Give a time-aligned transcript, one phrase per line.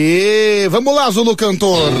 [0.00, 1.92] E vamos lá, Zulu Cantor.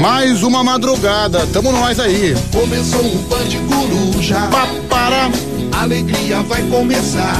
[0.00, 2.34] Mais uma madrugada, tamo nós aí.
[2.50, 4.48] Começou o Band Coruja.
[4.88, 5.30] Para.
[5.78, 7.34] Alegria vai começar.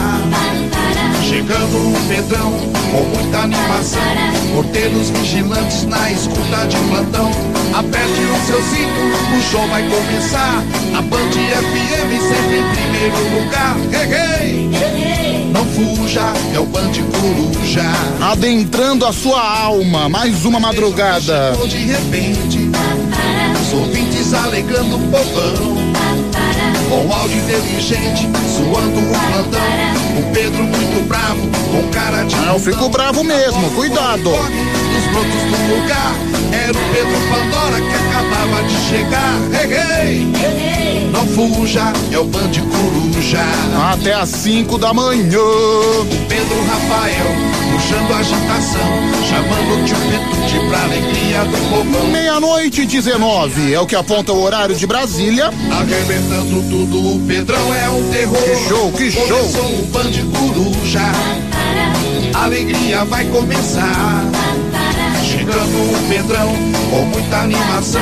[1.30, 2.50] Chegando o Pedrão
[2.90, 4.02] com muita animação.
[4.52, 7.30] Porteiros vigilantes na escuta de plantão.
[7.72, 10.60] Aperte o seu cinto, o show vai começar.
[10.92, 13.76] A Band FM sempre em primeiro lugar.
[13.92, 15.52] Hey, hey.
[15.52, 17.84] Não fuja, é o Band Coruja.
[18.28, 21.52] Adentrando a sua alma, mais uma madrugada.
[21.68, 22.70] De repente,
[23.62, 25.79] os ouvintes alegrando o povão.
[26.90, 29.62] Com áudio inteligente, suando o plantão.
[30.18, 32.34] O Pedro muito bravo, com cara de.
[32.34, 34.28] Eu fico bravo mesmo, cuidado.
[34.28, 36.12] Nos brotos do lugar,
[36.52, 39.38] era o Pedro Pandora que acabava de chegar.
[39.54, 41.10] Hey, hey.
[41.12, 43.38] Não fuja, é o Band Coruja.
[43.92, 45.38] Até às 5 da manhã.
[46.28, 47.49] Pedro Rafael,
[47.80, 48.80] puxando agitação,
[49.26, 49.80] chamando
[50.10, 52.06] Petute pra alegria do povão.
[52.08, 55.46] Meia-noite e 19 é o que aponta o horário de Brasília.
[55.70, 58.42] Arrebentando tudo, o Pedrão é um terror.
[58.42, 59.26] Que show, que show.
[59.26, 61.00] Começou o Band Coruja.
[62.34, 64.24] Alegria vai começar.
[65.50, 66.48] Chegando o Pedrão
[66.90, 68.00] com muita animação.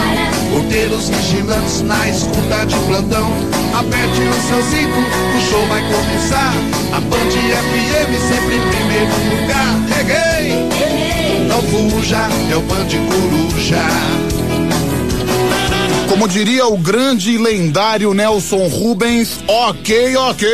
[0.53, 3.33] Porteiros vigilantes na escuta de plantão.
[3.73, 6.53] Aperte o seu cinto, o show vai começar.
[6.93, 9.79] A Band FM sempre em primeiro lugar.
[10.11, 13.83] Hey, Não fuja, é o Band Coruja.
[16.11, 20.49] Como diria o grande e lendário Nelson Rubens, ok, ok.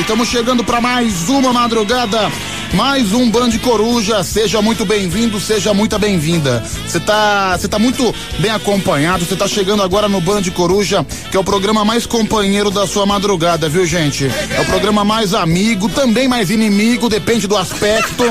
[0.00, 2.30] Estamos chegando para mais uma madrugada,
[2.74, 4.22] mais um Band Coruja.
[4.22, 6.62] Seja muito bem-vindo, seja muito bem-vinda.
[6.86, 9.24] Você tá, você tá muito bem acompanhado.
[9.24, 13.06] Você tá chegando agora no Band Coruja, que é o programa mais companheiro da sua
[13.06, 14.26] madrugada, viu, gente?
[14.26, 18.24] É o programa mais amigo, também mais inimigo, depende do aspecto.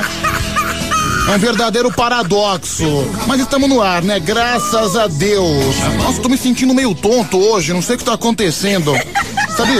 [1.28, 3.06] É um verdadeiro paradoxo.
[3.26, 4.18] Mas estamos no ar, né?
[4.18, 5.76] Graças a Deus.
[5.98, 8.94] Nossa, tô me sentindo meio tonto hoje, não sei o que tá acontecendo.
[9.58, 9.72] Sabe,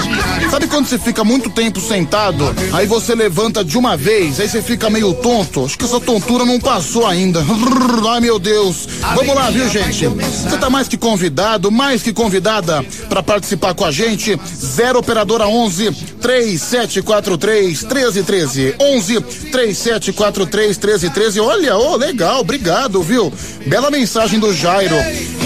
[0.50, 4.60] sabe quando você fica muito tempo sentado, aí você levanta de uma vez, aí você
[4.60, 5.64] fica meio tonto?
[5.64, 7.38] Acho que essa tontura não passou ainda.
[8.10, 8.88] Ai meu Deus.
[9.14, 10.08] Vamos lá, viu, gente?
[10.08, 14.36] Você tá mais que convidado, mais que convidada para participar com a gente.
[14.52, 18.74] Zero operadora 11 3743 1313.
[18.80, 19.20] 11
[19.52, 21.38] 3743 1313.
[21.38, 23.32] Olha, ô, oh, legal, obrigado, viu?
[23.64, 24.96] Bela mensagem do Jairo.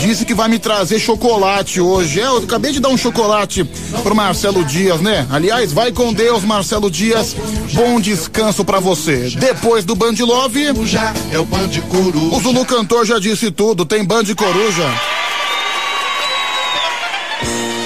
[0.01, 2.21] Disse que vai me trazer chocolate hoje.
[2.21, 3.63] É, eu acabei de dar um chocolate
[4.03, 5.27] pro Marcelo Dias, né?
[5.31, 7.35] Aliás, vai com Deus, Marcelo Dias.
[7.75, 9.29] Bom descanso para você.
[9.31, 10.67] Depois do Band Love,
[11.33, 12.37] é o Band Coruja.
[12.37, 14.89] O Zulu Cantor já disse tudo, tem Band Coruja.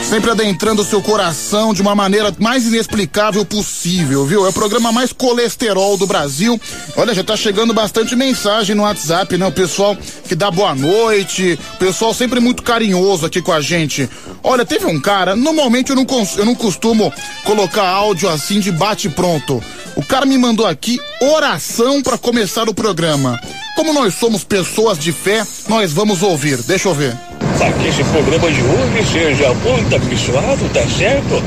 [0.09, 4.47] Sempre adentrando o seu coração de uma maneira mais inexplicável possível, viu?
[4.47, 6.61] É o programa mais colesterol do Brasil.
[6.97, 9.45] Olha, já tá chegando bastante mensagem no WhatsApp, né?
[9.45, 9.97] O pessoal
[10.29, 14.09] que dá boa noite, o pessoal sempre muito carinhoso aqui com a gente.
[14.45, 16.07] Olha, teve um cara, normalmente eu não,
[16.37, 17.13] eu não costumo
[17.45, 19.61] colocar áudio assim de bate pronto.
[19.97, 23.41] O cara me mandou aqui oração para começar o programa.
[23.75, 26.63] Como nós somos pessoas de fé, nós vamos ouvir.
[26.63, 27.19] Deixa eu ver.
[27.59, 31.43] Para que esse programa de hoje seja muito abençoado, tá certo?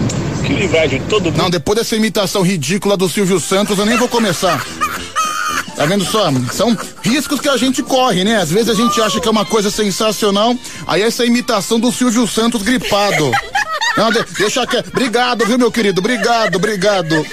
[0.45, 1.37] Que livrar de todo mundo.
[1.37, 4.65] Não, depois dessa imitação ridícula do Silvio Santos, eu nem vou começar.
[5.75, 6.29] Tá vendo só?
[6.51, 8.37] São riscos que a gente corre, né?
[8.37, 10.55] Às vezes a gente acha que é uma coisa sensacional,
[10.85, 13.31] aí essa imitação do Silvio Santos gripado.
[13.97, 14.77] Não, de, deixa que.
[14.77, 15.99] Obrigado, viu, meu querido?
[15.99, 17.25] Obrigado, obrigado.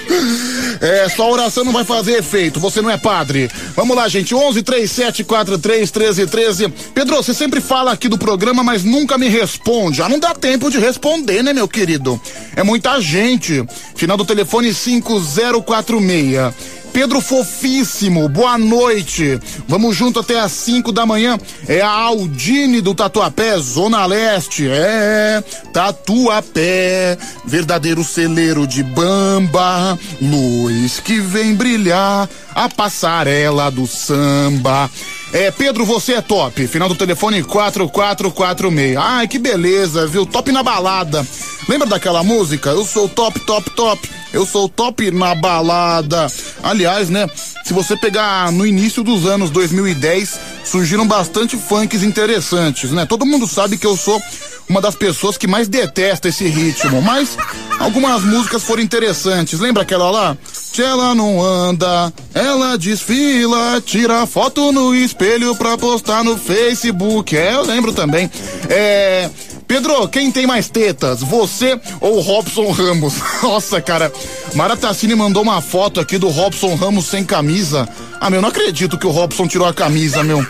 [0.81, 3.49] É, só oração não vai fazer efeito, você não é padre.
[3.75, 6.69] Vamos lá, gente, 11 37 43 13 13.
[6.93, 9.97] Pedro, você sempre fala aqui do programa, mas nunca me responde.
[9.97, 12.19] Já não dá tempo de responder, né, meu querido?
[12.55, 13.65] É muita gente.
[13.95, 16.76] Final do telefone 5046.
[16.97, 19.39] Pedro Fofíssimo, boa noite.
[19.67, 21.37] Vamos junto até às 5 da manhã.
[21.67, 24.67] É a Aldine do Tatuapé, Zona Leste.
[24.67, 27.15] É, Tatuapé,
[27.45, 34.89] verdadeiro celeiro de bamba, luz que vem brilhar, a passarela do samba.
[35.31, 36.65] É, Pedro, você é top.
[36.65, 38.97] Final do telefone 4446.
[38.97, 40.25] Ai, que beleza, viu?
[40.25, 41.23] Top na balada.
[41.69, 42.71] Lembra daquela música?
[42.71, 44.09] Eu sou top, top, top.
[44.37, 46.27] Eu sou top na balada.
[46.61, 47.27] Aliás, né?
[47.65, 53.07] Se você pegar no início dos anos 2010, surgiram bastante funks interessantes, né?
[53.07, 54.21] Todo mundo sabe que eu sou
[54.69, 57.35] uma das pessoas que mais detesta esse ritmo, mas
[57.79, 59.59] algumas músicas foram interessantes.
[59.59, 60.37] Lembra aquela lá?
[60.77, 67.35] Ela não anda, ela desfila, tira foto no espelho pra postar no Facebook.
[67.35, 68.29] É, eu lembro também.
[68.69, 69.31] É.
[69.67, 71.21] Pedro, quem tem mais tetas?
[71.21, 73.15] Você ou Robson Ramos?
[73.43, 74.11] Nossa, cara.
[74.55, 77.87] Mara Tassini mandou uma foto aqui do Robson Ramos sem camisa.
[78.19, 80.45] Ah, meu, não acredito que o Robson tirou a camisa, meu.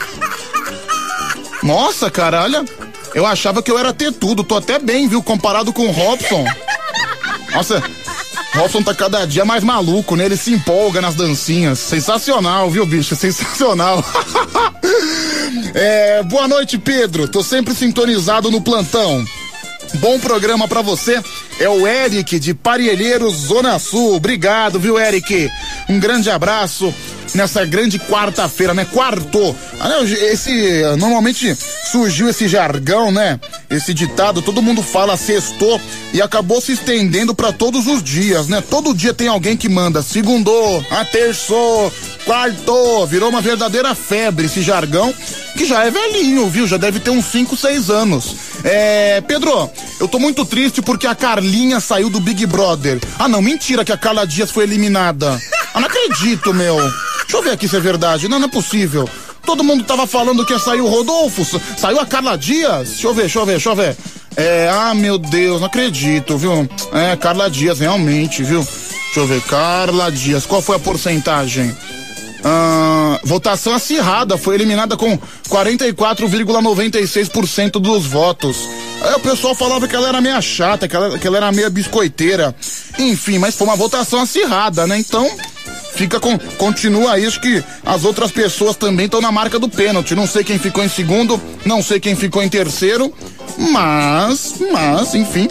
[1.63, 2.63] Nossa, cara, olha.
[3.15, 4.43] Eu achava que eu era ter tudo.
[4.43, 5.23] Tô até bem, viu?
[5.23, 6.45] Comparado com o Robson.
[7.51, 7.81] Nossa,
[8.57, 10.25] Robson tá cada dia mais maluco, né?
[10.25, 11.77] Ele se empolga nas dancinhas.
[11.77, 13.15] Sensacional, viu, bicho?
[13.15, 14.03] Sensacional.
[15.75, 17.27] é, boa noite, Pedro.
[17.27, 19.23] Tô sempre sintonizado no plantão.
[19.99, 21.21] Bom programa para você.
[21.59, 24.15] É o Eric de Parielheiros, Zona Sul.
[24.15, 25.49] Obrigado, viu, Eric?
[25.89, 26.93] Um grande abraço
[27.33, 28.85] nessa grande quarta-feira, né?
[28.85, 29.55] Quarto.
[29.79, 31.55] Ah, esse normalmente
[31.91, 33.39] surgiu esse jargão, né?
[33.69, 35.79] Esse ditado, todo mundo fala sextou
[36.13, 38.61] e acabou se estendendo para todos os dias, né?
[38.61, 41.91] Todo dia tem alguém que manda segundou, a terçou,
[42.25, 45.13] quarto, virou uma verdadeira febre esse jargão,
[45.55, 46.67] que já é velhinho, viu?
[46.67, 48.35] Já deve ter uns 5, 6 anos.
[48.63, 49.69] É, Pedro,
[49.99, 51.46] eu tô muito triste porque a Carlinha
[51.79, 52.99] saiu do Big Brother.
[53.17, 55.39] Ah, não, mentira que a Carla Dias foi eliminada.
[55.73, 56.77] Ah, não acredito, meu.
[56.77, 58.27] Deixa eu ver aqui se é verdade.
[58.27, 59.09] Não, não é possível.
[59.45, 61.45] Todo mundo tava falando que ia sair o Rodolfo,
[61.77, 62.89] saiu a Carla Dias.
[62.89, 63.97] Deixa eu ver, deixa eu ver, deixa eu ver.
[64.35, 66.69] É, ah, meu Deus, não acredito, viu?
[66.91, 68.59] É, Carla Dias, realmente, viu?
[68.59, 71.75] Deixa eu ver, Carla Dias, qual foi a porcentagem?
[72.43, 75.17] Ah, votação acirrada, foi eliminada com
[75.49, 78.57] 44,96% dos votos.
[79.01, 81.69] Aí o pessoal falava que ela era meia chata, que ela, que ela era meia
[81.69, 82.55] biscoiteira.
[82.97, 84.97] Enfim, mas foi uma votação acirrada, né?
[84.97, 85.29] Então,
[85.93, 90.15] fica com continua isso que as outras pessoas também estão na marca do pênalti.
[90.15, 93.13] Não sei quem ficou em segundo, não sei quem ficou em terceiro,
[93.57, 95.47] mas, mas, enfim,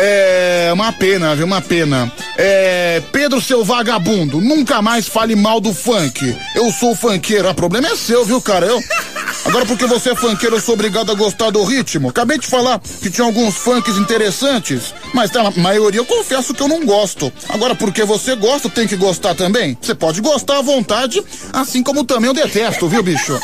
[0.00, 1.46] é uma pena, viu?
[1.46, 2.12] Uma pena.
[2.36, 6.36] É, Pedro, seu vagabundo, nunca mais fale mal do funk.
[6.54, 7.48] Eu sou funkeiro.
[7.48, 8.66] O problema é seu, viu, cara?
[8.66, 8.80] Eu.
[9.44, 12.10] Agora, porque você é funkeiro, eu sou obrigado a gostar do ritmo.
[12.10, 16.68] Acabei de falar que tinha alguns funks interessantes, mas a maioria eu confesso que eu
[16.68, 17.32] não gosto.
[17.48, 19.76] Agora, porque você gosta, tem que gostar também.
[19.80, 21.22] Você pode gostar à vontade,
[21.52, 23.38] assim como também eu detesto, viu, bicho?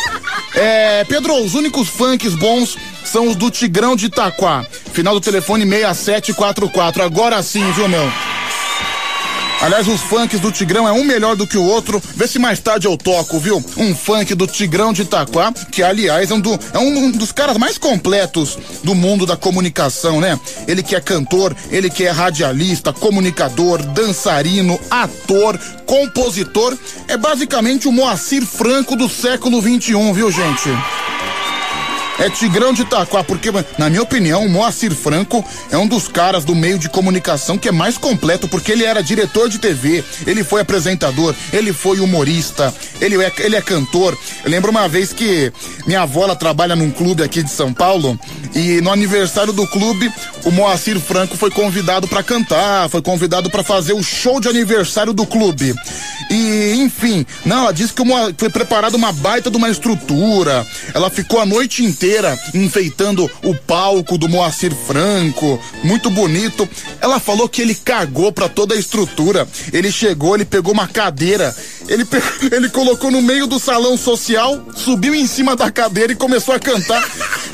[0.54, 2.76] É, Pedro, os únicos funks bons
[3.14, 4.66] são os do Tigrão de Itaquá.
[4.92, 7.00] Final do telefone 6744.
[7.00, 8.12] Agora sim, viu, meu?
[9.62, 12.02] Aliás, os funks do Tigrão é um melhor do que o outro.
[12.16, 13.64] Vê se mais tarde eu toco, viu?
[13.76, 17.56] Um funk do Tigrão de Itaquá, que aliás é um, do, é um dos caras
[17.56, 20.36] mais completos do mundo da comunicação, né?
[20.66, 25.56] Ele que é cantor, ele que é radialista, comunicador, dançarino, ator,
[25.86, 26.76] compositor.
[27.06, 30.68] É basicamente o Moacir Franco do século 21, viu, gente?
[32.18, 36.44] É Tigrão de Itaquá, porque, na minha opinião, o Moacir Franco é um dos caras
[36.44, 40.44] do meio de comunicação que é mais completo, porque ele era diretor de TV, ele
[40.44, 44.16] foi apresentador, ele foi humorista, ele é, ele é cantor.
[44.44, 45.52] Eu lembro uma vez que
[45.86, 48.18] minha avó ela trabalha num clube aqui de São Paulo
[48.54, 50.12] e no aniversário do clube,
[50.44, 55.12] o Moacir Franco foi convidado para cantar, foi convidado para fazer o show de aniversário
[55.12, 55.74] do clube.
[56.30, 60.66] E, enfim, não, ela disse que uma, foi preparada uma baita de uma estrutura.
[60.92, 66.68] Ela ficou a noite inteira enfeitando o palco do Moacir Franco, muito bonito.
[67.00, 69.48] Ela falou que ele cagou para toda a estrutura.
[69.72, 71.54] Ele chegou, ele pegou uma cadeira,
[71.88, 72.06] ele,
[72.52, 76.60] ele colocou no meio do salão social, subiu em cima da cadeira e começou a
[76.60, 77.02] cantar.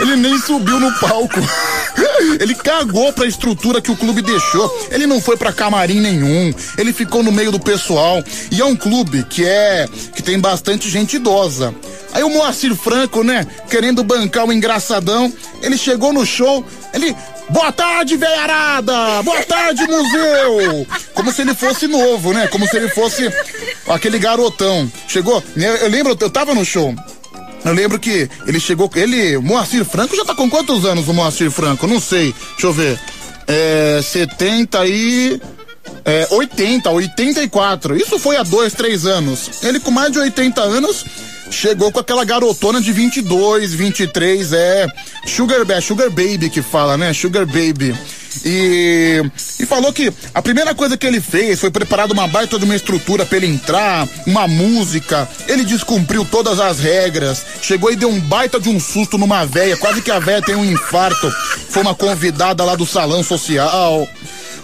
[0.01, 1.41] Ele nem subiu no palco.
[2.41, 2.80] Ele cagou
[3.15, 4.89] pra estrutura que o clube deixou.
[4.91, 6.53] Ele não foi pra camarim nenhum.
[6.79, 8.23] Ele ficou no meio do pessoal.
[8.51, 11.75] E é um clube que é que tem bastante gente idosa.
[12.13, 17.15] Aí o Moacir Franco, né, querendo bancar o engraçadão, ele chegou no show, ele
[17.51, 19.23] Boa tarde, veiarada!
[19.25, 20.87] Boa tarde, museu!
[21.13, 22.47] Como se ele fosse novo, né?
[22.47, 23.29] Como se ele fosse
[23.89, 24.91] aquele garotão.
[25.09, 26.95] Chegou, eu lembro, eu tava no show.
[27.65, 31.51] Eu lembro que ele chegou, ele, Moacir Franco já tá com quantos anos o Moacir
[31.51, 31.87] Franco?
[31.87, 32.99] Não sei, deixa eu ver.
[33.47, 35.41] É, 70 e
[36.05, 37.97] é, 80, 84.
[37.97, 39.63] Isso foi há dois, três anos.
[39.63, 41.05] Ele com mais de 80 anos
[41.51, 44.87] chegou com aquela garotona de 22, 23, é
[45.27, 47.13] Sugar, é Sugar Baby que fala, né?
[47.13, 47.95] Sugar Baby.
[48.45, 49.23] E,
[49.59, 52.77] e falou que a primeira coisa que ele fez foi preparar uma baita de uma
[52.77, 55.29] estrutura para ele entrar, uma música.
[55.49, 57.45] Ele descumpriu todas as regras.
[57.61, 60.55] Chegou e deu um baita de um susto numa véia, quase que a véia tem
[60.55, 61.31] um infarto.
[61.69, 64.09] Foi uma convidada lá do salão social.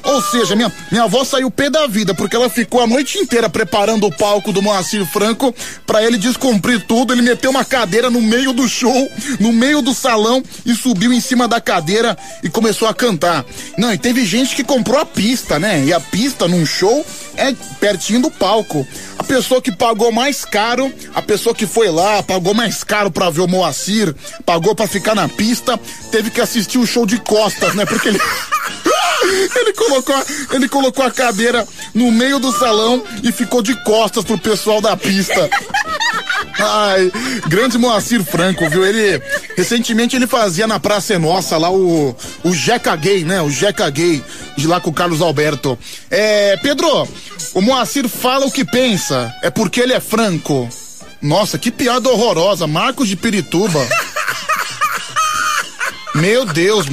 [0.07, 3.51] Ou seja, minha, minha avó saiu pé da vida, porque ela ficou a noite inteira
[3.51, 5.53] preparando o palco do Moacir Franco
[5.85, 7.13] para ele descumprir tudo.
[7.13, 9.11] Ele meteu uma cadeira no meio do show,
[9.41, 13.45] no meio do salão e subiu em cima da cadeira e começou a cantar.
[13.77, 15.85] Não, e teve gente que comprou a pista, né?
[15.85, 17.05] E a pista num show
[17.37, 18.87] é pertinho do palco.
[19.19, 23.29] A pessoa que pagou mais caro, a pessoa que foi lá, pagou mais caro pra
[23.29, 25.79] ver o Moacir, pagou pra ficar na pista,
[26.13, 27.85] teve que assistir o show de costas, né?
[27.85, 28.21] Porque ele.
[29.57, 30.15] Ele colocou,
[30.53, 34.97] ele colocou a cadeira no meio do salão e ficou de costas pro pessoal da
[34.97, 35.49] pista.
[36.59, 37.11] Ai,
[37.49, 38.85] grande Moacir Franco, viu?
[38.85, 39.21] Ele
[39.57, 43.43] recentemente ele fazia na Praça é Nossa lá o o Jeca Gay, né?
[43.43, 44.23] O Jeca Gay
[44.57, 45.79] de lá com o Carlos Alberto.
[46.11, 47.09] É, Pedro,
[47.55, 50.69] o Moacir fala o que pensa, é porque ele é franco.
[51.21, 53.87] Nossa, que piada horrorosa, Marcos de Pirituba.
[56.15, 56.87] Meu Deus.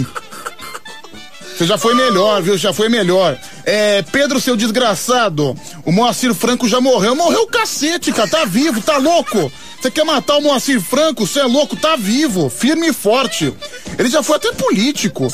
[1.55, 2.57] Você já foi melhor, viu?
[2.57, 3.38] Já foi melhor.
[3.63, 5.55] É, Pedro, seu desgraçado,
[5.86, 7.15] o Moacir Franco já morreu.
[7.15, 9.51] Morreu o cacete, cara, tá vivo, tá louco.
[9.79, 11.27] Você quer matar o Moacir Franco?
[11.27, 13.53] Você é louco, tá vivo, firme e forte.
[14.00, 15.27] Ele já foi até político.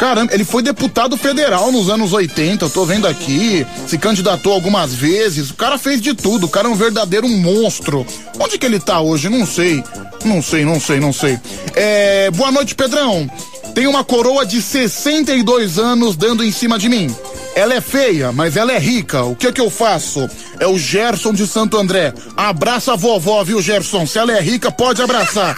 [0.00, 3.66] Caramba, ele foi deputado federal nos anos 80, eu tô vendo aqui.
[3.86, 5.50] Se candidatou algumas vezes.
[5.50, 6.46] O cara fez de tudo.
[6.46, 8.06] O cara é um verdadeiro monstro.
[8.38, 9.28] Onde que ele tá hoje?
[9.28, 9.84] Não sei.
[10.24, 11.38] Não sei, não sei, não sei.
[11.74, 13.30] É, boa noite, Pedrão.
[13.74, 17.14] Tem uma coroa de 62 anos dando em cima de mim.
[17.54, 19.24] Ela é feia, mas ela é rica.
[19.24, 20.26] O que é que eu faço?
[20.58, 22.14] É o Gerson de Santo André.
[22.34, 24.06] Abraça a vovó, viu, Gerson?
[24.06, 25.54] Se ela é rica, pode abraçar.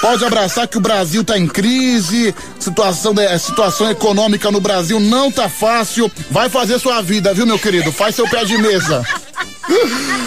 [0.00, 5.30] Pode abraçar que o Brasil tá em crise, situação, de, situação econômica no Brasil não
[5.30, 6.10] tá fácil.
[6.30, 7.92] Vai fazer sua vida, viu, meu querido?
[7.92, 9.04] Faz seu pé de mesa.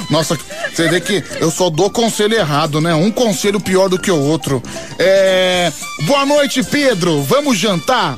[0.10, 0.38] Nossa,
[0.72, 2.94] você vê que eu só dou conselho errado, né?
[2.94, 4.62] Um conselho pior do que o outro.
[5.00, 5.72] É.
[6.06, 7.22] Boa noite, Pedro.
[7.24, 8.18] Vamos jantar?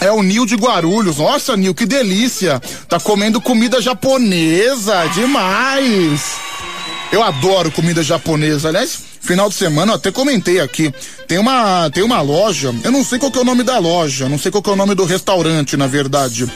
[0.00, 1.18] É o Nil de Guarulhos.
[1.18, 2.60] Nossa, Nil, que delícia.
[2.88, 5.06] Tá comendo comida japonesa.
[5.14, 6.36] Demais.
[7.12, 8.68] Eu adoro comida japonesa.
[8.68, 10.92] Aliás, final de semana eu até comentei aqui.
[11.26, 14.28] Tem uma, tem uma loja, eu não sei qual que é o nome da loja,
[14.28, 16.46] não sei qual que é o nome do restaurante, na verdade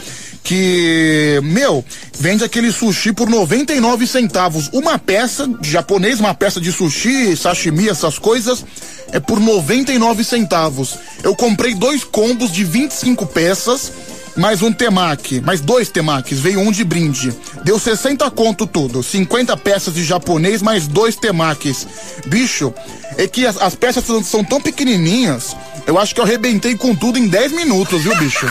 [0.49, 1.85] que, meu,
[2.19, 4.71] vende aquele sushi por 99 centavos.
[4.73, 8.65] Uma peça de japonês, uma peça de sushi, sashimi, essas coisas,
[9.13, 10.97] é por 99 centavos.
[11.23, 13.93] Eu comprei dois combos de 25 peças,
[14.37, 17.33] mais um temaki, mais dois temakis, veio um de brinde.
[17.65, 21.87] Deu 60 conto tudo, 50 peças de japonês, mais dois temakis.
[22.27, 22.73] Bicho,
[23.17, 25.57] é que as, as peças são, são tão pequenininhas,
[25.87, 28.47] eu acho que eu arrebentei com tudo em 10 minutos, viu, bicho?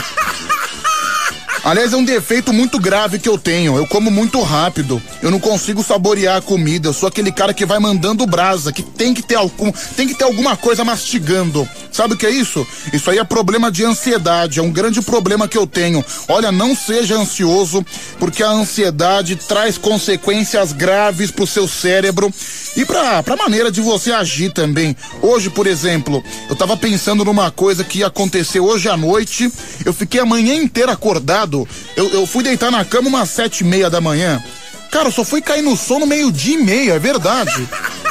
[1.67, 3.75] Aliás, é um defeito muito grave que eu tenho.
[3.75, 5.01] Eu como muito rápido.
[5.21, 6.87] Eu não consigo saborear a comida.
[6.87, 10.15] Eu sou aquele cara que vai mandando brasa, que tem que ter algum, tem que
[10.15, 11.67] ter alguma coisa mastigando.
[11.91, 12.65] Sabe o que é isso?
[12.93, 16.05] Isso aí é problema de ansiedade, é um grande problema que eu tenho.
[16.29, 17.85] Olha, não seja ansioso,
[18.17, 22.31] porque a ansiedade traz consequências graves pro seu cérebro
[22.77, 24.95] e pra, pra maneira de você agir também.
[25.21, 29.51] Hoje, por exemplo, eu tava pensando numa coisa que ia acontecer hoje à noite.
[29.83, 31.56] Eu fiquei a manhã inteira acordado.
[31.95, 34.43] Eu, eu fui deitar na cama umas sete e meia da manhã.
[34.91, 37.67] Cara, eu só fui cair no sono meio-dia e meia, é verdade.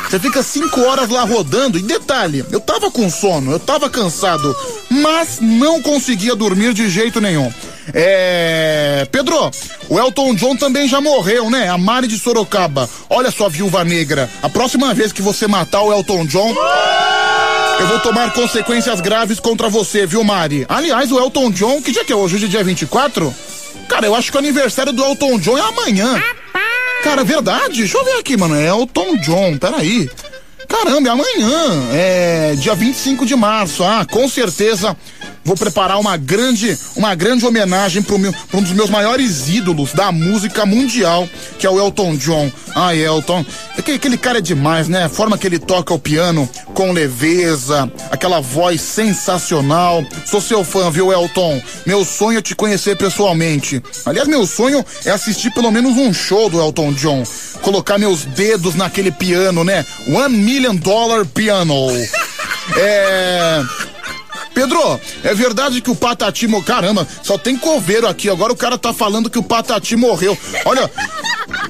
[0.09, 1.79] Você fica cinco horas lá rodando.
[1.79, 4.55] E detalhe, eu tava com sono, eu tava cansado,
[4.89, 7.53] mas não conseguia dormir de jeito nenhum.
[7.93, 9.07] É.
[9.11, 9.51] Pedro,
[9.89, 11.69] o Elton John também já morreu, né?
[11.69, 12.89] A Mari de Sorocaba.
[13.09, 14.31] Olha só, viúva negra.
[14.43, 16.55] A próxima vez que você matar o Elton John.
[17.79, 20.65] Eu vou tomar consequências graves contra você, viu, Mari?
[20.69, 22.37] Aliás, o Elton John, que dia que é hoje?
[22.37, 23.35] Hoje é dia 24?
[23.89, 26.23] Cara, eu acho que o aniversário do Elton John é amanhã.
[27.03, 27.81] Cara, verdade?
[27.81, 28.57] Deixa eu ver aqui, mano.
[28.57, 30.11] É Elton John, peraí.
[30.67, 31.89] Caramba, é amanhã.
[31.93, 33.85] É dia 25 de março.
[33.85, 34.97] Ah, com certeza
[35.47, 40.67] vou preparar uma grande, uma grande homenagem para um dos meus maiores ídolos da música
[40.67, 42.51] mundial, que é o Elton John.
[42.75, 43.47] Ah, Elton,
[43.79, 45.05] aquele, aquele cara é demais, né?
[45.05, 50.05] A forma que ele toca o piano com leveza, aquela voz sensacional.
[50.27, 51.63] Sou seu fã, viu, Elton?
[51.87, 53.81] Meu sonho é te conhecer pessoalmente.
[54.05, 57.23] Aliás, meu sonho é assistir pelo menos um show do Elton John.
[57.63, 59.87] Colocar meus dedos naquele piano, né?
[60.09, 61.87] One Million Dollar Piano.
[62.79, 63.63] É.
[64.57, 66.49] Pedro, é verdade que o Patati.
[66.65, 68.31] Caramba, só tem coveiro aqui.
[68.31, 70.37] Agora o cara tá falando que o Patati morreu.
[70.65, 70.91] Olha,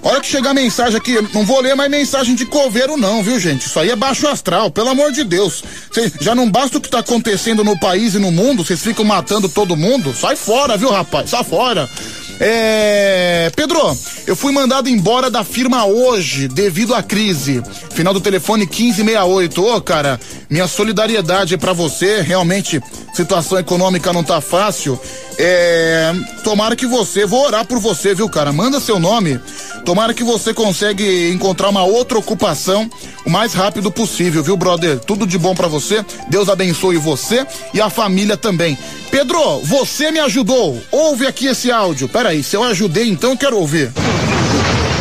[0.03, 3.67] Olha que chegar mensagem aqui, não vou ler mais mensagem de coveiro não, viu gente?
[3.67, 5.65] Isso aí é baixo astral, pelo amor de Deus.
[5.93, 9.05] Cê, já não basta o que tá acontecendo no país e no mundo, vocês ficam
[9.05, 10.15] matando todo mundo?
[10.15, 11.31] Sai fora, viu rapaz?
[11.31, 11.91] Sai fora.
[12.39, 13.51] É.
[13.55, 17.63] Pedro, eu fui mandado embora da firma hoje devido à crise.
[17.91, 19.65] Final do telefone 1568.
[19.65, 22.21] Ô, cara, minha solidariedade é para você.
[22.21, 22.81] Realmente,
[23.15, 25.01] situação econômica não tá fácil.
[25.39, 28.53] É, tomara que você, vou orar por você, viu, cara?
[28.53, 29.41] Manda seu nome.
[29.85, 32.91] Tomara que você consiga encontrar uma outra ocupação
[33.25, 34.99] o mais rápido possível, viu, brother?
[35.01, 36.05] Tudo de bom para você.
[36.29, 38.79] Deus abençoe você e a família também.
[39.11, 40.81] Pedro, você me ajudou.
[40.91, 42.09] Ouve aqui esse áudio.
[42.27, 43.93] Peraí, se eu ajudei, então eu quero ouvir.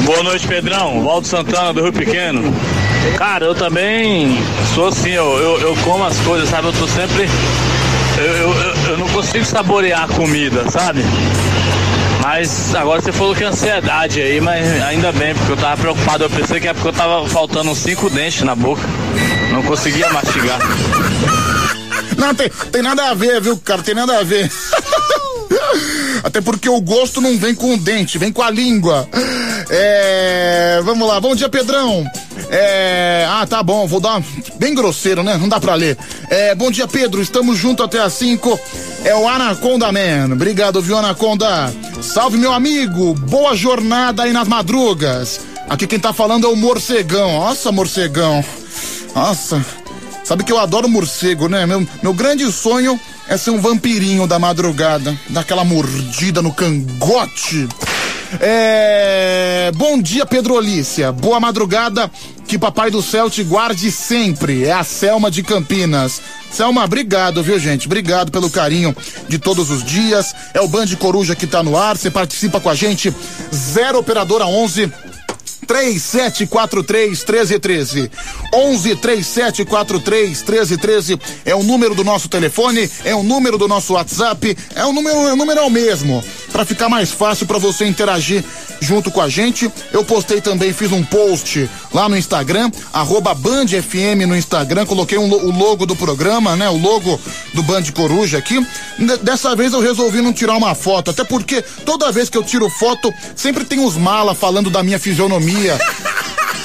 [0.04, 1.04] Boa noite, Pedrão.
[1.04, 2.54] Valdo Santana do Rio Pequeno.
[3.18, 4.38] Cara, eu também
[4.76, 6.68] sou assim, eu, eu, eu como as coisas, sabe?
[6.68, 7.28] Eu tô sempre.
[8.20, 11.02] Eu, eu, eu não consigo saborear a comida, sabe?
[12.22, 16.26] Mas agora você falou que é ansiedade aí, mas ainda bem, porque eu tava preocupado.
[16.26, 18.84] Eu pensei que é porque eu tava faltando uns cinco dentes na boca.
[19.52, 20.60] Não conseguia mastigar.
[22.20, 23.82] Não, tem, tem nada a ver, viu, cara?
[23.82, 24.48] Tem nada a ver.
[26.24, 29.08] Até porque o gosto não vem com o dente, vem com a língua.
[29.70, 32.06] É, vamos lá, bom dia, Pedrão.
[32.50, 34.22] É, ah, tá bom, vou dar
[34.58, 35.38] bem grosseiro, né?
[35.38, 35.98] Não dá pra ler.
[36.30, 37.22] É, bom dia, Pedro.
[37.22, 38.60] Estamos juntos até às 5.
[39.04, 40.34] É o Anaconda Man.
[40.34, 41.74] Obrigado, viu, Anaconda?
[42.02, 43.14] Salve, meu amigo.
[43.14, 45.40] Boa jornada aí nas madrugas.
[45.70, 47.40] Aqui quem tá falando é o Morcegão.
[47.40, 48.44] Nossa, Morcegão.
[49.16, 49.64] Nossa.
[50.26, 51.68] Sabe que eu adoro morcego, né?
[51.68, 57.68] Meu, meu grande sonho é ser um vampirinho da madrugada, daquela mordida no cangote.
[58.40, 59.72] É...
[59.76, 61.12] Bom dia, Pedro Olícia.
[61.12, 62.10] Boa madrugada.
[62.48, 64.66] Que Papai do Céu te guarde sempre.
[64.66, 66.22] É a Selma de Campinas.
[66.52, 67.88] Selma, obrigado, viu, gente?
[67.88, 68.96] Obrigado pelo carinho
[69.28, 70.34] de todos os dias.
[70.54, 71.98] É o Band Coruja que tá no ar.
[71.98, 73.14] Você participa com a gente.
[73.52, 74.92] Zero Operadora 11
[75.66, 78.12] 3743 1313.
[78.54, 84.58] 11 3743 1313 é o número do nosso telefone, é o número do nosso WhatsApp,
[84.76, 86.24] é o número, o número é o mesmo.
[86.52, 88.44] Para ficar mais fácil para você interagir
[88.82, 89.70] junto com a gente.
[89.92, 95.18] Eu postei também, fiz um post lá no Instagram, arroba Band FM no Instagram, coloquei
[95.18, 96.70] um, o logo do programa, né?
[96.70, 97.20] O logo
[97.54, 98.66] do Band Coruja aqui.
[99.22, 102.70] Dessa vez eu resolvi não tirar uma foto, até porque toda vez que eu tiro
[102.70, 105.55] foto, sempre tem os mala falando da minha fisionomia.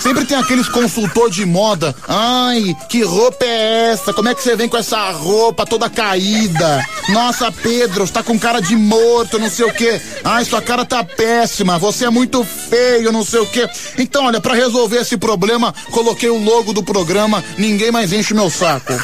[0.00, 1.94] Sempre tem aqueles consultor de moda.
[2.08, 4.14] Ai, que roupa é essa?
[4.14, 6.82] Como é que você vem com essa roupa toda caída?
[7.10, 10.00] Nossa, Pedro, está com cara de morto, não sei o quê.
[10.24, 11.78] Ai, sua cara tá péssima.
[11.78, 13.68] Você é muito feio, não sei o quê.
[13.98, 17.44] Então, olha, para resolver esse problema, coloquei o logo do programa.
[17.58, 18.94] Ninguém mais enche meu saco.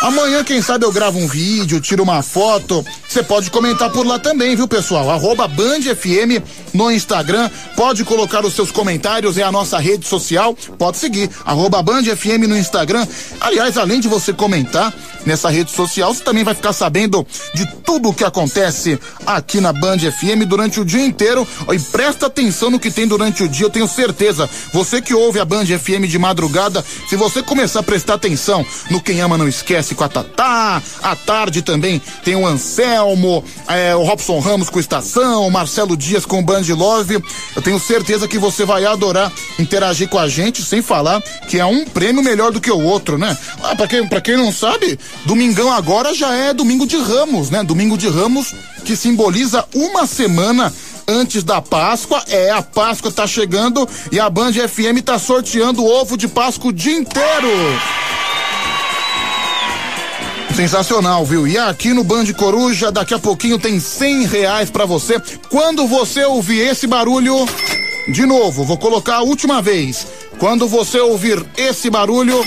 [0.00, 2.82] Amanhã, quem sabe, eu gravo um vídeo, tiro uma foto.
[3.06, 5.10] Você pode comentar por lá também, viu, pessoal?
[5.10, 6.42] Arroba Band FM
[6.72, 7.50] no Instagram.
[7.76, 10.56] Pode colocar os seus comentários, é a nossa rede social.
[10.78, 13.06] Pode seguir, arroba Band FM no Instagram.
[13.40, 14.94] Aliás, além de você comentar
[15.26, 19.72] nessa rede social, você também vai ficar sabendo de tudo o que acontece aqui na
[19.72, 21.46] Band FM durante o dia inteiro.
[21.70, 24.48] E presta atenção no que tem durante o dia, eu tenho certeza.
[24.72, 29.00] Você que ouve a Band FM de madrugada, se você começar a prestar atenção no
[29.00, 30.82] Quem Ama Não Esquece, com a Tatá.
[31.02, 36.24] À tarde também tem o Anselmo, é, o Robson Ramos com Estação, o Marcelo Dias
[36.24, 37.22] com Band Love.
[37.54, 41.64] Eu tenho certeza que você vai adorar interagir com a gente, sem falar que é
[41.64, 43.36] um prêmio melhor do que o outro, né?
[43.62, 47.62] Ah, pra, quem, pra quem não sabe, domingão agora já é domingo de Ramos, né?
[47.62, 50.72] Domingo de Ramos que simboliza uma semana
[51.06, 52.22] antes da Páscoa.
[52.28, 56.72] É, a Páscoa tá chegando e a Band FM tá sorteando ovo de Páscoa o
[56.72, 57.48] dia inteiro.
[60.54, 61.46] Sensacional, viu?
[61.46, 65.20] E aqui no Band Coruja, daqui a pouquinho tem cem reais para você.
[65.48, 67.34] Quando você ouvir esse barulho,
[68.08, 70.06] de novo, vou colocar a última vez.
[70.38, 72.44] Quando você ouvir esse barulho,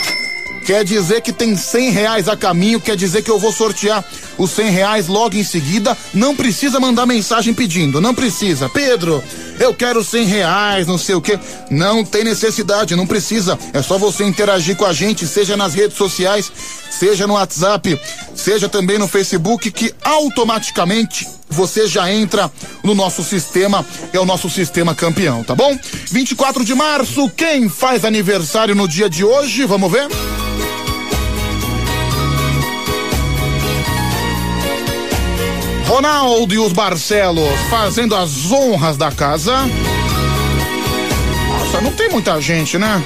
[0.65, 4.03] quer dizer que tem cem reais a caminho, quer dizer que eu vou sortear
[4.37, 5.97] os cem reais logo em seguida.
[6.13, 8.69] Não precisa mandar mensagem pedindo, não precisa.
[8.69, 9.23] Pedro,
[9.63, 11.39] eu quero cem reais, não sei o que.
[11.71, 13.57] Não tem necessidade, não precisa.
[13.71, 16.51] É só você interagir com a gente, seja nas redes sociais,
[16.91, 17.99] seja no WhatsApp,
[18.35, 22.51] seja também no Facebook, que automaticamente você já entra
[22.83, 25.77] no nosso sistema, é o nosso sistema campeão, tá bom?
[26.11, 29.65] 24 de março, quem faz aniversário no dia de hoje?
[29.65, 30.07] Vamos ver?
[35.93, 39.55] Ronaldo e os Barcelos fazendo as honras da casa.
[41.49, 42.99] Nossa, não tem muita gente, né?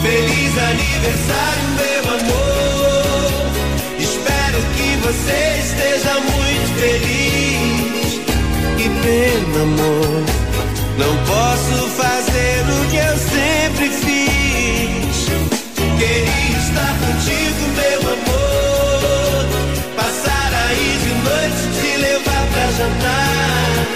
[0.00, 3.52] Feliz aniversário, meu amor.
[3.98, 8.20] Espero que você esteja muito feliz.
[8.78, 10.24] Que pena, amor.
[10.96, 13.41] Não posso fazer o que eu sempre
[22.82, 23.86] jantar.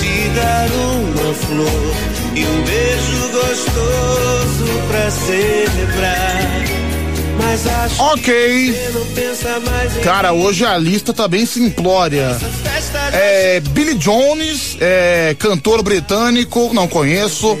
[0.00, 1.94] Te dar uma flor
[2.34, 6.64] e um beijo gostoso pra celebrar.
[7.38, 8.74] Mas acho Ok.
[10.02, 12.36] Cara, hoje a lista tá bem simplória.
[13.12, 17.58] É, Billy Jones, é, cantor britânico, não conheço.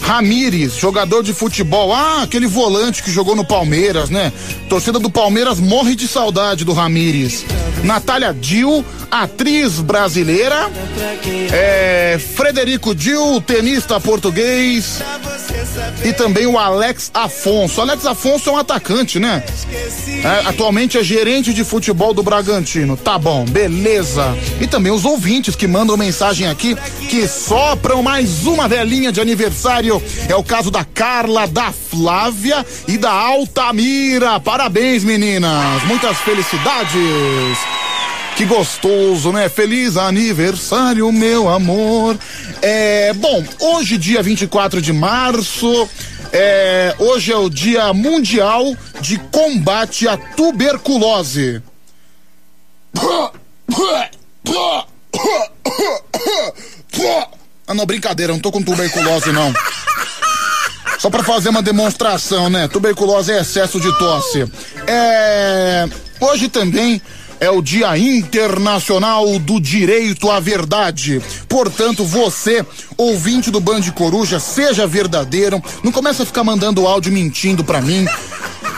[0.00, 1.92] Ramires, jogador de futebol.
[1.92, 4.32] Ah, aquele volante que jogou no Palmeiras, né?
[4.68, 7.44] Torcida do Palmeiras morre de saudade do Ramires.
[7.84, 10.70] Natália Dil, atriz brasileira.
[11.52, 15.00] É, Frederico Dil, tenista português.
[16.04, 17.80] E também o Alex Afonso.
[17.80, 19.42] Alex Afonso é um atacante, né?
[20.22, 22.96] É, atualmente é gerente de futebol do Bragantino.
[22.96, 24.36] Tá bom, beleza.
[24.60, 26.76] E também os ouvintes que mandam mensagem aqui
[27.08, 29.89] que sopram mais uma velhinha de aniversário.
[30.28, 34.38] É o caso da Carla, da Flávia e da Altamira.
[34.38, 35.82] Parabéns, meninas.
[35.84, 37.58] Muitas felicidades.
[38.36, 39.48] Que gostoso, né?
[39.48, 42.18] Feliz aniversário, meu amor.
[42.62, 45.88] É, bom, hoje, dia 24 de março,
[46.32, 51.62] é, hoje é o Dia Mundial de Combate à Tuberculose.
[57.66, 59.52] Ah, não, brincadeira, não tô com tuberculose, não.
[61.00, 62.68] Só pra fazer uma demonstração, né?
[62.68, 64.44] Tuberculose é excesso de tosse.
[64.86, 65.88] É.
[66.20, 67.00] Hoje também
[67.40, 71.22] é o Dia Internacional do Direito à Verdade.
[71.48, 72.62] Portanto, você,
[72.98, 75.62] ouvinte do Band Coruja, seja verdadeiro.
[75.82, 78.06] Não começa a ficar mandando áudio mentindo pra mim.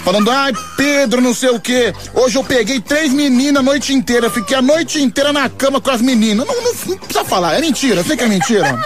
[0.05, 1.95] Falando, ai, Pedro, não sei o quê.
[2.13, 4.29] Hoje eu peguei três meninas a noite inteira.
[4.29, 6.47] Fiquei a noite inteira na cama com as meninas.
[6.47, 8.85] Não, não, não precisa falar, é mentira, eu sei que é mentira.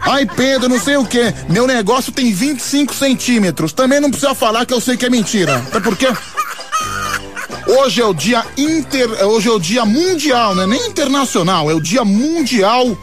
[0.00, 1.32] Ai, Pedro, não sei o que.
[1.48, 3.72] Meu negócio tem 25 centímetros.
[3.72, 5.56] Também não precisa falar que eu sei que é mentira.
[5.56, 6.06] Até porque.
[7.66, 9.10] Hoje é o dia inter.
[9.26, 12.96] Hoje é o dia mundial, não é nem internacional, é o dia mundial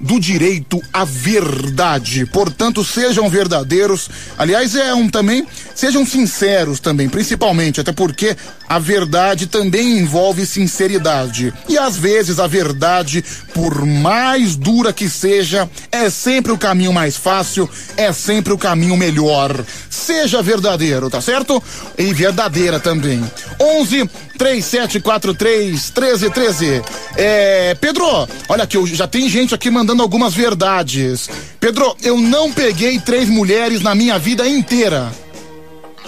[0.00, 2.26] do direito à verdade.
[2.26, 4.08] Portanto, sejam verdadeiros.
[4.36, 5.46] Aliás, é um também,
[5.78, 8.36] sejam sinceros também, principalmente, até porque
[8.68, 11.54] a verdade também envolve sinceridade.
[11.68, 17.16] E às vezes a verdade, por mais dura que seja, é sempre o caminho mais
[17.16, 19.64] fácil, é sempre o caminho melhor.
[19.88, 21.62] Seja verdadeiro, tá certo?
[21.96, 23.22] E verdadeira também.
[23.60, 26.82] 11 3743 1313.
[27.16, 28.04] É, Pedro,
[28.48, 31.30] olha aqui, já tem gente aqui mandando algumas verdades.
[31.60, 35.08] Pedro, eu não peguei três mulheres na minha vida inteira.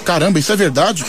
[0.05, 1.05] Caramba, isso é verdade?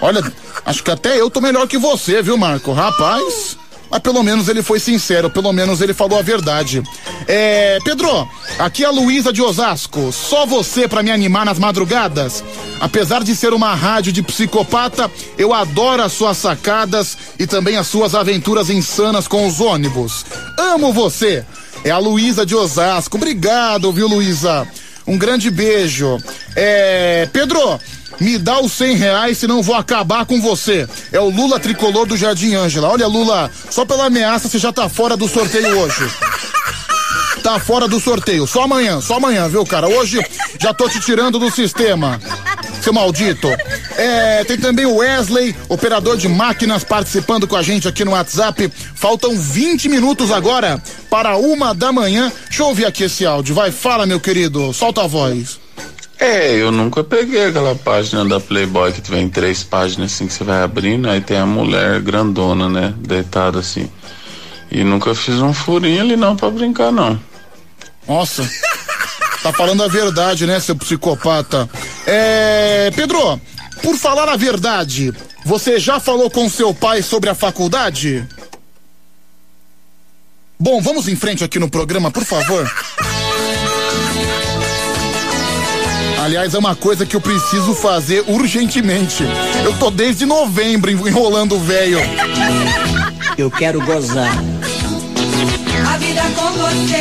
[0.00, 0.22] Olha,
[0.64, 2.72] acho que até eu tô melhor que você, viu, Marco?
[2.72, 3.56] Rapaz.
[3.92, 6.82] Mas pelo menos ele foi sincero, pelo menos ele falou a verdade.
[7.28, 8.26] É, Pedro,
[8.58, 10.10] aqui é a Luísa de Osasco.
[10.10, 12.42] Só você pra me animar nas madrugadas.
[12.80, 17.86] Apesar de ser uma rádio de psicopata, eu adoro as suas sacadas e também as
[17.86, 20.24] suas aventuras insanas com os ônibus.
[20.58, 21.44] Amo você.
[21.84, 23.18] É a Luísa de Osasco.
[23.18, 24.66] Obrigado, viu, Luísa?
[25.06, 26.18] Um grande beijo.
[26.54, 27.80] É, Pedro,
[28.20, 30.88] me dá os cem reais, senão vou acabar com você.
[31.10, 32.88] É o Lula tricolor do Jardim Ângela.
[32.88, 36.08] Olha, Lula, só pela ameaça você já tá fora do sorteio hoje.
[37.42, 38.46] Tá fora do sorteio.
[38.46, 39.88] Só amanhã, só amanhã, viu, cara?
[39.88, 40.24] Hoje
[40.60, 42.20] já tô te tirando do sistema.
[42.82, 43.48] Seu maldito.
[43.96, 48.68] É, tem também o Wesley, operador de máquinas, participando com a gente aqui no WhatsApp.
[48.96, 52.32] Faltam 20 minutos agora para uma da manhã.
[52.48, 53.54] Deixa eu ouvir aqui esse áudio.
[53.54, 54.72] Vai, fala, meu querido.
[54.72, 55.60] Solta a voz.
[56.18, 60.42] É, eu nunca peguei aquela página da Playboy que vem três páginas assim que você
[60.42, 62.94] vai abrindo, aí tem a mulher grandona, né?
[62.98, 63.88] Deitada assim.
[64.70, 67.18] E nunca fiz um furinho ali não pra brincar, não.
[68.08, 68.42] Nossa.
[69.42, 71.68] Tá falando a verdade, né, seu psicopata?
[72.06, 72.90] É.
[72.94, 73.40] Pedro,
[73.82, 75.12] por falar a verdade,
[75.44, 78.26] você já falou com seu pai sobre a faculdade?
[80.58, 82.70] Bom, vamos em frente aqui no programa, por favor.
[86.22, 89.24] Aliás, é uma coisa que eu preciso fazer urgentemente.
[89.64, 91.98] Eu tô desde novembro enrolando o velho.
[93.36, 94.30] Eu quero gozar.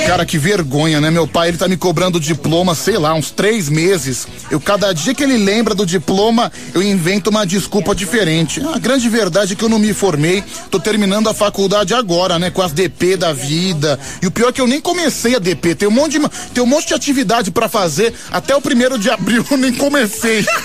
[0.08, 1.10] Cara, que vergonha, né?
[1.10, 4.28] Meu pai, ele tá me cobrando diploma, sei lá, uns três meses.
[4.50, 8.62] Eu, cada dia que ele lembra do diploma, eu invento uma desculpa diferente.
[8.74, 12.50] A grande verdade é que eu não me formei, tô terminando a faculdade agora, né?
[12.50, 14.00] Com as DP da vida.
[14.22, 15.76] E o pior é que eu nem comecei a DP.
[15.76, 18.14] Tem um monte de, tem um monte de atividade pra fazer.
[18.32, 20.46] Até o primeiro de abril eu nem comecei.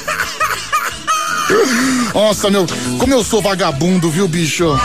[2.12, 2.66] Nossa, meu,
[2.98, 4.76] como eu sou vagabundo, viu, bicho?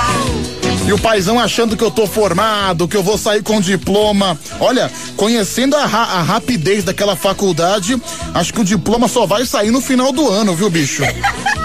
[0.85, 4.37] E o paizão achando que eu tô formado, que eu vou sair com diploma.
[4.59, 8.01] Olha, conhecendo a, ra a, rapidez daquela faculdade,
[8.33, 11.03] acho que o diploma só vai sair no final do ano, viu, bicho?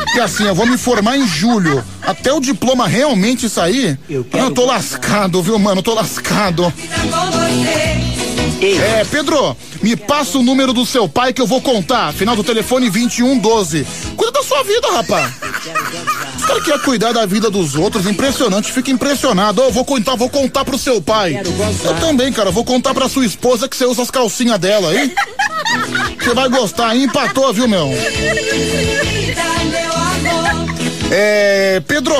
[0.04, 1.82] Porque assim, eu vou me formar em julho.
[2.02, 5.80] Até o diploma realmente sair, Eu eu, tô lascado, viu, mano?
[5.80, 6.72] Eu tô lascado.
[8.60, 12.12] É, Pedro, me passa o número do seu pai que eu vou contar.
[12.12, 13.86] Final do telefone 2112.
[14.16, 15.32] Cuida da sua vida, rapaz.
[16.46, 19.60] Os caras querem cuidar da vida dos outros, impressionante, fica impressionado.
[19.60, 21.42] Eu vou contar, vou contar pro seu pai.
[21.84, 25.12] Eu também, cara, vou contar pra sua esposa que você usa as calcinhas dela, hein?
[26.20, 27.02] Você vai gostar, hein?
[27.02, 27.90] empatou, viu, meu?
[31.10, 32.14] É, Pedro,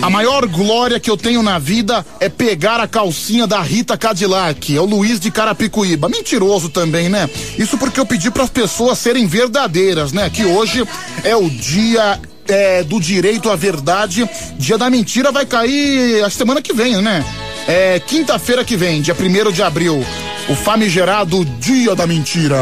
[0.00, 4.76] a maior glória que eu tenho na vida é pegar a calcinha da Rita Cadillac,
[4.76, 6.08] é o Luiz de Carapicuíba.
[6.08, 7.28] Mentiroso também, né?
[7.58, 10.30] Isso porque eu pedi para as pessoas serem verdadeiras, né?
[10.30, 10.86] Que hoje
[11.24, 14.28] é o dia é, do direito à verdade.
[14.58, 17.24] Dia da mentira vai cair a semana que vem, né?
[17.66, 20.04] É quinta-feira que vem, dia 1 de abril.
[20.48, 22.58] O famigerado Dia da Mentira.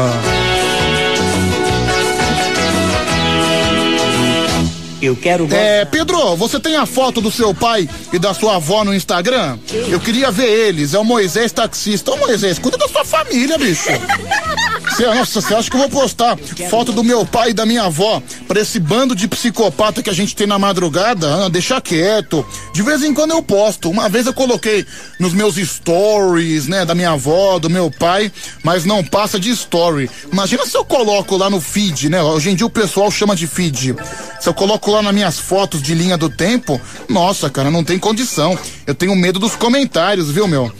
[5.01, 8.85] Eu quero É, Pedro, você tem a foto do seu pai e da sua avó
[8.85, 9.57] no Instagram?
[9.89, 10.93] Eu queria ver eles.
[10.93, 12.11] É o Moisés taxista.
[12.11, 13.89] Ô Moisés, cuida da sua família, bicho.
[14.95, 16.37] Cê, nossa, você acha que eu vou postar
[16.69, 20.13] foto do meu pai e da minha avó pra esse bando de psicopata que a
[20.13, 21.45] gente tem na madrugada?
[21.45, 22.45] Ah, deixa quieto.
[22.73, 23.89] De vez em quando eu posto.
[23.89, 24.85] Uma vez eu coloquei
[25.19, 28.31] nos meus stories, né, da minha avó, do meu pai,
[28.63, 30.09] mas não passa de story.
[30.31, 32.21] Imagina se eu coloco lá no feed, né?
[32.21, 33.95] Hoje em dia o pessoal chama de feed.
[34.39, 37.97] Se eu coloco lá nas minhas fotos de linha do tempo, nossa, cara, não tem
[37.97, 38.57] condição.
[38.85, 40.71] Eu tenho medo dos comentários, viu, meu?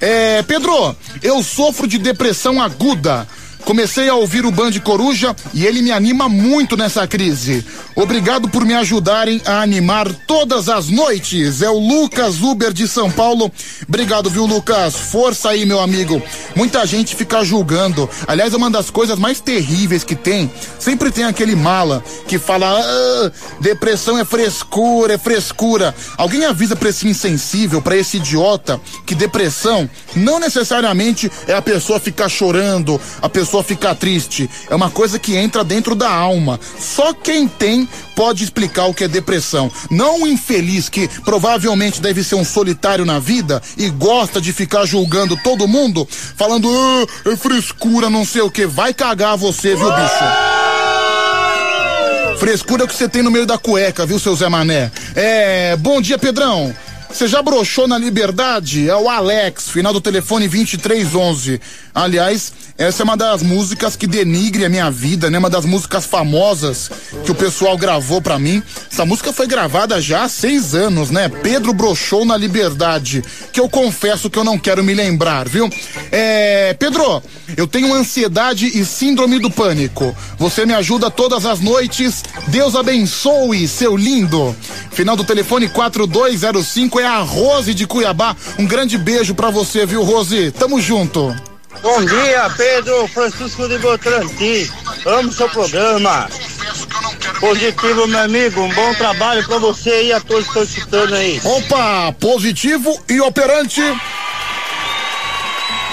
[0.00, 3.26] É, Pedro, eu sofro de depressão aguda.
[3.68, 7.62] Comecei a ouvir o Band Coruja e ele me anima muito nessa crise.
[7.94, 11.60] Obrigado por me ajudarem a animar todas as noites.
[11.60, 13.52] É o Lucas Uber de São Paulo.
[13.86, 14.96] Obrigado, viu, Lucas?
[14.96, 16.22] Força aí, meu amigo.
[16.56, 18.08] Muita gente fica julgando.
[18.26, 20.50] Aliás, é uma das coisas mais terríveis que tem.
[20.78, 25.94] Sempre tem aquele mala que fala: ah, depressão é frescura, é frescura.
[26.16, 32.00] Alguém avisa pra esse insensível, pra esse idiota, que depressão não necessariamente é a pessoa
[32.00, 34.48] ficar chorando, a pessoa ficar triste.
[34.68, 36.58] É uma coisa que entra dentro da alma.
[36.78, 39.70] Só quem tem pode explicar o que é depressão.
[39.90, 44.84] Não um infeliz que provavelmente deve ser um solitário na vida e gosta de ficar
[44.84, 48.66] julgando todo mundo, falando, ah, é frescura, não sei o que.
[48.66, 50.24] Vai cagar você, viu, bicho?
[52.38, 54.92] Frescura que você tem no meio da cueca, viu, seu Zé Mané?
[55.14, 55.76] É.
[55.76, 56.74] Bom dia, Pedrão.
[57.10, 58.88] Você já broxou na liberdade?
[58.88, 61.60] É o Alex, final do telefone 2311.
[61.98, 65.36] Aliás, essa é uma das músicas que denigre a minha vida, né?
[65.36, 66.88] Uma das músicas famosas
[67.24, 68.62] que o pessoal gravou pra mim.
[68.88, 71.28] Essa música foi gravada já há seis anos, né?
[71.28, 75.68] Pedro broxou na liberdade, que eu confesso que eu não quero me lembrar, viu?
[76.12, 77.20] É, Pedro,
[77.56, 80.16] eu tenho ansiedade e síndrome do pânico.
[80.38, 82.22] Você me ajuda todas as noites.
[82.46, 84.54] Deus abençoe, seu lindo.
[84.92, 88.36] Final do telefone 4205 é a Rose de Cuiabá.
[88.56, 90.52] Um grande beijo pra você, viu, Rose?
[90.52, 91.47] Tamo junto.
[91.82, 94.70] Bom dia, Pedro Francisco de Botranti.
[95.06, 96.28] Amo seu programa.
[97.40, 98.60] Positivo, meu amigo.
[98.60, 101.40] Um bom trabalho pra você e a todos que estão escutando aí.
[101.44, 103.80] Opa, positivo e operante.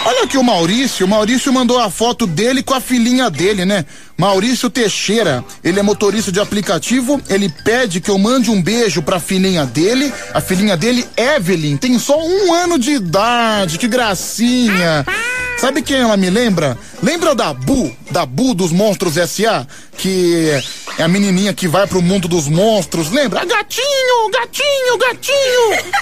[0.08, 1.06] Olha aqui o Maurício.
[1.06, 3.86] O Maurício mandou a foto dele com a filhinha dele, né?
[4.18, 5.44] Maurício Teixeira.
[5.64, 7.20] Ele é motorista de aplicativo.
[7.28, 10.14] Ele pede que eu mande um beijo pra filhinha dele.
[10.34, 13.80] A filhinha dele, Evelyn, tem só um ano de idade.
[13.80, 15.04] Que gracinha.
[15.58, 16.78] Sabe quem ela me lembra?
[17.02, 19.66] Lembra da Bu, da Bu dos Monstros S.A.,
[19.98, 20.52] que
[21.00, 23.12] é a menininha que vai pro mundo dos monstros.
[23.12, 23.42] Lembra?
[23.42, 25.94] Ah, Gatinho, gatinho, gatinho.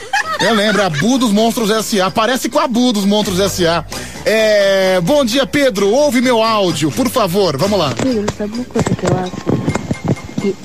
[0.42, 2.10] Eu lembro, a Bu dos Monstros S.A.
[2.12, 3.86] Parece com a Bu dos Monstros S.A.
[4.26, 5.90] É, bom dia, Pedro.
[5.90, 7.56] Ouve meu áudio, por favor.
[7.58, 7.94] Vamos lá.
[7.96, 10.42] Filho, sabe uma coisa que eu acho?
[10.42, 10.56] Que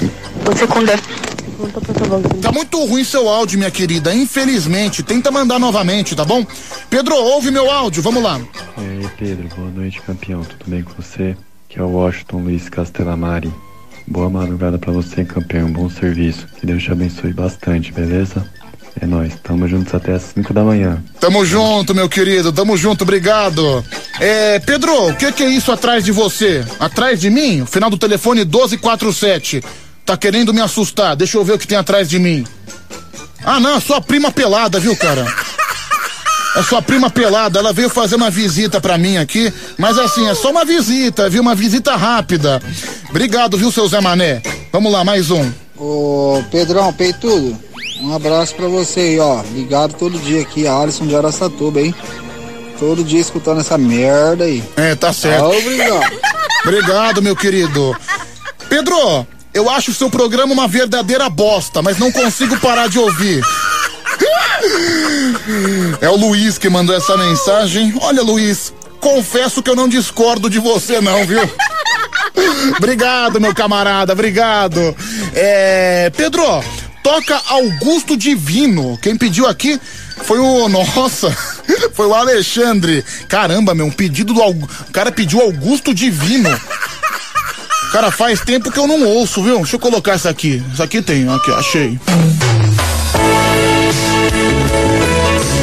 [0.45, 0.99] você quando é.
[2.41, 4.15] Tá muito ruim seu áudio, minha querida.
[4.15, 5.03] Infelizmente.
[5.03, 6.47] Tenta mandar novamente, tá bom?
[6.89, 8.03] Pedro, ouve meu áudio.
[8.03, 8.41] Vamos lá.
[8.79, 10.45] E aí, Pedro, boa noite, campeão.
[10.45, 11.37] Tudo bem com você?
[11.69, 13.53] Que é o Washington Luiz Castelamari.
[14.07, 15.71] Boa madrugada pra você, campeão.
[15.71, 16.47] Bom serviço.
[16.59, 18.49] Que Deus te abençoe bastante, beleza?
[19.01, 21.03] É nóis, tamo juntos até as 5 da manhã.
[21.21, 22.53] Tamo junto, meu querido.
[22.53, 23.85] Tamo junto, obrigado.
[24.19, 26.65] É, Pedro, o que, que é isso atrás de você?
[26.81, 27.63] Atrás de mim?
[27.63, 29.63] O final do telefone 1247.
[30.09, 31.15] Tá querendo me assustar?
[31.15, 32.43] Deixa eu ver o que tem atrás de mim.
[33.45, 35.27] Ah, não, é sua prima pelada, viu, cara?
[36.57, 40.35] É sua prima pelada, ela veio fazer uma visita pra mim aqui, mas assim, é
[40.35, 41.43] só uma visita, viu?
[41.43, 42.59] Uma visita rápida.
[43.11, 44.41] Obrigado, viu, seu Zé Mané?
[44.73, 45.53] Vamos lá, mais um.
[45.77, 47.55] Ô, Pedrão, peitudo,
[48.01, 49.43] um abraço pra você aí, ó.
[49.53, 51.95] Ligado todo dia aqui, Alisson de Araçatuba, hein?
[52.79, 54.65] Todo dia escutando essa merda aí.
[54.75, 55.45] É, tá certo.
[55.45, 56.19] Obrigado.
[56.65, 57.95] Obrigado, meu querido.
[58.71, 59.27] Pedro,
[59.59, 63.43] eu acho o seu programa uma verdadeira bosta, mas não consigo parar de ouvir.
[66.01, 67.93] É o Luiz que mandou essa mensagem.
[68.01, 71.41] Olha, Luiz, confesso que eu não discordo de você, não, viu?
[72.79, 74.97] obrigado, meu camarada, obrigado.
[75.35, 76.45] É, Pedro,
[77.03, 78.97] toca Augusto Divino.
[79.03, 79.81] Quem pediu aqui
[80.23, 80.69] foi o.
[80.69, 81.37] Nossa,
[81.95, 83.05] foi o Alexandre.
[83.29, 84.41] Caramba, meu, um pedido do.
[84.41, 86.49] O cara pediu Augusto Divino.
[87.93, 89.57] Cara, faz tempo que eu não ouço, viu?
[89.59, 90.63] Deixa eu colocar essa aqui.
[90.73, 91.99] Essa aqui tem, aqui, achei.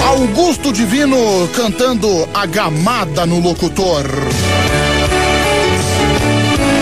[0.03, 4.03] Augusto Divino cantando a gamada no locutor.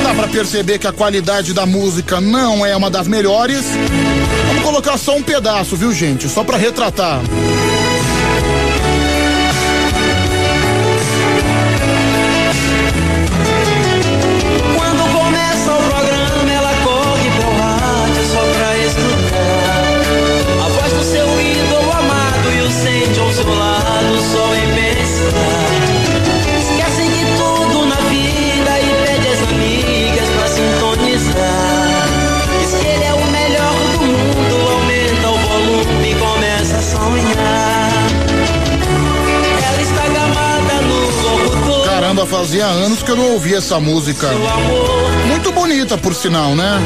[0.04, 3.66] Dá pra perceber que a qualidade da música não é uma das melhores.
[4.48, 6.30] Vamos colocar só um pedaço, viu, gente?
[6.30, 7.20] Só pra retratar.
[42.26, 44.30] Fazia anos que eu não ouvia essa música.
[45.28, 46.80] Muito bonita, por sinal, né?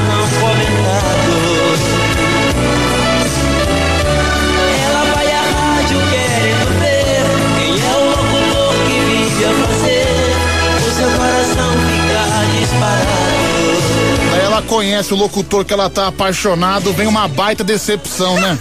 [14.34, 18.58] É ela conhece o locutor que ela tá apaixonado, vem uma baita decepção, né?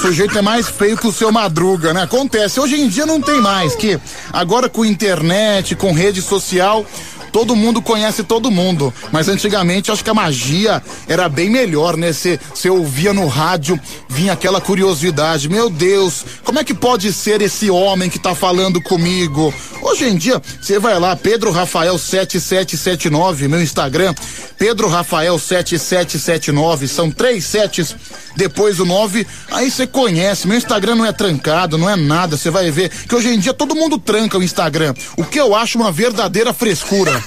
[0.00, 2.04] O sujeito é mais feio que o seu madruga, né?
[2.04, 2.58] Acontece.
[2.58, 4.00] Hoje em dia não tem mais, que
[4.32, 6.86] agora com internet, com rede social,
[7.32, 8.92] todo mundo conhece todo mundo.
[9.12, 12.12] Mas antigamente acho que a magia era bem melhor, né?
[12.12, 15.48] Você ouvia no rádio, vinha aquela curiosidade.
[15.48, 19.52] Meu Deus, como é que pode ser esse homem que tá falando comigo?
[19.82, 24.14] Hoje em dia, você vai lá, Pedro Rafael 7779, meu Instagram,
[24.58, 27.96] Pedro Rafael 7779, são três setes
[28.36, 30.46] depois do 9, aí você conhece.
[30.46, 32.36] Meu Instagram não é trancado, não é nada.
[32.36, 34.94] Você vai ver que hoje em dia todo mundo tranca o Instagram.
[35.16, 37.19] O que eu acho uma verdadeira frescura.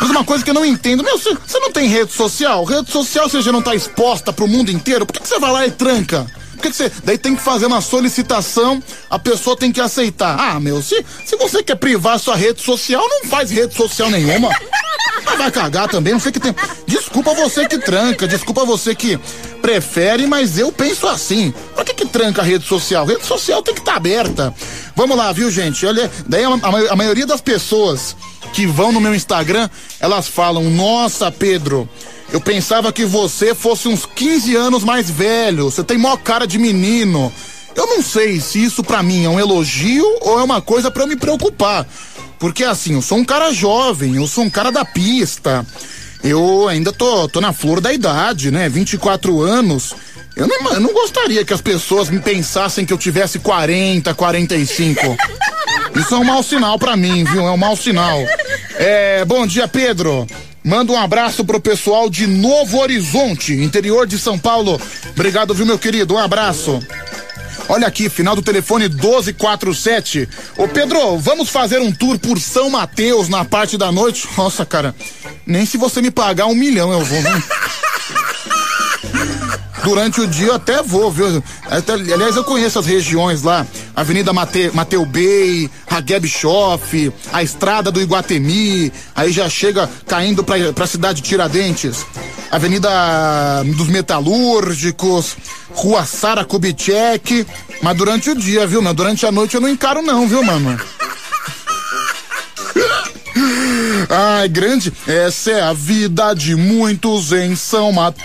[0.00, 2.64] Mas uma coisa que eu não entendo, meu, você não tem rede social?
[2.64, 5.04] Rede social você já não tá exposta pro mundo inteiro?
[5.04, 6.26] Por que você vai lá e tranca?
[6.52, 6.90] Por que você.
[7.04, 10.38] Daí tem que fazer uma solicitação, a pessoa tem que aceitar.
[10.38, 14.48] Ah, meu, se, se você quer privar sua rede social, não faz rede social nenhuma.
[15.24, 16.54] Mas vai cagar também, não sei que tem.
[16.86, 19.18] Desculpa você que tranca, desculpa você que
[19.60, 21.52] prefere, mas eu penso assim.
[21.74, 23.04] Por que que tranca a rede social?
[23.06, 24.54] Rede social tem que estar aberta.
[24.96, 25.84] Vamos lá, viu, gente?
[25.86, 28.16] Olha, daí a, a- a maioria das pessoas
[28.52, 29.68] que vão no meu Instagram,
[30.00, 31.88] elas falam: Nossa, Pedro,
[32.32, 35.64] eu pensava que você fosse uns 15 anos mais velho.
[35.70, 37.32] Você tem maior cara de menino.
[37.74, 41.02] Eu não sei se isso pra mim é um elogio ou é uma coisa pra
[41.02, 41.86] eu me preocupar.
[42.38, 45.64] Porque assim, eu sou um cara jovem, eu sou um cara da pista.
[46.22, 48.68] Eu ainda tô, tô na flor da idade, né?
[48.68, 49.94] 24 anos.
[50.36, 55.16] Eu não, eu não gostaria que as pessoas me pensassem que eu tivesse 40, 45.
[55.96, 57.46] Isso é um mau sinal pra mim, viu?
[57.46, 58.18] É um mau sinal.
[58.76, 60.26] É, bom dia, Pedro.
[60.62, 64.80] Manda um abraço pro pessoal de Novo Horizonte, interior de São Paulo.
[65.10, 66.14] Obrigado, viu, meu querido?
[66.14, 66.80] Um abraço.
[67.70, 70.28] Olha aqui, final do telefone 1247.
[70.56, 74.28] Ô Pedro, vamos fazer um tour por São Mateus na parte da noite?
[74.36, 74.92] Nossa, cara,
[75.46, 77.30] nem se você me pagar um milhão eu vou, viu?
[79.82, 81.42] Durante o dia eu até vou, viu?
[81.70, 83.66] Até- aliás, eu conheço as regiões lá.
[83.96, 90.72] Avenida Mate, Mateu Bey, Hagueb Schoff, a estrada do Iguatemi, aí já chega caindo pra,
[90.72, 92.04] pra cidade de Tiradentes.
[92.50, 92.90] Avenida
[93.76, 95.36] dos Metalúrgicos,
[95.70, 97.46] Rua Sara Kubitschek.
[97.82, 98.82] Mas durante o dia, viu?
[98.82, 100.78] Mas durante a noite eu não encaro não, viu, mano?
[104.08, 108.20] Ai, grande, essa é a vida de muitos em São Mateus.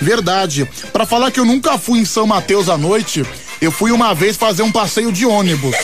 [0.00, 0.68] Verdade.
[0.92, 3.24] Pra falar que eu nunca fui em São Mateus à noite,
[3.60, 5.76] eu fui uma vez fazer um passeio de ônibus.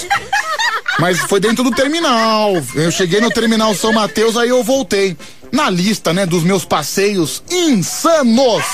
[0.99, 2.53] Mas foi dentro do terminal.
[2.75, 5.17] Eu cheguei no terminal São Mateus, aí eu voltei.
[5.51, 8.65] Na lista, né, dos meus passeios insanos.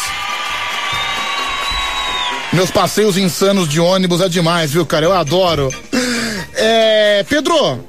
[2.52, 5.06] Meus passeios insanos de ônibus é demais, viu, cara?
[5.06, 5.68] Eu adoro.
[6.54, 7.84] É, Pedro,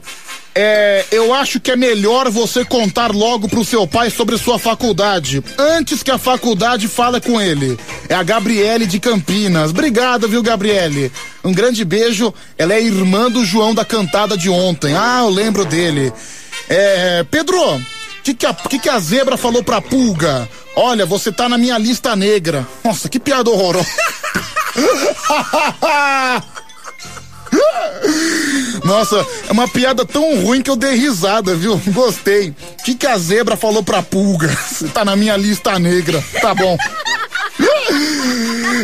[0.54, 5.44] é, eu acho que é melhor você contar logo pro seu pai sobre sua faculdade,
[5.58, 7.78] antes que a faculdade fale com ele.
[8.10, 9.72] É a Gabriele de Campinas.
[9.72, 11.12] Obrigado, viu, Gabriele?
[11.44, 12.34] Um grande beijo.
[12.58, 14.94] Ela é irmã do João da cantada de ontem.
[14.96, 16.12] Ah, eu lembro dele.
[16.70, 17.82] É, Pedro, o
[18.24, 20.48] que, que, a- que, que a zebra falou pra pulga?
[20.76, 22.68] Olha, você tá na minha lista negra.
[22.84, 23.88] Nossa, que piada horrorosa.
[28.84, 31.80] Nossa, é uma piada tão ruim que eu dei risada, viu?
[31.88, 32.50] Gostei.
[32.50, 34.48] O que, que a zebra falou pra pulga?
[34.68, 36.24] Você tá na minha lista negra.
[36.42, 36.78] Tá bom.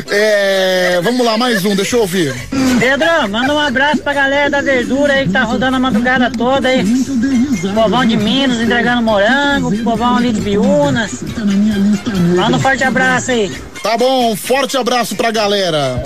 [0.10, 2.34] É, vamos lá, mais um, deixa eu ouvir.
[2.80, 6.68] Pedro, manda um abraço pra galera da verdura aí que tá rodando a madrugada toda
[6.68, 6.86] aí.
[7.74, 11.24] Povão de Minas entregando morango, povão ali de Biúnas.
[12.36, 13.52] Manda um forte abraço aí.
[13.82, 16.04] Tá bom, forte abraço pra galera.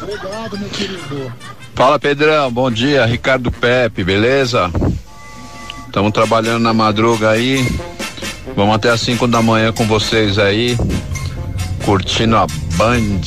[0.00, 1.32] Obrigado, meu querido.
[1.74, 4.70] Fala Pedrão, bom dia, Ricardo Pepe, beleza?
[5.86, 7.66] Estamos trabalhando na madruga aí.
[8.56, 10.76] Vamos até as 5 da manhã com vocês aí
[11.88, 12.46] curtindo a
[12.76, 13.22] Band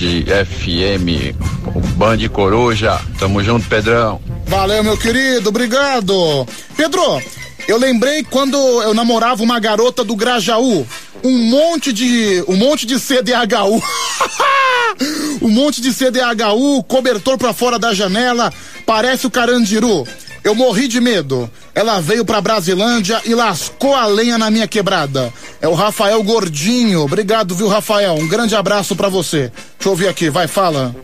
[0.45, 1.35] FM,
[1.73, 3.01] o Band Coruja.
[3.17, 4.21] Tamo junto, Pedrão.
[4.45, 6.45] Valeu, meu querido, obrigado.
[6.77, 7.19] Pedro,
[7.67, 10.85] eu lembrei quando eu namorava uma garota do Grajaú,
[11.23, 13.81] um monte de, um monte de CDHU.
[15.41, 18.51] um monte de CDHU, cobertor pra fora da janela,
[18.85, 20.07] parece o Carandiru.
[20.43, 21.49] Eu morri de medo.
[21.75, 25.31] Ela veio pra Brasilândia e lascou a lenha na minha quebrada.
[25.61, 27.01] É o Rafael Gordinho.
[27.01, 28.15] Obrigado, viu, Rafael?
[28.15, 29.51] Um grande abraço para você.
[29.51, 30.95] Deixa eu ouvir aqui, vai, fala.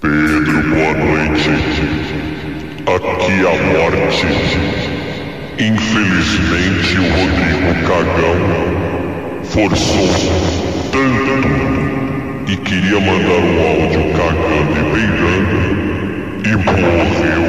[0.00, 1.50] Pedro, boa noite.
[2.86, 4.59] Aqui a morte.
[5.60, 8.40] Infelizmente o Rodrigo Cagão
[9.44, 10.08] forçou
[10.90, 15.60] tanto e queria mandar um áudio cagando e beirando
[16.48, 17.44] e morreu.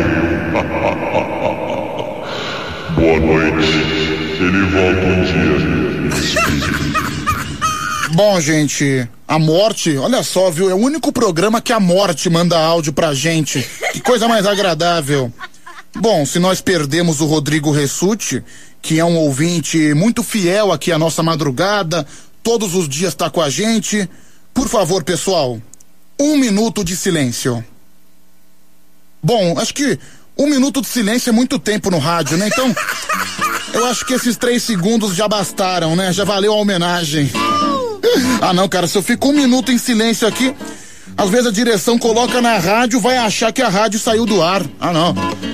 [2.99, 3.71] Boa noite.
[4.41, 5.71] Ele volta um dia.
[8.13, 10.69] Bom, gente, a morte, olha só, viu?
[10.69, 13.65] É o único programa que a morte manda áudio pra gente.
[13.93, 15.31] Que coisa mais agradável.
[15.95, 18.43] Bom, se nós perdemos o Rodrigo Ressuti,
[18.81, 22.07] que é um ouvinte muito fiel aqui à nossa madrugada,
[22.41, 24.09] todos os dias está com a gente,
[24.53, 25.61] por favor, pessoal,
[26.19, 27.63] um minuto de silêncio.
[29.21, 29.99] Bom, acho que
[30.37, 32.47] um minuto de silêncio é muito tempo no rádio, né?
[32.47, 32.73] Então,
[33.73, 36.11] eu acho que esses três segundos já bastaram, né?
[36.11, 37.29] Já valeu a homenagem.
[38.41, 40.55] Ah, não, cara, se eu fico um minuto em silêncio aqui,
[41.17, 44.63] às vezes a direção coloca na rádio, vai achar que a rádio saiu do ar.
[44.79, 45.13] Ah, não.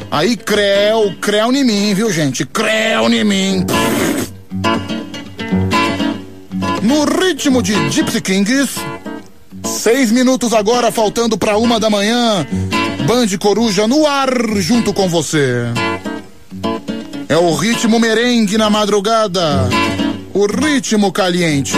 [0.10, 2.46] Aí creu, creu em mim, viu, gente?
[2.46, 3.66] Creu em mim.
[6.82, 8.80] No ritmo de Gypsy Kings,
[9.66, 12.46] seis minutos agora, faltando para uma da manhã.
[13.06, 15.64] Band Coruja no ar junto com você.
[17.30, 19.68] É o ritmo merengue na madrugada.
[20.34, 21.74] O ritmo caliente.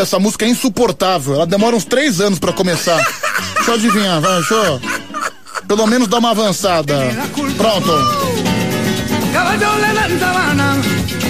[0.00, 1.34] Essa música é insuportável.
[1.34, 3.00] Ela demora uns três anos para começar.
[3.56, 4.80] Deixa eu adivinhar, vai, deixa eu...
[5.66, 6.94] Pelo menos dar uma avançada.
[7.56, 8.24] Pronto.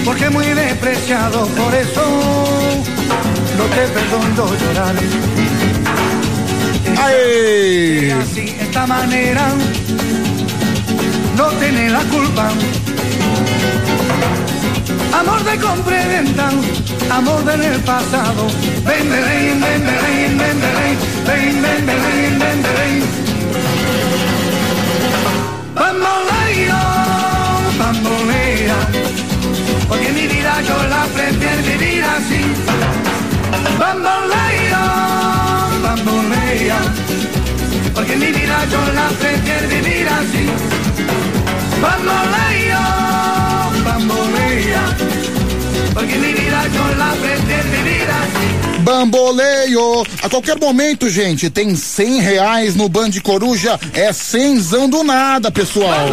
[0.03, 2.01] Porque muy despreciado, por eso
[3.57, 4.95] no te perdono llorar.
[7.01, 8.11] ¡Ay!
[8.11, 9.47] Así, esta manera,
[11.35, 12.51] no tiene la culpa.
[15.19, 16.49] Amor de compra y venta,
[17.09, 18.47] amor del pasado.
[18.85, 20.59] Ven, ven, ven, ven, ven, ven,
[21.25, 23.25] ven, ven, ven, ven, ven,
[27.77, 28.75] bambolea,
[29.87, 32.41] porque mi vida yo la prefiero vivir así.
[33.79, 34.83] Bamboleo,
[35.83, 36.79] bambolea,
[37.93, 40.45] porque mi vida yo la prefiero vivir así.
[41.81, 42.83] Bamboleo,
[43.95, 44.97] bambolea,
[45.93, 48.65] porque mi vida yo la prefiero vivir así.
[48.79, 50.03] Bamboleio!
[50.21, 53.79] A qualquer momento, gente, tem cem reais no Band Coruja.
[53.93, 56.07] É cenzão do nada, pessoal.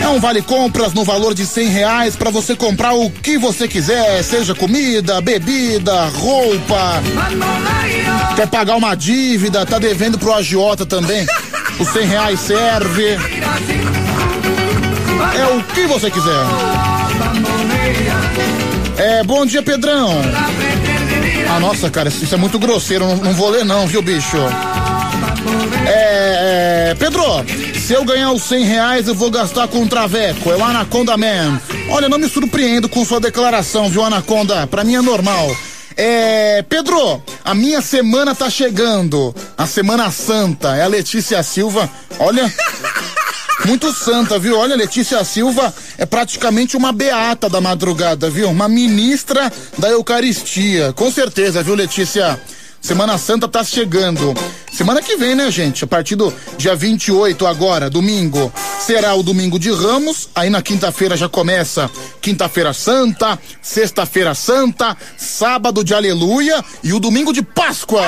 [0.00, 3.68] É um vale compras no valor de cem reais para você comprar o que você
[3.68, 7.02] quiser, seja comida, bebida, roupa.
[8.36, 11.26] Quer pagar uma dívida, tá devendo pro agiota também?
[11.78, 13.18] Os cem reais serve.
[15.36, 16.97] É o que você quiser.
[18.98, 20.10] É, bom dia, Pedrão.
[21.50, 24.36] Ah, nossa, cara, isso é muito grosseiro, não, não vou ler não, viu, bicho?
[25.86, 27.22] É, é, Pedro,
[27.74, 31.16] se eu ganhar os cem reais, eu vou gastar com um traveco, é o Anaconda
[31.16, 31.60] Man.
[31.90, 34.66] Olha, não me surpreendo com sua declaração, viu, Anaconda?
[34.66, 35.56] Pra mim é normal.
[35.96, 42.52] É, Pedro, a minha semana tá chegando, a Semana Santa, é a Letícia Silva, olha...
[43.64, 44.56] Muito santa, viu?
[44.58, 48.48] Olha, Letícia Silva é praticamente uma beata da madrugada, viu?
[48.48, 50.92] Uma ministra da Eucaristia.
[50.94, 52.40] Com certeza, viu, Letícia?
[52.80, 54.32] Semana Santa tá chegando.
[54.72, 55.84] Semana que vem, né, gente?
[55.84, 60.28] A partir do dia 28 agora, domingo, será o domingo de Ramos.
[60.34, 61.90] Aí na quinta-feira já começa
[62.20, 68.06] Quinta-feira Santa, Sexta-feira Santa, sábado de Aleluia e o domingo de Páscoa.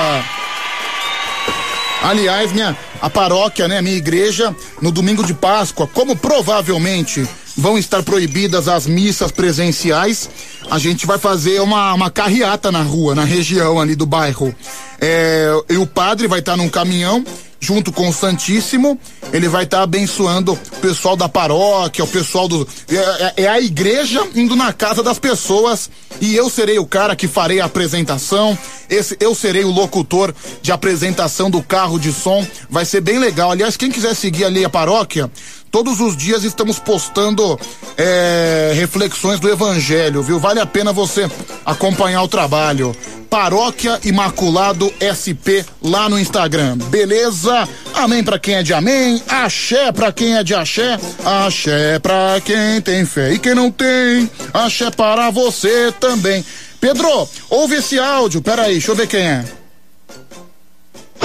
[2.01, 8.01] Aliás, minha a paróquia, né, minha igreja, no domingo de Páscoa, como provavelmente vão estar
[8.03, 10.29] proibidas as missas presenciais,
[10.69, 14.55] a gente vai fazer uma, uma carreata na rua, na região ali do bairro.
[14.99, 17.23] É, e o padre vai estar num caminhão
[17.61, 18.99] junto com o Santíssimo,
[19.31, 22.67] ele vai estar abençoando o pessoal da paróquia, o pessoal do.
[22.89, 25.89] É, é, é, a igreja indo na casa das pessoas
[26.19, 28.57] e eu serei o cara que farei a apresentação.
[28.89, 32.45] Esse, eu serei o locutor de apresentação do carro de som.
[32.67, 33.51] Vai ser bem legal.
[33.51, 35.31] Aliás, quem quiser seguir ali a paróquia,
[35.71, 37.57] Todos os dias estamos postando
[37.97, 40.37] é, reflexões do Evangelho, viu?
[40.37, 41.31] Vale a pena você
[41.65, 42.93] acompanhar o trabalho.
[43.29, 46.77] Paróquia Imaculado SP lá no Instagram.
[46.89, 47.69] Beleza?
[47.93, 52.81] Amém para quem é de amém, axé para quem é de axé, axé para quem
[52.81, 56.43] tem fé e quem não tem, axé para você também.
[56.81, 59.60] Pedro, ouve esse áudio, peraí, deixa eu ver quem é.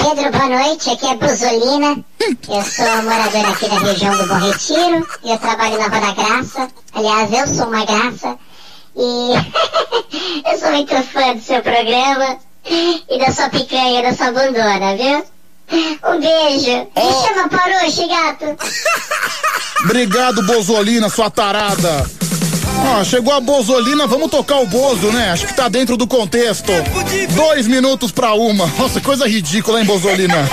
[0.07, 0.89] Pedro, boa noite.
[0.89, 1.97] Aqui é Buzolina.
[2.21, 5.05] Eu sou moradora aqui da região do Bom Retiro.
[5.21, 6.69] E eu trabalho na Rua da Graça.
[6.93, 8.37] Aliás, eu sou uma graça.
[8.95, 9.33] E
[10.49, 15.25] eu sou muito fã do seu programa e da sua picanha, da sua bundona, viu?
[16.09, 16.87] Um beijo.
[16.95, 17.05] Oh.
[17.05, 18.57] Me chama Paroche, gato.
[19.83, 22.09] Obrigado, Bozolina, sua tarada.
[22.85, 25.31] Ó, chegou a Bozolina, vamos tocar o Bozo, né?
[25.31, 26.71] Acho que tá dentro do contexto.
[27.35, 28.67] Dois minutos pra uma.
[28.77, 30.47] Nossa, coisa ridícula, hein, Bozolina?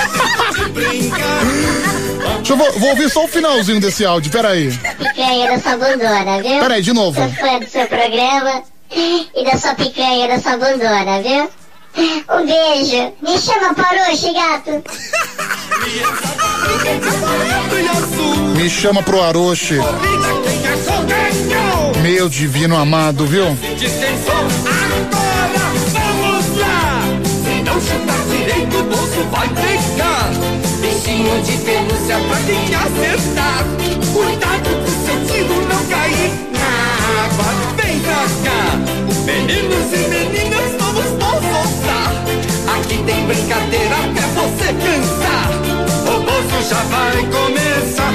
[2.36, 4.70] Deixa eu vou, vou, ouvir só o finalzinho desse áudio, peraí.
[4.98, 6.60] Picanha da sua bundona, viu?
[6.60, 7.20] Peraí, de novo.
[7.20, 11.48] Sou fã do seu programa e da sua picanha da sua bundona, viu?
[11.96, 13.12] Um beijo.
[13.22, 14.82] Me chama Paroche, gato.
[18.56, 19.78] Me chama pro Aroche.
[22.02, 23.46] Meu divino amado, viu?
[23.46, 23.58] Agora
[25.92, 27.02] vamos lá!
[27.44, 30.30] Se não chutar direito, o bolso vai pegar.
[30.80, 33.64] Bichinho de pelúcia pra quem acertar.
[34.12, 36.70] Cuidado pro seu tiro não cair na
[37.24, 37.48] água.
[37.76, 38.62] Vem pra cá!
[39.24, 40.53] Meninos e meninas,
[43.06, 45.50] tem brincadeira até você cansar.
[46.02, 48.14] O bolso já vai começar.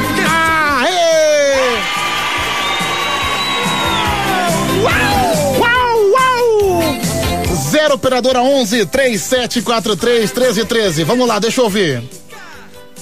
[7.69, 11.03] Zero operadora 11 3743 1313.
[11.03, 12.03] Vamos lá, deixa eu ouvir.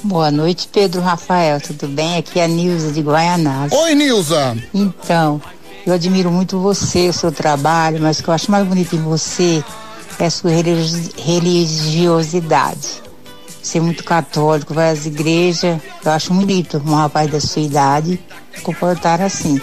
[0.03, 1.59] Boa noite, Pedro Rafael.
[1.61, 2.17] Tudo bem?
[2.17, 3.71] Aqui é a Nilza de Guaianás.
[3.71, 4.57] Oi, Nilza.
[4.73, 5.41] Então,
[5.85, 9.01] eu admiro muito você, o seu trabalho, mas o que eu acho mais bonito em
[9.01, 9.63] você
[10.19, 13.01] é sua religiosidade.
[13.75, 15.79] É muito católico, vai às igrejas.
[16.03, 18.19] Eu acho bonito um rapaz da sua idade
[18.63, 19.61] comportar assim.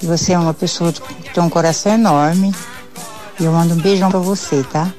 [0.00, 2.54] E você é uma pessoa que tem um coração enorme,
[3.38, 4.90] e eu mando um beijão pra você, tá?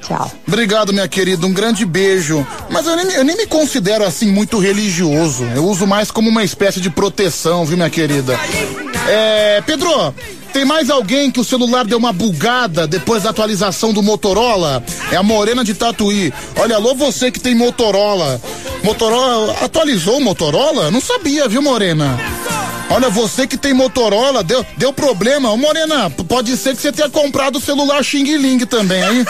[0.00, 0.30] Tchau.
[0.46, 1.46] Obrigado, minha querida.
[1.46, 2.46] Um grande beijo.
[2.70, 5.44] Mas eu nem, eu nem me considero assim muito religioso.
[5.54, 8.38] Eu uso mais como uma espécie de proteção, viu, minha querida?
[9.08, 9.60] É.
[9.66, 10.14] Pedro,
[10.52, 14.82] tem mais alguém que o celular deu uma bugada depois da atualização do Motorola?
[15.10, 16.32] É a Morena de Tatuí.
[16.56, 18.40] Olha, alô, você que tem Motorola.
[18.82, 20.90] Motorola atualizou o Motorola?
[20.90, 22.18] Não sabia, viu, Morena?
[22.90, 25.50] Olha, você que tem Motorola, deu, deu problema.
[25.50, 29.24] Ô, Morena, pode ser que você tenha comprado o celular Xing Ling também, aí.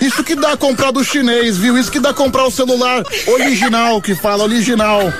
[0.00, 1.76] Isso que dá comprar do chinês, viu?
[1.76, 5.12] Isso que dá comprar o celular original, que fala original.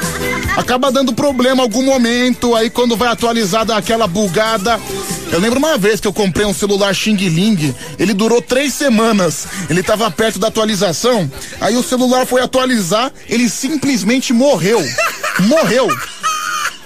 [0.56, 4.78] Acaba dando problema algum momento, aí quando vai atualizar dá aquela bugada.
[5.30, 9.46] Eu lembro uma vez que eu comprei um celular Xing Ling, ele durou três semanas.
[9.68, 14.82] Ele estava perto da atualização, aí o celular foi atualizar, ele simplesmente morreu.
[15.40, 15.88] Morreu.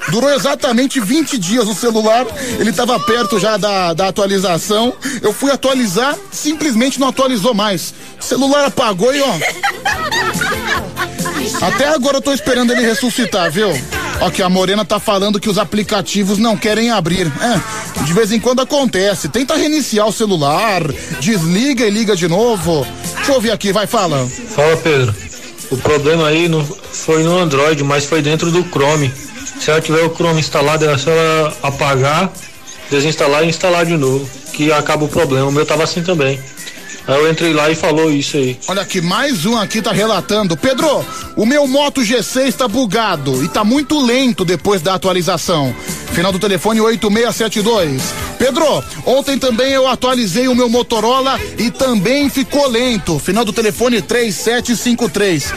[0.09, 2.27] Durou exatamente 20 dias o celular,
[2.59, 4.93] ele estava perto já da, da atualização.
[5.21, 7.95] Eu fui atualizar, simplesmente não atualizou mais.
[8.21, 9.39] O celular apagou e ó.
[11.61, 13.69] Até agora eu tô esperando ele ressuscitar, viu?
[14.21, 17.27] Ó, que a Morena tá falando que os aplicativos não querem abrir.
[17.41, 19.29] É, de vez em quando acontece.
[19.29, 20.83] Tenta reiniciar o celular,
[21.21, 22.87] desliga e liga de novo.
[23.17, 24.27] Deixa eu ouvir aqui, vai, fala.
[24.55, 25.15] Fala, Pedro.
[25.71, 29.13] O problema aí não foi no Android, mas foi dentro do Chrome.
[29.61, 32.33] Se ela tiver o Chrome instalado, é só ela apagar,
[32.91, 35.49] desinstalar e instalar de novo, que acaba o problema.
[35.49, 36.41] O meu tava assim também.
[37.07, 38.59] Aí eu entrei lá e falou isso aí.
[38.69, 40.57] Olha aqui, mais um aqui tá relatando.
[40.57, 41.05] Pedro,
[41.37, 45.75] o meu Moto G6 tá bugado e tá muito lento depois da atualização.
[46.13, 48.03] Final do telefone 8672.
[48.39, 53.19] Pedro, ontem também eu atualizei o meu Motorola e também ficou lento.
[53.19, 55.53] Final do telefone 3753.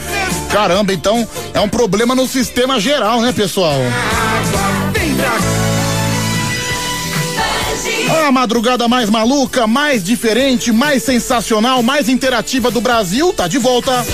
[0.52, 3.80] Caramba, então é um problema no sistema geral, né, pessoal?
[4.94, 5.55] Vem pra
[8.08, 14.06] A madrugada mais maluca, mais diferente, mais sensacional, mais interativa do Brasil tá de volta.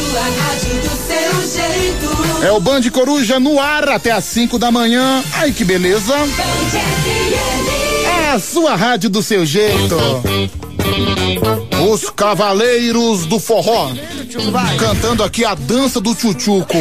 [2.43, 5.23] É o Band Coruja no ar até às 5 da manhã.
[5.33, 6.13] Ai que beleza.
[8.23, 9.97] É a sua rádio do seu jeito.
[11.91, 13.91] Os Cavaleiros do Forró.
[14.77, 16.77] Cantando aqui a dança do tchutchuco.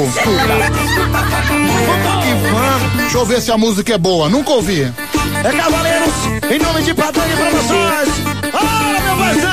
[3.11, 4.29] Deixa eu ver se a música é boa.
[4.29, 4.83] Nunca ouvi.
[4.83, 6.15] É Cavaleiros,
[6.49, 8.09] em nome de Padrão e Promoções.
[8.55, 9.51] Olha, meu paizão!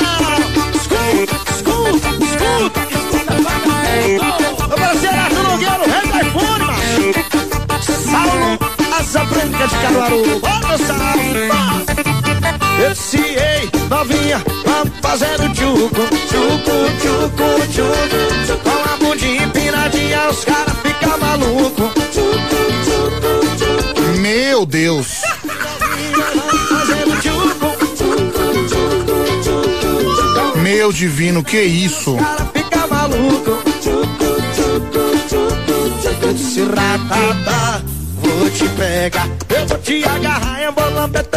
[0.75, 2.81] Escuta, escuta, escuta.
[4.67, 7.09] Meu parceiro Nogueira, o rei do iPhone, macho.
[8.11, 8.59] Saulo,
[8.95, 10.21] asa branca de Caruaru.
[10.21, 11.17] Ô, meu Saulo.
[12.91, 18.59] Esse ei, novinha, vamos fazendo tchuco, tchuco, tchuco, tchuco.
[18.63, 22.06] Com a bundinha empinadinha, os caras ficam malucos.
[24.57, 25.21] Meu Deus.
[30.55, 32.17] Meu divino, que isso?
[36.33, 37.85] Disse ratata,
[38.15, 39.29] vou te pegar.
[39.47, 40.83] Eu vou te agarrar, eu vou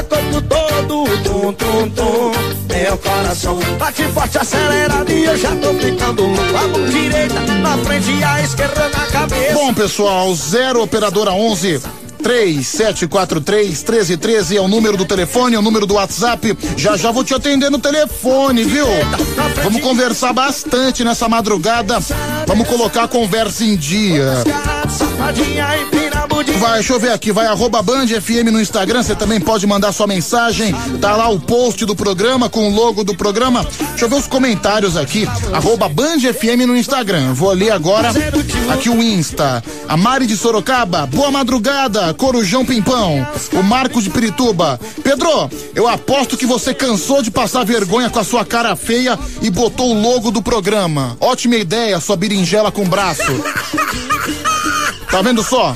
[0.09, 1.05] corpo todo.
[1.23, 2.33] Tum, tum, tum.
[2.75, 6.57] Meu coração bate forte, acelerado e eu já tô ficando louco.
[6.57, 9.53] A mão direita na frente e a esquerda na cabeça.
[9.53, 11.83] Bom, pessoal, 0 operadora 11
[12.21, 16.57] 3743 1313 é o número do telefone, é o número do WhatsApp.
[16.77, 18.87] Já já vou te atender no telefone, viu?
[19.63, 21.99] Vamos conversar bastante nessa madrugada.
[22.47, 24.45] Vamos colocar a conversa em dia.
[24.89, 26.10] Safadinha bundinha.
[26.59, 29.93] Vai, deixa eu ver aqui, vai arroba Band FM no Instagram, você também pode mandar
[29.93, 33.65] sua mensagem, tá lá o post do programa com o logo do programa.
[33.65, 37.33] Deixa eu ver os comentários aqui, arroba Band FM no Instagram.
[37.33, 38.11] Vou ler agora
[38.71, 39.65] aqui o Insta.
[39.89, 43.27] A Mari de Sorocaba, boa madrugada, Corujão Pimpão.
[43.53, 44.79] O Marcos de Pirituba.
[45.03, 49.51] Pedro, eu aposto que você cansou de passar vergonha com a sua cara feia e
[49.51, 51.17] botou o logo do programa.
[51.21, 53.23] Ótima ideia, sua berinjela com braço.
[55.11, 55.75] Tá vendo só?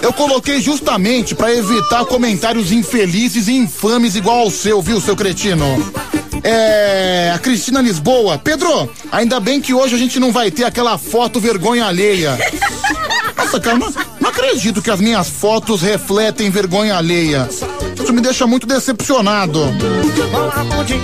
[0.00, 5.64] Eu coloquei justamente pra evitar comentários infelizes e infames igual ao seu, viu, seu cretino?
[6.42, 7.32] É.
[7.34, 8.38] A Cristina Lisboa.
[8.38, 12.38] Pedro, ainda bem que hoje a gente não vai ter aquela foto vergonha alheia.
[13.36, 17.48] Nossa, cara, não, não acredito que as minhas fotos refletem vergonha alheia.
[18.10, 19.60] Isso me deixa muito decepcionado.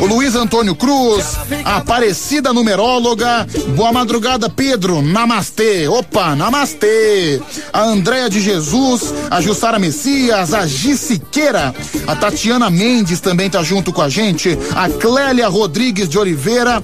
[0.01, 3.47] O Luiz Antônio Cruz, Aparecida Numeróloga,
[3.77, 7.41] boa madrugada, Pedro, namastê, opa, namastê.
[7.73, 11.73] A Andréia de Jesus, a Jussara Messias, a Gi Siqueira,
[12.09, 16.83] a Tatiana Mendes também tá junto com a gente, a Clélia Rodrigues de Oliveira,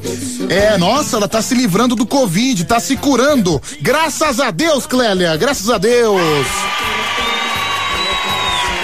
[0.48, 5.36] é, nossa, ela tá se livrando do Covid, tá se curando, graças a Deus, Clélia,
[5.36, 6.46] graças a Deus.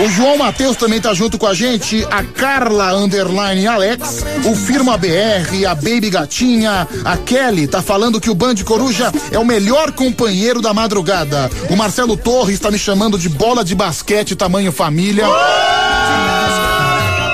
[0.01, 4.97] O João Matheus também tá junto com a gente, a Carla Underline Alex, o Firma
[4.97, 9.91] BR, a Baby Gatinha, a Kelly tá falando que o Band Coruja é o melhor
[9.91, 11.51] companheiro da madrugada.
[11.69, 15.27] O Marcelo Torres tá me chamando de bola de basquete tamanho família.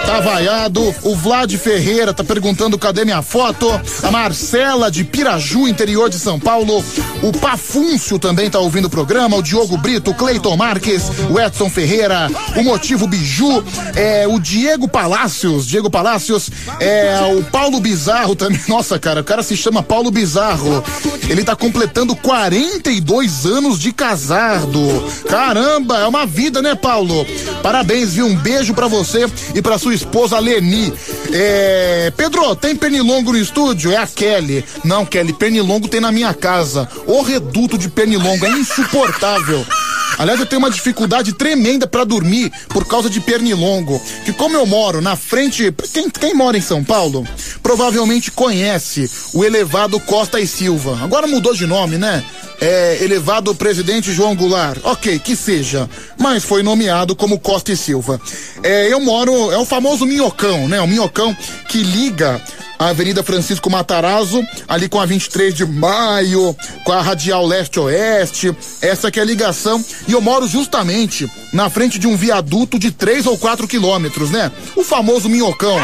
[0.07, 0.95] Tá vaiado.
[1.03, 3.69] O Vlad Ferreira tá perguntando cadê minha foto.
[4.03, 6.85] A Marcela de Piraju, interior de São Paulo.
[7.23, 9.37] O Pafúncio também tá ouvindo o programa.
[9.37, 13.65] O Diogo Brito, o Cleiton Marques, o Edson Ferreira, o Motivo Biju,
[13.97, 18.61] é, o Diego Palácios, Diego Palácios, é, o Paulo Bizarro também.
[18.69, 20.85] Nossa, cara, o cara se chama Paulo Bizarro.
[21.29, 24.81] Ele tá completando 42 anos de casado.
[25.29, 27.27] Caramba, é uma vida, né, Paulo?
[27.63, 28.27] Parabéns, viu?
[28.27, 30.93] Um beijo pra você e pra sua esposa Leni.
[31.33, 33.93] É, Pedro, tem pernilongo no estúdio?
[33.93, 34.65] É a Kelly.
[34.85, 36.89] Não, Kelly, pernilongo tem na minha casa.
[37.07, 39.65] O reduto de pernilongo é insuportável.
[40.19, 44.01] Aliás, eu tenho uma dificuldade tremenda pra dormir por causa de pernilongo.
[44.25, 47.27] Que como eu moro na frente, quem, quem mora em São Paulo,
[47.63, 51.01] provavelmente conhece o elevado Costa e Silva.
[51.03, 52.25] Agora mudou de nome, né?
[52.61, 54.79] É, elevado presidente João Goulart.
[54.85, 55.89] Ok, que seja.
[56.19, 58.21] Mas foi nomeado como Costa e Silva.
[58.63, 60.81] É, eu moro, é o famoso minhocão, né?
[60.81, 61.37] O minhocão
[61.69, 62.41] que liga
[62.79, 69.11] a Avenida Francisco Matarazzo, ali com a 23 de maio, com a Radial Leste-Oeste, essa
[69.11, 69.85] que é a ligação.
[70.09, 74.51] E eu moro justamente na frente de um viaduto de 3 ou 4 quilômetros, né?
[74.77, 75.79] O famoso minhocão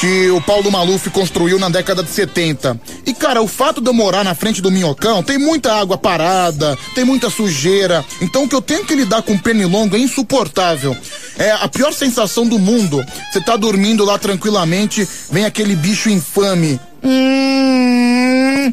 [0.00, 2.80] que o Paulo Maluf construiu na década de 70.
[3.04, 6.76] E cara, o fato de eu morar na frente do Minhocão, tem muita água parada,
[6.94, 8.02] tem muita sujeira.
[8.22, 10.96] Então o que eu tenho que lidar com pernilongo é insuportável.
[11.38, 13.04] É a pior sensação do mundo.
[13.30, 16.80] Você tá dormindo lá tranquilamente, vem aquele bicho infame.
[17.04, 18.72] Hum,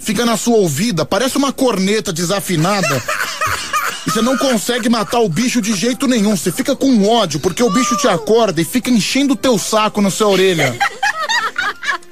[0.00, 3.02] fica na sua ouvida, parece uma corneta desafinada.
[4.06, 6.36] você não consegue matar o bicho de jeito nenhum.
[6.36, 10.00] Você fica com ódio, porque o bicho te acorda e fica enchendo o teu saco
[10.00, 10.76] na sua orelha.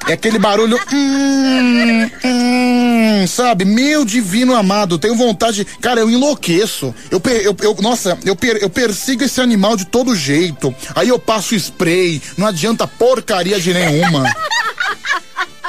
[0.07, 0.79] É aquele barulho.
[0.91, 3.65] Hum, hum, sabe?
[3.67, 5.67] Meu divino amado, tenho vontade.
[5.83, 6.95] Cara, eu enlouqueço.
[7.11, 10.75] Eu, eu, eu- nossa, eu, eu persigo esse animal de todo jeito.
[10.95, 14.25] Aí eu passo spray, não adianta porcaria de nenhuma.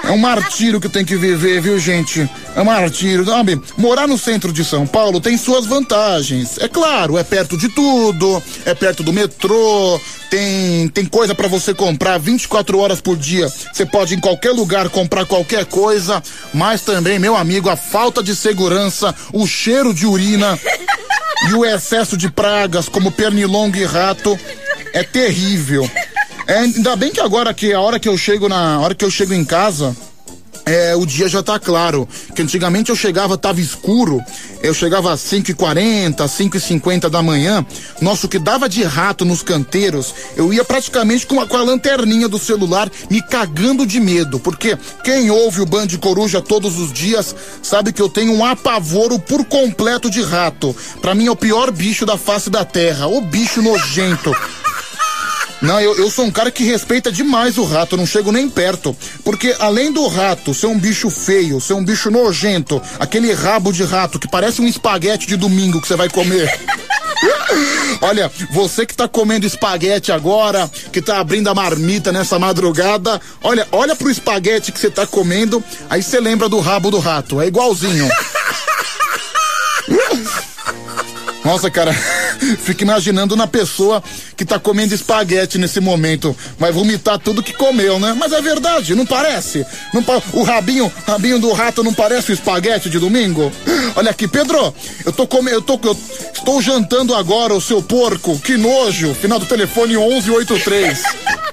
[0.10, 2.28] É um martírio que tenho que viver, viu, gente?
[2.55, 3.24] É um martírio.
[3.24, 3.62] Sabe?
[3.78, 6.57] Morar no centro de São Paulo tem suas vantagens.
[6.57, 10.01] É claro, é perto de tudo, é perto do metrô,
[10.32, 13.47] tem, tem coisa pra você comprar 24 horas por dia.
[13.72, 16.24] Você pode em qualquer lugar comprar qualquer coisa,
[16.55, 20.57] mas também, meu amigo, a falta de segurança, o cheiro de urina
[21.49, 24.39] e o excesso de pragas como pernilongo e rato
[24.91, 25.88] é terrível.
[26.50, 29.12] É, ainda bem que agora que a hora que eu chego na hora que eu
[29.12, 29.95] chego em casa,
[30.66, 32.10] é, o dia já tá claro.
[32.36, 34.20] Que antigamente eu chegava, tava escuro.
[34.64, 37.64] Eu chegava às 5h40, 5h50 da manhã.
[38.02, 41.62] Nossa, o que dava de rato nos canteiros, eu ia praticamente com a, com a
[41.62, 44.39] lanterninha do celular me cagando de medo.
[44.39, 49.20] Porque quem ouve o Band Coruja todos os dias sabe que eu tenho um apavoro
[49.20, 50.76] por completo de rato.
[51.00, 53.06] Pra mim é o pior bicho da face da terra.
[53.06, 54.36] O bicho nojento.
[55.62, 58.95] Não, eu, eu sou um cara que respeita demais o rato, não chego nem perto.
[59.24, 63.84] Porque além do rato ser um bicho feio, ser um bicho nojento, aquele rabo de
[63.84, 66.49] rato que parece um espaguete de domingo que você vai comer.
[68.01, 73.68] Olha, você que tá comendo espaguete agora, que tá abrindo a marmita nessa madrugada, olha,
[73.74, 77.47] olha pro espaguete que você tá comendo, aí você lembra do rabo do rato, é
[77.47, 78.07] igualzinho.
[81.50, 81.91] Nossa, cara,
[82.62, 84.04] fico imaginando na pessoa
[84.38, 86.38] que tá comendo espaguete nesse momento.
[86.60, 88.16] Vai vomitar tudo que comeu, né?
[88.16, 89.66] Mas é verdade, não parece?
[89.91, 93.52] Não pa- O rabinho, rabinho do rato não parece o espaguete de domingo?
[93.97, 94.72] Olha aqui, Pedro,
[95.04, 95.97] eu tô comendo, eu tô, eu
[96.32, 99.16] estou jantando agora o seu porco, que nojo.
[99.16, 101.02] Final do telefone 1183.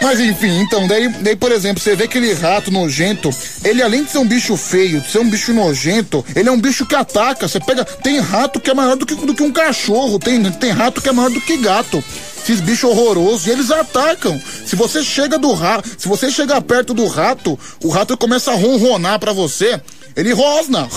[0.00, 3.30] Mas enfim, então, daí, daí, por exemplo, você vê aquele rato nojento,
[3.64, 6.60] ele além de ser um bicho feio, de ser um bicho nojento, ele é um
[6.60, 7.48] bicho que ataca.
[7.48, 7.84] Você pega.
[7.84, 11.08] Tem rato que é maior do que, do que um cachorro, tem, tem rato que
[11.08, 12.02] é maior do que gato.
[12.42, 14.40] Esses bichos horrorosos, e eles atacam.
[14.64, 18.54] Se você chega do rato, se você chegar perto do rato, o rato começa a
[18.54, 19.80] ronronar pra você,
[20.14, 20.88] ele rosna.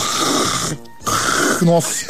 [1.64, 2.06] Nossa.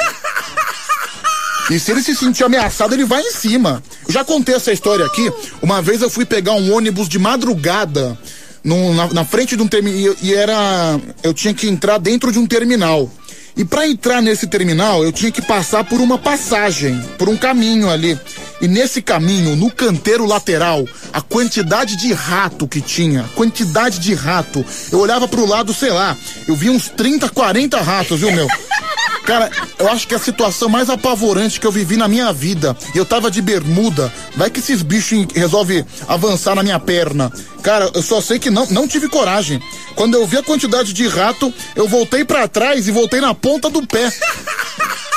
[1.70, 3.82] E se ele se sentir ameaçado, ele vai em cima.
[4.10, 5.32] Já contei essa história aqui.
[5.62, 8.18] Uma vez eu fui pegar um ônibus de madrugada
[8.64, 10.16] na, na frente de um terminal.
[10.22, 11.00] E era.
[11.22, 13.10] Eu tinha que entrar dentro de um terminal.
[13.56, 17.90] E para entrar nesse terminal, eu tinha que passar por uma passagem, por um caminho
[17.90, 18.18] ali.
[18.62, 24.66] E nesse caminho, no canteiro lateral, a quantidade de rato que tinha, quantidade de rato.
[24.92, 26.16] Eu olhava pro lado, sei lá,
[26.48, 28.48] eu vi uns 30, 40 ratos, viu, meu?
[29.30, 32.76] Cara, eu acho que é a situação mais apavorante que eu vivi na minha vida.
[32.96, 34.12] Eu tava de bermuda.
[34.36, 37.32] Vai que esses bichos resolvem avançar na minha perna.
[37.62, 39.62] Cara, eu só sei que não, não tive coragem.
[39.94, 43.70] Quando eu vi a quantidade de rato, eu voltei pra trás e voltei na ponta
[43.70, 44.12] do pé.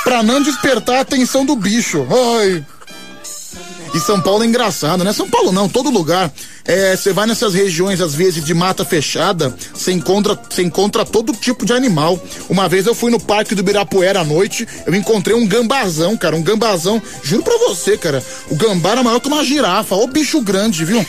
[0.04, 2.06] pra não despertar a atenção do bicho.
[2.38, 2.62] Ai.
[3.95, 5.12] E São Paulo é engraçado, né?
[5.12, 6.32] São Paulo não, todo lugar.
[6.64, 11.66] É, você vai nessas regiões, às vezes, de mata fechada, você encontra, encontra todo tipo
[11.66, 12.18] de animal.
[12.49, 16.36] Uma vez eu fui no Parque do Ibirapuera à noite, eu encontrei um gambazão, cara,
[16.36, 17.03] um gambazão.
[17.22, 21.05] Juro pra você, cara, o gambá era maior que uma girafa, ô bicho grande, viu?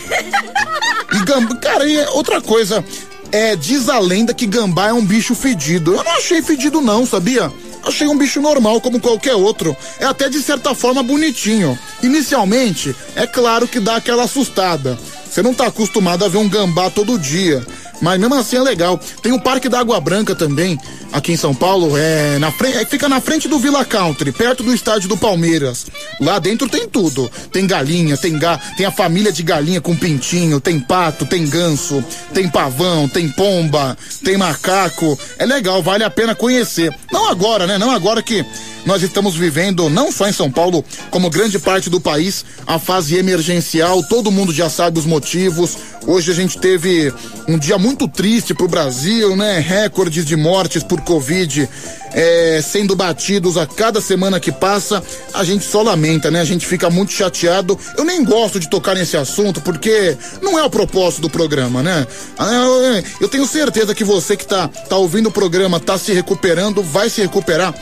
[1.14, 2.84] E gambá, cara, e outra coisa,
[3.32, 5.94] é, diz a lenda que gambá é um bicho fedido.
[5.94, 7.52] Eu não achei fedido não, sabia?
[7.84, 9.76] Achei um bicho normal, como qualquer outro.
[10.00, 11.78] É até de certa forma bonitinho.
[12.02, 14.98] Inicialmente, é claro que dá aquela assustada.
[15.30, 17.66] Você não tá acostumado a ver um gambá todo dia.
[18.04, 19.00] Mas mesmo assim é legal.
[19.22, 20.78] Tem o Parque da Água Branca também,
[21.14, 21.98] aqui em São Paulo.
[21.98, 25.86] É, na frente, é, fica na frente do Villa Country, perto do estádio do Palmeiras.
[26.20, 27.32] Lá dentro tem tudo.
[27.50, 32.04] Tem galinha, tem ga, tem a família de galinha com pintinho, tem pato, tem ganso,
[32.34, 35.18] tem pavão, tem pomba, tem macaco.
[35.40, 36.94] É legal, vale a pena conhecer.
[37.10, 37.78] Não agora, né?
[37.78, 38.46] Não agora que
[38.86, 43.16] nós estamos vivendo, não só em São Paulo, como grande parte do país, a fase
[43.16, 44.04] emergencial.
[44.04, 45.78] Todo mundo já sabe os motivos.
[46.06, 47.14] Hoje a gente teve
[47.48, 49.60] um dia muito triste pro Brasil, né?
[49.60, 51.70] Recordes de mortes por Covid
[52.14, 55.02] é, sendo batidos a cada semana que passa.
[55.34, 56.42] A gente só lamenta, né?
[56.42, 57.78] A gente fica muito chateado.
[57.98, 62.06] Eu nem gosto de tocar nesse assunto porque não é o propósito do programa, né?
[62.38, 66.84] Ah, eu- tenho certeza que você que tá, tá ouvindo o programa, tá se recuperando,
[66.84, 67.74] vai se recuperar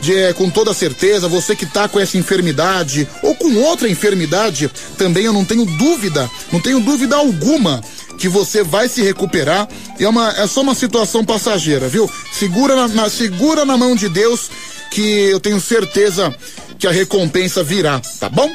[0.00, 4.70] de, é, com toda certeza, você que tá com essa enfermidade ou com outra enfermidade,
[4.98, 7.80] também eu não tenho dúvida, não tenho dúvida alguma
[8.18, 9.68] que você vai se recuperar.
[9.98, 12.10] É, uma, é só uma situação passageira, viu?
[12.32, 14.50] Segura na, na, segura na mão de Deus
[14.90, 16.34] que eu tenho certeza
[16.78, 18.50] que a recompensa virá, tá bom?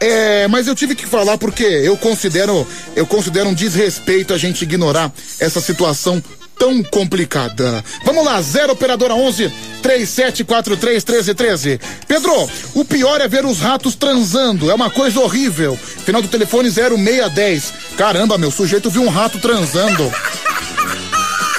[0.00, 4.62] É, mas eu tive que falar porque eu considero, eu considero um desrespeito a gente
[4.62, 6.22] ignorar essa situação
[6.60, 7.82] tão complicada.
[8.04, 9.50] Vamos lá, 0 operadora 11
[9.82, 11.80] 3743 1313.
[12.06, 15.74] Pedro, o pior é ver os ratos transando, é uma coisa horrível.
[16.04, 17.72] Final do telefone 0610.
[17.96, 20.12] Caramba, meu sujeito viu um rato transando.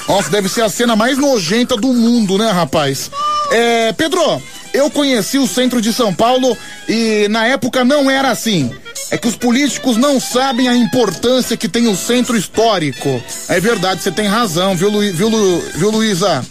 [0.06, 3.10] Nossa, deve ser a cena mais nojenta do mundo, né, rapaz?
[3.50, 4.40] É, Pedro,
[4.72, 6.56] eu conheci o centro de São Paulo
[6.88, 8.72] e na época não era assim.
[9.12, 13.22] É que os políticos não sabem a importância que tem o centro histórico.
[13.46, 16.42] É verdade, você tem razão, viu, Lu, viu, Lu, viu Luísa?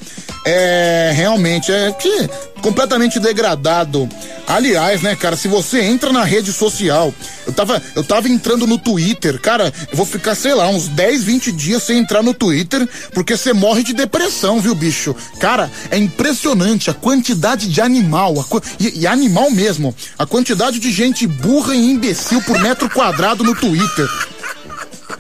[0.46, 2.30] É, realmente, é que
[2.62, 4.08] completamente degradado.
[4.48, 7.14] Aliás, né, cara, se você entra na rede social,
[7.46, 11.24] eu tava, eu tava entrando no Twitter, cara, eu vou ficar, sei lá, uns 10,
[11.24, 15.16] 20 dias sem entrar no Twitter, porque você morre de depressão, viu, bicho?
[15.40, 18.46] Cara, é impressionante a quantidade de animal,
[18.80, 23.56] e, e animal mesmo, a quantidade de gente burra e imbecil por metro quadrado no
[23.56, 24.08] Twitter.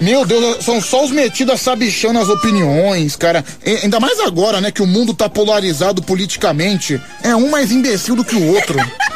[0.01, 3.45] Meu Deus, são só os metidos a sabichão nas opiniões, cara.
[3.63, 6.99] E, ainda mais agora, né, que o mundo tá polarizado politicamente.
[7.21, 8.79] É um mais imbecil do que o outro.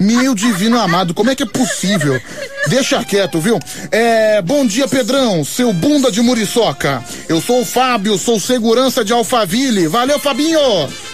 [0.00, 2.20] Meu divino amado, como é que é possível?
[2.66, 3.58] Deixa quieto, viu?
[3.90, 7.02] É, bom dia, Pedrão, seu bunda de muriçoca.
[7.28, 9.86] Eu sou o Fábio, sou segurança de Alphaville.
[9.86, 10.58] Valeu, Fabinho!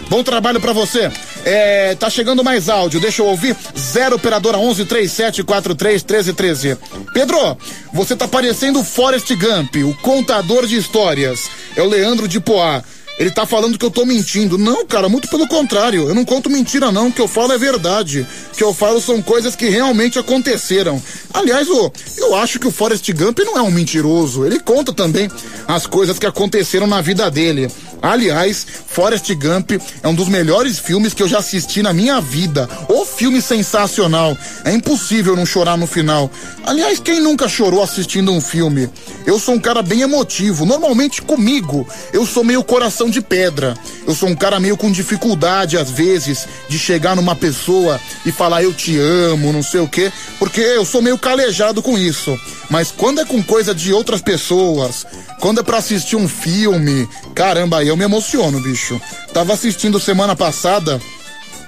[0.09, 1.11] Bom trabalho para você.
[1.45, 3.57] É, tá chegando mais áudio, deixa eu ouvir.
[3.77, 6.79] Zero operadora 11 3743 1313.
[7.13, 7.59] Pedro,
[7.93, 11.49] você tá parecendo Forrest Gump, o contador de histórias.
[11.77, 12.83] É o Leandro de Poá.
[13.21, 14.57] Ele tá falando que eu tô mentindo.
[14.57, 16.09] Não, cara, muito pelo contrário.
[16.09, 17.09] Eu não conto mentira, não.
[17.09, 18.27] O que eu falo é verdade.
[18.51, 21.01] O que eu falo são coisas que realmente aconteceram.
[21.35, 24.47] Aliás, eu, eu acho que o Forrest Gump não é um mentiroso.
[24.47, 25.31] Ele conta também
[25.69, 27.71] as coisas que aconteceram na vida dele.
[28.03, 32.67] Aliás, Forrest Gump é um dos melhores filmes que eu já assisti na minha vida.
[32.89, 34.37] O filme sensacional.
[34.65, 36.31] É impossível não chorar no final.
[36.65, 38.89] Aliás, quem nunca chorou assistindo um filme?
[39.27, 40.65] Eu sou um cara bem emotivo.
[40.65, 43.77] Normalmente comigo, eu sou meio coração de pedra.
[44.07, 48.63] Eu sou um cara meio com dificuldade, às vezes, de chegar numa pessoa e falar
[48.63, 52.39] eu te amo, não sei o quê, porque eu sou meio calejado com isso.
[52.71, 55.07] Mas quando é com coisa de outras pessoas,
[55.41, 59.01] quando é pra assistir um filme, caramba, aí eu me emociono, bicho.
[59.33, 61.01] Tava assistindo semana passada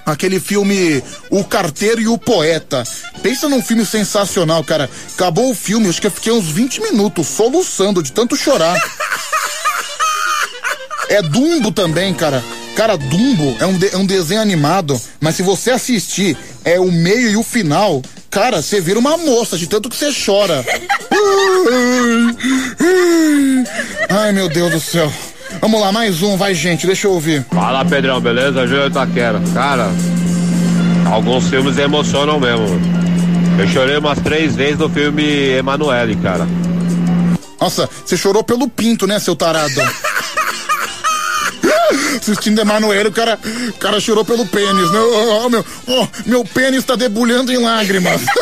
[0.05, 2.85] aquele filme O Carteiro e o Poeta.
[3.23, 4.91] Pensa num filme sensacional, cara.
[5.15, 8.77] Acabou o filme, acho que eu fiquei uns 20 minutos soluçando de tanto chorar.
[11.13, 12.43] É Dumbo também, cara.
[12.75, 16.35] Cara, Dumbo é um, de, é um desenho animado, mas se você assistir
[16.65, 18.01] é o meio e o final,
[18.31, 20.65] cara, você vira uma moça de tanto que você chora.
[24.09, 25.13] Ai, meu Deus do céu.
[25.61, 27.45] Vamos lá, mais um, vai gente, deixa eu ouvir.
[27.53, 28.67] Fala Pedrão, beleza?
[28.67, 29.39] Júlio Taquera.
[29.53, 29.91] Cara,
[31.13, 32.69] alguns filmes emocionam mesmo.
[33.59, 35.23] Eu chorei umas três vezes no filme
[35.59, 36.49] Emanuele, cara.
[37.61, 39.75] Nossa, você chorou pelo pinto, né, seu tarado?
[42.21, 45.01] Assistindo Emanuele, o cara, o cara chorou pelo pênis, né?
[45.01, 48.23] Oh, meu, oh, meu pênis tá debulhando em lágrimas.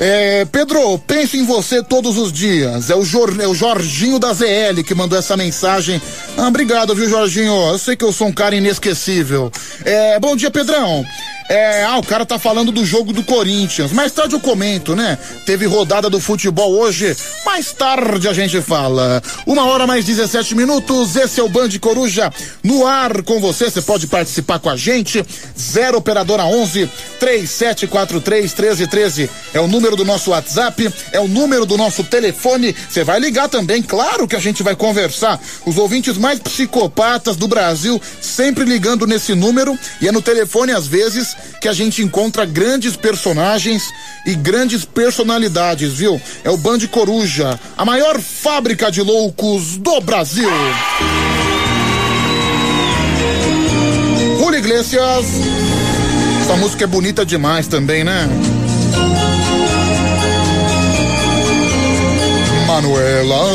[0.00, 2.90] É, Pedro, penso em você todos os dias.
[2.90, 6.00] É o, Jor, é o Jorginho da ZL que mandou essa mensagem.
[6.36, 7.52] Ah, obrigado, viu, Jorginho?
[7.70, 9.50] Eu sei que eu sou um cara inesquecível.
[9.84, 11.04] É, bom dia, Pedrão.
[11.52, 13.92] É, ah, o cara tá falando do jogo do Corinthians.
[13.92, 15.18] Mais tarde eu comento, né?
[15.44, 17.14] Teve rodada do futebol hoje.
[17.44, 19.22] Mais tarde a gente fala.
[19.46, 21.14] Uma hora mais 17 minutos.
[21.14, 22.32] Esse é o Band Coruja
[22.64, 23.70] no ar com você.
[23.70, 25.22] Você pode participar com a gente.
[25.60, 26.88] Zero operadora 11
[27.20, 32.74] 3743 1313 é o número do nosso WhatsApp, é o número do nosso telefone.
[32.88, 35.38] Você vai ligar também, claro que a gente vai conversar.
[35.66, 40.86] Os ouvintes mais psicopatas do Brasil sempre ligando nesse número e é no telefone às
[40.86, 43.82] vezes que a gente encontra grandes personagens
[44.26, 46.20] e grandes personalidades, viu?
[46.44, 50.50] É o Band Coruja, a maior fábrica de loucos do Brasil.
[54.38, 55.26] Julio Iglesias.
[56.42, 58.28] Essa música é bonita demais também, né?
[62.66, 63.46] Manuela.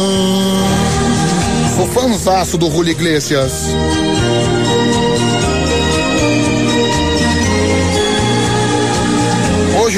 [1.76, 3.52] Sou fãzaço do Julio Iglesias.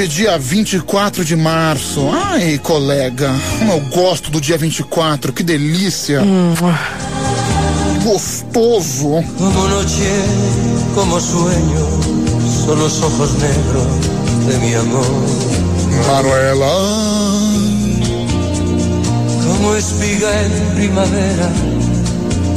[0.00, 2.08] Hoje, dia 24 de março.
[2.10, 6.22] Ai, colega, como eu gosto do dia 24, que delícia.
[6.22, 6.54] Hum.
[8.02, 9.22] Gostoso.
[9.36, 10.10] Como noche,
[10.94, 11.86] como sueño,
[12.64, 13.86] son los ojos negros
[14.46, 15.04] de mi amor.
[16.06, 16.66] Manuela.
[19.44, 21.50] como espiga en primavera,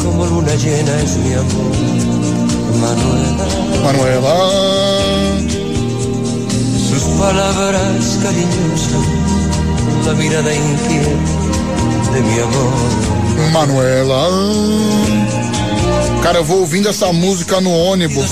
[0.01, 1.73] como luna llena es mi amor.
[2.79, 3.47] Manuela,
[3.83, 5.12] Manuela,
[6.93, 9.05] sus palabras cariñosas,
[10.05, 13.51] la mirada inquieta de mi amor.
[13.51, 14.29] Manuela.
[16.21, 18.29] Cara, eu vou ouvindo essa música no ônibus.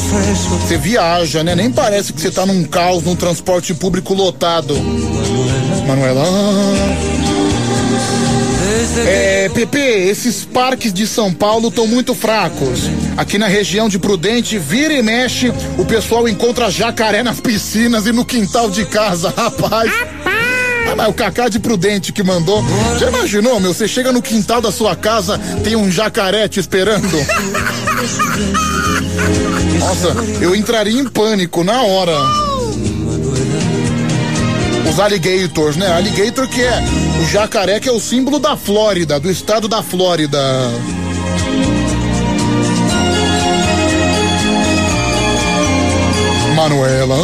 [0.61, 1.55] Você viaja, né?
[1.55, 4.75] Nem parece que você tá num caos, num transporte público lotado.
[5.87, 6.23] Manuela.
[9.05, 12.89] É, Pepe, esses parques de São Paulo estão muito fracos.
[13.15, 18.11] Aqui na região de Prudente, vira e mexe, o pessoal encontra jacaré nas piscinas e
[18.11, 19.91] no quintal de casa, rapaz.
[20.25, 22.65] Ah, mas o Cacá de Prudente que mandou.
[22.99, 23.71] Já imaginou, meu?
[23.71, 27.05] Você chega no quintal da sua casa, tem um jacaré te esperando.
[29.79, 30.07] Nossa,
[30.41, 32.17] eu entraria em pânico na hora.
[34.89, 35.95] Os alligators, né?
[35.95, 36.83] Alligator que é
[37.21, 40.39] o jacaré que é o símbolo da Flórida, do estado da Flórida.
[46.55, 47.17] Manuela.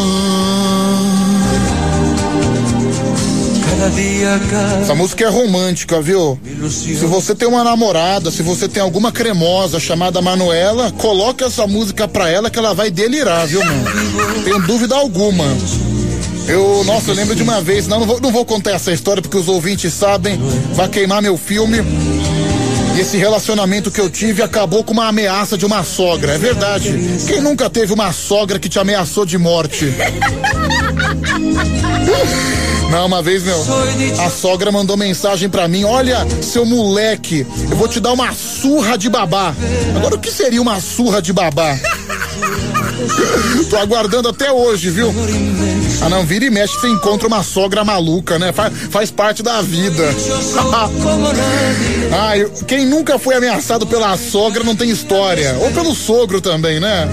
[4.82, 6.40] Essa música é romântica, viu?
[6.70, 12.08] Se você tem uma namorada, se você tem alguma cremosa chamada Manuela, coloque essa música
[12.08, 13.86] pra ela que ela vai delirar, viu, mano?
[14.44, 15.46] Tenho dúvida alguma.
[16.48, 19.22] Eu, nossa, eu lembro de uma vez, não, não vou, não vou contar essa história
[19.22, 20.40] porque os ouvintes sabem,
[20.74, 21.78] vai queimar meu filme.
[23.00, 26.98] Esse relacionamento que eu tive acabou com uma ameaça de uma sogra, é verdade.
[27.28, 29.94] Quem nunca teve uma sogra que te ameaçou de morte?
[32.90, 33.60] Não, uma vez, meu,
[34.26, 38.98] a sogra mandou mensagem pra mim: Olha, seu moleque, eu vou te dar uma surra
[38.98, 39.54] de babá.
[39.96, 41.78] Agora, o que seria uma surra de babá?
[43.70, 45.14] Tô aguardando até hoje, viu?
[46.02, 48.52] Ah, não, vira e mexe, você encontra uma sogra maluca, né?
[48.52, 50.04] Faz, faz parte da vida.
[52.14, 52.34] ah,
[52.66, 55.58] quem nunca foi ameaçado pela sogra não tem história.
[55.62, 57.08] Ou pelo sogro também, né?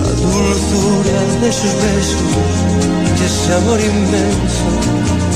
[0.00, 2.16] a dulzura de sus besos
[3.20, 4.89] y ese amor inmenso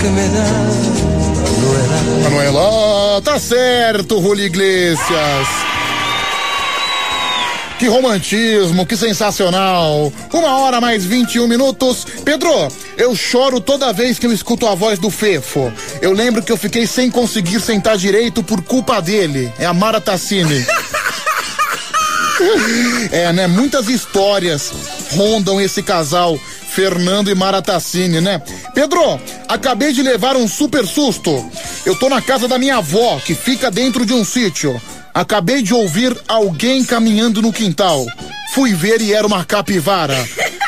[0.05, 0.43] que me da
[1.51, 2.29] Manuela.
[2.29, 5.49] Manuela, tá certo, Julio Iglesias.
[7.79, 10.13] Que romantismo, que sensacional.
[10.33, 12.07] Uma hora mais 21 minutos.
[12.23, 12.51] Pedro,
[12.99, 15.73] eu choro toda vez que eu escuto a voz do Fefo.
[16.03, 19.51] Eu lembro que eu fiquei sem conseguir sentar direito por culpa dele.
[19.59, 20.65] É a Mara Tassini.
[23.11, 23.47] É, né?
[23.47, 24.73] Muitas histórias
[25.13, 26.39] rondam esse casal,
[26.75, 28.43] Fernando e Mara Tassini, né?
[28.75, 31.49] Pedro, acabei de levar um super susto.
[31.87, 34.81] Eu tô na casa da minha avó, que fica dentro de um sítio.
[35.15, 38.05] Acabei de ouvir alguém caminhando no quintal.
[38.53, 40.17] Fui ver e era uma capivara.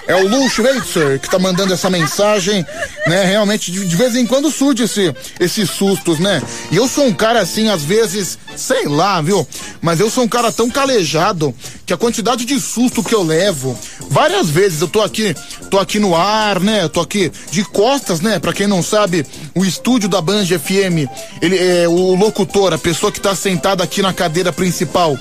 [0.07, 2.65] É o Lu Schweitzer que tá mandando essa mensagem,
[3.09, 3.25] né?
[3.25, 6.41] Realmente, de, de vez em quando surge esse, esses sustos, né?
[6.71, 9.47] E eu sou um cara assim, às vezes, sei lá, viu?
[9.81, 11.55] Mas eu sou um cara tão calejado
[11.85, 13.79] que a quantidade de susto que eu levo,
[14.09, 15.35] várias vezes eu tô aqui,
[15.71, 16.89] tô aqui no ar, né?
[16.89, 18.39] Tô aqui de costas, né?
[18.39, 21.09] Pra quem não sabe, o estúdio da Band FM,
[21.41, 25.17] ele é o locutor, a pessoa que tá sentada aqui na cadeira principal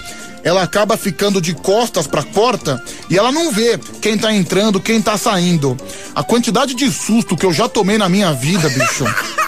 [0.46, 2.80] ela acaba ficando de costas pra porta
[3.10, 5.76] e ela não vê quem tá entrando, quem tá saindo.
[6.14, 9.06] A quantidade de susto que eu já tomei na minha vida, bicho.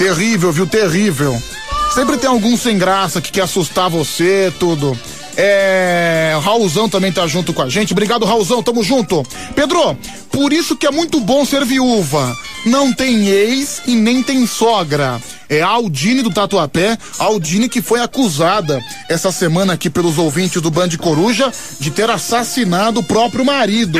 [0.00, 0.66] terrível, viu?
[0.66, 1.38] Terrível.
[1.94, 4.98] Sempre tem algum sem graça que quer assustar você, tudo.
[5.36, 6.38] É.
[6.42, 7.92] Raulzão também tá junto com a gente.
[7.92, 9.22] Obrigado, Raulzão, tamo junto.
[9.54, 9.94] Pedro,
[10.32, 12.34] por isso que é muito bom ser viúva.
[12.64, 15.20] Não tem ex e nem tem sogra.
[15.50, 20.62] É a Aldine do Tatuapé, a Aldine que foi acusada essa semana aqui pelos ouvintes
[20.62, 23.98] do Band Coruja de ter assassinado o próprio marido.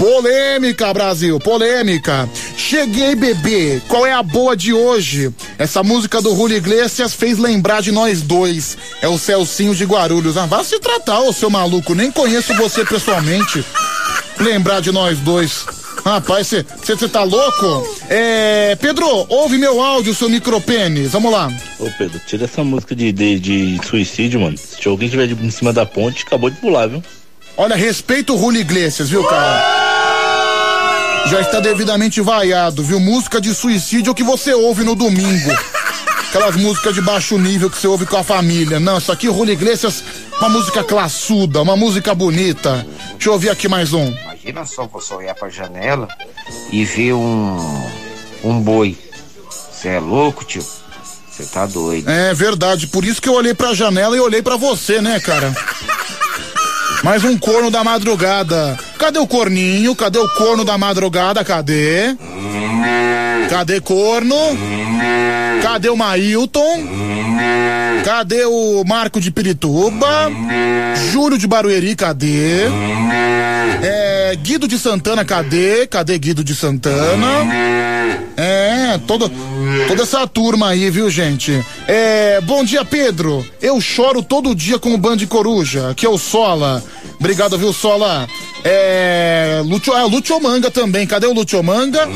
[0.00, 2.26] Polêmica, Brasil, polêmica.
[2.56, 3.82] Cheguei, bebê.
[3.86, 5.30] Qual é a boa de hoje?
[5.58, 8.78] Essa música do Julio Iglesias fez lembrar de nós dois.
[9.02, 10.38] É o Celcinho de Guarulhos.
[10.38, 11.94] Ah, vá se tratar, ô seu maluco.
[11.94, 13.62] Nem conheço você pessoalmente.
[14.38, 15.66] Lembrar de nós dois.
[16.02, 17.86] Rapaz, você tá louco?
[18.08, 18.74] É.
[18.80, 21.12] Pedro, ouve meu áudio, seu micropênis.
[21.12, 21.52] Vamos lá.
[21.78, 24.56] Ô Pedro, tira essa música de, de, de suicídio, mano.
[24.56, 27.02] Se alguém estiver de- em cima da ponte, acabou de pular, viu?
[27.62, 29.62] Olha, respeita o Julio Iglesias, viu, cara?
[31.26, 32.98] Já está devidamente vaiado, viu?
[32.98, 35.50] Música de suicídio é o que você ouve no domingo.
[36.30, 38.80] Aquelas músicas de baixo nível que você ouve com a família.
[38.80, 40.02] Não, isso aqui, Julio Iglesias,
[40.38, 42.86] uma música classuda, uma música bonita.
[43.10, 44.06] Deixa eu ouvir aqui mais um.
[44.06, 46.08] Imagina só você olhar pra janela
[46.72, 47.90] e ver um.
[48.42, 48.96] um boi.
[49.70, 50.64] Você é louco, tio?
[51.30, 52.08] Você tá doido.
[52.08, 55.54] É verdade, por isso que eu olhei pra janela e olhei pra você, né, cara?
[57.02, 58.78] Mais um corno da madrugada.
[58.98, 59.94] Cadê o corninho?
[59.96, 61.42] Cadê o corno da madrugada?
[61.42, 62.14] Cadê?
[63.48, 64.36] Cadê corno?
[65.62, 66.86] Cadê o Mailton?
[68.04, 70.30] Cadê o Marco de Pirituba?
[71.10, 72.66] Júlio de Barueri, cadê?
[73.82, 75.86] É, Guido de Santana, cadê?
[75.86, 77.46] Cadê Guido de Santana?
[78.36, 78.49] É,
[78.98, 79.30] toda,
[79.88, 81.64] toda essa turma aí, viu, gente?
[81.86, 83.44] É, bom dia, Pedro.
[83.60, 86.82] Eu choro todo dia com o Band Coruja, que é o Sola.
[87.18, 88.28] Obrigado, viu, Sola?
[88.64, 89.62] É.
[89.64, 91.06] Lúcio, ah, Lúcio Manga também.
[91.06, 92.06] Cadê o Lúcio Manga?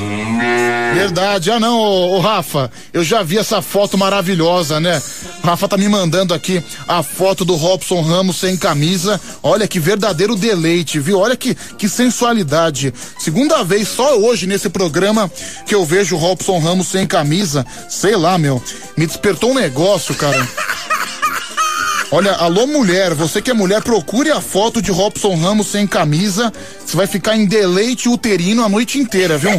[0.94, 1.50] Verdade.
[1.50, 2.70] Ah, não, ô, ô, Rafa.
[2.92, 5.00] Eu já vi essa foto maravilhosa, né?
[5.42, 9.20] Rafa tá me mandando aqui a foto do Robson Ramos sem camisa.
[9.42, 11.18] Olha que verdadeiro deleite, viu?
[11.18, 12.94] Olha que, que sensualidade.
[13.18, 15.30] Segunda vez só hoje nesse programa
[15.66, 17.66] que eu vejo o Robson Ramos sem camisa.
[17.88, 18.62] Sei lá, meu.
[18.96, 20.48] Me despertou um negócio, cara.
[22.16, 26.52] Olha, alô mulher, você que é mulher, procure a foto de Robson Ramos sem camisa.
[26.86, 29.50] Você vai ficar em deleite uterino a noite inteira, viu?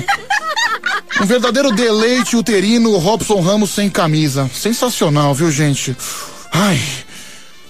[1.22, 4.49] Um verdadeiro deleite uterino, Robson Ramos sem camisa.
[4.53, 5.97] Sensacional, viu, gente?
[6.49, 6.80] Ai.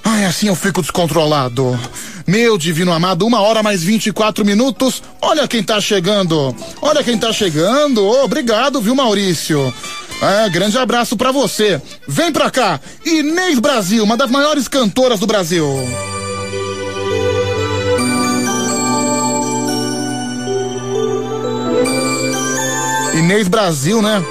[0.04, 1.80] Ai, assim eu fico descontrolado.
[2.28, 5.02] Meu divino amado, uma hora mais 24 minutos.
[5.20, 6.56] Olha quem tá chegando.
[6.80, 8.06] Olha quem tá chegando.
[8.06, 9.74] Oh, obrigado, viu, Maurício?
[10.22, 11.82] É, grande abraço pra você.
[12.08, 12.80] Vem pra cá.
[13.06, 15.66] Inês Brasil, uma das maiores cantoras do Brasil.
[23.14, 24.24] Inês Brasil, né?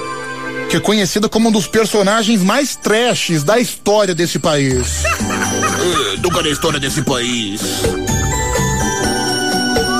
[0.69, 5.03] Que é conhecida como um dos personagens mais trashes da história desse país.
[5.85, 7.61] É, Nunca na história desse país.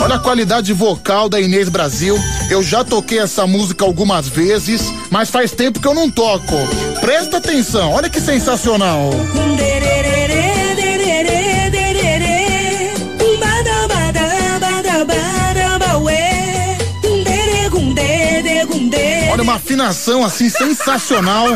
[0.05, 2.15] Olha a qualidade vocal da Inês Brasil.
[2.47, 6.55] Eu já toquei essa música algumas vezes, mas faz tempo que eu não toco.
[7.01, 9.09] Presta atenção, olha que sensacional.
[19.31, 21.47] Olha uma afinação assim sensacional.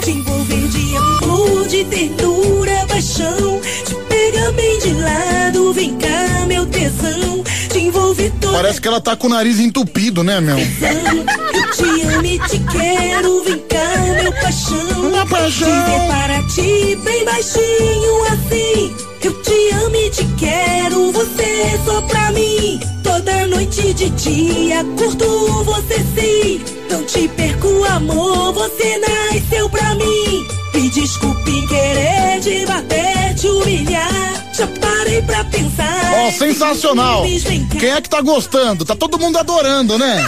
[0.00, 0.14] Te
[0.70, 3.60] de amor, de ternura, paixão.
[4.40, 7.44] Te bem de lado, vem cá, meu tesão.
[7.70, 10.56] Te envolver toda Parece que ela tá com o nariz entupido, né, meu?
[11.52, 15.08] Eu te amo e te quero, vem cá, meu paixão.
[15.08, 15.68] Uma paixão.
[15.68, 18.94] Dizer para ti, bem baixinho assim.
[19.22, 22.80] Eu te amo e te quero, você só pra mim.
[23.20, 26.64] Toda noite de dia, curto você sim.
[26.90, 30.46] Não te perco, amor, você nasceu pra mim.
[30.72, 34.54] Me desculpe querer te bater, te humilhar.
[34.56, 36.12] Já parei pra pensar.
[36.14, 37.22] Ó, sensacional.
[37.78, 38.86] Quem é que tá gostando?
[38.86, 40.24] Tá todo mundo adorando, né?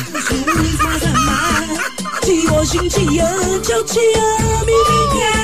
[2.26, 5.42] De hoje em diante eu te amo e vem cá.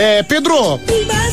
[0.00, 0.80] É, Pedro,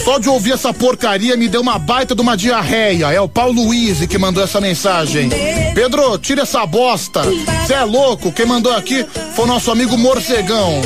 [0.04, 3.14] só de ouvir essa porcaria me deu uma baita de uma diarreia.
[3.14, 5.30] É o Paulo Luiz que mandou essa mensagem.
[5.74, 7.22] Pedro, tira essa bosta.
[7.24, 8.30] Você é louco?
[8.30, 10.82] Quem mandou aqui foi o nosso amigo Morcegão.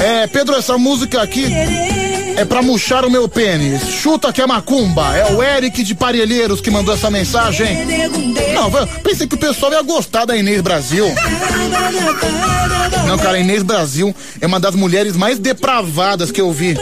[0.00, 1.46] É, Pedro, essa música aqui
[2.38, 3.82] é pra murchar o meu pênis.
[3.88, 5.16] Chuta que é macumba.
[5.16, 7.84] É o Eric de Parelheiros que mandou essa mensagem.
[8.54, 8.70] Não,
[9.02, 11.06] pensei que o pessoal ia gostar da Inês Brasil.
[13.08, 16.76] Não, cara, Inês Brasil é uma das mulheres mais depravadas que eu vi.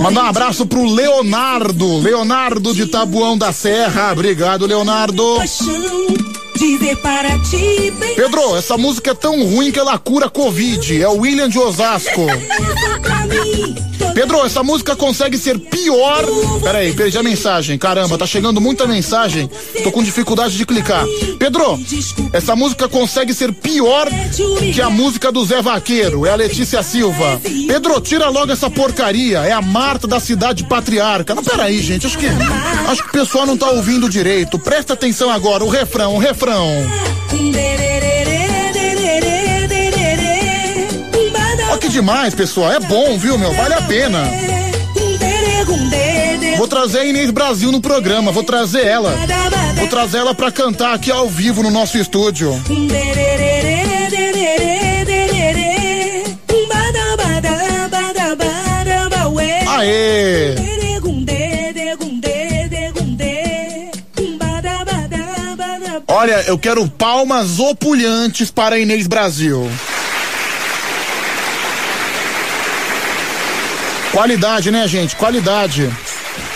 [0.00, 1.98] Mandar um abraço pro Leonardo.
[1.98, 4.10] Leonardo de Tabuão da Serra.
[4.12, 5.36] Obrigado, Leonardo.
[5.36, 5.66] Paixão,
[6.56, 11.02] dizer para ti, bem Pedro, essa música é tão ruim que ela cura Covid.
[11.02, 12.26] É o William de Osasco.
[14.14, 16.24] Pedro, essa música consegue ser pior.
[16.62, 17.76] Peraí, perdi a mensagem.
[17.76, 19.46] Caramba, tá chegando muita mensagem.
[19.84, 21.04] Tô com dificuldade de clicar.
[21.38, 21.78] Pedro,
[22.32, 24.08] essa música consegue ser pior
[24.72, 26.24] que a música do Zé Vaqueiro.
[26.24, 27.38] É a Letícia Silva.
[27.68, 29.40] Pedro, tira logo essa porcaria.
[29.40, 31.34] É a Marta da cidade patriarca.
[31.34, 32.06] Não, peraí, gente.
[32.06, 32.26] Acho que,
[32.88, 34.58] acho que o pessoal não tá ouvindo direito.
[34.58, 35.62] Presta atenção agora.
[35.62, 36.45] O refrão, o refrão.
[41.70, 42.72] Olha que demais, pessoal.
[42.72, 43.52] É bom, viu, meu?
[43.52, 44.22] Vale a pena.
[46.56, 49.14] Vou trazer a Inês Brasil no programa, vou trazer ela.
[49.76, 52.52] Vou trazer ela pra cantar aqui ao vivo no nosso estúdio.
[66.18, 69.70] Olha, eu quero palmas opulhantes para Inês Brasil.
[74.12, 75.14] Qualidade, né, gente?
[75.14, 75.94] Qualidade.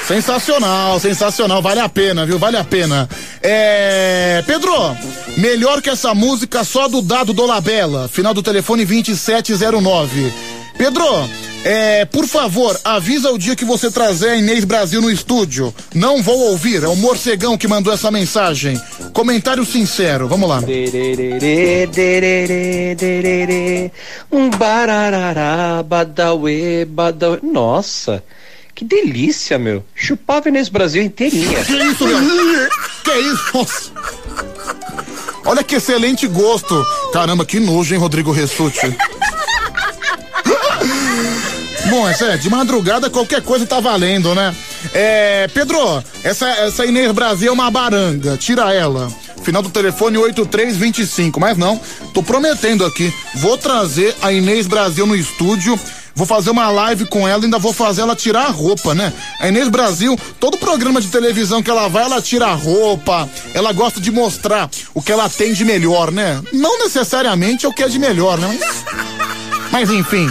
[0.09, 2.39] Sensacional, sensacional, vale a pena, viu?
[2.39, 3.07] Vale a pena.
[3.43, 4.43] É.
[4.47, 4.73] Pedro,
[5.37, 10.33] melhor que essa música só do dado Dolabella, final do telefone 2709.
[10.81, 11.05] Pedro,
[11.63, 15.75] É, por favor, avisa o dia que você trazer a Inês Brasil no estúdio.
[15.95, 18.81] Não vou ouvir, é o Morcegão que mandou essa mensagem.
[19.13, 20.63] Comentário sincero, vamos lá.
[24.33, 27.41] Um bararará, badauê, badauê.
[27.43, 28.25] Nossa,
[28.75, 29.85] que delícia, meu.
[29.95, 31.63] Chupava Inês Brasil inteirinha.
[31.63, 32.71] Que isso, meu?
[33.05, 33.51] Que isso?
[33.53, 33.91] Nossa.
[35.45, 36.83] Olha que excelente gosto.
[37.13, 38.97] Caramba, que nojo, hein, Rodrigo Ressuti?
[41.91, 44.55] Bom, é, de madrugada qualquer coisa tá valendo, né?
[44.95, 49.11] É, Pedro, essa, essa Inês Brasil é uma baranga, tira ela.
[49.43, 51.81] Final do telefone 8325, mas não,
[52.15, 55.79] tô prometendo aqui, vou trazer a Inês Brasil no estúdio
[56.15, 59.13] Vou fazer uma live com ela, ainda vou fazer ela tirar a roupa, né?
[59.39, 63.27] A Inês Brasil, todo programa de televisão que ela vai, ela tira a roupa.
[63.55, 66.43] Ela gosta de mostrar o que ela tem de melhor, né?
[66.53, 68.59] Não necessariamente é o que é de melhor, né?
[68.61, 68.85] Mas,
[69.71, 70.31] mas enfim.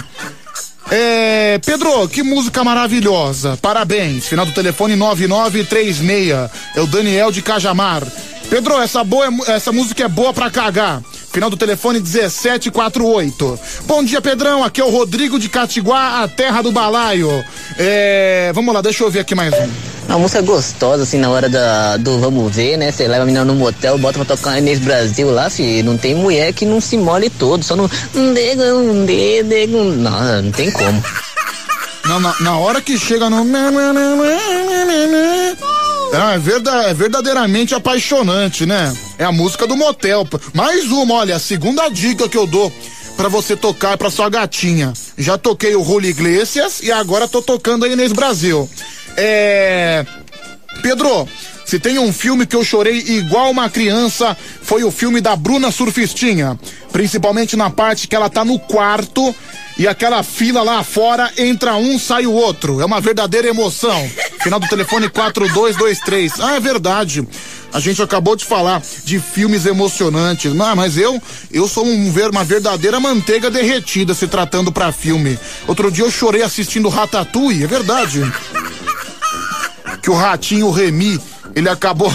[0.91, 3.57] É, Pedro, que música maravilhosa.
[3.61, 4.27] Parabéns.
[4.27, 6.49] Final do telefone 9936.
[6.75, 8.03] É o Daniel de Cajamar.
[8.49, 11.03] Pedro, essa, boa, essa música é boa pra cagar.
[11.31, 13.59] Final do telefone 1748.
[13.85, 14.63] Bom dia, Pedrão.
[14.63, 17.45] Aqui é o Rodrigo de Catiguá, a terra do balaio.
[17.77, 19.69] É, vamos lá, deixa eu ver aqui mais um.
[20.07, 22.91] Uma música gostosa, assim, na hora da, do vamos ver, né?
[22.91, 25.47] Você leva a menina no motel, bota pra tocar Inês Brasil lá.
[25.85, 27.87] Não tem mulher que não se mole todo, só não.
[28.13, 28.33] Não,
[30.41, 31.03] não tem como.
[32.05, 33.45] Na, na, na hora que chega no.
[36.11, 38.95] Ah, é, verdade, é verdadeiramente apaixonante, né?
[39.17, 40.27] É a música do motel.
[40.53, 42.71] Mais uma, olha, a segunda dica que eu dou
[43.15, 44.93] para você tocar para sua gatinha.
[45.17, 48.67] Já toquei o Julio Iglesias e agora tô tocando a Inês Brasil.
[49.15, 50.05] É.
[50.81, 51.27] Pedro,
[51.65, 55.69] se tem um filme que eu chorei igual uma criança, foi o filme da Bruna
[55.69, 56.59] Surfistinha.
[56.91, 59.35] Principalmente na parte que ela tá no quarto
[59.79, 62.81] e aquela fila lá fora entra um, sai o outro.
[62.81, 64.11] É uma verdadeira emoção.
[64.43, 66.33] Final do telefone 4223.
[66.41, 67.25] Ah, é verdade.
[67.71, 70.51] A gente acabou de falar de filmes emocionantes.
[70.59, 75.39] Ah, mas eu, eu sou um, uma verdadeira manteiga derretida se tratando para filme.
[75.65, 78.21] Outro dia eu chorei assistindo Ratatouille, é verdade.
[80.01, 81.21] Que o ratinho Remy,
[81.55, 82.13] ele acabou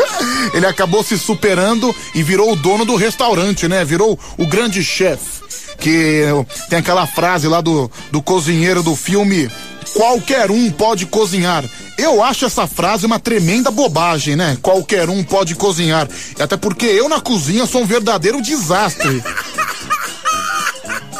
[0.54, 3.84] ele acabou se superando e virou o dono do restaurante, né?
[3.84, 5.41] Virou o grande chefe
[5.82, 6.22] que
[6.70, 9.50] tem aquela frase lá do, do cozinheiro do filme
[9.92, 11.64] qualquer um pode cozinhar.
[11.98, 14.56] Eu acho essa frase uma tremenda bobagem, né?
[14.62, 16.08] Qualquer um pode cozinhar.
[16.38, 19.22] Até porque eu na cozinha sou um verdadeiro desastre.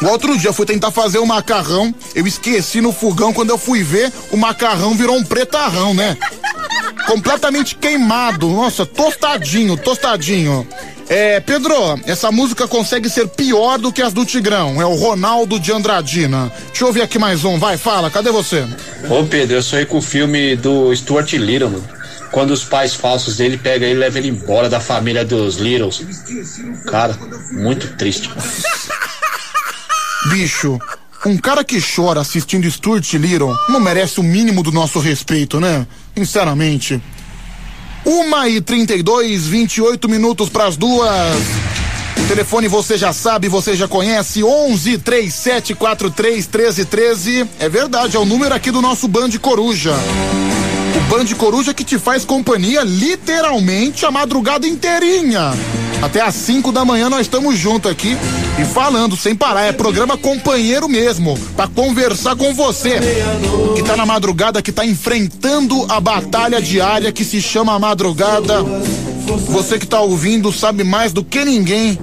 [0.01, 3.51] O outro dia eu fui tentar fazer o um macarrão, eu esqueci no fogão, quando
[3.51, 6.17] eu fui ver, o macarrão virou um pretarrão, né?
[7.05, 10.67] Completamente queimado, nossa, tostadinho, tostadinho.
[11.09, 11.75] É, Pedro,
[12.05, 14.81] essa música consegue ser pior do que as do Tigrão.
[14.81, 16.51] É o Ronaldo de Andradina.
[16.67, 17.59] Deixa eu ouvir aqui mais um.
[17.59, 18.65] Vai, fala, cadê você?
[19.09, 21.83] Ô, Pedro, eu sonhei com o filme do Stuart Little, mano.
[22.31, 26.03] Quando os pais falsos dele pegam ele e levam ele embora da família dos Littles.
[26.87, 27.15] Cara,
[27.51, 28.27] muito triste.
[30.31, 30.79] Bicho,
[31.25, 35.85] um cara que chora assistindo Stuart Little não merece o mínimo do nosso respeito, né?
[36.15, 37.01] Sinceramente.
[38.05, 41.09] Uma e trinta e dois, vinte e oito minutos para as duas.
[42.17, 47.47] O telefone você já sabe, você já conhece, onze três sete quatro três treze treze.
[47.59, 49.93] É verdade, é o número aqui do nosso Band Coruja.
[50.95, 55.51] O Band Coruja que te faz companhia literalmente a madrugada inteirinha.
[56.01, 58.17] Até às 5 da manhã nós estamos juntos aqui
[58.61, 59.63] e falando sem parar.
[59.63, 62.99] É programa companheiro mesmo, para conversar com você
[63.75, 68.61] que tá na madrugada, que tá enfrentando a batalha diária que se chama madrugada.
[69.49, 71.97] Você que tá ouvindo sabe mais do que ninguém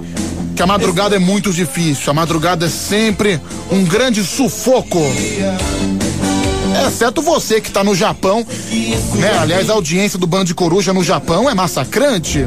[0.55, 2.09] que a madrugada é muito difícil.
[2.11, 3.39] A madrugada é sempre
[3.71, 4.99] um grande sufoco.
[6.87, 8.45] Exceto você que está no Japão,
[9.15, 9.37] né?
[9.39, 12.45] Aliás, a audiência do Band de Coruja no Japão é massacrante.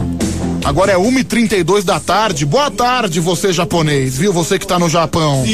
[0.65, 2.47] Agora é 1h32 da tarde.
[2.47, 4.33] Boa tarde, você japonês, viu?
[4.33, 5.45] Você que tá no Japão.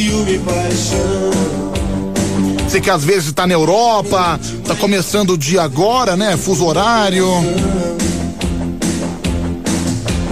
[2.69, 6.37] Você que às vezes tá na Europa, tá começando o dia agora, né?
[6.37, 7.27] Fuso horário.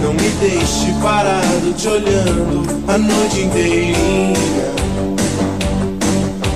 [0.01, 4.33] Não me deixe parado te olhando a noite inteirinha.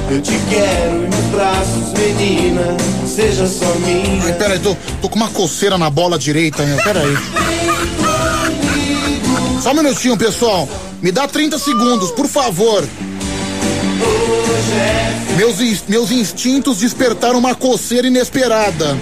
[0.09, 1.02] Eu te quero
[1.33, 2.77] braços, menina.
[3.05, 4.23] Seja só minha.
[4.23, 6.77] Ai, peraí, tô, tô com uma coceira na bola direita, né?
[6.83, 7.17] Peraí.
[9.61, 10.67] Só um minutinho, pessoal.
[11.01, 12.87] Me dá 30 segundos, por favor.
[15.35, 18.97] Meus, meus instintos despertaram uma coceira inesperada.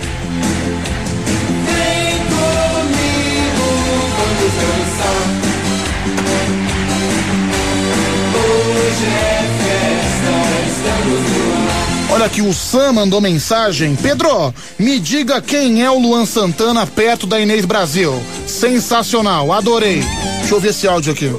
[12.11, 13.95] Olha aqui, o Sam mandou mensagem.
[13.95, 18.13] Pedro, me diga quem é o Luan Santana perto da Inês Brasil.
[18.45, 20.03] Sensacional, adorei.
[20.39, 21.31] Deixa eu ver esse áudio aqui.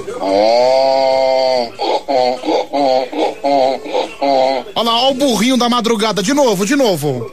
[4.75, 6.23] Olha lá, olha o burrinho da madrugada.
[6.23, 7.31] De novo, de novo.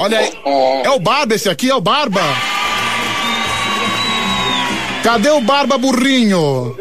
[0.00, 0.32] Olha aí.
[0.82, 2.20] É o Barba esse aqui, é o Barba.
[5.02, 6.76] Cadê o Barba Burrinho?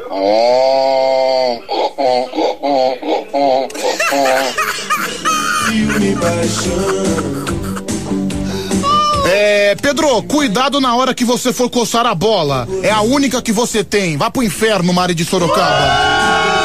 [9.26, 12.68] É, Pedro, cuidado na hora que você for coçar a bola.
[12.84, 14.18] É a única que você tem.
[14.18, 16.59] Vá pro inferno, Mari de Sorocaba.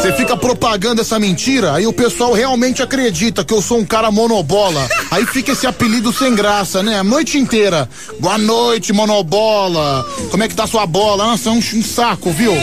[0.00, 4.10] Você fica propagando essa mentira, aí o pessoal realmente acredita que eu sou um cara
[4.10, 4.88] monobola.
[5.10, 6.98] Aí fica esse apelido sem graça, né?
[6.98, 7.86] A noite inteira.
[8.18, 10.06] Boa noite, monobola.
[10.30, 11.26] Como é que tá sua bola?
[11.26, 12.54] Nossa, é um, um saco, viu?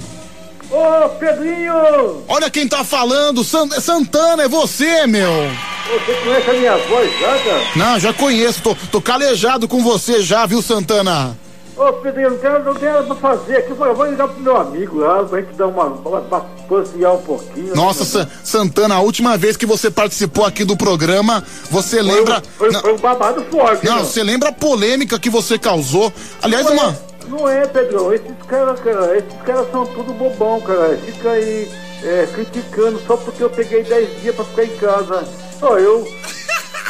[0.73, 2.23] Ô, Pedrinho!
[2.29, 5.31] Olha quem tá falando, San- Santana, é você, meu.
[5.31, 7.63] Você conhece a minha voz já, cara?
[7.77, 11.37] Não, já conheço, tô, tô calejado com você já, viu, Santana?
[11.77, 13.71] Ô, Pedrinho, não tem, não tem nada pra fazer aqui.
[13.71, 17.23] Eu vou- ligar pro meu amigo lá, pra gente dar uma, uma, uma passear um
[17.23, 17.75] pouquinho.
[17.75, 22.43] Nossa, Sa- Santana, a última vez que você participou aqui do programa, você lembra.
[22.57, 24.03] Foi, foi um babado forte, Não, né?
[24.05, 26.13] você lembra a polêmica que você causou?
[26.43, 27.12] Aliás, Não é- uma.
[27.29, 28.13] Não é, Pedrão.
[28.13, 30.97] Esses caras, cara, esses caras são tudo bobão, cara.
[30.99, 31.71] Fica aí
[32.03, 35.29] é, criticando só porque eu peguei 10 dias pra ficar em casa.
[35.61, 36.07] Ó, eu,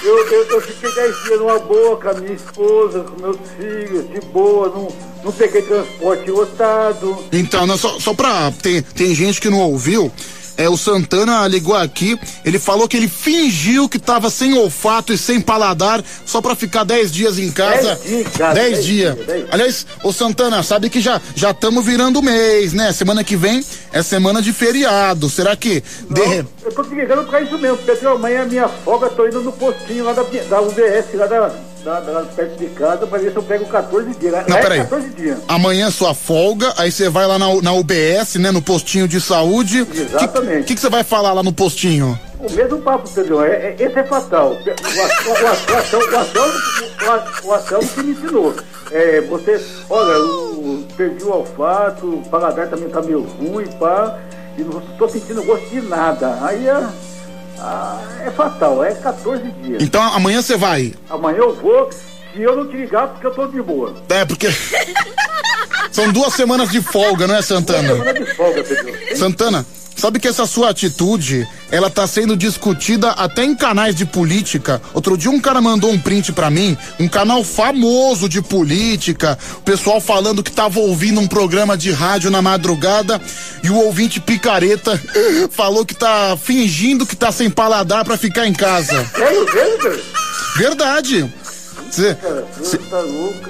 [0.03, 4.09] eu, eu, eu fiquei 10 dias numa boa com a minha esposa, com meus filhos,
[4.09, 4.89] de boa, não,
[5.25, 7.17] não peguei transporte lotado.
[7.33, 8.51] Então, não, só, só pra.
[8.63, 10.11] Tem, tem gente que não ouviu.
[10.57, 15.19] É, o Santana ligou aqui, ele falou que ele fingiu que tava sem olfato e
[15.19, 17.95] sem paladar só pra ficar 10 dias em casa.
[17.97, 19.15] 10 dias, cara, 10 10 dias.
[19.15, 22.93] dias, 10 Aliás, ô Santana, sabe que já já estamos virando o mês, né?
[22.93, 25.29] Semana que vem é semana de feriado.
[25.31, 28.11] Será que de re- Eu tô te ligando pra isso mesmo, Pedro.
[28.11, 31.55] Amanhã é minha folga, tô indo no postinho lá da, da UBS, lá da,
[31.85, 34.33] da, da- perto de casa, pra ver se eu pego 14 dias.
[34.33, 34.79] Lá Não, é peraí.
[34.81, 35.39] 14 dias.
[35.49, 38.51] Amanhã é sua folga, aí você vai lá na, na UBS, né?
[38.51, 39.87] No postinho de saúde.
[39.95, 40.63] Exatamente.
[40.63, 42.19] O que que você vai falar lá no postinho?
[42.39, 43.43] O mesmo papo, Pedro.
[43.45, 44.51] É, é- esse é fatal.
[44.51, 46.53] O, o, o, o, Anselmo- o, Anselmo-
[47.45, 48.55] o, o Anselmo que me ensinou.
[48.91, 54.19] É, você, olha, eu perdi o olfato, o paladar também tá meio ruim, pá,
[54.59, 56.37] e não tô sentindo gosto de nada.
[56.43, 56.77] Aí é,
[57.65, 59.81] ah, é fatal, é 14 dias.
[59.81, 60.93] Então amanhã você vai.
[61.09, 63.95] Amanhã eu vou, se eu não te ligar, porque eu tô de boa.
[64.09, 64.49] É, porque.
[65.93, 67.89] São duas semanas de folga, não é, Santana?
[67.89, 69.17] Semana de folga, Pedro.
[69.17, 69.67] Santana,
[69.97, 74.81] sabe que essa sua atitude, ela tá sendo discutida até em canais de política.
[74.95, 79.63] Outro dia um cara mandou um print pra mim, um canal famoso de política, o
[79.63, 83.21] pessoal falando que tava ouvindo um programa de rádio na madrugada
[83.63, 85.01] e o ouvinte picareta
[85.51, 89.05] falou que tá fingindo que tá sem paladar pra ficar em casa.
[90.57, 91.33] Verdade.
[91.93, 92.17] Cê-
[92.63, 93.03] cê- Tá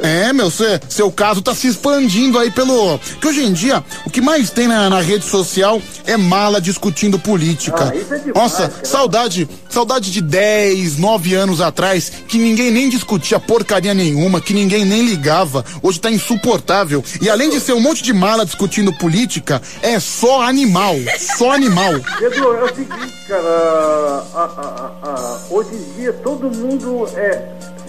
[0.03, 2.99] é, meu, cê- seu caso tá se expandindo aí pelo.
[3.21, 7.19] Que hoje em dia, o que mais tem na, na rede social é mala discutindo
[7.19, 7.91] política.
[7.93, 8.85] Ah, isso é demais, Nossa, cara.
[8.85, 14.85] saudade, saudade de 10, 9 anos atrás, que ninguém nem discutia porcaria nenhuma, que ninguém
[14.85, 15.65] nem ligava.
[15.83, 17.05] Hoje tá insuportável.
[17.21, 20.97] E além de ser um monte de mala discutindo política, é só animal.
[21.39, 21.93] Só animal.
[22.19, 27.43] Pedro, é o seguinte, cara, a- a- a- hoje em dia todo mundo é,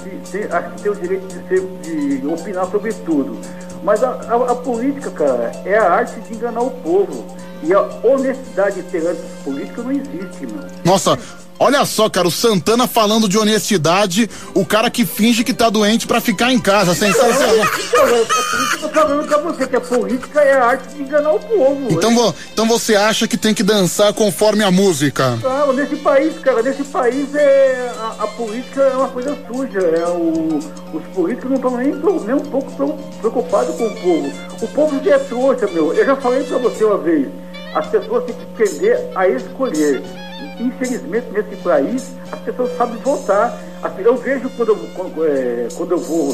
[0.10, 3.38] tem, acho que tem o direito de, ser, de opinar sobre tudo.
[3.84, 7.26] Mas a, a- a política, cara, é a arte de enganar o povo.
[7.62, 10.64] E a honestidade perante os políticos não existe, meu.
[10.84, 11.18] Nossa,
[11.60, 16.06] Olha só, cara, o Santana falando de honestidade, o cara que finge que tá doente
[16.06, 17.56] pra ficar em casa, sensacional.
[17.56, 21.40] Então, é tô falando pra você que a política é a arte de enganar o
[21.40, 21.88] povo.
[21.90, 25.38] Então, vo- então você acha que tem que dançar conforme a música?
[25.42, 29.80] Não, nesse país, cara, nesse país é a, a política é uma coisa suja.
[29.80, 30.60] É o,
[30.94, 32.72] os políticos não estão nem, nem um pouco
[33.22, 34.34] preocupados com o povo.
[34.62, 35.94] O povo já é trouxa, meu.
[35.94, 37.28] Eu já falei pra você uma vez.
[37.74, 40.04] As pessoas têm que aprender a escolher.
[40.60, 43.58] Infelizmente, nesse país, as pessoas sabem votar.
[43.82, 46.32] Assim, Eu vejo quando eu, quando, é, eu vou,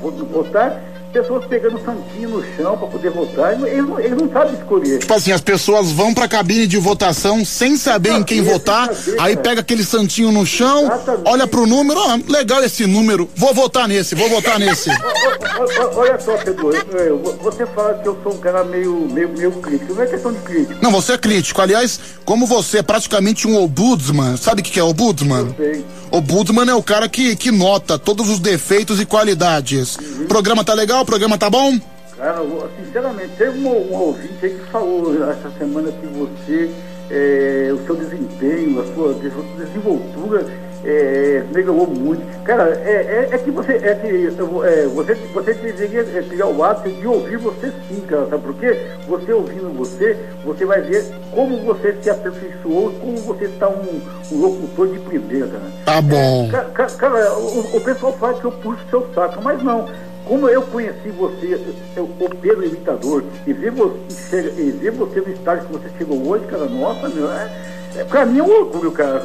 [0.00, 0.82] vou votar,
[1.14, 3.52] pessoas pegando santinho no chão para poder votar.
[3.52, 4.98] Eles não, eles não sabem escolher.
[4.98, 9.36] Tipo assim, as pessoas vão pra cabine de votação sem saber em quem votar, aí
[9.36, 10.90] pega aquele santinho no chão,
[11.24, 14.90] olha pro número, ó, legal esse número, vou votar nesse, vou votar nesse.
[15.96, 19.52] Olha só, Pedro, eu- eu- você fala que eu sou um cara meio, meio, meio
[19.52, 19.94] crítico.
[19.94, 20.74] Não é questão de crítico.
[20.82, 21.60] Não, você é crítico.
[21.62, 25.54] Aliás, como você é praticamente um ombudsman, sabe o que que é ombudsman?
[25.56, 25.84] sei.
[26.10, 29.96] Ombudsman é o cara que, que nota todos os defeitos e qualidades.
[30.20, 31.03] O programa tá legal?
[31.04, 31.78] O programa tá bom?
[32.16, 36.70] Cara, eu, sinceramente, teve um, um ouvinte aí que falou essa semana que você,
[37.10, 40.46] é, o seu desempenho, a sua des- desenvoltura
[40.82, 42.22] é, melhorou muito.
[42.44, 46.64] Cara, é, é, é que você é que é, você, você deveria é, criar o
[46.64, 48.78] hábito de ouvir você sim, cara, sabe por quê?
[49.06, 54.00] Você ouvindo você, você vai ver como você se aperfeiçoou, como você está um,
[54.32, 55.64] um locutor de primeira, cara.
[55.84, 56.48] Tá bom.
[56.50, 59.86] Ca- ca- Cara, o, o pessoal fala que eu puxo seu saco, mas não.
[60.26, 61.60] Como eu conheci você,
[61.96, 66.26] eu- o Pedro Imitador, e ver, você, e ver você no estágio que você chegou
[66.26, 67.50] hoje, cara, nossa, meu, é,
[67.96, 69.20] é, pra mim é um orgulho, cara.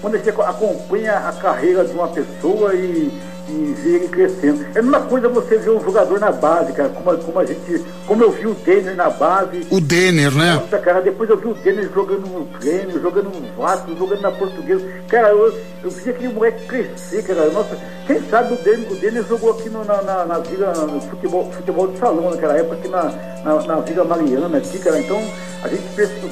[0.00, 3.10] Quando você aco- acompanha a carreira de uma pessoa e,
[3.48, 4.64] e ver ele crescendo.
[4.74, 7.84] É a mesma coisa você ver um jogador na base, cara, como, como a gente.
[8.06, 9.66] Como eu vi o Denner na base.
[9.70, 10.54] O Denner, né?
[10.54, 14.30] Nossa, cara, depois eu vi o Denner jogando no Grêmio, jogando no Vasco, jogando na
[14.30, 14.84] Portuguesa.
[15.08, 15.52] Cara, eu,
[15.84, 17.46] eu vi aquele moleque crescer, cara.
[17.50, 17.76] Nossa,
[18.06, 21.50] quem sabe o Denner, o Denner jogou aqui no, na, na, na Vila, no futebol,
[21.52, 23.04] futebol de salão naquela época, aqui na,
[23.44, 24.98] na, na Vila Mariana, aqui, cara.
[24.98, 25.20] Então,
[25.62, 26.28] a gente percebeu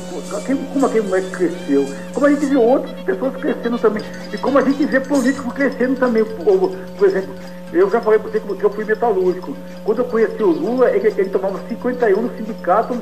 [0.46, 1.84] quem- como aquele moleque cresceu.
[2.14, 4.02] Como a gente viu outras pessoas crescendo também.
[4.32, 6.24] E como a gente vê político crescendo também.
[6.24, 6.70] Por,
[7.06, 7.34] por exemplo,
[7.72, 9.56] eu já falei pra você que eu fui metalúrgico.
[9.84, 12.94] Quando eu conheci o Lula, ele, ele tomava 51 no sindicato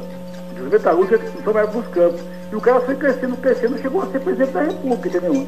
[0.57, 2.21] dos metalúrgicos que tomaram dos campos.
[2.53, 5.47] E o cara foi crescendo, crescendo, chegou a ser presidente da República, entendeu?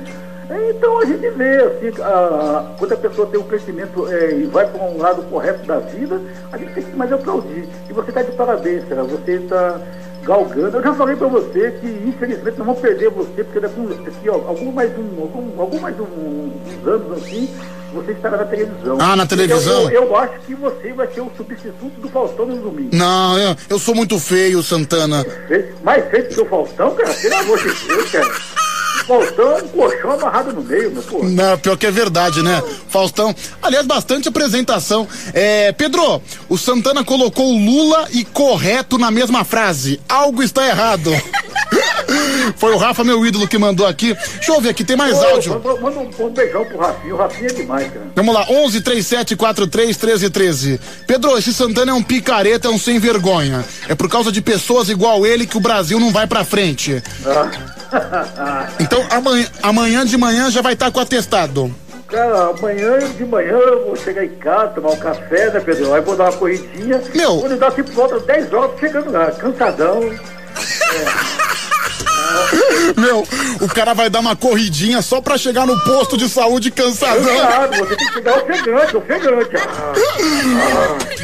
[0.71, 4.45] Então a gente vê, assim, a, a- quando a pessoa tem um crescimento é, e
[4.45, 6.21] vai para um lado correto da vida,
[6.53, 7.69] a gente tem que mais aplaudir.
[7.89, 9.03] E você está de parabéns, cara.
[9.05, 9.81] Você está
[10.23, 10.77] galgando.
[10.79, 14.35] Eu já falei para você que, infelizmente, não vamos perder você, porque daqui, daqui ó,
[14.35, 17.49] algum mais um, algum, algum mais um, uns anos assim,
[17.97, 18.99] você estará na televisão.
[19.01, 19.83] Ah, na televisão?
[19.85, 22.91] Eu, eu, eu acho que você vai ser o substituto do Faustão no domingo.
[22.95, 25.25] Não, eu, eu sou muito feio, Santana.
[25.83, 27.13] Mais feito que o Faustão, cara?
[27.15, 28.35] Pelo amor de Deus, cara.
[29.07, 31.25] Faustão é um colchão amarrado no meio, meu pô.
[31.25, 32.63] Não, pior que é verdade, né?
[32.89, 33.35] Faustão.
[33.63, 35.07] Aliás, bastante apresentação.
[35.33, 40.01] É, Pedro, o Santana colocou Lula e correto na mesma frase.
[40.09, 41.11] Algo está errado.
[42.57, 44.15] Foi o Rafa, meu ídolo, que mandou aqui.
[44.15, 45.61] Deixa eu ver aqui, tem mais Ô, áudio.
[45.81, 47.15] Manda, um, um beijão pro Rafinha.
[47.15, 48.07] O Rafinha é demais, cara.
[48.15, 50.81] Vamos lá, 11 37 43 13 13.
[51.07, 53.65] Pedro, esse Santana é um picareta, é um sem vergonha.
[53.89, 57.03] É por causa de pessoas igual ele que o Brasil não vai pra frente.
[58.81, 61.75] Então amanhã, amanhã de manhã já vai estar com atestado.
[62.09, 65.93] Cara, amanhã de manhã eu vou chegar em casa, tomar um café, né, Pedro?
[65.93, 67.03] Aí vou dar uma corridinha.
[67.15, 67.41] Meu.
[67.41, 70.01] Quando dá tipo volta 10 horas, chegando lá, cansadão.
[72.97, 73.27] Meu,
[73.61, 77.25] o cara vai dar uma corridinha só pra chegar no posto de saúde cansadão.
[77.25, 79.57] Cansado, você tem que chegar ofegante, ofegante.
[79.57, 79.93] Ah,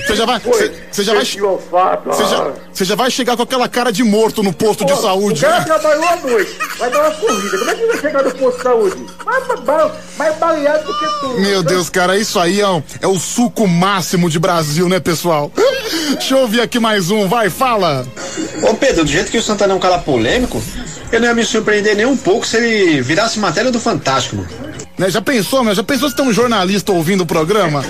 [0.07, 0.41] Você já vai.
[0.41, 1.25] Você já vai.
[1.25, 4.99] Você já, você já vai chegar com aquela cara de morto no posto de Pô,
[5.01, 5.65] saúde, O cara né?
[5.65, 7.59] trabalhou à noite, vai dar uma corrida.
[7.59, 9.07] Como é que vai chegar no posto de saúde?
[9.25, 11.41] Mais, mais, mais baleado do que tudo.
[11.41, 15.51] Meu Deus, cara, isso aí é, um- é o suco máximo de Brasil, né, pessoal?
[16.13, 18.07] Deixa eu ouvir aqui mais um, vai, fala.
[18.63, 20.63] Ô Pedro, do jeito que o Santana é um cara polêmico,
[21.13, 24.49] eu não ia me surpreender nem um pouco se ele virasse matéria do Fantástico, mano.
[24.99, 25.75] Né, já pensou, meu?
[25.75, 27.85] Já pensou se tem um jornalista ouvindo o programa?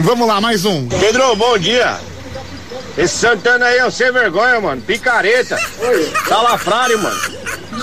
[0.00, 0.88] Vamos lá, mais um.
[0.88, 1.98] Pedro, bom dia.
[2.96, 4.80] Esse Santana aí é um sem vergonha, mano.
[4.82, 5.58] Picareta.
[6.28, 7.20] Salafrário, mano.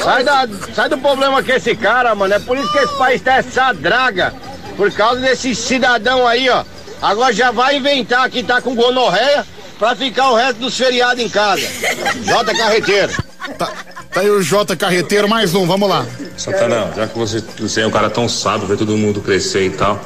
[0.03, 2.33] Sai, da, sai do problema com esse cara, mano.
[2.33, 4.33] É por isso que esse país tá essa draga.
[4.77, 6.63] Por causa desse cidadão aí, ó.
[7.01, 9.45] Agora já vai inventar que tá com gonorreia
[9.77, 11.61] pra ficar o resto dos feriados em casa.
[12.23, 13.28] Jota Carreteiro.
[13.57, 13.71] Tá,
[14.11, 16.05] tá aí o J Carreteiro, mais um, vamos lá.
[16.37, 19.69] Santana, já que você, você é um cara tão sábio, vê todo mundo crescer e
[19.71, 19.99] tal,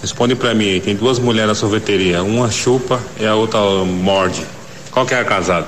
[0.00, 4.46] responde pra mim, tem duas mulheres na sorveteria, uma chupa e a outra morde.
[4.90, 5.66] Qual que é a casada?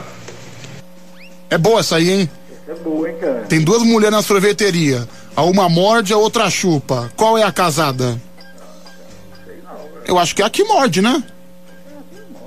[1.51, 2.31] É boa essa aí, hein?
[2.69, 3.45] É boa, hein, cara?
[3.49, 5.07] Tem duas mulheres na sorveteria.
[5.37, 7.11] A uma morde, a outra chupa.
[7.17, 8.21] Qual é a casada?
[10.07, 11.23] Eu acho que é a que morde, né?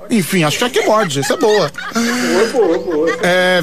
[0.09, 1.19] Enfim, acho que é a que morde.
[1.19, 1.71] Essa é boa.
[1.93, 3.09] Boa, boa, boa.
[3.21, 3.61] É.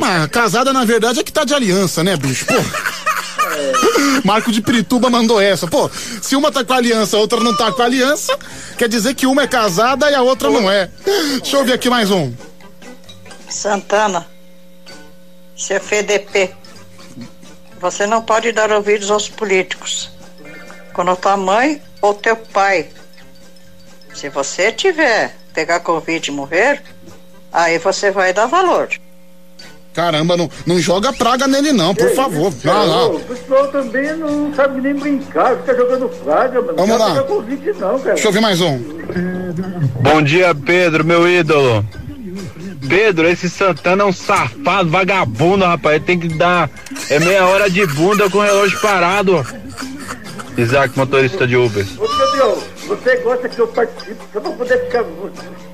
[0.00, 2.46] Mas casada, na verdade, é que tá de aliança, né, bicho?
[2.46, 2.54] Pô.
[4.24, 5.66] Marco de Pirituba mandou essa.
[5.66, 5.90] Pô,
[6.22, 8.36] se uma tá com aliança, a outra não tá com aliança,
[8.78, 10.90] quer dizer que uma é casada e a outra não é.
[11.42, 12.32] Deixa eu ver aqui mais um.
[13.48, 14.26] Santana,
[15.56, 16.54] CFDP,
[17.78, 20.10] você não pode dar ouvidos aos políticos.
[20.94, 22.88] Quando tua mãe ou teu pai,
[24.14, 26.82] se você tiver, pegar Covid e morrer,
[27.52, 28.88] aí você vai dar valor.
[29.92, 32.52] Caramba, não, não joga praga nele, não, por favor.
[32.62, 33.16] Não, não.
[33.16, 36.74] O pessoal também não sabe nem brincar, fica jogando praga, mano.
[36.76, 37.22] Vamos não lá.
[37.24, 38.14] Covid, não, cara.
[38.14, 38.78] Deixa eu ver mais um.
[40.00, 41.84] Bom dia, Pedro, meu ídolo.
[42.88, 45.96] Pedro, esse Santana é um safado, vagabundo, rapaz.
[45.96, 46.70] Ele tem que dar
[47.08, 49.44] é meia hora de bunda com o relógio parado.
[50.56, 51.86] Isaac, motorista de Uber.
[51.98, 52.58] Ô, Gabriel,
[52.90, 55.04] você gosta que eu participe, só pra poder ficar,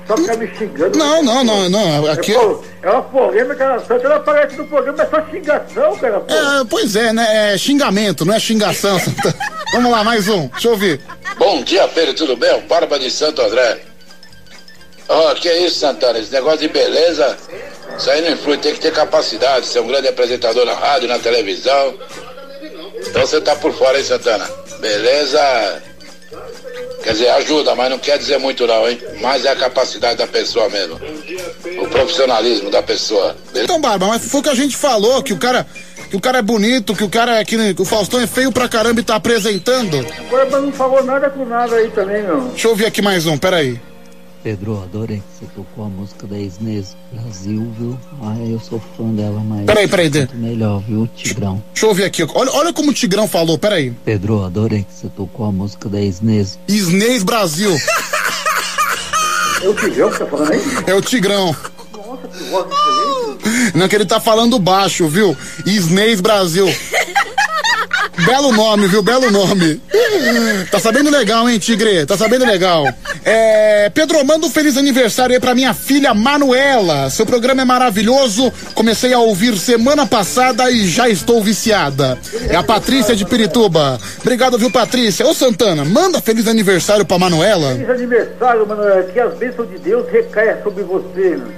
[0.07, 0.97] só ficar me xingando.
[0.99, 2.11] Não, não, não, não.
[2.11, 2.31] Aqui.
[2.31, 6.19] É, pô, é uma polêmica, a Santa ela aparece no programa, é só xingação, cara.
[6.19, 6.33] Pô.
[6.33, 7.53] É, pois é, né?
[7.53, 8.99] É xingamento, não é xingação.
[9.73, 10.47] Vamos lá, mais um.
[10.47, 11.01] Deixa eu ver.
[11.39, 12.61] Bom dia, Pedro, tudo bem?
[12.67, 13.79] Barba de Santo André.
[15.09, 16.19] Ó, que é isso, Santana?
[16.19, 17.35] Esse negócio de beleza,
[17.97, 21.17] isso aí não influi, tem que ter capacidade, ser um grande apresentador na rádio, na
[21.17, 21.95] televisão.
[23.07, 24.47] Então você tá por fora, hein, Santana?
[24.79, 25.81] Beleza?
[27.07, 28.99] Quer dizer, ajuda, mas não quer dizer muito não, hein?
[29.21, 30.99] Mas é a capacidade da pessoa mesmo.
[31.81, 33.33] O profissionalismo da pessoa.
[33.53, 33.63] Beleza?
[33.63, 35.65] Então, Barba, mas foi o que a gente falou, que o cara.
[36.09, 37.45] Que o cara é bonito, que o cara é.
[37.45, 40.05] Que, o Faustão é feio pra caramba e tá apresentando.
[40.19, 42.41] Agora mas não falou nada com nada aí também, meu.
[42.49, 43.79] Deixa eu ver aqui mais um, peraí.
[44.47, 47.99] Pedro, adorei que você tocou a música da Inês Brasil, viu?
[48.21, 49.65] Ah, eu sou fã dela, mas.
[49.65, 50.19] Peraí, peraí, Dê.
[50.19, 51.61] Muito melhor, viu, Tigrão?
[51.73, 52.23] Deixa eu ver aqui.
[52.33, 53.91] Olha, olha como o Tigrão falou, peraí.
[54.05, 56.57] Pedro, adorei que você tocou a música da Inês.
[56.65, 57.75] Isnês Brasil.
[59.59, 60.61] É o Tigrão que tá falando aí?
[60.85, 61.47] É o Tigrão.
[61.47, 63.75] Nossa, que voz excelente.
[63.75, 65.35] Não, que ele tá falando baixo, viu?
[65.65, 66.67] Isnês Brasil.
[68.25, 69.01] Belo nome, viu?
[69.01, 69.81] Belo nome.
[70.71, 72.05] Tá sabendo legal, hein, Tigre?
[72.05, 72.85] Tá sabendo legal.
[73.23, 77.09] É, Pedro, manda um feliz aniversário aí pra minha filha Manuela.
[77.09, 78.51] Seu programa é maravilhoso.
[78.73, 82.17] Comecei a ouvir semana passada e já estou viciada.
[82.49, 83.99] É a Patrícia de Pirituba.
[84.21, 85.25] Obrigado, viu, Patrícia?
[85.25, 87.73] Ô, Santana, manda feliz aniversário pra Manuela.
[87.73, 88.81] Feliz aniversário, mano.
[89.13, 91.53] Que as bênçãos de Deus recaia sobre você, mano.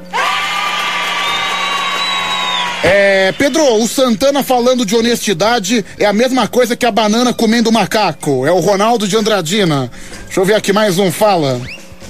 [2.83, 7.71] É, Pedro, o Santana falando de honestidade é a mesma coisa que a banana comendo
[7.71, 8.45] macaco.
[8.45, 9.91] É o Ronaldo de Andradina.
[10.25, 11.59] Deixa eu ver aqui mais um, fala.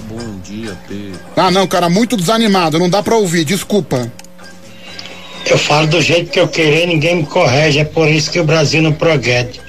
[0.09, 1.19] Bom dia, Pedro.
[1.35, 4.11] Ah, não, cara, muito desanimado, não dá pra ouvir, desculpa.
[5.45, 8.43] Eu falo do jeito que eu querer, ninguém me corrige, é por isso que o
[8.43, 9.61] Brasil não progrede.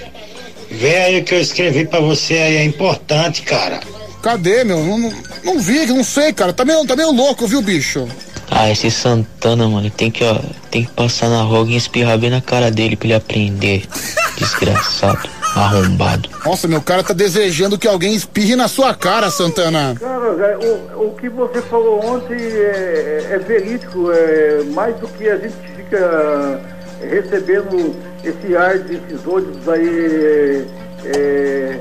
[0.70, 3.80] Vê aí o que eu escrevi pra você aí, é importante, cara.
[4.22, 4.84] Cadê, meu?
[4.84, 5.12] Não, não,
[5.42, 6.52] não vi, não sei, cara.
[6.52, 8.06] Tá meio, tá meio louco, viu, bicho?
[8.50, 10.38] Ah, esse Santana, mano, tem que, ó,
[10.70, 13.84] tem que passar na roga e espirrar bem na cara dele pra ele aprender.
[14.36, 16.28] Desgraçado, arrombado.
[16.44, 19.94] Nossa, meu cara tá desejando que alguém espirre na sua cara, Santana.
[20.00, 20.56] Cara, é,
[20.96, 25.54] o, o que você falou ontem é, é verídico, é mais do que a gente
[25.76, 26.60] fica
[27.08, 27.94] recebendo
[28.24, 30.66] esse ar desses ônibus aí,
[31.04, 31.78] é,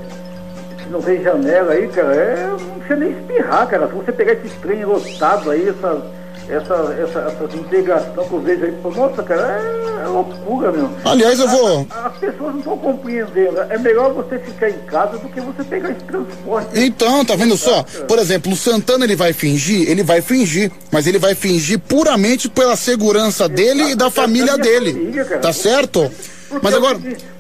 [0.78, 3.88] que não tem janela aí, cara, é, não precisa nem espirrar, cara.
[3.88, 6.19] Se você pegar esse trem lotado aí, essa,
[6.50, 10.90] essa, essa, essa integração que eu vejo aí, nossa, cara, é, é loucura, meu.
[11.06, 11.88] Aliás, eu vou.
[11.90, 13.60] As pessoas não estão compreendendo.
[13.70, 16.70] É melhor você ficar em casa do que você pegar esse transporte.
[16.74, 17.84] Então, tá vendo só?
[18.08, 22.50] Por exemplo, o Santana ele vai fingir, ele vai fingir, mas ele vai fingir puramente
[22.50, 24.94] pela segurança dele e da família dele.
[24.94, 25.26] família.
[25.40, 26.12] Tá certo?
[26.50, 27.00] Porque Mas é agora.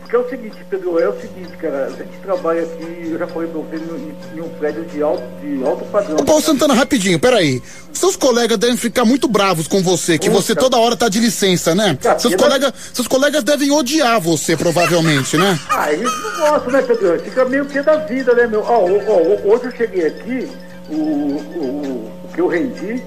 [0.09, 3.27] Porque é o seguinte, Pedro, é o seguinte, cara, a gente trabalha aqui, eu já
[3.27, 6.17] falei pra você, em, em um prédio de alto, de alto padrão.
[6.27, 7.61] Ô, Santana, rapidinho, peraí.
[7.93, 11.75] Seus colegas devem ficar muito bravos com você, que você toda hora tá de licença,
[11.75, 11.95] né?
[12.17, 15.59] Seus colegas, seus colegas devem odiar você, provavelmente, né?
[15.69, 17.19] Ah, eles não gostam, né, Pedro?
[17.19, 18.63] Fica meio que da vida, né, meu?
[18.63, 20.49] Ó, hoje eu cheguei aqui,
[20.89, 23.03] o, o, o que eu rendi,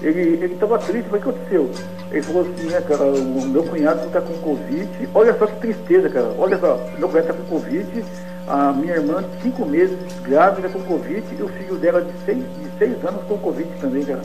[0.00, 1.70] ele, ele tava triste, mas o que aconteceu?
[2.14, 6.08] Ele falou assim, né, cara, o meu cunhado tá com Covid, olha só que tristeza,
[6.08, 8.04] cara, olha só, meu cunhado tá com Covid,
[8.46, 12.38] a minha irmã, de cinco meses, grávida com Covid, e o filho dela de seis,
[12.38, 14.20] de seis anos com Covid também, cara.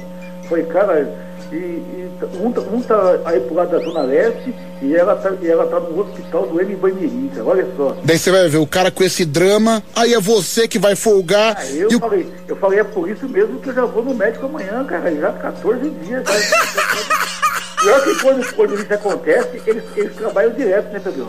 [0.47, 1.11] Foi, cara,
[1.51, 2.11] e, e
[2.41, 5.65] um, tá- um tá aí pro lado da Zona Leste e ela tá, e ela
[5.67, 6.75] tá no hospital do M.
[6.75, 7.95] Banheirinho, cara, olha só.
[8.03, 11.55] Daí você vai ver o cara com esse drama, aí é você que vai folgar.
[11.57, 14.13] Aí eu o- falei, eu falei, é por isso mesmo que eu já vou no
[14.13, 16.23] médico amanhã, cara, já 14 dias.
[16.27, 16.33] Já,
[17.79, 21.27] Pior que quando, quando isso acontece, eles, eles trabalham direto, né, Pedrão?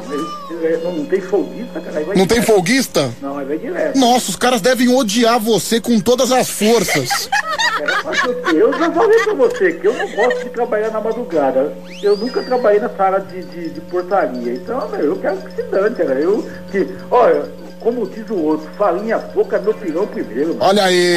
[0.83, 2.01] Não, não tem folguista, cara.
[2.01, 2.47] Não tem direto.
[2.47, 3.11] folguista?
[3.23, 3.99] Não, aí vai direto.
[3.99, 7.29] Nossa, os caras devem odiar você com todas as forças.
[7.81, 11.01] Cara, mas eu, eu já falei pra você que eu não gosto de trabalhar na
[11.01, 11.73] madrugada.
[12.03, 14.53] Eu nunca trabalhei nessa área de, de, de portaria.
[14.53, 16.21] Então, meu, eu quero que se dane, cara.
[16.21, 20.49] Eu, que, olha, como diz o outro, farinha pouca, meu pirão primeiro.
[20.49, 20.61] mano.
[20.61, 21.17] Olha aí.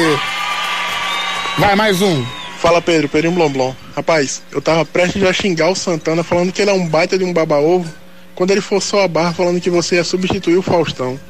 [1.58, 2.24] Vai, mais um.
[2.64, 3.74] Fala Pedro, Pedrinho Blomblom.
[3.94, 7.22] Rapaz, eu tava prestes a xingar o Santana falando que ele é um baita de
[7.22, 7.86] um baba-ovo
[8.34, 11.20] quando ele forçou a barra falando que você ia substituir o Faustão.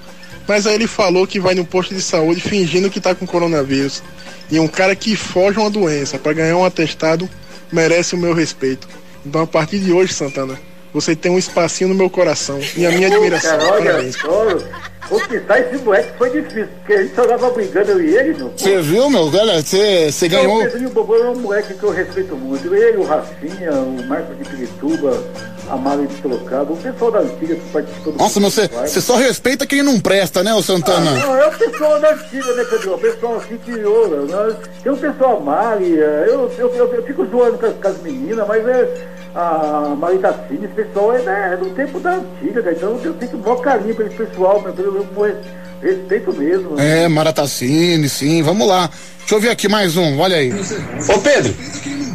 [0.46, 4.00] Mas aí ele falou que vai no posto de saúde fingindo que tá com coronavírus.
[4.48, 7.28] E um cara que foge uma doença pra ganhar um atestado
[7.72, 8.86] merece o meu respeito.
[9.26, 10.56] Então a partir de hoje, Santana,
[10.94, 13.58] você tem um espacinho no meu coração e a minha admiração.
[13.58, 18.16] Cara, olha conquistar esse moleque foi difícil, porque a gente só tava brigando eu e
[18.16, 18.52] ele, meu.
[18.56, 19.26] Você viu, meu?
[19.26, 20.60] Olha, você você ganhou.
[20.60, 22.74] O Pedrinho Bobô é um moleque que eu respeito muito.
[22.74, 25.22] Ele, o Rafinha, o Marcos de Pirituba,
[25.68, 29.00] a Mari de Sorocaba, o pessoal da antiga que participou do Nossa, mas você, você
[29.00, 31.10] só respeita quem não presta, né, ô Santana?
[31.10, 32.94] Ah, não, é o pessoal da antiga, né, Pedro?
[32.94, 33.84] O pessoal assim que.
[33.84, 37.74] ô, nós- tem o pessoal Mari, é, eu, eu, eu, eu fico zoando com as,
[37.74, 39.13] com as meninas, mas é.
[39.34, 42.76] A Mari Tassini, esse pessoal é, né, é do tempo da antiga, cara.
[42.76, 45.36] Então eu tenho que maior carinho pra esse pessoal, meu, eu, eu, eu
[45.82, 46.78] respeito mesmo.
[46.80, 48.88] É, Maratacine, sim, vamos lá.
[49.18, 50.52] Deixa eu ver aqui mais um, olha aí.
[50.52, 51.54] Ô Pedro,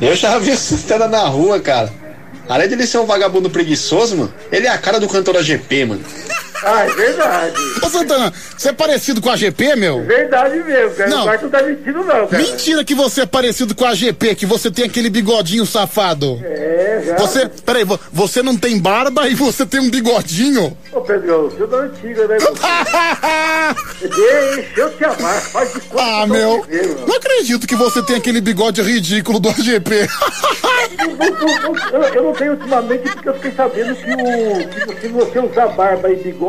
[0.02, 1.92] eu já vi o Santana na rua, cara.
[2.48, 5.86] Além de ele ser um vagabundo preguiçoso, mano, ele é a cara do cantor AGP,
[5.86, 6.02] mano.
[6.64, 7.54] Ah, é verdade.
[7.84, 10.04] Ô Santana, você é parecido com a GP, meu?
[10.04, 11.10] Verdade mesmo, cara.
[11.10, 11.24] Não.
[11.24, 12.44] O Marcos não tá mentindo, não, cara.
[12.44, 16.40] Mentira que você é parecido com a GP, que você tem aquele bigodinho safado.
[16.44, 17.16] É, já.
[17.18, 20.78] Você, peraí, vo- você não tem barba e você tem um bigodinho?
[20.92, 22.38] Ô, Pedro, você é da antiga, né?
[24.02, 27.08] Deixa eu te amar, faz de conta Ah, eu meu, vivendo.
[27.08, 30.08] não acredito que você tem aquele bigode ridículo do AGP.
[31.92, 35.68] Eu, eu não tenho ultimamente porque eu fiquei sabendo que, o, que se você usar
[35.70, 36.49] barba e bigode,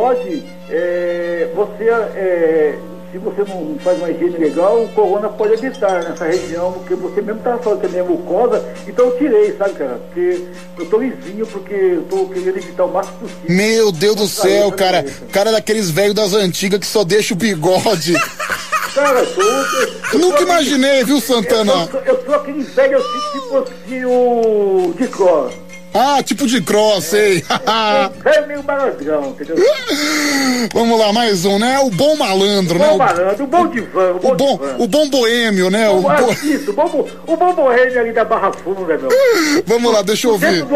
[0.68, 2.78] é, você, é,
[3.10, 7.20] se você não faz uma higiene legal, o corona pode habitar nessa região, porque você
[7.20, 10.00] mesmo estava falando que é minha mucosa, então eu tirei, sabe, cara?
[10.06, 10.44] Porque
[10.78, 13.56] eu tô lisinho, porque eu tô querendo evitar o máximo possível.
[13.56, 15.04] Meu Deus do céu, cara.
[15.32, 18.14] Cara daqueles velhos das antigas que só deixa o bigode.
[18.94, 19.44] Cara, eu.
[19.44, 21.72] Eu, Eu nunca imaginei, viu, Santana?
[21.72, 24.94] Eu sou, eu sou aquele velho assim, tipo assim, o.
[24.98, 25.52] de cor.
[25.92, 27.44] Ah, tipo de cross, sei.
[28.22, 29.56] Velho meio malandrão, entendeu?
[30.72, 31.78] Vamos lá, mais um, né?
[31.80, 32.86] O bom malandro, né?
[32.88, 34.76] bom O- malandro, o bom divã, o bom, O bom, divã.
[34.78, 35.88] o bom boêmio, né?
[35.90, 39.08] O Ah, bo- Isso, o bom, o bom boêmio ali da Barra Funda, meu.
[39.66, 40.62] Vamos lá, deixa eu ouvir.
[40.64, 40.74] Do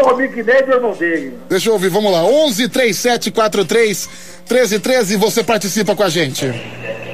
[0.59, 1.37] e do irmão dele.
[1.49, 2.23] Deixa eu ouvir, vamos lá.
[2.23, 4.09] 11 37 43
[4.45, 6.45] 13 13, você participa com a gente.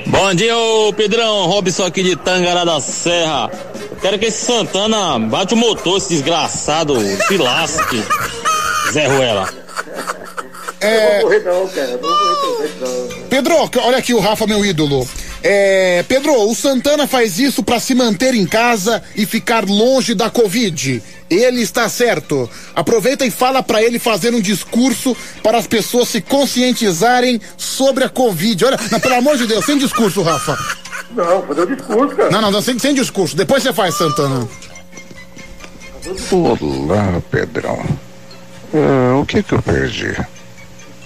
[0.08, 3.50] Bom dia, ô Pedrão, Robson aqui de Tangará da Serra.
[4.02, 6.96] Quero que esse Santana bate o motor, esse desgraçado,
[7.28, 8.04] se lasque.
[8.92, 9.48] Zé Ruela.
[10.80, 11.22] É...
[11.22, 11.92] Não vou morrer não, cara.
[11.92, 13.28] Não vou morrer não.
[13.30, 13.54] Pedro,
[13.84, 15.08] olha aqui o Rafa, meu ídolo.
[15.44, 20.30] É, Pedro, o Santana faz isso pra se manter em casa e ficar longe da
[20.30, 21.02] Covid.
[21.30, 22.50] Ele está certo.
[22.76, 28.10] Aproveita e fala pra ele fazer um discurso para as pessoas se conscientizarem sobre a
[28.10, 28.66] Covid.
[28.66, 30.58] Olha, não, pelo amor de Deus, sem discurso, Rafa.
[31.16, 32.30] Não, fazer o discurso, cara.
[32.32, 33.36] Não, não, não sem, sem discurso.
[33.36, 34.48] Depois você faz, Santana.
[36.32, 37.80] Olá, Pedrão.
[38.74, 40.14] Ah, o que que eu perdi?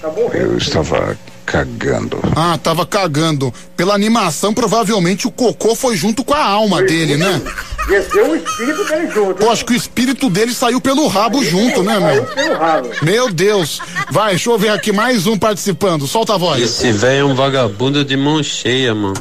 [0.02, 0.52] Tá morrendo.
[0.52, 2.19] Eu estava cagando.
[2.36, 3.53] Ah, tava cagando.
[3.76, 7.41] Pela animação, provavelmente o cocô foi junto com a alma dele, né?
[7.88, 9.36] Desceu o espírito dele junto.
[9.36, 12.26] Pô, acho que o espírito dele saiu pelo rabo junto, né, meu?
[12.26, 12.90] Pelo rabo.
[13.03, 13.80] Meu Deus.
[14.10, 16.07] Vai, deixa eu ver aqui mais um participando.
[16.07, 16.61] Solta a voz.
[16.64, 19.15] Esse velho é um vagabundo de mão cheia, mano.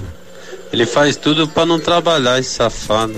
[0.75, 3.15] Ele faz tudo pra não trabalhar, esse safado.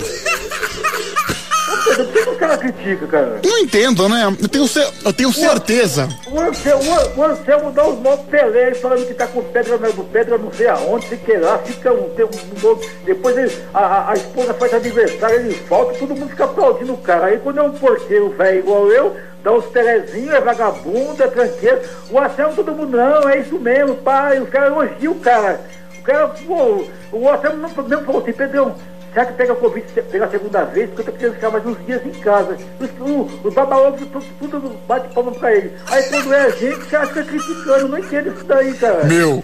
[1.85, 3.39] Pedro, por que que o cara critica, cara?
[3.43, 4.31] Não entendo, né?
[4.39, 6.07] Eu tenho, cer- eu tenho certeza.
[6.27, 10.37] O Anselmo, o Anselmo dá os motos Pelé falando que tá com pedra, na- pedra
[10.37, 12.29] não sei aonde, sei que lá, fica um, tem um,
[12.69, 16.93] um- depois ele- a, a- a esposa faz aniversário, ele falta, todo mundo fica aplaudindo
[16.93, 17.25] o cara.
[17.25, 21.79] Aí quando é um porteiro velho igual eu, dá uns telezinhos, é vagabundo, é tranqueiro.
[22.11, 25.59] O Anselmo todo mundo, não, é isso mesmo, pai, os caras elogiam o cara.
[26.07, 28.75] O cara, pô, o Anselmo não, mesmo falou assim, Pedrão,
[29.13, 30.89] Será que pega Covid pela segunda vez?
[30.89, 32.55] Porque eu tô querendo ficar mais uns dias em casa.
[32.79, 35.71] Os, o- os babalovos tudo, tudo bate palma pra ele.
[35.89, 37.87] Aí quando é a gente, você acha que é criticando.
[37.87, 39.05] Não entendo isso daí, cara.
[39.05, 39.43] Meu,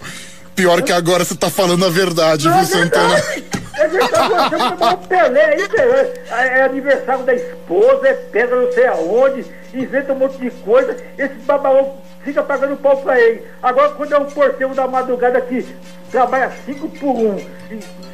[0.53, 3.15] pior que agora você tá falando a verdade, Não, viu, é Santana?
[3.75, 6.13] É verdade, vai tomar um Pelé, aí, Pelé.
[6.29, 10.95] É aniversário da esposa, é pedra não sei aonde, inventa um monte de coisa.
[11.17, 11.93] Esses babalovos
[12.23, 13.43] fica pagando pau pra ele.
[13.61, 15.65] Agora, quando é um porteiro da madrugada que
[16.09, 17.37] trabalha cinco por um,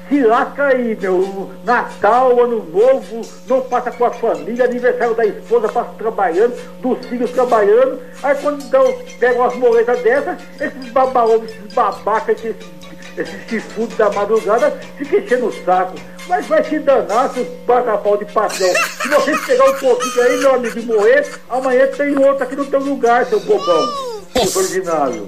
[0.09, 1.51] se lasca aí, meu.
[1.63, 7.31] Natal, Ano Novo, não passa com a família, aniversário da esposa, passa trabalhando, dos filhos
[7.31, 8.01] trabalhando.
[8.23, 8.85] Aí quando dão,
[9.19, 12.55] pegam umas moletas dessas, esses babaovos, esses babacas, esses,
[13.21, 15.95] esses chifrudos da madrugada, ficam enchendo o saco.
[16.27, 18.69] Mas vai se danar, seus paga-pau de patrão.
[19.01, 22.65] Se vocês pegar um pouquinho aí, meu amigo, e morrer, amanhã tem outro aqui no
[22.65, 24.18] teu lugar, seu bobão.
[24.35, 25.27] Ordinário.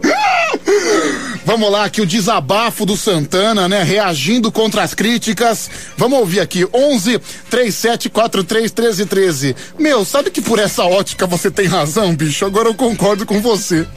[1.44, 3.84] Vamos lá, aqui o desabafo do Santana, né?
[3.84, 5.70] Reagindo contra as críticas.
[5.98, 7.20] Vamos ouvir aqui, 11
[7.50, 9.56] 3743 1313.
[9.78, 12.46] Meu, sabe que por essa ótica você tem razão, bicho?
[12.46, 13.88] Agora eu concordo com você.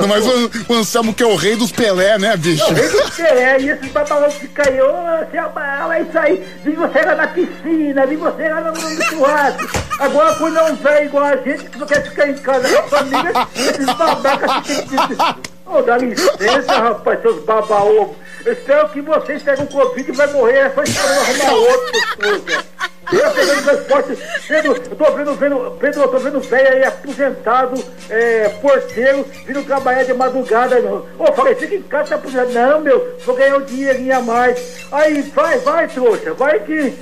[0.00, 2.64] Não, mas o, o Anselmo que é o rei dos Pelé, né, bicho?
[2.64, 6.18] É o rei dos Pelé, e esses babalões ficam aí, ô, seu mal, é isso
[6.18, 6.46] aí.
[6.64, 9.88] Vi você lá na piscina, vi você lá no, no churrasco.
[9.98, 12.78] Agora, quando é um velho igual a gente, que não quer ficar em casa com
[12.78, 15.58] a família, esses babacas ficam...
[15.66, 18.16] Ô, dá licença, rapaz, seus baba-ovo.
[18.46, 20.58] Espero que vocês pegam Covid e vai morrer.
[20.58, 22.64] É só esperar arrumar outro, coisa.
[23.10, 24.18] Eu pegando transporte,
[24.48, 29.64] vendo, eu tô vendo, vendo, Pedro, eu tô vendo velho aí aposentado, é, porteiro, vindo
[29.64, 30.76] trabalhar de madrugada.
[31.18, 32.52] Ô, falei, fica em casa, tá aposentado.
[32.52, 34.86] Não, meu, vou ganhar um dinheirinho a mais.
[34.92, 36.94] Aí, vai, vai, trouxa, vai que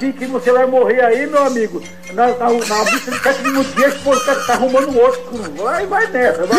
[0.00, 1.82] que, que você vai morrer aí, meu amigo.
[2.14, 5.20] Na, na, na vista de sétimo dia, a esposa tá, tá arrumando outro.
[5.62, 6.58] Vai, vai nessa, vai.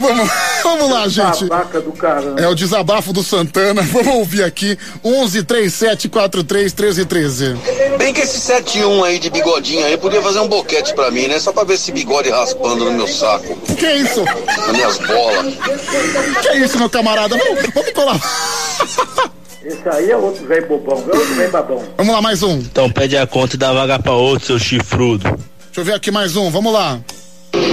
[0.00, 0.30] Vamos,
[0.62, 1.44] vamos lá, gente.
[1.44, 2.40] Do caramba.
[2.40, 3.82] É o desabafo do Santana.
[3.92, 4.78] Vamos ouvir aqui.
[5.04, 7.56] 11 37 43 13 13.
[7.98, 11.38] Bem que esse 71 aí de bigodinho aí podia fazer um boquete pra mim, né?
[11.38, 13.54] Só pra ver esse bigode raspando no meu saco.
[13.76, 14.24] Que isso?
[14.24, 15.54] Nas minhas bolas.
[16.40, 17.36] Que isso, meu camarada?
[17.36, 18.20] Vamos, vamos colar.
[19.64, 21.82] Esse aí é outro velho bobão, é outro velho babão.
[21.96, 22.58] Vamos lá, mais um.
[22.58, 25.22] Então pede a conta e dá vaga pra outro, seu chifrudo.
[25.66, 27.00] Deixa eu ver aqui mais um, vamos lá.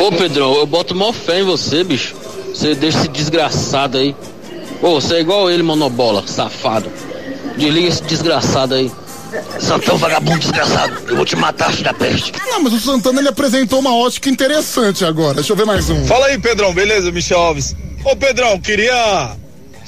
[0.06, 2.16] Ô Pedrão, eu boto mó fé em você, bicho.
[2.54, 4.16] Você deixa esse desgraçado aí.
[4.82, 6.92] Ô, você é igual ele, monobola, safado.
[7.58, 8.92] Desliga esse desgraçado aí.
[9.60, 10.94] Santão vagabundo desgraçado.
[11.08, 12.34] Eu vou te matar, filho da peste.
[12.48, 15.36] Não, mas o Santana ele apresentou uma ótica interessante agora.
[15.36, 16.06] Deixa eu ver mais um.
[16.06, 17.76] Fala aí, Pedrão, beleza, Michel Alves?
[18.04, 19.36] Ô Pedrão, queria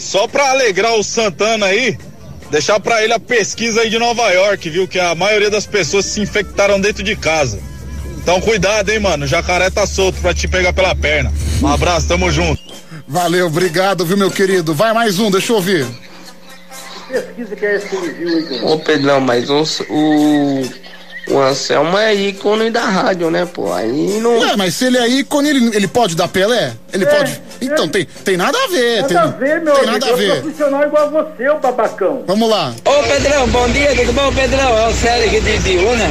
[0.01, 1.97] só pra alegrar o Santana aí,
[2.49, 4.87] deixar pra ele a pesquisa aí de Nova York, viu?
[4.87, 7.59] Que a maioria das pessoas se infectaram dentro de casa.
[8.17, 9.25] Então cuidado, hein, mano.
[9.25, 11.31] O jacaré tá solto pra te pegar pela perna.
[11.61, 12.61] Um abraço, tamo junto.
[13.07, 14.73] Valeu, obrigado, viu, meu querido?
[14.73, 15.87] Vai mais um, deixa eu ouvir.
[17.07, 20.63] Pesquisa que é esse que ele viu aí, Ô Pedrão, mas o, o,
[21.27, 23.71] o Anselmo é ícone da rádio, né, pô?
[23.73, 24.39] Aí não.
[24.39, 26.73] Ué, mas se ele é ícone, ele, ele pode dar Pelé?
[26.91, 27.41] Ele É, pode.
[27.61, 29.01] Então, tem, tem nada a ver.
[29.03, 29.91] Nada tem, a ver, meu tem amigo.
[29.91, 30.31] nada a Eu ver.
[30.31, 32.23] sou profissional igual a você, ô babacão.
[32.27, 32.73] Vamos lá.
[32.85, 34.77] Ô Pedrão, bom dia, tudo bom, Pedrão?
[34.77, 36.05] É o Célio aqui de Biúna.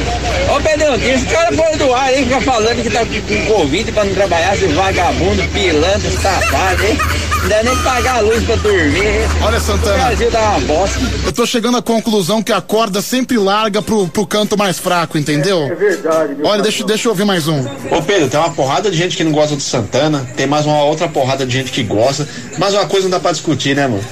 [0.55, 3.91] Ô Pedrão, tira esse cara fora do ar aí, fica falando que tá com Covid
[3.91, 6.97] pra não trabalhar, esse vagabundo, pilantra, safado, hein?
[7.41, 9.27] Não dá nem pagar a luz pra dormir.
[9.43, 9.95] Olha, Santana.
[9.95, 10.99] O Brasil tá uma bosta.
[11.25, 15.00] Eu tô chegando à conclusão que a corda sempre larga pro, pro canto mais fraco,
[15.17, 15.63] entendeu?
[15.63, 17.61] É verdade, meu Olha, deixa, deixa eu ouvir mais um.
[17.91, 20.83] Ô Pedro, tem uma porrada de gente que não gosta do Santana, tem mais uma
[20.83, 24.03] outra porrada de gente que gosta, mas uma coisa não dá pra discutir, né, mano?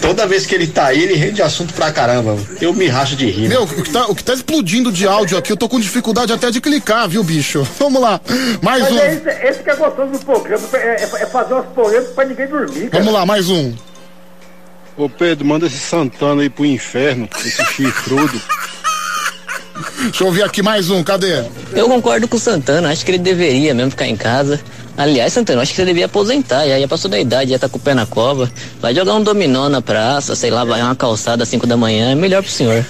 [0.00, 2.34] Toda vez que ele tá aí, ele rende assunto pra caramba.
[2.34, 2.46] mano.
[2.60, 3.48] Eu me racho de rir.
[3.48, 6.32] Meu, o que, tá, o que tá explodindo de áudio aqui, eu tô com dificuldade
[6.32, 7.66] até de clicar, viu, bicho?
[7.78, 8.20] Vamos lá.
[8.62, 8.98] Mais Mas um.
[8.98, 12.24] é esse, esse que é gostoso do programa, é, é- é fazer umas polêmicas pra
[12.24, 13.02] ninguém dormir, cara.
[13.02, 13.74] Vamos lá, mais um.
[14.96, 18.40] Ô Pedro, manda esse Santana aí pro inferno, esse chifrudo.
[20.02, 21.44] Deixa eu ouvir aqui mais um, cadê?
[21.72, 24.60] Eu concordo com o Santana, acho que ele deveria mesmo ficar em casa.
[24.96, 27.76] Aliás, Santana, acho que você devia aposentar, já, já passou da idade, já tá com
[27.78, 28.50] o pé na cova.
[28.80, 32.10] Vai jogar um dominó na praça, sei lá, vai uma calçada às 5 da manhã,
[32.10, 32.84] é melhor pro senhor.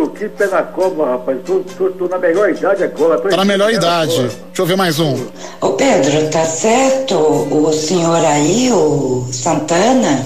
[0.00, 1.38] Ô, que pé na cova, rapaz.
[1.44, 3.18] Tô, tô, tô na melhor idade agora.
[3.20, 4.12] Tô Tá na melhor idade.
[4.14, 4.22] cova.
[4.28, 5.26] Deixa eu ver mais um.
[5.60, 10.24] Ô Pedro, tá certo o senhor aí, o Santana?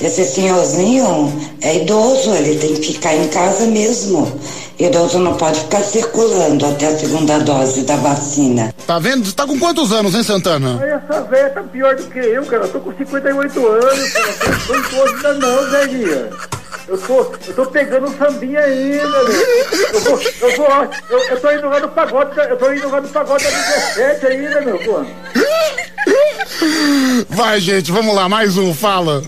[0.00, 4.40] Esse senhorzinho é idoso, ele tem que ficar em casa mesmo.
[4.78, 8.74] Idoso não pode ficar circulando até a segunda dose da vacina.
[8.86, 9.24] Tá vendo?
[9.24, 10.80] Você tá com quantos anos, hein, Santana?
[10.84, 12.64] Essa velha tá pior do que eu, cara.
[12.64, 14.28] Eu tô com 58 anos, cara.
[14.46, 16.30] Eu tô idoso ainda não, velhinha.
[16.86, 19.44] Eu tô, eu tô pegando um sambinha ainda, meu.
[19.94, 20.68] Eu vou, eu vou,
[21.08, 24.26] eu, eu tô indo lá no pagode, eu tô indo lá no pagode da 17
[24.26, 25.04] ainda, meu, pô.
[27.30, 29.22] Vai, gente, vamos lá, mais um, fala.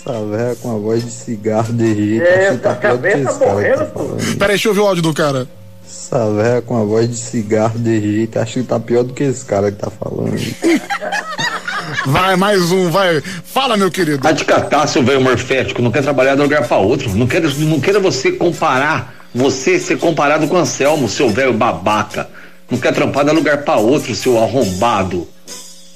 [0.00, 2.22] Essa véia com a voz de cigarro de rir.
[2.22, 4.38] É, acho que tá a pior do que cabeça esse cara que morrendo, tá falando.
[4.38, 5.48] Peraí, deixa eu ouvir o áudio do cara.
[5.84, 8.30] Essa véia com a voz de cigarro de rir.
[8.36, 10.36] Acho que tá pior do que esse cara que tá falando.
[12.06, 13.20] Vai, mais um, vai.
[13.44, 14.22] Fala, meu querido.
[14.22, 15.82] Vai te catar, seu velho morfético.
[15.82, 17.10] Não quer trabalhar de um lugar pra outro.
[17.14, 22.28] Não quero, não quero você comparar, você ser comparado com Anselmo, seu velho babaca.
[22.70, 25.26] Não quer trampar, dá lugar pra outro, seu arrombado.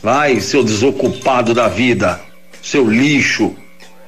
[0.03, 2.19] Vai, seu desocupado da vida,
[2.63, 3.55] seu lixo.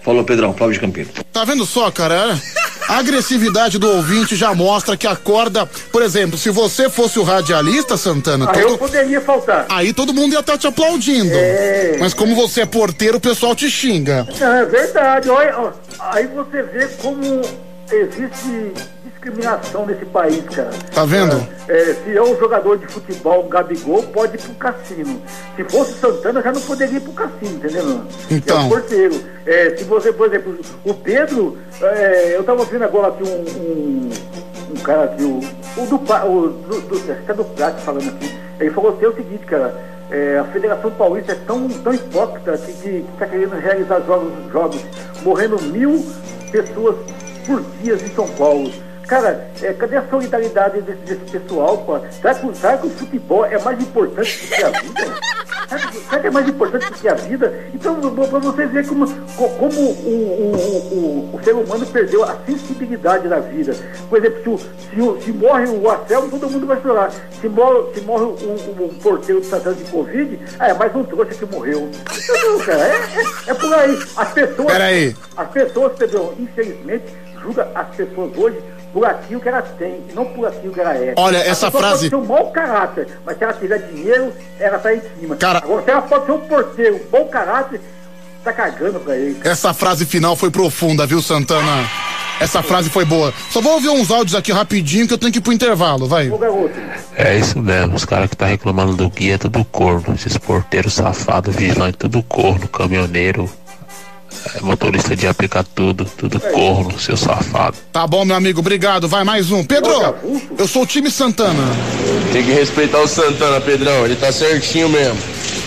[0.05, 1.09] Falou, Pedrão, Flávio de Campino.
[1.32, 2.39] Tá vendo só, cara?
[2.86, 5.64] A agressividade do ouvinte já mostra que acorda.
[5.90, 9.64] Por exemplo, se você fosse o radialista, Santana, Aí eu todo- poderia faltar.
[9.70, 11.32] aí todo mundo ia estar te aplaudindo.
[11.35, 11.97] É.
[11.98, 14.26] Mas como você é porteiro, o pessoal te xinga.
[14.39, 15.31] É verdade.
[15.31, 17.40] Olha, aí você vê como
[17.90, 18.72] existe
[19.24, 20.70] discriminação nesse país, cara.
[20.94, 21.36] Tá vendo?
[21.68, 25.20] É, se é um jogador de futebol, um Gabigol, pode ir pro cassino.
[25.56, 28.02] Se fosse o Santana, já não poderia ir pro cassino, entendeu?
[28.30, 28.59] Então.
[28.59, 29.14] É um porteiro.
[29.46, 34.10] É, se você, por exemplo, o Pedro, é, eu tava vendo agora aqui um, um,
[34.70, 38.09] um cara aqui, o, o do, o, do, do, acho que é do Prato falando
[38.09, 38.34] aqui.
[38.60, 39.74] Ele falou assim, é o seguinte, cara,
[40.10, 44.32] é, a Federação Paulista é tão, tão hipócrita que, que, que tá querendo realizar jogos,
[44.52, 44.80] jogos
[45.22, 46.05] morrendo mil
[46.52, 46.96] pessoas
[47.46, 48.70] por dia em São Paulo.
[49.06, 51.98] Cara, é, cadê a solidariedade desse, desse pessoal, pô?
[52.10, 55.14] Será que, será que o futebol é mais importante do que a vida?
[55.68, 57.64] Será que, será que é mais importante do que a vida?
[57.74, 59.06] Então, para você ver como,
[59.36, 63.74] co- como o, o, o, o ser humano perdeu a sensibilidade da vida.
[64.09, 67.12] Por exemplo, se, o, se, se morre o Anselmo, todo mundo vai chorar.
[67.40, 70.94] Se morre, se morre um, um, porteiro que está dando de Covid, ah, é mais
[70.97, 71.90] um trouxa que morreu.
[71.90, 72.86] Entendeu, cara?
[72.86, 73.98] É, é, é por aí.
[74.16, 74.72] As pessoas.
[74.72, 75.16] Peraí.
[75.36, 77.05] As pessoas, Pedro, infelizmente,
[77.43, 78.59] julgam as pessoas hoje
[78.95, 81.12] por aquilo que elas têm, e não por aquilo que ela é.
[81.16, 84.79] Olha, A essa frase- Pode ter um mau caráter, mas se ela tiver dinheiro, ela
[84.79, 85.35] tá em cima.
[85.37, 87.81] Cara- Agora, se ela pode ser um porteiro, um bom caráter,
[88.45, 89.37] tá cagando pra ele.
[89.43, 91.91] Essa frase final foi profunda, viu, Santana?
[92.41, 93.33] Essa frase foi boa.
[93.51, 96.31] Só vou ouvir uns áudios aqui rapidinho que eu tenho que ir pro intervalo, vai.
[97.16, 100.15] É isso mesmo, os caras que tá reclamando do guia é tudo corno.
[100.15, 103.49] Esses porteiros safados, vigilantes, tudo corno, caminhoneiro,
[104.55, 107.77] é, motorista de aplicar tudo, tudo corno, seu safado.
[107.93, 109.09] Tá bom, meu amigo, obrigado.
[109.09, 109.65] Vai mais um.
[109.65, 109.90] Pedro,
[110.59, 111.62] eu sou o time Santana.
[112.32, 114.05] Tem que respeitar o Santana, Pedrão.
[114.05, 115.19] Ele tá certinho mesmo.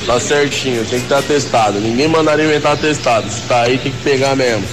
[0.06, 1.80] Tá certinho, tem que estar testado.
[1.80, 3.30] Ninguém mandaria inventar testado.
[3.30, 4.64] Se tá aí, tem que pegar mesmo.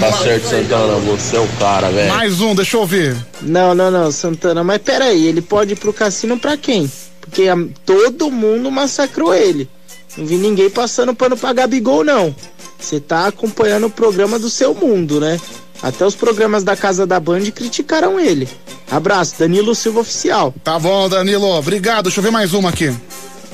[0.00, 0.94] Tá certo, Santana.
[1.00, 2.08] Você é o cara, velho.
[2.10, 3.16] Mais um, deixa eu ouvir.
[3.42, 6.90] Não, não, não, Santana, mas peraí, ele pode ir pro cassino pra quem?
[7.20, 9.68] Porque a- todo mundo massacrou ele.
[10.16, 12.34] Não vi ninguém passando pano pra Gabigol, não.
[12.78, 15.40] Você tá acompanhando o programa do seu mundo, né?
[15.82, 18.48] Até os programas da Casa da Band criticaram ele.
[18.90, 20.54] Abraço, Danilo Silva Oficial.
[20.64, 22.04] Tá bom, Danilo, obrigado.
[22.04, 22.94] Deixa eu ver mais uma aqui.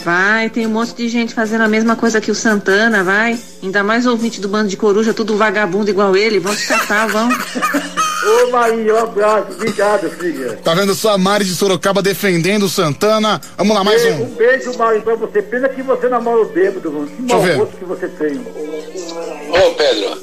[0.05, 3.39] Vai, tem um monte de gente fazendo a mesma coisa que o Santana, vai.
[3.63, 6.39] Ainda mais ouvinte do bando de coruja, tudo vagabundo igual ele.
[6.39, 7.29] Vão te catar, vão.
[8.25, 9.53] Ô, Maria, um abraço.
[9.53, 10.59] Obrigado, filha.
[10.65, 13.41] Tá vendo só a Mari de Sorocaba defendendo o Santana?
[13.57, 14.23] Vamos lá, mais Beijo, um.
[14.25, 15.43] Um beijo, Mário, pra você.
[15.43, 17.07] Pena que você namora o bêbado, mano.
[17.07, 17.57] Que Deixa mau ver.
[17.59, 18.39] gosto que você tem.
[18.39, 20.19] Ô Pedro,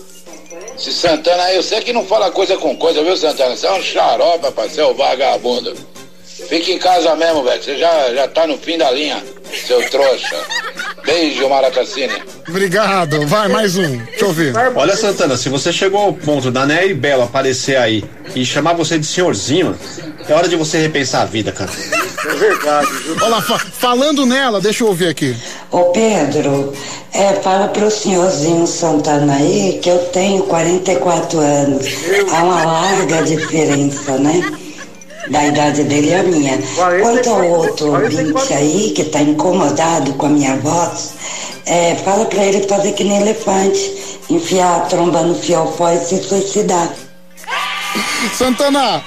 [0.76, 3.56] esse Santana aí, eu sei que não fala coisa com coisa, viu, Santana?
[3.56, 5.74] Você é um xarope, rapaz, você é um vagabundo.
[6.50, 7.62] Fica em casa mesmo, velho.
[7.64, 9.24] Você já, já tá no fim da linha,
[9.68, 10.36] seu trouxa.
[11.06, 12.14] Beijo, Maracacine.
[12.48, 13.26] Obrigado.
[13.28, 13.98] Vai, mais um.
[13.98, 14.54] Deixa eu ver.
[14.76, 18.04] Olha, Santana, se você chegou ao ponto da Nery Bela aparecer aí
[18.36, 19.76] e chamar você de senhorzinho,
[20.28, 21.72] é hora de você repensar a vida, cara.
[22.24, 22.88] É verdade?
[23.20, 25.36] Olha lá, fa- falando nela, deixa eu ouvir aqui.
[25.72, 26.74] Ô Pedro,
[27.14, 31.86] é, fala pro senhorzinho Santana aí que eu tenho 44 anos.
[32.32, 34.40] Há uma larga diferença, né?
[35.32, 36.60] Da idade dele e a minha.
[37.02, 41.14] Quanto ao outro ouvinte aí que tá incomodado com a minha voz,
[41.66, 46.22] é, fala pra ele fazer que nem elefante, enfiar a tromba no fiofó e se
[46.22, 46.90] suicidar.
[48.38, 49.02] Santana,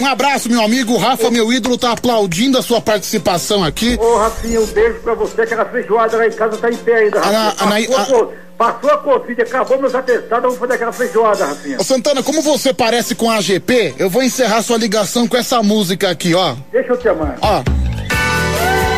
[0.00, 0.92] um abraço, meu amigo.
[0.94, 3.98] O Rafa, meu ídolo, tá aplaudindo a sua participação aqui.
[4.00, 5.42] Ô, Rafinha, um beijo pra você.
[5.42, 7.38] Aquela feijoada lá em casa tá em pé ainda, Rafinha.
[7.40, 11.46] Ana- Ana- passou, a, co- passou a Covid, acabou meus atestados, vamos fazer aquela feijoada,
[11.46, 11.78] Rafinha.
[11.80, 15.62] Ô, Santana, como você parece com a AGP, eu vou encerrar sua ligação com essa
[15.62, 16.54] música aqui, ó.
[16.70, 17.36] Deixa eu te amar.
[17.40, 17.62] Ó.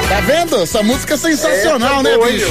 [0.09, 0.63] Tá vendo?
[0.63, 2.47] Essa música é sensacional, É, né, tá boa, bicho?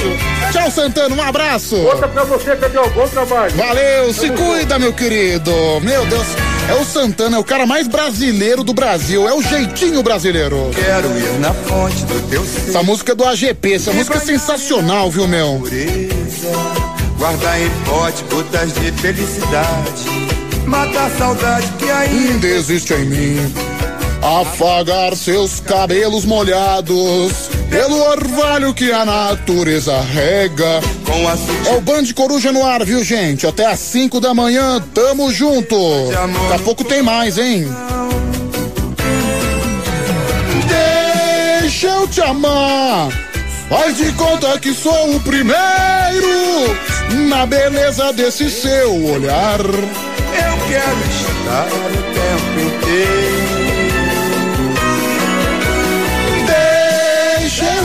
[0.52, 1.76] Tchau, Santana, um abraço.
[1.76, 2.90] Outra pra você, Pedro.
[2.90, 3.54] Bom trabalho.
[3.54, 5.50] Valeu, se cuida, meu querido.
[5.80, 6.26] Meu Deus,
[6.68, 10.70] é o Santana, é o cara mais brasileiro do Brasil, é o jeitinho brasileiro.
[10.74, 12.70] Quero ir na fonte do teu ser.
[12.70, 15.62] Essa música é do AGP, essa música é sensacional, viu, meu?
[17.24, 20.04] Guardar em pote gotas de felicidade.
[20.66, 23.54] Matar a saudade que ainda Desiste em mim.
[24.20, 30.82] Afagar seus cabelos molhados pelo orvalho que a natureza rega.
[31.66, 33.46] É o Band Coruja no ar, viu, gente?
[33.46, 35.76] Até às 5 da manhã, tamo junto.
[36.10, 37.66] Daqui a pouco tem mais, hein?
[41.62, 43.08] Deixa eu te amar.
[43.68, 45.56] Faz de conta que sou o primeiro
[47.28, 49.60] na beleza desse seu olhar.
[49.60, 53.64] Eu quero estar o tempo inteiro.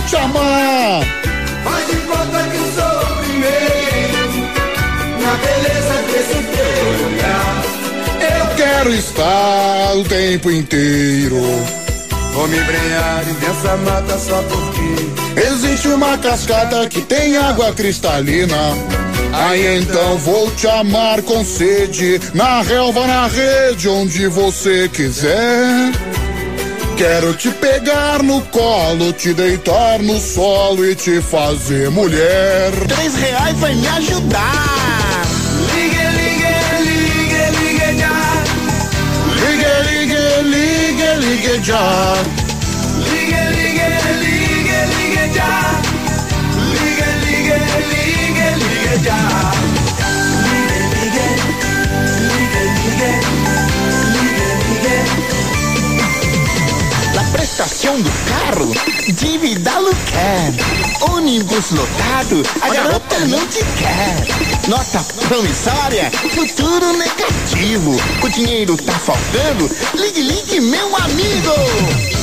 [0.09, 1.03] te amar.
[1.63, 4.31] Faz de conta que sou o primeiro
[5.21, 7.63] na beleza desse teu olhar.
[8.39, 11.41] Eu quero estar o tempo inteiro.
[12.33, 18.57] Vou me embrenhar nessa mata só porque Existe uma cascata que tem água cristalina.
[19.31, 25.93] Aí então vou te amar com sede, na relva, na rede, onde você quiser.
[26.97, 32.71] Quero te pegar no colo, te deitar no solo e te fazer mulher.
[32.89, 35.25] Três reais vai me ajudar.
[35.73, 36.49] Ligue, ligue,
[36.83, 38.43] ligue, ligue já.
[39.39, 42.48] Ligue, ligue, ligue, ligue já.
[57.15, 58.73] La prestação do carro,
[59.13, 59.71] dívida
[60.11, 60.53] quer.
[61.11, 64.27] Ônibus lotado, a garota não te quer.
[64.67, 67.95] Nota promissória, futuro negativo.
[68.21, 72.18] O dinheiro tá faltando, ligue, ligue, meu amigo.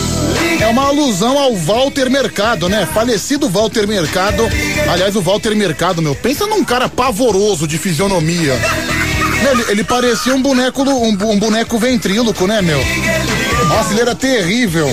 [0.61, 2.87] É uma alusão ao Walter Mercado, né?
[2.93, 4.43] Falecido Walter Mercado.
[4.91, 8.59] Aliás, o Walter Mercado, meu, pensa num cara pavoroso de fisionomia.
[9.51, 12.81] Ele, ele parecia um boneco, um, um boneco ventríloco, né, meu?
[13.69, 14.89] Nossa, ele era terrível.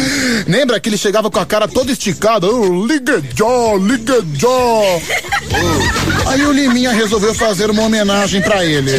[0.46, 2.46] Lembra que ele chegava com a cara toda esticada?
[2.46, 6.30] Oh, liga já, liga já.
[6.30, 8.92] Aí o Liminha resolveu fazer uma homenagem pra ele.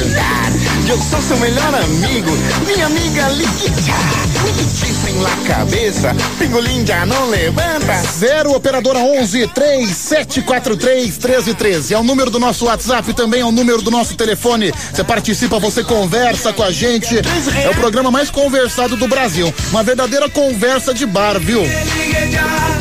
[0.87, 2.31] Eu sou seu melhor amigo,
[2.65, 3.29] minha amiga.
[3.29, 8.01] Me chifre na cabeça, pingolim já não levanta.
[8.17, 11.93] Zero operadora 11 3743 1313.
[11.93, 14.73] É o número do nosso WhatsApp, também é o número do nosso telefone.
[14.93, 17.15] Você participa, você conversa com a gente.
[17.63, 19.53] É o programa mais conversado do Brasil.
[19.69, 21.61] Uma verdadeira conversa de bar, viu?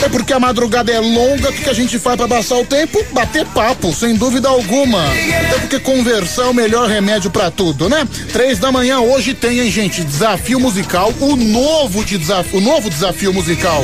[0.03, 2.65] É porque a madrugada é longa, o que que a gente faz pra passar o
[2.65, 3.05] tempo?
[3.13, 5.05] Bater papo, sem dúvida alguma.
[5.15, 8.00] É porque conversar é o melhor remédio pra tudo, né?
[8.33, 10.05] Três da manhã hoje tem, hein, gente?
[10.05, 13.83] Desafio musical, o novo de desafio, o novo desafio musical.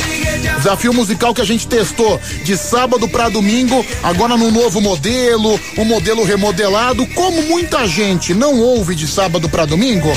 [0.57, 5.85] Desafio musical que a gente testou de sábado pra domingo, agora no novo modelo, um
[5.85, 7.07] modelo remodelado.
[7.09, 10.11] Como muita gente não ouve de sábado pra domingo,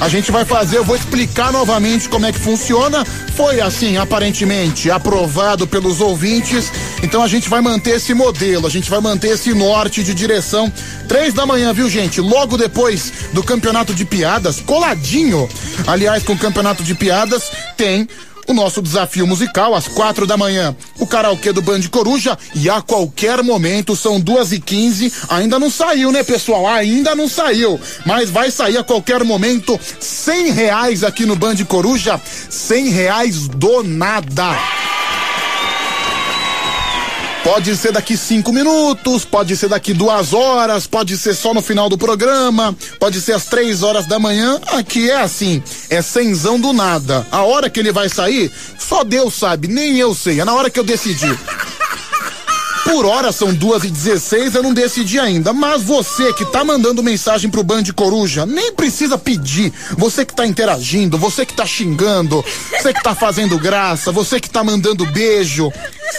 [0.00, 3.04] a gente vai fazer, eu vou explicar novamente como é que funciona.
[3.34, 6.70] Foi assim, aparentemente, aprovado pelos ouvintes.
[7.02, 10.72] Então a gente vai manter esse modelo, a gente vai manter esse norte de direção.
[11.08, 12.20] Três da manhã, viu, gente?
[12.20, 15.48] Logo depois do campeonato de piadas, coladinho.
[15.86, 18.08] Aliás, com o campeonato de piadas, tem
[18.46, 20.74] o nosso desafio musical às quatro da manhã.
[20.98, 25.70] O karaokê do Band Coruja e a qualquer momento, são duas e quinze, ainda não
[25.70, 26.66] saiu, né, pessoal?
[26.66, 32.20] Ainda não saiu, mas vai sair a qualquer momento, cem reais aqui no Band Coruja,
[32.48, 35.03] cem reais do nada.
[37.44, 41.90] Pode ser daqui cinco minutos, pode ser daqui duas horas, pode ser só no final
[41.90, 44.58] do programa, pode ser às três horas da manhã.
[44.68, 47.26] Aqui é assim, é cenzão do nada.
[47.30, 50.40] A hora que ele vai sair, só Deus sabe, nem eu sei.
[50.40, 51.38] É na hora que eu decidi.
[52.84, 55.52] Por hora são duas e dezesseis, eu não decidi ainda.
[55.52, 59.72] Mas você que tá mandando mensagem pro Band Coruja, nem precisa pedir.
[59.96, 64.50] Você que tá interagindo, você que tá xingando, você que tá fazendo graça, você que
[64.50, 65.72] tá mandando beijo,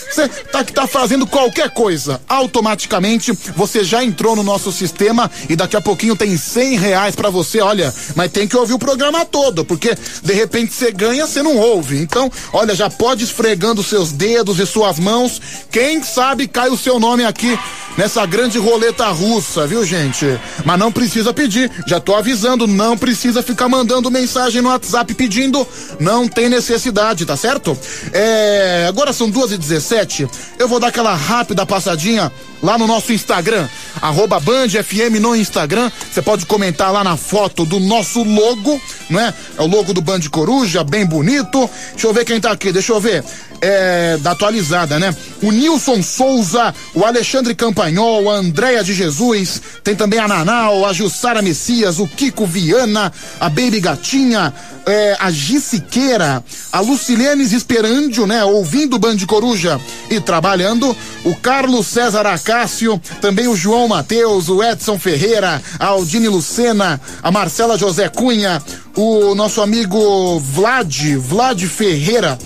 [0.09, 2.19] você tá que tá fazendo qualquer coisa.
[2.27, 7.29] Automaticamente você já entrou no nosso sistema e daqui a pouquinho tem cem reais pra
[7.29, 7.93] você, olha.
[8.15, 11.99] Mas tem que ouvir o programa todo, porque de repente você ganha, você não ouve.
[11.99, 15.41] Então, olha, já pode esfregando seus dedos e suas mãos.
[15.69, 17.59] Quem sabe cai o seu nome aqui
[17.97, 20.25] nessa grande roleta russa, viu, gente?
[20.63, 25.67] Mas não precisa pedir, já tô avisando, não precisa ficar mandando mensagem no WhatsApp pedindo,
[25.99, 27.77] não tem necessidade, tá certo?
[28.13, 30.25] É, agora são duas e dezessete,
[30.57, 32.31] eu vou dar aquela rápida passadinha
[32.63, 33.67] lá no nosso Instagram,
[34.01, 39.19] arroba Band FM no Instagram, você pode comentar lá na foto do nosso logo, não
[39.19, 39.33] é?
[39.57, 42.93] É o logo do Band Coruja, bem bonito, deixa eu ver quem tá aqui, deixa
[42.93, 43.23] eu ver,
[43.61, 45.15] é, da atualizada, né?
[45.41, 46.44] O Nilson Souza,
[46.93, 52.07] o Alexandre Campanhol, a Andréia de Jesus, tem também a Nanau, a Jussara Messias, o
[52.07, 54.53] Kiko Viana, a Baby Gatinha,
[54.85, 58.43] é, a Gi Siqueira, a Lucilene Esperandio, né?
[58.43, 64.63] Ouvindo o Band Coruja e trabalhando, o Carlos César Acácio, também o João Mateus, o
[64.63, 68.61] Edson Ferreira, a Aldine Lucena, a Marcela José Cunha,
[68.95, 72.37] o nosso amigo Vlad, Vlad Ferreira,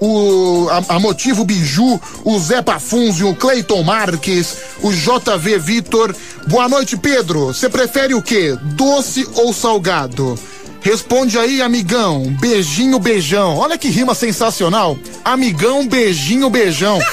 [0.00, 6.14] o a, a Motivo Biju, o Zé Pafunzio, o Cleiton Marques, o JV Vitor.
[6.46, 7.46] Boa noite, Pedro.
[7.46, 8.56] Você prefere o quê?
[8.62, 10.38] Doce ou salgado?
[10.80, 12.24] Responde aí, amigão.
[12.40, 13.56] Beijinho, beijão.
[13.56, 14.96] Olha que rima sensacional.
[15.24, 16.98] Amigão, beijinho, beijão.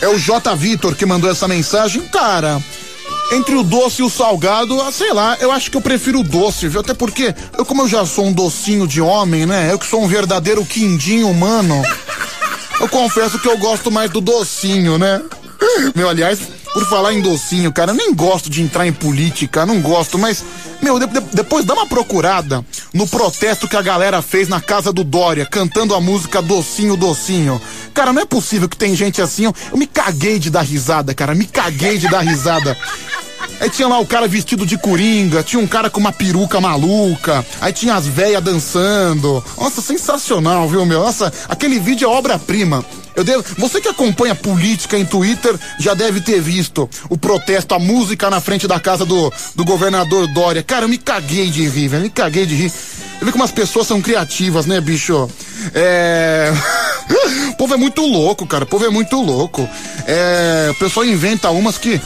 [0.00, 0.54] É o J.
[0.54, 2.02] Vitor que mandou essa mensagem.
[2.02, 2.62] Cara,
[3.32, 6.24] entre o doce e o salgado, ah, sei lá, eu acho que eu prefiro o
[6.24, 6.80] doce, viu?
[6.80, 9.70] Até porque, eu como eu já sou um docinho de homem, né?
[9.70, 11.82] Eu que sou um verdadeiro quindim humano.
[12.80, 15.20] Eu confesso que eu gosto mais do docinho, né?
[15.94, 16.38] Meu, aliás,
[16.72, 20.44] por falar em docinho, cara, eu nem gosto de entrar em política, não gosto, mas,
[20.80, 22.64] meu, de- de- depois dá uma procurada
[22.94, 27.60] no protesto que a galera fez na casa do Dória, cantando a música Docinho, Docinho.
[27.92, 31.12] Cara, não é possível que tem gente assim, eu, eu me caguei de dar risada,
[31.12, 32.76] cara, me caguei de dar risada.
[33.60, 37.44] Aí tinha lá o cara vestido de coringa, tinha um cara com uma peruca maluca,
[37.60, 39.44] aí tinha as véias dançando.
[39.58, 41.00] Nossa, sensacional, viu, meu?
[41.00, 42.84] Nossa, aquele vídeo é obra-prima.
[43.16, 47.78] Eu devo, você que acompanha política em Twitter já deve ter visto o protesto, a
[47.78, 50.62] música na frente da casa do, do governador Dória.
[50.62, 52.72] Cara, eu me caguei de rir, velho, me caguei de rir.
[53.20, 55.28] Eu vi como as pessoas são criativas, né, bicho?
[55.74, 56.52] É.
[57.50, 58.62] o povo é muito louco, cara.
[58.62, 59.68] O povo é muito louco.
[60.06, 60.68] É.
[60.70, 62.00] O pessoal inventa umas que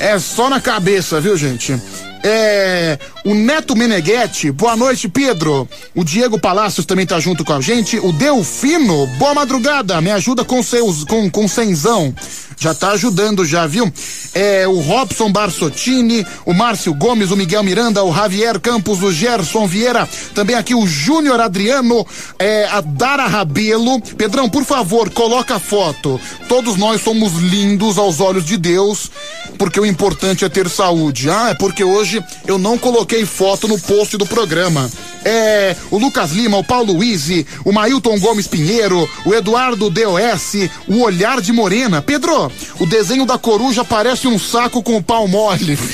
[0.00, 1.80] é só na cabeça, viu, gente?
[2.24, 2.98] É.
[3.28, 5.68] O Neto Meneghetti, boa noite, Pedro.
[5.94, 7.98] O Diego Palácios também tá junto com a gente.
[7.98, 10.00] O Delfino, boa madrugada.
[10.00, 11.04] Me ajuda com seus.
[11.04, 12.14] com, com cenzão.
[12.60, 13.92] Já tá ajudando já, viu?
[14.34, 19.66] É, o Robson Barsottini, o Márcio Gomes, o Miguel Miranda, o Javier Campos, o Gerson
[19.66, 22.04] Vieira, também aqui o Júnior Adriano,
[22.36, 24.00] é, a Dara Rabelo.
[24.16, 26.20] Pedrão, por favor, coloca a foto.
[26.48, 29.10] Todos nós somos lindos aos olhos de Deus,
[29.56, 31.30] porque o importante é ter saúde.
[31.30, 34.90] Ah, é porque hoje eu não coloquei foto no post do programa.
[35.24, 37.28] É, o Lucas Lima, o Paulo Luiz,
[37.64, 42.00] o Mailton Gomes Pinheiro, o Eduardo DOS, o Olhar de Morena.
[42.00, 45.78] Pedro, o desenho da coruja parece um saco com o pau mole.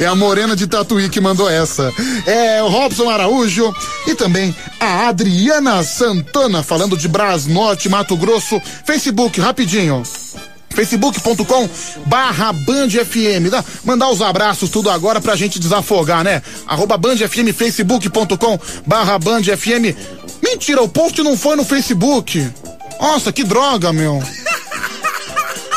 [0.00, 1.92] É a Morena de Tatuí que mandou essa.
[2.26, 3.72] É o Robson Araújo
[4.06, 8.60] e também a Adriana Santana falando de Brasnorte, Mato Grosso.
[8.84, 10.02] Facebook, rapidinho
[10.76, 11.68] facebook.com
[12.04, 13.50] barra Band FM.
[13.50, 16.42] Dá, mandar os abraços tudo agora pra gente desafogar, né?
[16.66, 19.96] Arroba Band FM, facebook.com barra Band FM.
[20.42, 22.46] Mentira, o post não foi no Facebook.
[23.00, 24.22] Nossa, que droga, meu.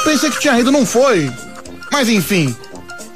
[0.04, 1.32] Pensei que tinha ido, não foi.
[1.90, 2.54] Mas enfim.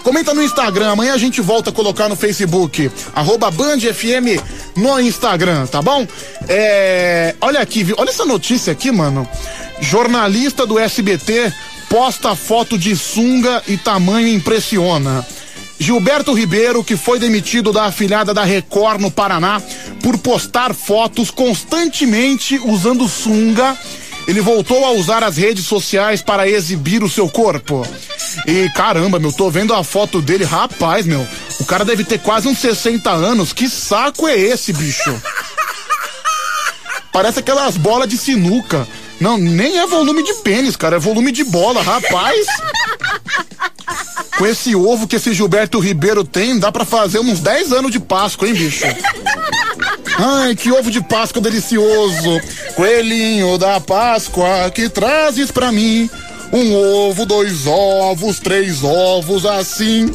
[0.04, 2.90] Comenta no Instagram, amanhã a gente volta a colocar no Facebook.
[3.14, 4.42] Arroba Band FM
[4.76, 6.08] no Instagram, tá bom?
[6.48, 7.36] É.
[7.42, 7.94] Olha aqui?
[7.98, 9.28] Olha essa notícia aqui, mano.
[9.80, 11.52] Jornalista do SBT
[11.94, 15.24] posta foto de sunga e tamanho impressiona.
[15.78, 19.62] Gilberto Ribeiro, que foi demitido da afilhada da Record no Paraná
[20.02, 23.78] por postar fotos constantemente usando sunga,
[24.28, 27.88] ele voltou a usar as redes sociais para exibir o seu corpo.
[28.48, 31.28] E caramba, meu, tô vendo a foto dele, rapaz, meu,
[31.60, 33.54] o cara deve ter quase uns 60 anos.
[33.54, 35.22] Que saco é esse, bicho?
[37.12, 38.88] Parece aquelas bolas de sinuca.
[39.20, 42.46] Não, nem é volume de pênis, cara, é volume de bola, rapaz.
[44.38, 48.00] Com esse ovo que esse Gilberto Ribeiro tem, dá pra fazer uns 10 anos de
[48.00, 48.84] Páscoa, hein, bicho?
[50.18, 52.42] Ai, que ovo de Páscoa delicioso.
[52.76, 56.10] Coelhinho da Páscoa, que trazes pra mim?
[56.54, 60.06] Um ovo, dois ovos, três ovos, assim.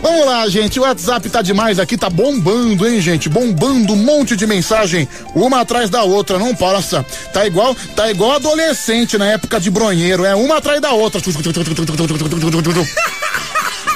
[0.00, 0.78] Vamos lá, gente.
[0.78, 3.28] O WhatsApp tá demais aqui, tá bombando, hein, gente?
[3.28, 7.04] Bombando um monte de mensagem, uma atrás da outra, não passa.
[7.32, 11.20] Tá igual, tá igual adolescente na época de bronheiro, é uma atrás da outra.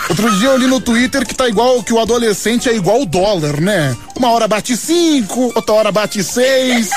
[0.08, 3.06] Outro dia eu li no Twitter que tá igual que o adolescente é igual o
[3.06, 3.96] dólar, né?
[4.16, 6.90] Uma hora bate cinco, outra hora bate seis.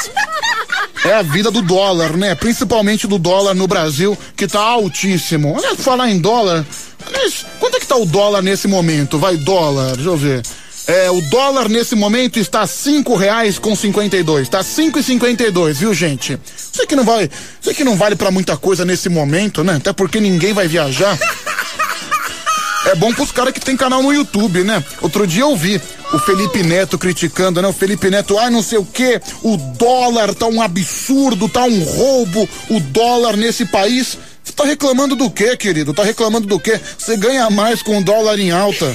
[1.05, 2.33] É a vida do dólar, né?
[2.33, 5.55] Principalmente do dólar no Brasil, que tá altíssimo.
[5.55, 6.65] Olha, falar em dólar.
[7.05, 9.19] Aliás, quanto é que tá o dólar nesse momento?
[9.19, 10.41] Vai, dólar, deixa eu ver.
[10.87, 15.03] É, o dólar nesse momento está cinco reais com cinquenta e dois, tá cinco e
[15.03, 16.37] cinquenta e dois, viu gente?
[16.55, 17.27] Sei que não vai,
[17.59, 19.77] sei que não vale pra muita coisa nesse momento, né?
[19.77, 21.17] Até porque ninguém vai viajar.
[22.85, 24.83] É bom pros caras que tem canal no YouTube, né?
[25.01, 25.81] Outro dia eu vi
[26.13, 27.67] o Felipe Neto criticando, né?
[27.67, 31.83] O Felipe Neto, ai não sei o que, o dólar tá um absurdo, tá um
[31.83, 34.17] roubo, o dólar nesse país.
[34.43, 35.93] Você tá reclamando do quê, querido?
[35.93, 36.79] Tá reclamando do quê?
[36.97, 38.93] Você ganha mais com o dólar em alta.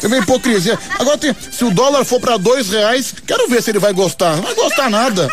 [0.00, 0.78] Você vê hipocrisia.
[0.98, 4.36] Agora, tem, se o dólar for pra dois reais, quero ver se ele vai gostar.
[4.36, 5.28] Não vai gostar nada.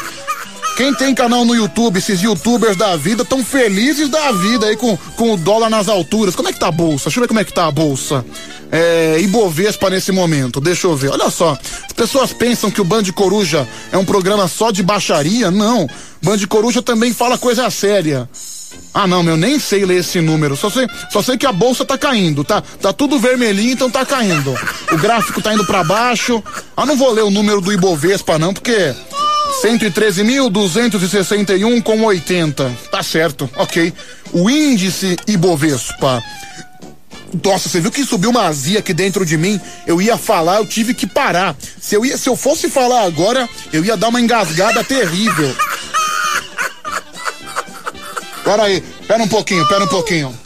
[0.76, 4.97] Quem tem canal no YouTube, esses youtubers da vida, tão felizes da vida aí com,
[5.15, 6.35] com o dólar nas alturas.
[6.35, 7.06] Como é que tá a bolsa?
[7.06, 8.26] Deixa eu ver como é que tá a bolsa.
[8.69, 11.11] É, Ibovespa nesse momento, deixa eu ver.
[11.11, 15.49] Olha só, as pessoas pensam que o Band Coruja é um programa só de baixaria.
[15.49, 15.89] Não.
[16.22, 18.30] Band Coruja também fala coisa séria.
[18.93, 20.55] Ah, não, meu, nem sei ler esse número.
[20.55, 22.63] Só sei, só sei que a bolsa tá caindo, tá?
[22.81, 24.55] Tá tudo vermelhinho, então tá caindo.
[24.91, 26.41] O gráfico tá indo para baixo.
[26.77, 28.95] Ah, não vou ler o número do Ibovespa não, porque
[29.61, 32.73] 113.261 com 80.
[32.89, 33.93] Tá certo, ok.
[34.31, 36.23] O índice Ibovespa.
[37.43, 39.59] Nossa, você viu que subiu uma azia aqui dentro de mim?
[39.85, 41.53] Eu ia falar, eu tive que parar.
[41.81, 45.53] Se eu, ia, se eu fosse falar agora, eu ia dar uma engasgada terrível.
[48.45, 50.45] Pera aí, pera um pouquinho, pera um pouquinho.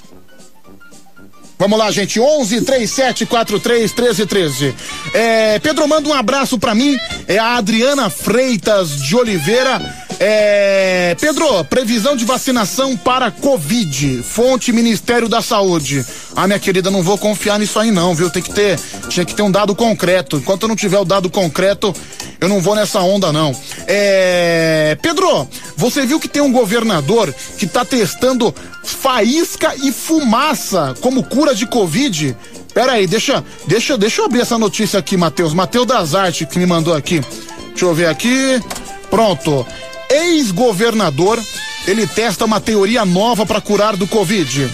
[1.59, 2.17] Vamos lá, gente.
[2.17, 4.75] 11 37 43 13 13.
[5.13, 6.97] É, Pedro, manda um abraço pra mim.
[7.27, 10.08] É a Adriana Freitas de Oliveira.
[10.21, 14.21] É, Pedro, previsão de vacinação para Covid.
[14.21, 16.05] Fonte Ministério da Saúde.
[16.35, 18.29] Ah, minha querida, não vou confiar nisso aí não, viu?
[18.29, 18.77] Tem que ter,
[19.07, 20.35] tinha que ter um dado concreto.
[20.35, 21.95] Enquanto eu não tiver o dado concreto,
[22.41, 23.55] eu não vou nessa onda não.
[23.87, 25.47] É, Pedro,
[25.77, 31.65] você viu que tem um governador que tá testando faísca e fumaça como cura de
[31.65, 32.35] Covid?
[32.73, 35.53] Pera aí, deixa, deixa, deixa eu abrir essa notícia aqui, Matheus.
[35.53, 37.21] Matheus das Artes que me mandou aqui.
[37.69, 38.61] Deixa eu ver aqui.
[39.09, 39.65] Pronto.
[40.09, 41.39] Ex-governador,
[41.87, 44.69] ele testa uma teoria nova para curar do Covid.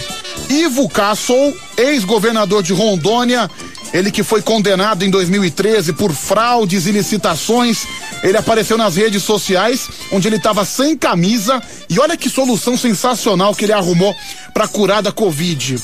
[0.48, 3.50] Ivo Cassol, ex-governador de Rondônia,
[3.92, 7.86] ele que foi condenado em 2013 por fraudes e licitações,
[8.22, 13.54] ele apareceu nas redes sociais, onde ele estava sem camisa, e olha que solução sensacional
[13.54, 14.14] que ele arrumou
[14.52, 15.76] para curar da Covid.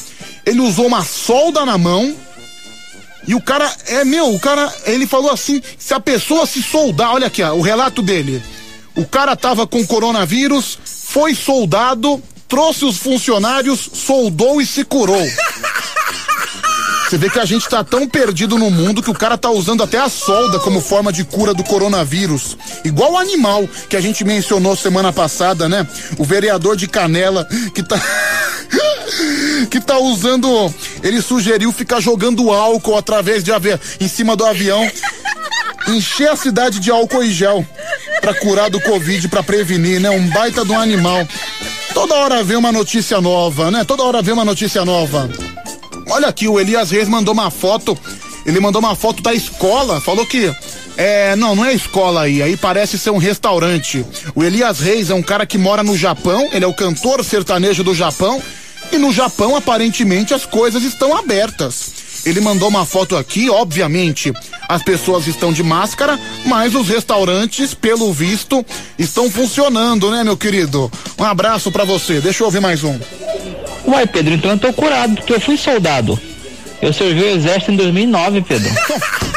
[0.44, 2.14] Ele usou uma solda na mão,
[3.26, 7.14] e o cara, é meu, o cara, ele falou assim: se a pessoa se soldar,
[7.14, 8.42] olha aqui, ó, o relato dele.
[8.94, 15.26] O cara tava com coronavírus, foi soldado, trouxe os funcionários, soldou e se curou.
[17.08, 19.82] Você vê que a gente tá tão perdido no mundo que o cara tá usando
[19.82, 22.56] até a solda como forma de cura do coronavírus.
[22.84, 25.86] Igual o animal que a gente mencionou semana passada, né?
[26.16, 28.00] O vereador de Canela que tá.
[29.70, 30.72] que tá usando.
[31.02, 34.90] Ele sugeriu ficar jogando álcool através de avião em cima do avião.
[35.88, 37.66] Encher a cidade de álcool e gel
[38.22, 40.08] para curar do Covid, para prevenir, né?
[40.08, 41.26] Um baita do animal.
[41.92, 43.84] Toda hora vem uma notícia nova, né?
[43.84, 45.28] Toda hora vem uma notícia nova.
[46.08, 47.98] Olha aqui, o Elias Reis mandou uma foto.
[48.46, 50.54] Ele mandou uma foto da escola, falou que
[50.96, 54.06] é, não, não é escola aí, aí parece ser um restaurante.
[54.34, 57.82] O Elias Reis é um cara que mora no Japão, ele é o cantor sertanejo
[57.82, 58.42] do Japão,
[58.90, 62.01] e no Japão aparentemente as coisas estão abertas.
[62.24, 64.32] Ele mandou uma foto aqui, obviamente,
[64.68, 68.64] as pessoas estão de máscara, mas os restaurantes, pelo visto,
[68.98, 70.90] estão funcionando, né, meu querido?
[71.18, 72.20] Um abraço para você.
[72.20, 72.98] Deixa eu ouvir mais um.
[73.86, 76.18] Uai, Pedro, então eu tô curado, porque eu fui soldado.
[76.80, 78.70] Eu servi o exército em 2009, Pedro.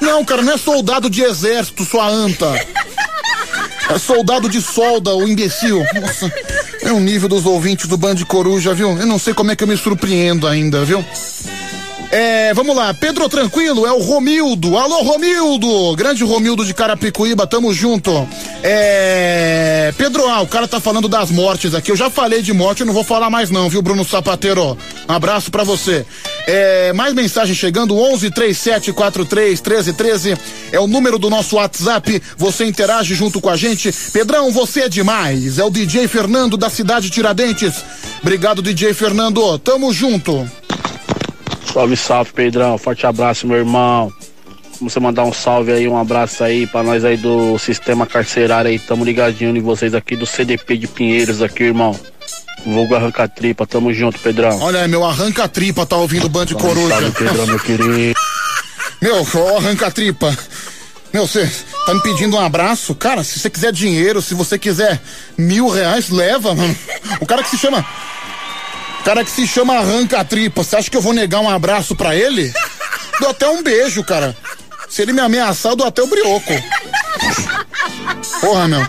[0.00, 2.46] Não, cara, não é soldado de exército, sua anta.
[3.90, 5.84] É soldado de solda, o imbecil.
[6.00, 6.32] Nossa,
[6.82, 8.98] é o nível dos ouvintes do Band Coruja, viu?
[8.98, 11.04] Eu não sei como é que eu me surpreendo ainda, viu?
[12.10, 14.76] É, vamos lá, Pedro Tranquilo, é o Romildo.
[14.76, 15.94] Alô, Romildo!
[15.94, 18.28] Grande Romildo de Carapicuíba, tamo junto.
[18.64, 19.94] É.
[19.96, 21.92] Pedro, ah, o cara tá falando das mortes aqui.
[21.92, 24.76] Eu já falei de morte, eu não vou falar mais, não, viu, Bruno Sapateiro?
[25.08, 26.04] Um abraço pra você.
[26.48, 30.38] É, mais mensagem chegando, 11 37 43 13 13
[30.72, 32.20] é o número do nosso WhatsApp.
[32.36, 33.92] Você interage junto com a gente.
[34.12, 35.58] Pedrão, você é demais.
[35.60, 37.84] É o DJ Fernando da cidade Tiradentes.
[38.20, 39.58] Obrigado, DJ Fernando.
[39.60, 40.50] Tamo junto.
[41.72, 42.76] Salve, salve, Pedrão.
[42.76, 44.12] Forte abraço, meu irmão.
[44.78, 48.70] Vamos você mandar um salve aí, um abraço aí pra nós aí do sistema carcerário
[48.70, 48.78] aí.
[48.78, 51.98] Tamo ligadinho em vocês aqui do CDP de Pinheiros aqui, irmão.
[52.64, 54.58] Vulgo arranca tripa, tamo junto, Pedrão.
[54.60, 56.88] Olha aí, meu arranca tripa tá ouvindo Band Salve, Coruja.
[56.88, 58.20] salve, Pedrão, meu querido.
[59.00, 60.36] Meu, ó, arranca tripa.
[61.10, 61.50] Meu, você
[61.86, 62.94] tá me pedindo um abraço?
[62.94, 65.00] Cara, se você quiser dinheiro, se você quiser
[65.38, 66.76] mil reais, leva, mano.
[67.18, 67.84] O cara que se chama.
[69.04, 72.14] Cara que se chama Arranca Tripa, você acha que eu vou negar um abraço pra
[72.14, 72.52] ele?
[73.18, 74.36] Dou até um beijo, cara.
[74.88, 76.52] Se ele me ameaçar, eu dou até o brioco.
[78.40, 78.86] Porra, meu.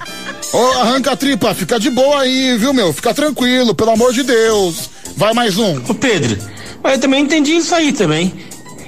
[0.53, 2.91] Ô, Arranca Tripa, fica de boa aí, viu, meu?
[2.91, 4.89] Fica tranquilo, pelo amor de Deus.
[5.15, 5.81] Vai mais um.
[5.88, 6.38] Ô Pedro,
[6.83, 8.33] mas eu também entendi isso aí também.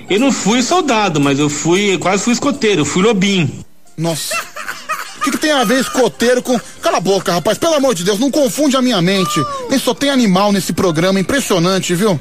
[0.09, 3.63] Eu não fui soldado, mas eu fui, quase fui escoteiro, eu fui lobinho.
[3.97, 4.35] Nossa.
[5.23, 6.59] O que, que tem a ver escoteiro com.
[6.81, 9.41] Cala a boca, rapaz, pelo amor de Deus, não confunde a minha mente.
[9.69, 12.19] Nem só tem animal nesse programa, impressionante, viu?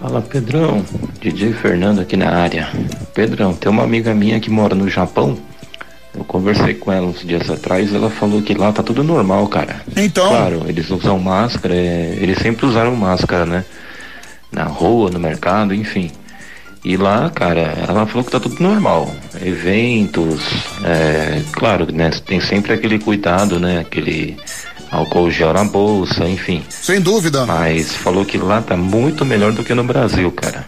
[0.00, 0.82] Fala Pedrão,
[1.20, 2.70] DJ Fernando aqui na área.
[3.12, 5.36] Pedrão, tem uma amiga minha que mora no Japão.
[6.14, 9.82] Eu conversei com ela uns dias atrás, ela falou que lá tá tudo normal, cara.
[9.94, 10.28] Então.
[10.28, 13.62] Claro, eles usam máscara, é, eles sempre usaram máscara, né?
[14.50, 16.10] Na rua, no mercado, enfim.
[16.88, 19.12] E lá, cara, ela falou que tá tudo normal.
[19.44, 20.40] Eventos,
[20.84, 22.10] é, claro, né?
[22.24, 23.80] Tem sempre aquele cuidado, né?
[23.80, 24.36] Aquele
[24.92, 26.62] álcool gel na bolsa, enfim.
[26.70, 27.44] Sem dúvida.
[27.44, 30.64] Mas falou que lá tá muito melhor do que no Brasil, cara.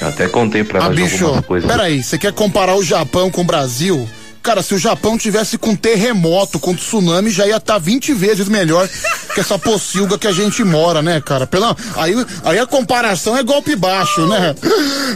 [0.00, 1.70] Eu até contei pra Ah, ela bicho, algumas coisas.
[1.70, 4.08] peraí, você quer comparar o Japão com o Brasil?
[4.42, 8.88] Cara, se o Japão tivesse com terremoto, com tsunami, já ia estar 20 vezes melhor
[9.32, 11.46] que essa pocilga que a gente mora, né, cara?
[11.46, 12.14] Pela, aí,
[12.44, 14.54] aí a comparação é golpe baixo, né?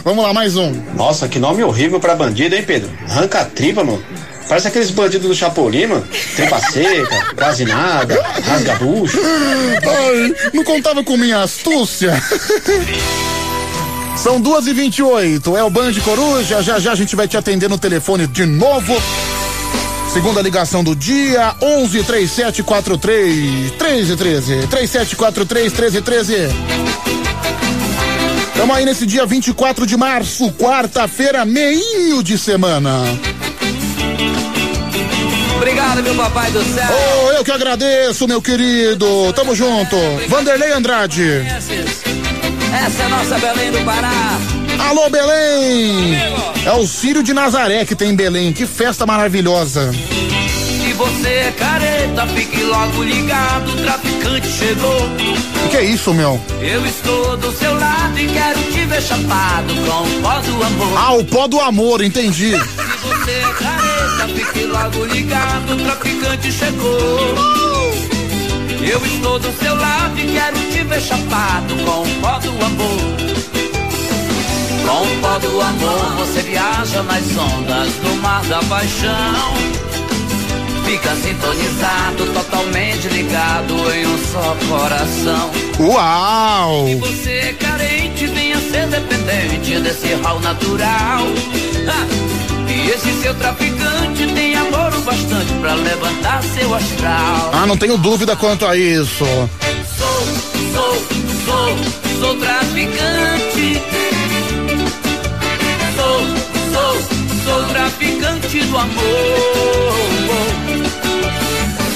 [0.03, 0.71] Vamos lá, mais um.
[0.95, 2.89] Nossa, que nome horrível pra bandido, hein, Pedro?
[3.09, 4.01] Arranca a tripa, mano.
[4.47, 6.07] Parece aqueles bandidos do Chapolin, mano.
[6.35, 9.19] Tripa seca, quase nada, rasga bucho.
[9.19, 12.13] Ai, não contava com minha astúcia.
[14.17, 17.27] São duas e vinte e oito, é o Band Coruja, já já a gente vai
[17.27, 18.99] te atender no telefone de novo.
[20.11, 24.67] Segunda ligação do dia, 11 3743 1313.
[24.67, 26.33] 3743 1313.
[28.47, 33.03] Estamos aí nesse dia 24 de março, quarta-feira, meinho de semana.
[35.57, 36.89] Obrigado, meu papai do céu.
[37.27, 39.31] Oh, eu que agradeço, meu querido.
[39.33, 39.95] Tamo junto.
[40.27, 41.45] Vanderlei Andrade.
[42.85, 44.37] Essa é a nossa Belém do Pará.
[44.87, 46.15] Alô, Belém!
[46.63, 48.53] É o Círio de Nazaré que tem em Belém.
[48.53, 49.91] Que festa maravilhosa.
[49.91, 55.01] Se você é careta, fique logo ligado, o traficante chegou.
[55.65, 56.39] O que é isso, meu?
[56.61, 60.97] Eu estou do seu lado e quero te ver chapado com o pó do amor.
[60.97, 62.51] Ah, o pó do amor, entendi.
[62.51, 67.35] Se você é careta, fique logo ligado, o traficante chegou.
[68.89, 73.17] Eu estou do seu lado e quero te ver chapado com o pó do amor.
[74.85, 79.53] Com o pó do amor você viaja nas ondas do mar da paixão.
[80.85, 85.51] Fica sintonizado, totalmente ligado em um só coração.
[85.81, 86.87] Uau!
[86.87, 91.27] Se você carente, venha ser dependente desse rol natural.
[91.27, 92.46] E
[92.89, 97.51] esse seu traficante tem amor o bastante pra levantar seu astral.
[97.53, 99.25] Ah, não tenho dúvida quanto a isso.
[99.97, 100.27] Sou,
[100.73, 100.95] sou,
[101.45, 103.81] sou, sou traficante.
[105.95, 106.21] Sou,
[106.71, 106.95] sou,
[107.43, 109.47] sou traficante do amor.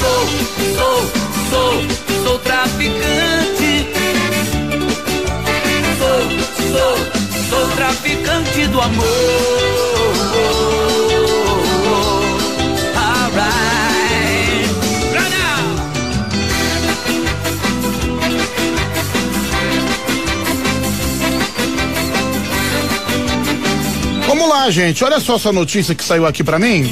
[0.02, 0.28] Sou,
[0.76, 1.12] sou,
[1.50, 3.88] sou, sou traficante.
[6.00, 6.22] Sou,
[6.72, 6.98] sou,
[7.50, 9.91] sou traficante do amor.
[24.32, 25.04] Vamos lá, gente.
[25.04, 26.90] Olha só essa notícia que saiu aqui pra mim.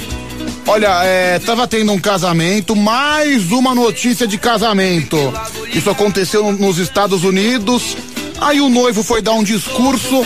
[0.68, 5.16] Olha, é, tava tendo um casamento, mais uma notícia de casamento.
[5.74, 7.96] Isso aconteceu no- nos Estados Unidos.
[8.42, 10.22] Aí o noivo foi dar um discurso.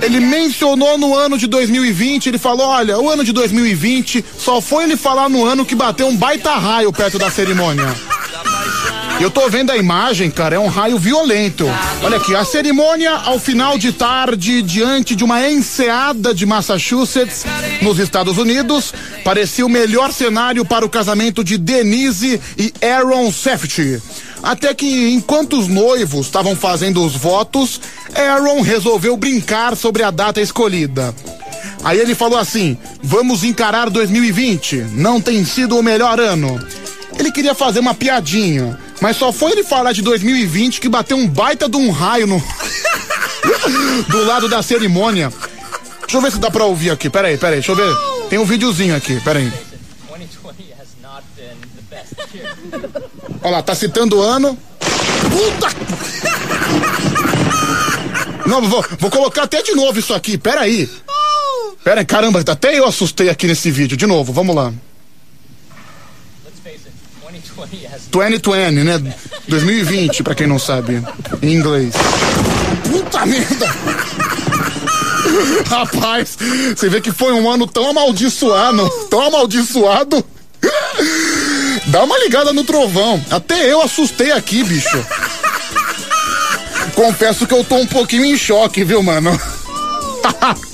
[0.00, 2.28] Ele mencionou no ano de 2020.
[2.28, 6.06] Ele falou: Olha, o ano de 2020 só foi ele falar no ano que bateu
[6.06, 7.92] um baita raio perto da cerimônia.
[9.22, 11.64] Eu tô vendo a imagem, cara, é um raio violento.
[12.02, 17.44] Olha aqui, a cerimônia ao final de tarde, diante de uma enseada de Massachusetts,
[17.80, 18.92] nos Estados Unidos,
[19.22, 24.02] parecia o melhor cenário para o casamento de Denise e Aaron Safety.
[24.42, 27.80] Até que, enquanto os noivos estavam fazendo os votos,
[28.16, 31.14] Aaron resolveu brincar sobre a data escolhida.
[31.84, 36.58] Aí ele falou assim: vamos encarar 2020, não tem sido o melhor ano.
[37.16, 41.26] Ele queria fazer uma piadinha, mas só foi ele falar de 2020 que bateu um
[41.26, 42.40] baita de um raio no.
[44.08, 45.32] do lado da cerimônia.
[46.02, 47.96] Deixa eu ver se dá pra ouvir aqui, peraí, peraí, deixa eu ver.
[48.30, 49.52] Tem um videozinho aqui, peraí.
[53.42, 54.56] Olha lá, tá citando o ano.
[55.32, 55.66] Puta!
[58.46, 60.88] Não, vou, vou colocar até de novo isso aqui, peraí.
[61.82, 63.96] Peraí, caramba, até eu assustei aqui nesse vídeo.
[63.96, 64.72] De novo, vamos lá.
[68.10, 69.14] 2020, né?
[69.48, 71.02] 2020, pra quem não sabe,
[71.42, 71.94] em inglês.
[72.90, 73.66] Puta merda!
[75.68, 76.36] Rapaz,
[76.76, 80.24] você vê que foi um ano tão amaldiçoado, tão amaldiçoado.
[81.86, 83.22] Dá uma ligada no trovão.
[83.30, 85.04] Até eu assustei aqui, bicho.
[86.94, 89.38] Confesso que eu tô um pouquinho em choque, viu, mano?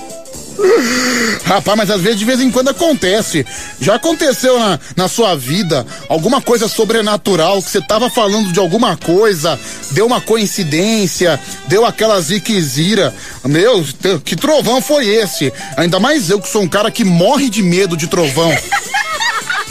[1.44, 3.46] Rapaz, mas às vezes de vez em quando acontece.
[3.80, 8.96] Já aconteceu na, na sua vida alguma coisa sobrenatural que você tava falando de alguma
[8.96, 9.58] coisa,
[9.92, 13.14] deu uma coincidência, deu aquela ziquezira.
[13.44, 13.84] Meu,
[14.24, 15.52] que trovão foi esse?
[15.76, 18.50] Ainda mais eu que sou um cara que morre de medo de trovão.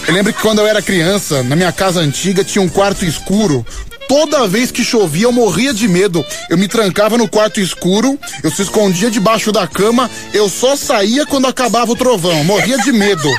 [0.08, 3.66] Eu lembro que quando eu era criança, na minha casa antiga tinha um quarto escuro.
[4.08, 6.26] Toda vez que chovia, eu morria de medo.
[6.50, 11.26] Eu me trancava no quarto escuro, eu se escondia debaixo da cama, eu só saía
[11.26, 12.44] quando acabava o trovão.
[12.44, 13.30] Morria de medo.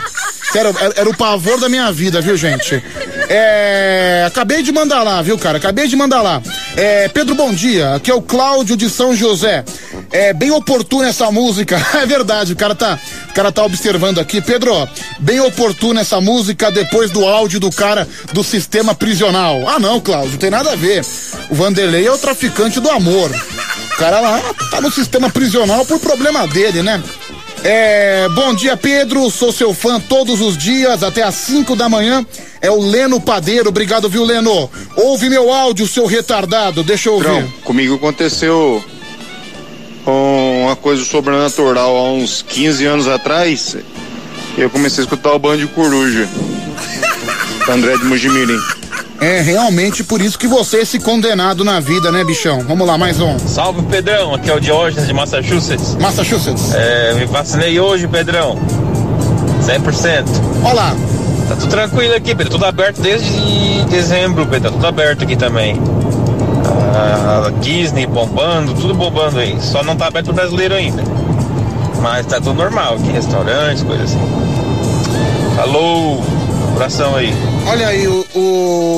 [0.55, 2.83] Era, era o pavor da minha vida, viu, gente?
[3.29, 5.59] É, acabei de mandar lá, viu, cara?
[5.59, 6.41] Acabei de mandar lá.
[6.77, 7.95] É, Pedro, bom dia.
[7.95, 9.65] Aqui é o Cláudio de São José.
[10.11, 11.79] É bem oportuna essa música.
[11.99, 12.97] É verdade, o cara tá,
[13.29, 14.41] o cara tá observando aqui.
[14.41, 14.89] Pedro,
[15.19, 19.69] bem oportuna essa música depois do áudio do cara do sistema prisional.
[19.69, 21.05] Ah, não, Cláudio, tem nada a ver.
[21.51, 23.31] O Vanderlei é o traficante do amor.
[23.31, 24.41] O cara lá
[24.71, 27.03] tá no sistema prisional por problema dele, né?
[27.65, 29.31] É, bom dia, Pedro.
[29.31, 32.25] Sou seu fã todos os dias, até às 5 da manhã.
[32.61, 33.69] É o Leno Padeiro.
[33.69, 34.71] Obrigado, viu, Leno?
[34.97, 36.83] Ouve meu áudio, seu retardado.
[36.83, 37.29] Deixa eu ouvir.
[37.29, 38.83] Não, comigo aconteceu
[40.07, 43.77] uma coisa sobrenatural há uns 15 anos atrás.
[44.57, 46.29] Eu comecei a escutar o Band de Coruja.
[47.69, 48.59] André de Mujimirim.
[49.21, 52.61] É realmente por isso que você é esse condenado na vida, né, bichão?
[52.61, 53.37] Vamos lá, mais um.
[53.39, 55.97] Salve Pedrão, aqui é o Diógenes de Massachusetts.
[55.97, 56.73] Massachusetts.
[56.73, 58.57] É, me vacinei hoje, Pedrão.
[59.65, 60.25] 100%.
[60.65, 60.95] Olá.
[61.49, 62.51] Tá tudo tranquilo aqui, Pedro.
[62.51, 64.71] Tudo aberto desde dezembro, Pedro.
[64.71, 65.81] Tá tudo aberto aqui também.
[66.95, 69.57] Ah, Disney bombando, tudo bombando aí.
[69.61, 71.03] Só não tá aberto pro brasileiro ainda.
[72.01, 74.21] Mas tá tudo normal aqui, restaurantes, coisas assim.
[75.57, 76.23] Falou!
[76.73, 77.35] Abração aí.
[77.67, 78.27] Olha aí o,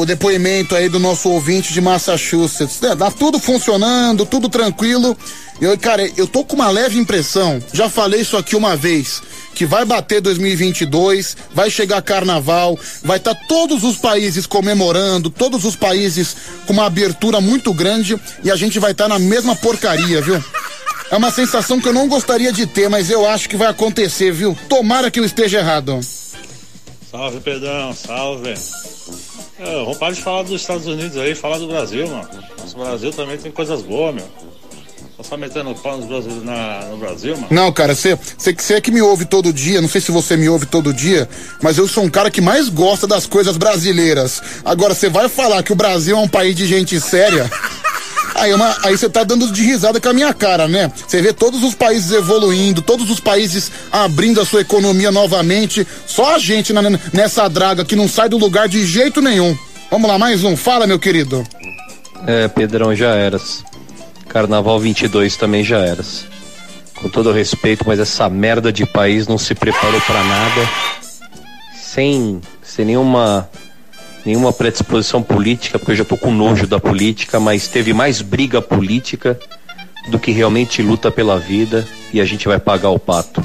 [0.00, 2.80] o depoimento aí do nosso ouvinte de Massachusetts.
[2.82, 5.16] É, Tá tudo funcionando, tudo tranquilo.
[5.60, 9.20] Eu, cara, eu tô com uma leve impressão, já falei isso aqui uma vez,
[9.54, 15.76] que vai bater 2022, vai chegar carnaval, vai estar todos os países comemorando, todos os
[15.76, 16.34] países
[16.66, 20.42] com uma abertura muito grande e a gente vai estar na mesma porcaria, viu?
[21.10, 24.32] É uma sensação que eu não gostaria de ter, mas eu acho que vai acontecer,
[24.32, 24.56] viu?
[24.66, 26.00] Tomara que eu esteja errado.
[27.10, 28.54] Salve, Pedrão, salve.
[29.58, 32.28] É, vamos parar de falar dos Estados Unidos aí, falar do Brasil, mano.
[32.56, 34.28] Nosso Brasil também tem coisas boas, meu.
[35.16, 37.48] Só só metendo pau nos brasileiros na, no Brasil, mano.
[37.50, 38.16] Não, cara, você
[38.72, 41.28] é que me ouve todo dia, não sei se você me ouve todo dia,
[41.60, 44.40] mas eu sou um cara que mais gosta das coisas brasileiras.
[44.64, 47.50] Agora, você vai falar que o Brasil é um país de gente séria?
[48.40, 50.90] Aí, uma- aí você tá dando de risada com a minha cara, né?
[51.06, 56.34] Você vê todos os países evoluindo, todos os países abrindo a sua economia novamente, só
[56.36, 59.56] a gente na- nessa draga que não sai do lugar de jeito nenhum.
[59.90, 60.56] Vamos lá, mais um.
[60.56, 61.46] Fala, meu querido.
[62.26, 63.62] É, Pedrão, já eras.
[64.28, 66.24] Carnaval 22 também já eras.
[66.94, 70.68] Com todo respeito, mas essa merda de país não se preparou pra nada.
[71.82, 73.48] Sem, sem nenhuma
[74.24, 78.60] nenhuma predisposição política, porque eu já tô com nojo da política, mas teve mais briga
[78.60, 79.38] política
[80.08, 83.42] do que realmente luta pela vida e a gente vai pagar o pato.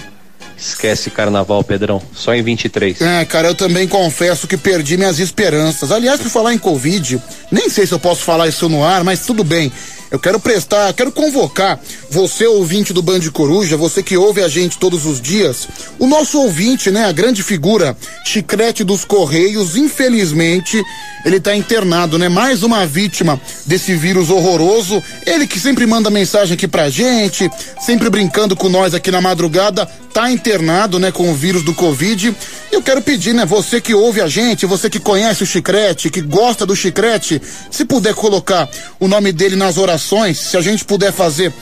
[0.58, 2.02] Esquece carnaval, Pedrão.
[2.14, 3.02] Só em 23.
[3.02, 5.92] É, cara, eu também confesso que perdi minhas esperanças.
[5.92, 7.22] Aliás, por falar em Covid,
[7.52, 9.72] nem sei se eu posso falar isso no ar, mas tudo bem.
[10.16, 11.78] Eu quero prestar, quero convocar
[12.10, 15.68] você, ouvinte do Band Coruja, você que ouve a gente todos os dias,
[16.00, 20.82] o nosso ouvinte, né, a grande figura, Chicrete dos Correios, infelizmente,
[21.26, 22.30] ele tá internado, né?
[22.30, 25.02] Mais uma vítima desse vírus horroroso.
[25.26, 27.50] Ele que sempre manda mensagem aqui pra gente,
[27.84, 32.34] sempre brincando com nós aqui na madrugada, tá internado, né, com o vírus do Covid.
[32.72, 36.22] Eu quero pedir, né, você que ouve a gente, você que conhece o Chicrete, que
[36.22, 38.70] gosta do Chicrete, se puder colocar
[39.00, 41.54] o nome dele nas orações, se a gente puder fazer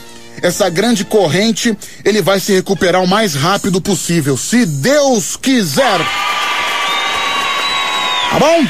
[0.42, 5.98] essa grande corrente, ele vai se recuperar o mais rápido possível, se Deus quiser.
[8.30, 8.66] Tá bom?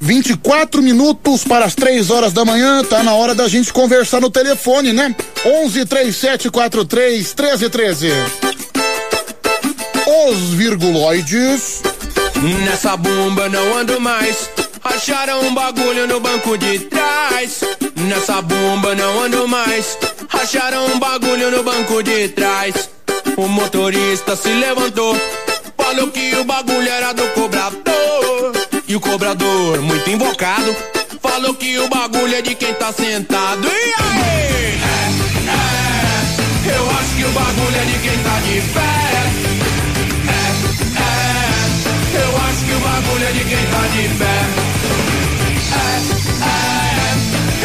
[0.00, 4.30] 24 minutos para as 3 horas da manhã, tá na hora da gente conversar no
[4.30, 5.14] telefone, né?
[5.46, 8.08] 11 3743 1313.
[10.28, 11.82] Os virguloides.
[12.64, 14.50] Nessa bomba não ando mais.
[14.84, 17.60] Acharam um bagulho no banco de trás.
[17.96, 19.96] Nessa bomba não ando mais.
[20.32, 22.90] Acharam um bagulho no banco de trás.
[23.36, 25.16] O motorista se levantou.
[25.76, 28.52] Falou que o bagulho era do cobrador.
[28.88, 30.76] E o cobrador, muito invocado,
[31.22, 33.66] falou que o bagulho é de quem tá sentado.
[33.66, 34.80] E aí?
[34.82, 35.08] É,
[36.72, 39.02] é, eu acho que o bagulho é de quem tá de pé.
[40.28, 40.40] É,
[42.18, 44.71] é, eu acho que o bagulho é de quem tá de pé.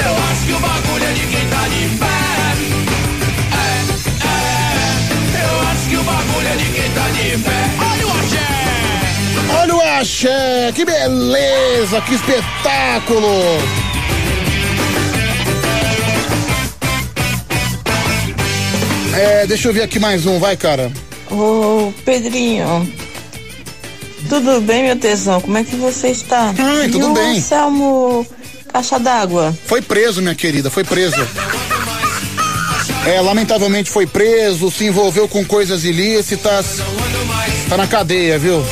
[0.06, 2.06] Eu acho que o bagulho é de quem tá de pé.
[3.53, 3.65] É,
[5.38, 7.61] é, eu acho que o bagulho é de quem tá de pé.
[7.91, 8.48] Olha o axé!
[9.61, 13.28] Olha o axé, que beleza, que espetáculo!
[19.15, 20.91] É, deixa eu ver aqui mais um, vai, cara.
[21.32, 22.88] Ô, Pedrinho.
[24.30, 25.41] Tudo bem, meu tesão?
[25.41, 26.53] Como é que você está?
[26.57, 27.38] Ai, tudo e o bem.
[27.38, 28.28] Anselmo
[28.72, 29.57] Caixa d'Água?
[29.65, 31.15] Foi preso, minha querida, foi preso.
[33.06, 36.80] É, lamentavelmente foi preso, se envolveu com coisas ilícitas.
[37.69, 38.64] Tá na cadeia, viu?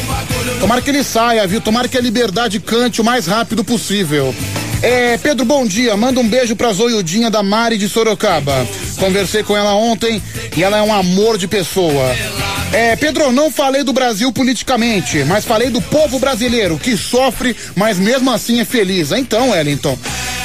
[0.59, 1.61] Tomara que ele saia, viu?
[1.61, 4.33] Tomara que a liberdade cante o mais rápido possível.
[4.81, 5.95] É, Pedro, bom dia.
[5.95, 8.67] Manda um beijo pra Zoiudinha da Mari de Sorocaba.
[8.97, 10.21] Conversei com ela ontem
[10.55, 12.15] e ela é um amor de pessoa.
[12.71, 17.97] É, Pedro, não falei do Brasil politicamente, mas falei do povo brasileiro que sofre, mas
[17.97, 19.11] mesmo assim é feliz.
[19.11, 19.97] Então, Wellington,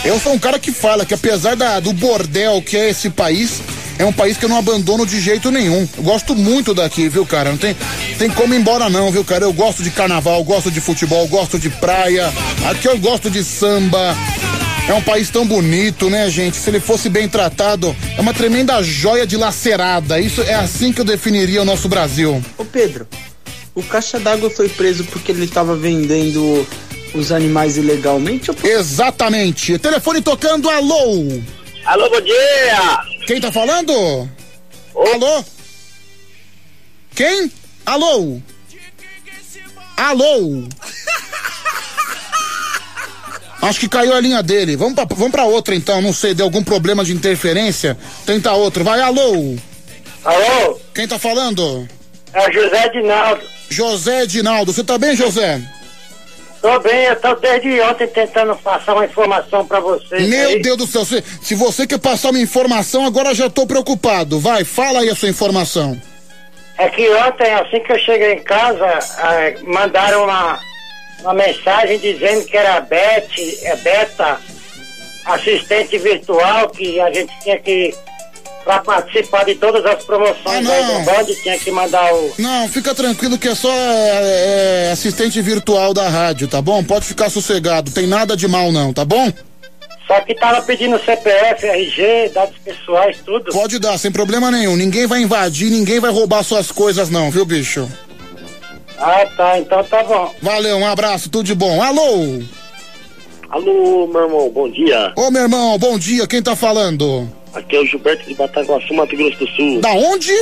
[0.05, 3.61] eu sou um cara que fala que apesar da, do bordel que é esse país,
[3.99, 5.87] é um país que eu não abandono de jeito nenhum.
[5.97, 7.51] Eu gosto muito daqui, viu, cara?
[7.51, 7.77] Não tem,
[8.19, 9.45] tem como ir embora não, viu, cara?
[9.45, 12.33] Eu gosto de carnaval, gosto de futebol, gosto de praia.
[12.71, 14.17] Aqui eu gosto de samba.
[14.91, 16.57] É um país tão bonito, né, gente?
[16.57, 20.19] Se ele fosse bem tratado, é uma tremenda joia dilacerada.
[20.19, 22.45] Isso é assim que eu definiria o nosso Brasil.
[22.59, 23.07] Ô Pedro,
[23.73, 26.67] o caixa d'água foi preso porque ele estava vendendo
[27.15, 28.51] os animais ilegalmente?
[28.51, 28.57] Ou...
[28.65, 29.79] Exatamente.
[29.79, 31.41] Telefone tocando, alô!
[31.85, 33.01] Alô, bom dia!
[33.29, 33.93] Quem tá falando?
[34.93, 35.45] Alô?
[37.15, 37.49] Quem?
[37.87, 38.41] Alô?
[39.97, 40.65] Alô?
[43.63, 44.77] Acho que caiu a linha dele.
[44.77, 47.97] Vamos pra, vamos pra outra então, não sei, deu algum problema de interferência.
[48.25, 48.83] Tenta outra.
[48.83, 49.57] Vai, alô?
[50.25, 50.81] Alô?
[50.95, 51.89] Quem tá falando?
[52.33, 53.43] É o José Dinaldo.
[53.69, 54.73] José Dinaldo.
[54.73, 55.61] Você tá bem, José?
[56.61, 60.29] Tô bem, eu tô desde ontem tentando passar uma informação pra vocês.
[60.29, 60.61] Meu aí.
[60.61, 64.39] Deus do céu, se, se você quer passar uma informação, agora já tô preocupado.
[64.39, 66.01] Vai, fala aí a sua informação.
[66.77, 70.59] É que ontem, assim que eu cheguei em casa, eh, mandaram uma,
[71.23, 73.29] uma mensagem dizendo que era a Beth,
[73.63, 74.39] é Beta,
[75.25, 77.95] assistente virtual, que a gente tinha que,
[78.65, 82.35] pra participar de todas as promoções aí do Band, tinha que mandar o.
[82.39, 86.83] Não, fica tranquilo que é só é, é, assistente virtual da rádio, tá bom?
[86.83, 89.33] Pode ficar sossegado, tem nada de mal não, tá bom?
[90.07, 93.53] Só que tava pedindo CPF, RG, dados pessoais, tudo.
[93.53, 94.75] Pode dar, sem problema nenhum.
[94.75, 97.89] Ninguém vai invadir, ninguém vai roubar suas coisas não, viu, bicho?
[99.01, 100.35] Ah, tá, então tá bom.
[100.43, 101.83] Valeu, um abraço, tudo de bom.
[101.83, 102.41] Alô?
[103.49, 105.13] Alô, meu irmão, bom dia.
[105.17, 107.29] Ô, meu irmão, bom dia, quem tá falando?
[107.55, 109.81] Aqui é o Gilberto de Bataguaçu, Mato Grosso do Sul.
[109.81, 110.33] Da onde?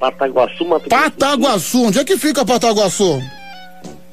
[0.00, 3.20] Bataguaçu, Mato Grosso Pataguaçu, onde é que fica Pataguaçu?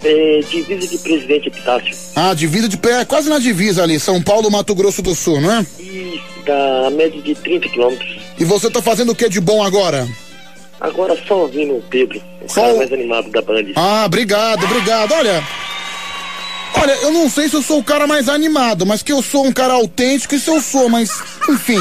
[0.03, 1.95] É, divisa de Presidente Epitácio.
[2.15, 5.53] Ah, divisa de pé, quase na divisa ali, São Paulo, Mato Grosso do Sul, não
[5.53, 5.65] é?
[5.79, 8.17] Isso, da média de 30 quilômetros.
[8.37, 10.05] E você tá fazendo o que de bom agora?
[10.83, 13.63] Agora só ouvindo o Pedro, o Só cara mais animado da Band.
[13.77, 15.13] Ah, obrigado, obrigado.
[15.13, 15.41] Olha.
[16.75, 19.45] Olha, eu não sei se eu sou o cara mais animado, mas que eu sou
[19.45, 21.09] um cara autêntico, isso eu sou, mas,
[21.49, 21.79] enfim.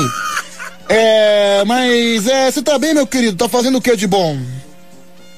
[0.89, 3.37] É, mas, é, você tá bem, meu querido?
[3.37, 4.39] Tá fazendo o que de bom?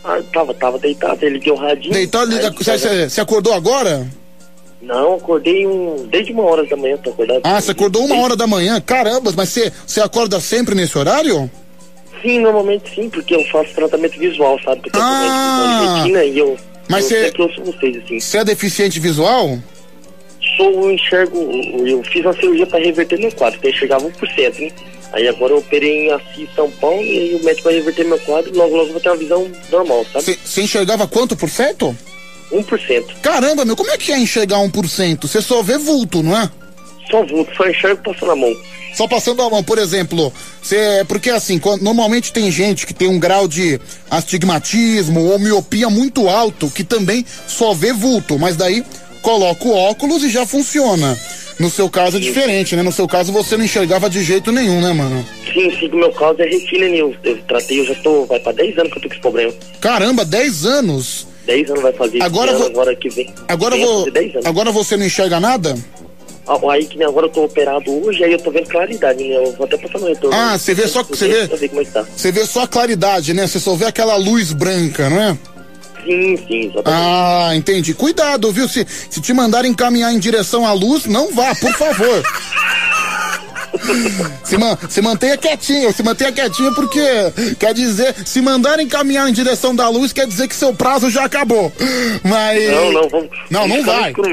[0.05, 1.95] Ah, tava, tava deitado, ele deu radinho.
[1.95, 4.07] Deitado, você- acordou agora?
[4.83, 7.41] Não, acordei um, desde uma hora da manhã, tô acordado.
[7.45, 8.79] Ah, você acordou uma hora da manhã?
[8.83, 11.51] Caramba, mas você, você acorda sempre nesse horário?
[12.25, 14.81] Sim, normalmente sim, porque eu faço tratamento visual, sabe?
[14.81, 15.83] Porque eu Ah.
[15.95, 16.57] de retina e eu,
[16.89, 18.19] Mas eu você- assim.
[18.21, 19.59] Você é deficiente visual?
[20.57, 21.37] Sou, eu enxergo,
[21.87, 24.73] eu fiz uma cirurgia pra reverter meu quadro, que eu enxergava 1%, hein?
[25.13, 28.19] Aí agora eu operei em Assis, São Paulo, e aí o médico vai reverter meu
[28.21, 30.39] quadro e logo logo eu vou ter uma visão normal, sabe?
[30.45, 31.97] Você enxergava quanto por cento?
[32.51, 33.15] 1%.
[33.23, 35.27] Caramba, meu, como é que é enxergar 1%?
[35.29, 36.49] Você só vê vulto, não é?
[37.11, 38.53] Só vulto, só enxergo passando a mão.
[38.95, 40.33] Só passando a mão, por exemplo,
[40.63, 45.91] você, porque assim, quando- normalmente tem gente que tem um grau de astigmatismo ou miopia
[45.91, 48.85] muito alto que também só vê vulto, mas daí
[49.23, 51.19] coloca o óculos e já funciona.
[51.59, 52.83] No seu caso é diferente, né?
[52.83, 55.25] No seu caso você não enxergava de jeito nenhum, né, mano?
[55.53, 58.51] Sim, sim, no meu caso é retina, eu, eu tratei, eu já tô, vai pra
[58.53, 59.53] 10 anos que eu tô com esse problema.
[59.81, 61.27] Caramba, 10 anos.
[61.47, 63.33] 10 anos vai fazer Agora agora que vem.
[63.47, 64.47] Agora vou, fazer 10 anos.
[64.47, 65.77] agora você não enxerga nada?
[66.71, 69.37] Aí que nem agora eu tô operado hoje, aí eu tô vendo claridade, né?
[69.37, 70.37] Eu vou até passar no retorno.
[70.37, 71.41] Ah, você vê só- você vê-
[71.81, 72.05] é tá.
[72.17, 73.47] Você vê só a claridade, né?
[73.47, 75.39] Você só vê aquela luz branca, não é?
[76.05, 76.83] Sim, sim, exatamente.
[76.87, 77.95] Ah, entendi.
[77.95, 78.69] Cuidado, viu?
[78.69, 82.23] Se, se te mandarem caminhar em direção à luz, não vá, por favor.
[84.45, 87.01] se, man, se mantenha quietinho, se mantenha quietinho porque
[87.59, 91.25] quer dizer, se mandarem caminhar em direção da luz, quer dizer que seu prazo já
[91.25, 91.73] acabou.
[92.23, 92.71] Mas.
[92.71, 93.31] Não, não, vamos.
[93.51, 94.11] Não, não vai.
[94.11, 94.31] escuro.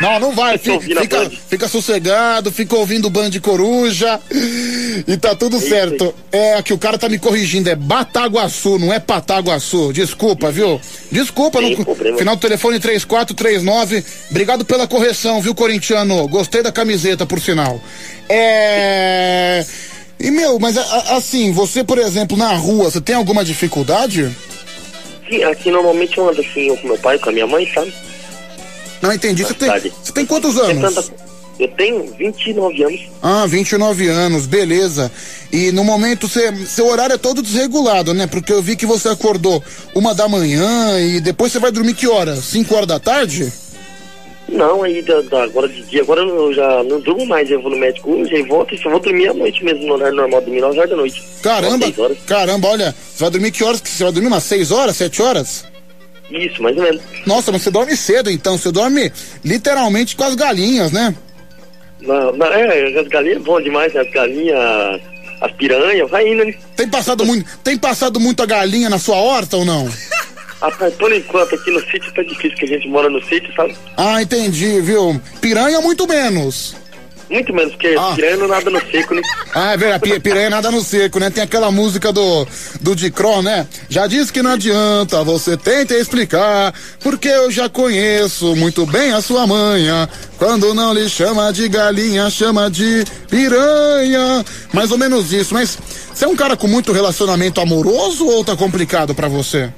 [0.00, 0.58] Não, não vai.
[0.58, 4.20] Fica, fica, fica sossegado, fica ouvindo o Band de Coruja
[5.06, 6.14] e tá tudo certo.
[6.32, 9.92] É que o cara tá me corrigindo, é Bataguaçu, não é Pataguaçu.
[9.92, 10.80] Desculpa, viu?
[11.10, 12.18] Desculpa, problema.
[12.18, 14.04] final do telefone 3439.
[14.30, 16.26] Obrigado pela correção, viu, corintiano?
[16.28, 17.80] Gostei da camiseta, por sinal.
[18.28, 19.64] É.
[20.18, 24.34] E meu, mas assim, você, por exemplo, na rua, você tem alguma dificuldade?
[25.28, 27.92] Sim, aqui normalmente eu ando assim, eu com meu pai, com a minha mãe, sabe?
[29.02, 29.44] Não entendi.
[29.44, 31.10] Você tem, você tem quantos anos?
[31.58, 33.00] Eu tenho 29 anos.
[33.22, 35.10] Ah, 29 anos, beleza.
[35.50, 38.26] E no momento, cê, seu horário é todo desregulado, né?
[38.26, 39.62] Porque eu vi que você acordou
[39.94, 42.44] uma da manhã e depois você vai dormir que horas?
[42.44, 43.50] 5 horas da tarde?
[44.48, 47.70] Não, aí da, da- agora de dia, agora eu já não durmo mais, eu vou
[47.70, 50.40] no médico hoje e volto e só vou dormir à noite mesmo, no horário normal,
[50.40, 51.22] dormir 9 horas da noite.
[51.42, 51.86] Caramba,
[52.26, 53.82] caramba, olha, você vai dormir que horas?
[53.84, 55.64] Você vai dormir umas 6 horas, 7 horas?
[56.30, 57.02] Isso, mais ou menos.
[57.26, 59.12] Nossa, mas você dorme cedo então, você dorme
[59.44, 61.14] literalmente com as galinhas, né?
[62.00, 64.00] Não, não, é, as galinhas é bom demais, né?
[64.02, 65.00] As galinhas,
[65.40, 66.54] as piranhas, vai indo, né?
[66.76, 69.88] Tem passado muito, tem passado muito a galinha na sua horta ou não?
[70.60, 73.76] Rapaz, por enquanto aqui no sítio tá difícil, que a gente mora no sítio, sabe?
[73.96, 75.20] Ah, entendi, viu?
[75.40, 76.74] Piranha muito menos.
[77.28, 79.20] Muito menos, porque piranha não nada no seco, né?
[79.52, 81.28] Ah, é verdade, pi- piranha nada no seco, né?
[81.28, 82.46] Tem aquela música do,
[82.80, 83.66] do Dicron, né?
[83.88, 89.20] Já disse que não adianta, você tenta explicar, porque eu já conheço muito bem a
[89.20, 90.08] sua manha.
[90.38, 94.44] Quando não lhe chama de galinha, chama de piranha.
[94.72, 95.76] Mais ou menos isso, mas
[96.14, 99.68] você é um cara com muito relacionamento amoroso ou tá complicado pra você?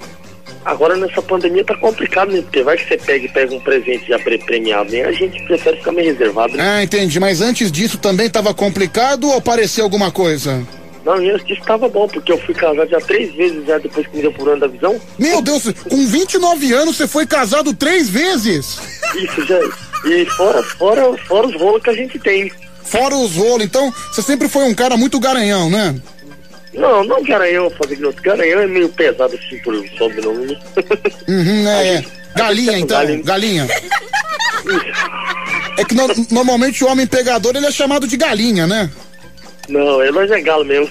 [0.69, 2.43] Agora nessa pandemia tá complicado, né?
[2.43, 5.03] Porque vai que você pega e pega um presente já pre- premiado, né?
[5.05, 6.63] A gente prefere ficar meio reservado, né?
[6.63, 10.63] Ah, entendi, mas antes disso também tava complicado ou pareceu alguma coisa?
[11.07, 14.17] Não, antes disso tava bom, porque eu fui casado já três vezes já depois que
[14.17, 15.01] me deu por ano da visão.
[15.19, 18.79] Meu Deus, com 29 anos você foi casado três vezes?
[19.17, 19.59] Isso, já.
[20.05, 22.53] E fora, fora, fora os rolos que a gente tem.
[22.85, 25.95] Fora os rolos, então você sempre foi um cara muito garanhão, né?
[26.75, 28.23] Não, não garanhão, fazer outro.
[28.23, 30.59] Garanhão é meio pesado assim por sobrenome, né?
[31.29, 32.05] Uhum, é, é.
[32.37, 33.67] Galinha, então, galinha.
[35.79, 38.91] É que no- normalmente o homem pegador ele é chamado de galinha, né?
[39.69, 40.91] Não, é nós é galo mesmo.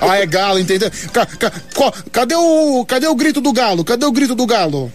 [0.00, 0.90] Ah, é galo, entendeu?
[1.12, 3.84] Ca- ca- co- cadê o cadê o grito do galo?
[3.84, 4.92] Cadê o grito do galo?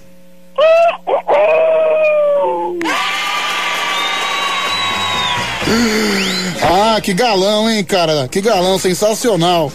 [6.66, 8.28] Ah, que galão, hein, cara?
[8.28, 9.72] Que galão, sensacional.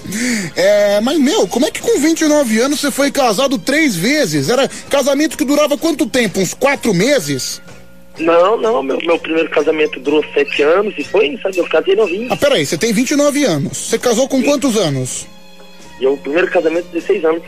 [0.57, 4.49] É, mas, meu, como é que com 29 anos você foi casado três vezes?
[4.49, 6.41] Era casamento que durava quanto tempo?
[6.41, 7.61] Uns quatro meses?
[8.19, 12.29] Não, não, meu, meu primeiro casamento durou sete anos e foi, sabe, eu casei novinho.
[12.33, 13.77] Ah, peraí, você tem 29 anos.
[13.77, 15.27] Você casou com quantos anos?
[16.01, 17.43] O primeiro casamento, 16 anos.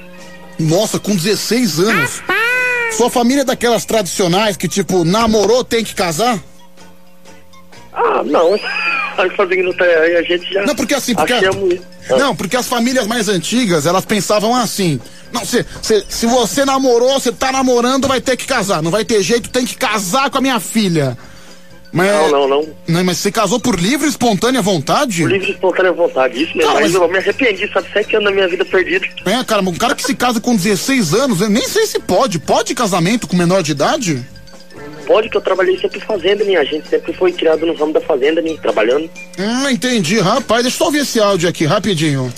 [0.58, 2.22] Nossa, com 16 anos.
[2.92, 6.38] Sua família é daquelas tradicionais que, tipo, namorou, tem que casar?
[7.92, 8.58] Ah, não.
[9.18, 10.64] Aí fazendo aí a gente já.
[10.64, 11.32] Não, porque assim, porque.
[11.32, 11.82] achamos isso.
[12.16, 15.00] Não, porque as famílias mais antigas, elas pensavam assim.
[15.32, 18.82] Não, se, se, se você namorou, você tá namorando, vai ter que casar.
[18.82, 21.16] Não vai ter jeito, tem que casar com a minha filha.
[21.92, 22.68] Mas, Não, não, não.
[22.86, 25.22] Não, mas você casou por livre e espontânea vontade?
[25.22, 26.70] Por livre e espontânea vontade, isso mesmo.
[26.72, 27.88] Cara, mas mas- eu me arrependi, sabe?
[27.92, 29.06] Sete anos da minha vida perdida.
[29.26, 32.38] É, cara, um cara que se casa com 16 anos, eu nem sei se pode.
[32.38, 34.24] Pode casamento com menor de idade?
[35.06, 36.56] Pode que eu trabalhei sempre em fazenda, né?
[36.56, 38.56] A gente sempre foi criado no ramo da fazenda, né?
[38.60, 39.10] Trabalhando.
[39.38, 40.62] Hum, entendi, rapaz.
[40.62, 42.32] Deixa eu só ouvir esse áudio aqui, rapidinho.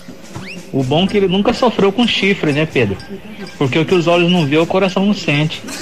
[0.72, 2.96] O bom é que ele nunca sofreu com chifre, né, Pedro?
[3.59, 5.62] Porque o que os olhos não vê, o coração não sente.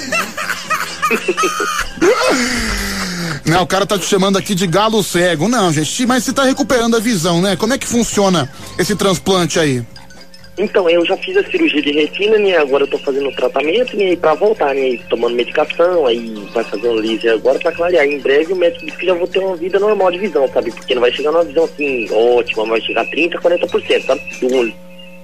[3.43, 5.47] Não, o cara tá te chamando aqui de galo cego.
[5.47, 7.55] Não, gente, mas você tá recuperando a visão, né?
[7.55, 9.83] Como é que funciona esse transplante aí?
[10.61, 12.55] Então, eu já fiz a cirurgia de retina, né?
[12.55, 14.11] Agora eu tô fazendo o tratamento, né?
[14.11, 14.99] E pra voltar, né?
[15.09, 18.05] Tomando medicação, aí vai fazer um laser agora pra clarear.
[18.05, 20.69] Em breve o médico disse que já vou ter uma vida normal de visão, sabe?
[20.71, 24.21] Porque não vai chegar numa visão assim ótima, vai chegar a 30, 40%, sabe?
[24.39, 24.73] Do olho.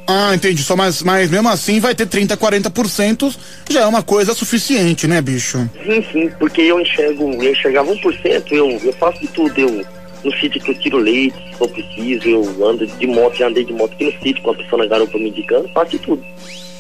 [0.07, 0.63] Ah, entendi.
[0.63, 3.35] Só mas, mas mesmo assim vai ter 30, 40%,
[3.69, 5.69] já é uma coisa suficiente, né, bicho?
[5.85, 9.85] Sim, sim, porque eu enxergo, eu enxergava 1%, eu, eu faço de tudo, eu
[10.27, 13.63] no sítio que eu tiro leite, se for preciso, eu ando de moto, já andei
[13.63, 16.23] de moto aqui no sítio com a pessoa na garupa me indicando, faço tudo.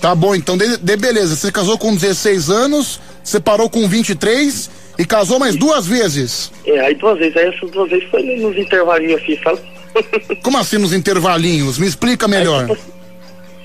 [0.01, 1.35] Tá bom, então de, de beleza.
[1.35, 4.69] Você casou com 16 anos, separou com 23
[4.99, 6.51] e casou mais duas vezes.
[6.65, 9.61] É, aí duas vezes, aí essas duas vezes foi nos intervalinhos assim, sabe?
[10.43, 11.79] Como assim nos intervalinhos?
[11.79, 12.77] Me explica melhor.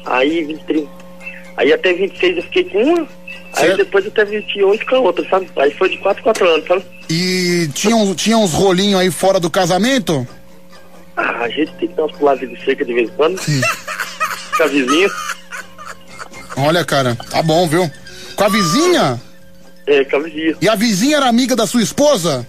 [0.07, 0.87] Aí 23.
[1.57, 3.09] Aí até 26 eu fiquei com uma,
[3.55, 3.77] aí Certo.
[3.79, 5.49] depois até 28 com a outra, sabe?
[5.57, 6.85] Aí foi de 4 4 anos, sabe?
[7.15, 10.27] E tinha, uns- tinha uns rolinhos aí fora do casamento?
[11.15, 13.39] Ah, a gente tem que dar uns pulados de cerca de vez em quando.
[14.57, 15.11] Com a vizinha.
[16.57, 17.91] Olha, cara, tá bom, viu?
[18.35, 19.21] Com a vizinha?
[19.87, 20.57] É, com a vizinha.
[20.61, 22.47] E a vizinha era amiga da sua esposa?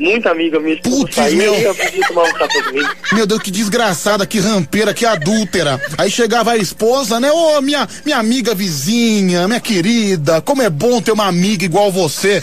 [0.00, 0.80] Muita amiga minha.
[0.80, 1.74] Putz, saía meu.
[2.08, 2.88] tomava um café comigo.
[3.12, 5.78] Meu Deus, que desgraçada, que rampeira, que adúltera.
[5.98, 7.30] Aí chegava a esposa, né?
[7.30, 12.40] Ô, minha, minha amiga vizinha, minha querida, como é bom ter uma amiga igual você.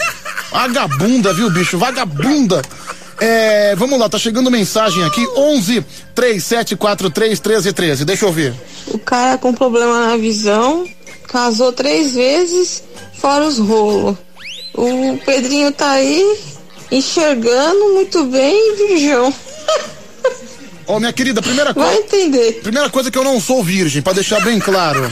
[0.52, 1.76] Vagabunda, viu, bicho?
[1.76, 2.62] Vagabunda.
[3.20, 8.04] É, vamos lá, tá chegando mensagem aqui, 11 3743 1313.
[8.04, 8.54] Deixa eu ver.
[8.86, 10.86] O cara com problema na visão,
[11.26, 14.16] casou três vezes, fora os rolos.
[14.74, 16.38] O Pedrinho tá aí,
[16.90, 19.32] enxergando muito bem, Virgão.
[20.86, 21.88] Ô, minha querida, primeira coisa.
[21.88, 22.60] Vai entender.
[22.62, 25.10] Primeira coisa que eu não sou virgem, pra deixar bem claro.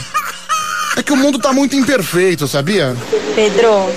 [0.95, 2.97] É que o mundo tá muito imperfeito, sabia?
[3.35, 3.87] Pedro,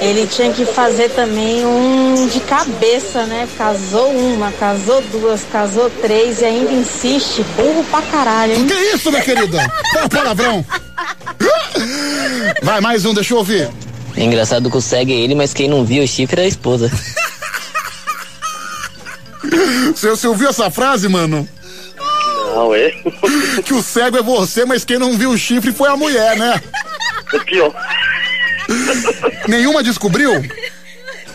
[0.00, 3.48] ele tinha que fazer também um de cabeça, né?
[3.56, 7.44] Casou uma, casou duas, casou três e ainda insiste.
[7.56, 8.66] Burro pra caralho, hein?
[8.66, 9.72] Que isso, minha querida?
[9.96, 10.66] É palavrão.
[12.62, 13.70] Vai, mais um, deixa eu ouvir.
[14.16, 16.48] É engraçado que o cego é ele, mas quem não viu o chifre é a
[16.48, 16.90] esposa.
[19.94, 21.46] Você, você ouviu essa frase, mano?
[22.54, 22.90] Não, é?
[23.64, 26.60] Que o cego é você, mas quem não viu o chifre foi a mulher, né?
[27.32, 27.72] É pior.
[29.48, 30.42] Nenhuma descobriu?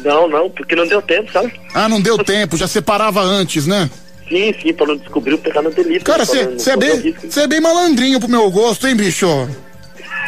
[0.03, 1.53] Não, não, porque não deu tempo, sabe?
[1.73, 3.89] Ah, não deu tempo, já separava antes, né?
[4.29, 6.05] Sim, sim, pra não descobrir o pecado no delito.
[6.05, 7.31] Cara, você é bem, risco.
[7.31, 9.49] cê é bem malandrinho pro meu gosto, hein, bicho?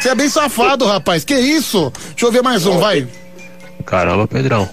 [0.00, 1.24] Você é bem safado, rapaz.
[1.24, 1.92] Que isso?
[2.10, 3.06] Deixa eu ver mais um, vai.
[3.84, 4.66] Caramba, Pedrão.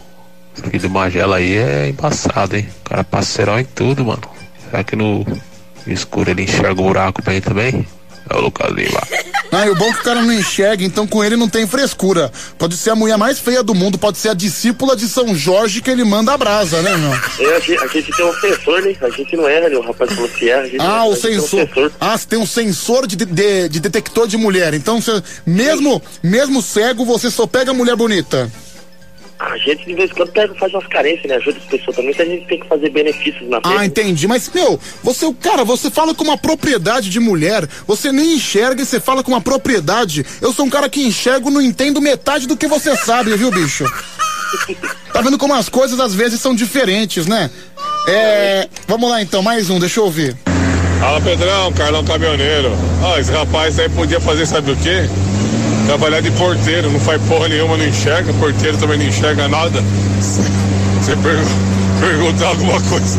[0.54, 2.68] Filho do Magela aí é embaçado, hein?
[2.86, 4.22] O cara parceirão em tudo, mano.
[4.64, 5.26] Será que no
[5.86, 7.86] escuro ele enxerga o buraco pra ele também?
[8.30, 9.02] É o Lucas Lima.
[9.52, 11.66] Ah, e o bom é que o cara não enxerga, então com ele não tem
[11.66, 12.32] frescura.
[12.58, 15.82] Pode ser a mulher mais feia do mundo, pode ser a discípula de São Jorge
[15.82, 17.14] que ele manda a brasa, né, meu?
[17.50, 18.96] É, a, gente, a gente tem um sensor, né?
[19.02, 19.78] A gente não erra, né?
[19.78, 20.62] O rapaz falou que erra.
[20.64, 21.92] A gente, Ah, o tem um sensor.
[22.00, 24.74] Ah, você tem um sensor de, de- de detector de mulher.
[24.74, 28.52] Então, você, mesmo, mesmo cego, você só pega mulher bonita.
[29.40, 31.36] A gente de vez em quando pega, faz umas carências, né?
[31.36, 33.86] Ajuda as pessoas também, então a gente tem que fazer benefícios na Ah, frente.
[33.86, 34.28] entendi.
[34.28, 38.86] Mas, meu, você, cara, você fala com uma propriedade de mulher, você nem enxerga e
[38.86, 40.26] você fala com uma propriedade.
[40.42, 43.86] Eu sou um cara que enxergo, não entendo metade do que você sabe, viu, bicho?
[45.12, 47.50] Tá vendo como as coisas às vezes são diferentes, né?
[48.08, 48.68] É.
[48.88, 50.38] Vamos lá então, mais um, deixa eu ouvir.
[51.02, 52.72] Fala Pedrão, Carlão Caminhoneiro.
[53.04, 55.10] Ó, esse rapaz aí podia fazer sabe o quê?
[55.88, 59.82] Trabalhar de porteiro, não faz porra nenhuma, não enxerga, porteiro também não enxerga nada.
[60.20, 61.50] Você pergu
[62.02, 63.18] perguntar alguma coisa.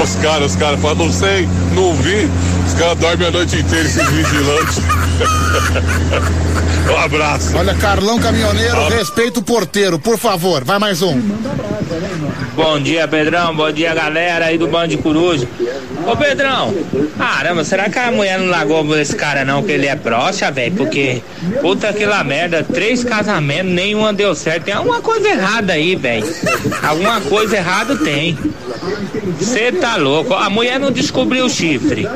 [0.00, 2.28] Os caras, os caras falam, não sei, não vi.
[2.66, 4.78] Os caras dormem a noite inteira, esses vigilantes.
[6.90, 7.56] um abraço.
[7.56, 8.88] Olha, Carlão Caminhoneiro, Ah.
[8.88, 10.64] respeita o porteiro, por favor.
[10.64, 11.20] Vai mais um.
[12.56, 13.54] Bom dia, Pedrão.
[13.54, 15.46] Bom dia, galera aí do Bando de Coruja.
[16.06, 16.74] Ô, Pedrão,
[17.16, 20.74] caramba, será que a mulher não largou esse cara não, que ele é broxa, velho?
[20.74, 21.22] Porque,
[21.60, 24.64] puta que lá merda, três casamentos, nenhuma deu certo.
[24.64, 26.26] Tem alguma coisa errada aí, velho.
[26.82, 28.36] Alguma coisa errada tem.
[29.38, 30.32] Você tá louco.
[30.34, 32.06] A mulher não descobriu o chifre.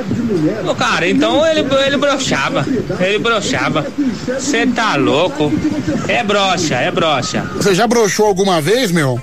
[0.70, 2.64] Ô, cara, então ele, ele broxava.
[3.00, 3.84] Ele broxava.
[4.38, 5.52] Você tá louco.
[6.06, 7.42] É broxa, é broxa.
[7.56, 9.20] Você já broxou alguma vez, meu?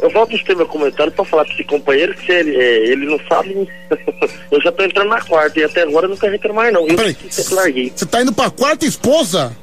[0.00, 3.18] Eu volto a meu comentário pra falar pra esse companheiro que ele, é, ele não
[3.28, 3.68] sabe.
[4.50, 6.86] eu já tô entrando na quarta e até agora eu nunca reclamar, não.
[6.88, 7.92] Eu Peraí, que larguei.
[7.94, 9.54] Você tá indo pra quarta esposa?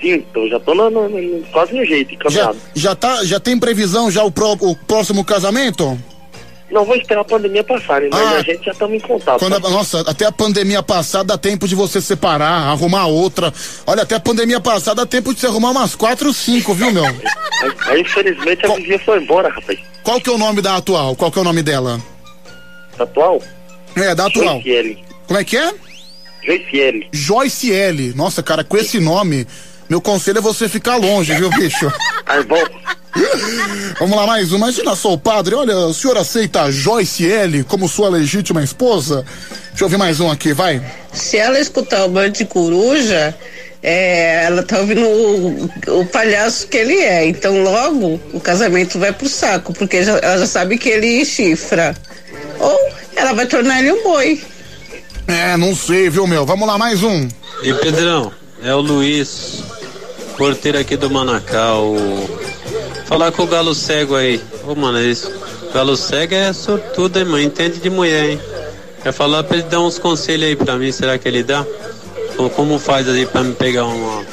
[0.00, 2.58] Sim, então já tô no, no- no- quase no jeito, Já, encaminhado.
[2.74, 5.98] já, tá, já tem previsão já o, pró- o próximo casamento?
[6.70, 8.30] Não vou esperar a pandemia passar, mas Ah.
[8.36, 9.40] a gente já estamos em contato.
[9.40, 13.52] Quando a- nossa, até a pandemia passar dá tempo de você separar, arrumar outra.
[13.86, 17.04] Olha, até a pandemia passar dá tempo de você arrumar umas quatro, cinco, viu, meu?
[17.86, 19.78] Aí, infelizmente a vizinha foi embora, rapaz.
[20.04, 21.16] Qual que é o nome da atual?
[21.16, 22.00] Qual que é o nome dela?
[22.98, 23.42] Atual?
[23.96, 24.54] É, da atual.
[24.62, 25.04] Joyce L.
[25.26, 25.72] Como é que é?
[26.44, 27.08] Joyce L.
[27.12, 28.14] Joyce L.
[28.14, 29.46] Nossa, cara, com esse nome,
[29.90, 31.92] meu conselho é você ficar longe, viu, bicho?
[32.24, 32.62] Aí, bom.
[33.98, 34.56] Vamos lá, mais um.
[34.56, 35.54] Imagina, sou o padre.
[35.56, 39.24] Olha, o senhor aceita a Joyce L como sua legítima esposa?
[39.70, 40.80] Deixa eu ver mais um aqui, vai.
[41.12, 43.34] Se ela escutar o bando de coruja,
[43.82, 45.70] é, ela tá ouvindo o,
[46.00, 47.26] o palhaço que ele é.
[47.26, 51.96] Então logo o casamento vai pro saco, porque já- ela já sabe que ele chifra.
[52.60, 52.78] Ou
[53.16, 54.40] ela vai tornar ele um boi.
[55.26, 56.46] É, não sei, viu, meu?
[56.46, 57.26] Vamos lá, mais um.
[57.62, 59.62] E Pedrão, é o Luiz,
[60.36, 61.96] porteiro aqui do Manacau.
[63.06, 64.40] Falar com o galo cego aí.
[64.64, 65.30] Ô, mano, isso.
[65.72, 67.42] Galo cego é sortudo, hein, mano?
[67.42, 68.40] Entende de mulher, hein?
[69.02, 71.64] Quer falar pra ele dar uns conselhos aí pra mim, será que ele dá?
[72.36, 74.24] Ou como faz aí pra me pegar uma,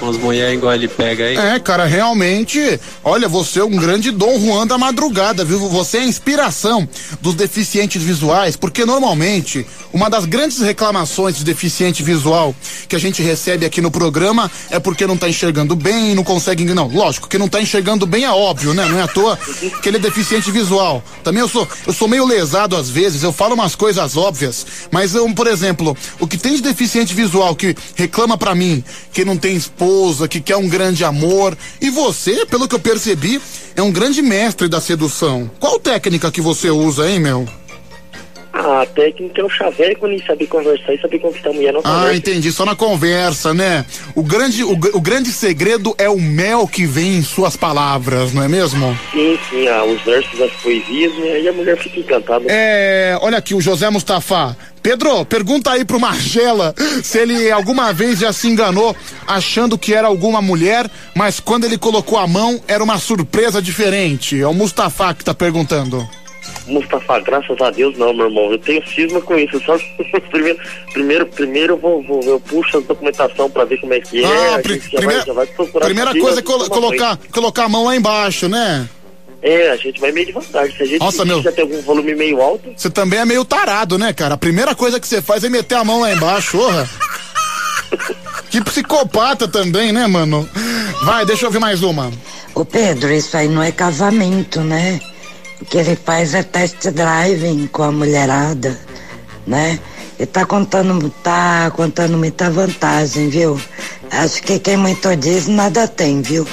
[0.00, 1.36] umas mulheres igual ele pega aí?
[1.36, 5.58] É, cara, realmente, olha, você é um grande Dom Juan da madrugada, viu?
[5.68, 6.88] Você é a inspiração
[7.20, 12.54] dos deficientes visuais, porque normalmente uma das grandes reclamações de deficiente visual
[12.88, 16.64] que a gente recebe aqui no programa é porque não tá enxergando bem, não consegue.
[16.66, 18.86] Não, lógico, que não tá enxergando bem é óbvio, né?
[18.86, 19.38] Não é à toa
[19.82, 21.02] que ele é deficiente visual.
[21.24, 25.14] Também eu sou, eu sou meio lesado às vezes, eu falo umas coisas óbvias, mas
[25.14, 29.36] eu, por exemplo, o que tem de deficiente visual que reclama pra mim que não
[29.36, 29.85] tem esposa,
[30.28, 33.40] que quer um grande amor, e você, pelo que eu percebi,
[33.74, 35.50] é um grande mestre da sedução.
[35.60, 37.48] Qual técnica que você usa, hein, meu?
[38.58, 41.80] Ah, a técnica é o chaveco e saber conversar e saber conquistar a mulher não
[41.80, 42.16] Ah, conversa.
[42.16, 43.84] entendi, só na conversa, né?
[44.14, 48.42] O grande, o, o grande segredo é o mel que vem em suas palavras, não
[48.42, 48.98] é mesmo?
[49.12, 51.42] Sim, sim, ah, os versos, as poesias, né?
[51.42, 52.44] E a mulher fica encantada.
[52.48, 54.56] É, olha aqui, o José Mustafa.
[54.82, 58.94] Pedro, pergunta aí pro Margela se ele alguma vez já se enganou
[59.26, 64.40] achando que era alguma mulher, mas quando ele colocou a mão era uma surpresa diferente.
[64.40, 66.08] É o Mustafa que tá perguntando.
[66.66, 68.50] Mustafa, graças a Deus não, meu irmão.
[68.52, 69.60] Eu tenho cisma com isso.
[69.64, 69.76] Só
[70.30, 70.58] primeiro,
[70.92, 74.26] primeiro, primeiro eu vou, vou- eu puxo a documentação pra ver como é que é.
[74.26, 76.68] Ah, a pri- gente já primeira- vai, já vai procurar Primeira coisa é as colo-
[76.68, 78.88] colocar, colocar a mão lá embaixo, né?
[79.42, 80.66] É, a gente vai meio devagar.
[80.72, 81.40] Se a gente Nossa, meu.
[81.42, 84.34] já tem algum volume meio alto, Você também é meio tarado, né, cara?
[84.34, 86.88] A primeira coisa que você faz é meter a mão lá embaixo, orra.
[88.50, 90.48] Que psicopata também, né, mano?
[91.04, 92.10] Vai, deixa eu ouvir mais uma.
[92.54, 94.98] Ô Pedro, isso aí não é casamento, né?
[95.60, 98.78] O que ele faz é test driving com a mulherada,
[99.46, 99.78] né?
[100.18, 103.60] Ele tá contando, tá contando muita vantagem, viu?
[104.10, 106.46] Acho que quem muito diz, nada tem, viu?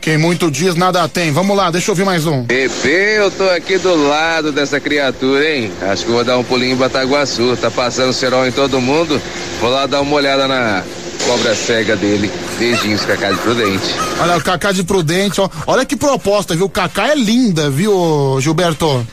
[0.00, 1.30] Quem muito diz, nada tem.
[1.30, 2.44] Vamos lá, deixa eu ouvir mais um.
[2.44, 5.72] Bebê, eu tô aqui do lado dessa criatura, hein?
[5.82, 7.56] Acho que vou dar um pulinho em Bataguaçu.
[7.56, 9.20] Tá passando cerol em todo mundo.
[9.60, 10.82] Vou lá dar uma olhada na
[11.26, 12.30] cobra cega dele.
[12.58, 13.94] Beijinhos, Cacá de Prudente.
[14.20, 15.48] Olha, o Cacá de Prudente, ó.
[15.66, 16.66] Olha que proposta, viu?
[16.66, 19.06] O Cacá é linda, viu, Gilberto?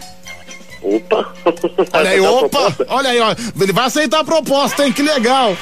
[0.81, 1.33] Opa!
[1.93, 2.75] Olha aí, opa!
[2.87, 3.35] Olha aí, ó.
[3.59, 4.93] Ele vai aceitar a proposta, hein?
[4.93, 5.55] Que legal!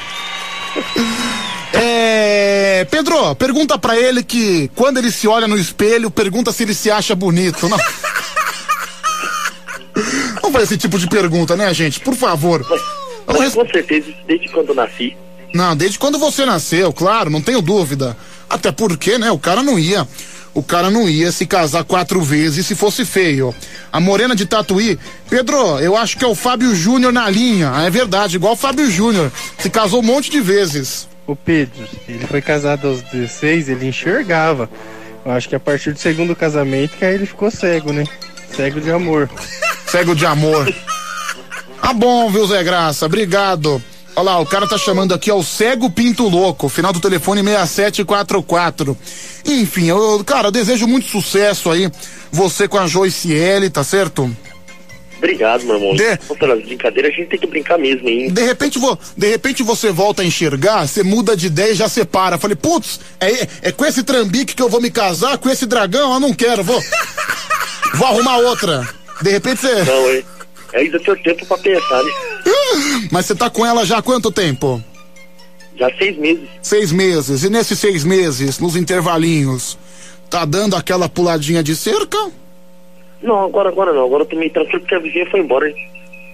[1.75, 6.73] É, Pedro, pergunta pra ele que quando ele se olha no espelho, pergunta se ele
[6.75, 7.67] se acha bonito.
[7.67, 7.79] Não,
[10.43, 11.99] não faz esse tipo de pergunta, né, gente?
[11.99, 12.63] Por favor.
[13.25, 15.17] Mas com certeza, desde quando eu nasci.
[15.53, 18.17] Não, desde quando você nasceu, claro, não tenho dúvida.
[18.49, 20.07] Até porque, né, o cara não ia.
[20.53, 23.53] O cara não ia se casar quatro vezes se fosse feio.
[23.91, 24.99] A morena de Tatuí,
[25.29, 27.71] Pedro, eu acho que é o Fábio Júnior na linha.
[27.73, 29.31] Ah, é verdade, igual o Fábio Júnior.
[29.57, 31.07] Se casou um monte de vezes.
[31.25, 34.69] O Pedro, ele foi casado aos 16, ele enxergava.
[35.25, 38.03] Eu acho que a partir do segundo casamento que aí ele ficou cego, né?
[38.55, 39.29] Cego de amor.
[39.87, 40.73] Cego de amor.
[41.81, 43.05] Ah, bom, viu, Zé Graça?
[43.05, 43.81] Obrigado.
[44.15, 47.41] Olha lá, o cara tá chamando aqui, ó, o Cego Pinto Louco, final do telefone
[47.43, 48.95] 6744.
[49.45, 51.89] Enfim, eu, cara, eu desejo muito sucesso aí,
[52.31, 54.29] você com a Joyce L, tá certo?
[55.17, 55.95] Obrigado, meu irmão.
[55.95, 58.29] De- Contra as brincadeiras, a gente tem que brincar mesmo, hein?
[58.31, 61.87] De repente, vo, de repente você volta a enxergar, você muda de ideia e já
[61.87, 62.37] separa.
[62.37, 66.13] Falei, putz, é, é com esse trambique que eu vou me casar, com esse dragão,
[66.13, 66.79] eu não quero, vou.
[67.95, 68.87] vou arrumar outra.
[69.21, 69.83] De repente você.
[69.85, 70.23] Não, é.
[70.73, 72.11] Ainda tenho tempo pra pensar, né?
[73.11, 74.83] Mas você tá com ela já há quanto tempo?
[75.75, 76.49] Já seis meses.
[76.61, 77.43] Seis meses.
[77.43, 79.77] E nesses seis meses, nos intervalinhos,
[80.29, 82.17] tá dando aquela puladinha de cerca?
[83.21, 84.05] Não, agora, agora não.
[84.05, 85.75] Agora eu tô meio tranquilo porque a vizinha foi embora, hein?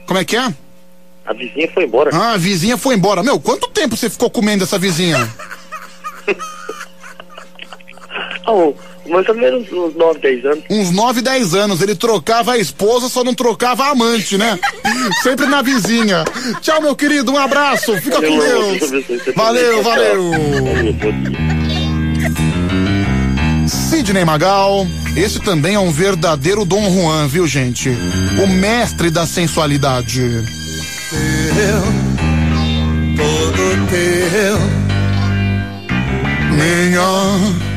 [0.05, 0.53] Como é que é?
[1.25, 2.09] A vizinha foi embora.
[2.13, 3.21] Ah, a vizinha foi embora.
[3.21, 5.29] Meu, quanto tempo você ficou comendo essa vizinha?
[8.45, 8.73] Ah, ô,
[9.09, 10.63] mais ou menos uns 9, 10 anos.
[10.69, 11.81] Uns 9, 10 anos.
[11.81, 14.59] Ele trocava a esposa, só não trocava a amante, né?
[15.23, 16.23] Sempre na vizinha.
[16.61, 17.31] Tchau, meu querido.
[17.31, 17.95] Um abraço.
[18.01, 18.79] Fica com Deus.
[19.35, 20.31] Valeu, valeu.
[23.67, 27.89] Sidney Magal, esse também é um verdadeiro Dom Juan, viu, gente?
[28.41, 30.21] O mestre da sensualidade.
[31.09, 31.81] Teu,
[33.17, 34.57] todo teu,
[36.51, 37.68] Minha,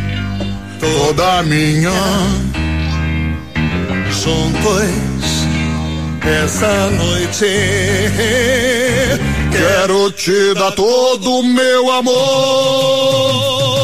[0.82, 1.90] toda minha.
[4.10, 5.42] juntos
[6.44, 7.46] essa noite.
[9.52, 13.81] Quero te dar todo o meu amor.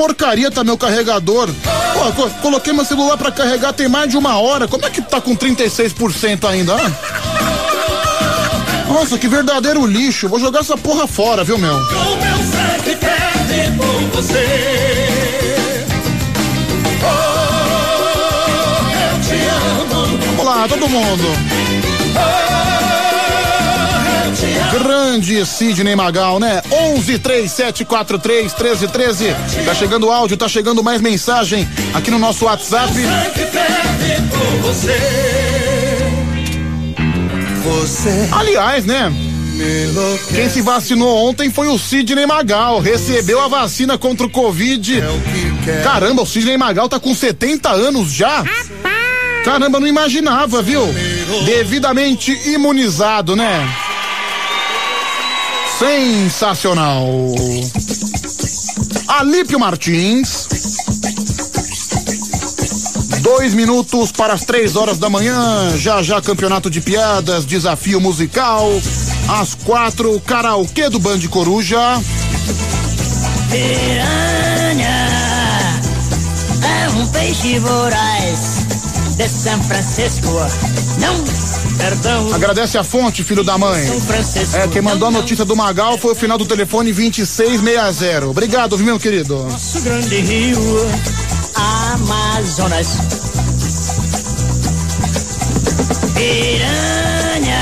[0.00, 1.50] Porcaria tá meu carregador.
[1.92, 4.66] Pô, co- coloquei meu celular pra carregar tem mais de uma hora.
[4.66, 6.74] Como é que tá com 36% ainda?
[6.74, 6.90] ah?
[8.88, 10.26] Nossa, que verdadeiro lixo.
[10.26, 11.74] Vou jogar essa porra fora, viu, meu?
[11.74, 12.96] O meu sangue
[24.72, 26.62] Grande Sidney Magal, né?
[26.70, 29.64] 11 3743 1313.
[29.64, 32.92] Tá chegando o áudio, tá chegando mais mensagem aqui no nosso WhatsApp.
[38.32, 39.12] Aliás, né?
[40.34, 42.80] Quem se vacinou ontem foi o Sidney Magal.
[42.80, 45.02] Recebeu a vacina contra o Covid.
[45.82, 48.42] Caramba, o Sidney Magal tá com 70 anos já.
[49.44, 50.82] Caramba, não imaginava, viu?
[51.44, 53.68] Devidamente imunizado, né?
[55.80, 57.08] Sensacional.
[59.08, 60.46] Alípio Martins.
[63.22, 65.74] Dois minutos para as três horas da manhã.
[65.78, 68.70] Já já campeonato de piadas, desafio musical.
[69.26, 71.80] Às quatro, karaokê do Band Coruja.
[73.50, 75.08] Piranha
[76.62, 78.66] é um peixe voraz
[79.16, 80.28] de São Francisco.
[80.98, 81.24] Não,
[81.80, 82.32] perdão.
[82.34, 83.86] Agradece a fonte, filho da mãe.
[84.54, 88.26] É, quem mandou a notícia do Magal foi o final do telefone 2660.
[88.28, 89.44] Obrigado, meu querido?
[89.44, 90.58] Nosso grande rio,
[91.54, 92.88] Amazonas.
[96.14, 97.58] Piranha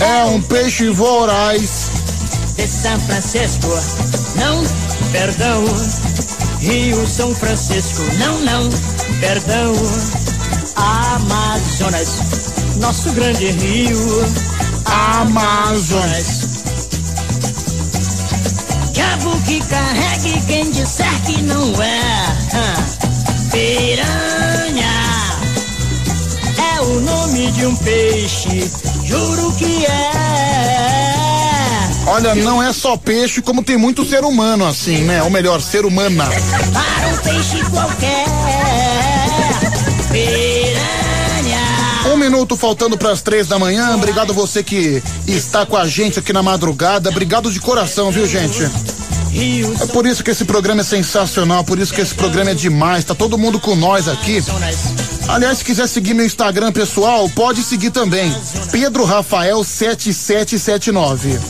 [0.00, 1.90] É um peixe voraz.
[2.56, 3.68] de São Francisco.
[4.36, 4.62] Não,
[5.12, 5.64] perdão.
[6.60, 8.02] Rio São Francisco.
[8.18, 8.68] Não, não,
[9.20, 9.72] perdão.
[10.76, 12.47] Amazonas.
[12.80, 13.98] Nosso grande rio.
[14.84, 16.48] Amazonas.
[18.92, 22.34] Diabo que carregue quem disser que não é.
[23.50, 24.88] Piranha
[26.76, 28.70] é o nome de um peixe,
[29.04, 30.28] juro que é.
[32.06, 35.22] Olha, não é só peixe, como tem muito ser humano assim, né?
[35.22, 36.26] Ou melhor, ser humana.
[36.72, 38.26] Para um peixe qualquer.
[42.28, 43.94] Minuto faltando para as três da manhã.
[43.94, 47.08] Obrigado você que está com a gente aqui na madrugada.
[47.08, 48.64] Obrigado de coração, viu, gente?
[49.80, 53.02] É por isso que esse programa é sensacional, por isso que esse programa é demais.
[53.02, 54.44] Tá todo mundo com nós aqui.
[55.26, 58.30] Aliás, se quiser seguir meu Instagram pessoal, pode seguir também.
[58.70, 61.40] Pedro Rafael 7779.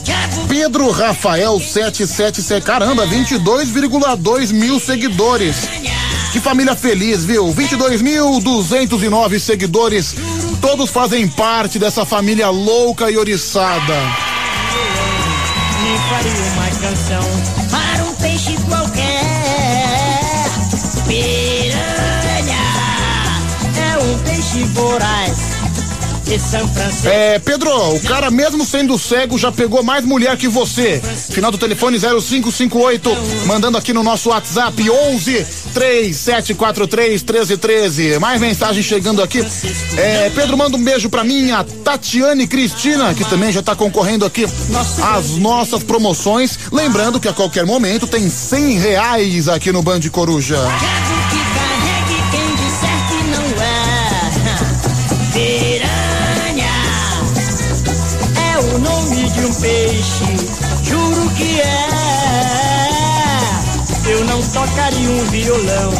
[0.47, 2.61] Pedro Rafael 777.
[2.61, 5.57] Caramba, 22,2 mil seguidores.
[6.31, 7.53] Que família feliz, viu?
[7.55, 10.13] 22.209 seguidores.
[10.61, 13.95] Todos fazem parte dessa família louca e oriçada.
[15.81, 17.23] Me faria uma canção
[17.71, 19.21] para um peixe qualquer.
[21.07, 22.57] Piranha
[23.77, 25.59] é um peixe voraz.
[27.05, 31.01] É, Pedro, o cara mesmo sendo cego já pegou mais mulher que você.
[31.31, 33.09] Final do telefone 0558,
[33.47, 38.19] mandando aqui no nosso WhatsApp 11 3743 1313.
[38.19, 39.45] Mais mensagem chegando aqui.
[39.97, 44.25] É, Pedro, manda um beijo pra mim, a Tatiane Cristina, que também já tá concorrendo
[44.25, 44.45] aqui
[45.01, 46.57] às nossas promoções.
[46.71, 50.57] Lembrando que a qualquer momento tem 100 reais aqui no Band Coruja.
[50.57, 51.79] é.
[58.53, 60.18] É o nome de um peixe,
[64.53, 65.93] tocaria um violão,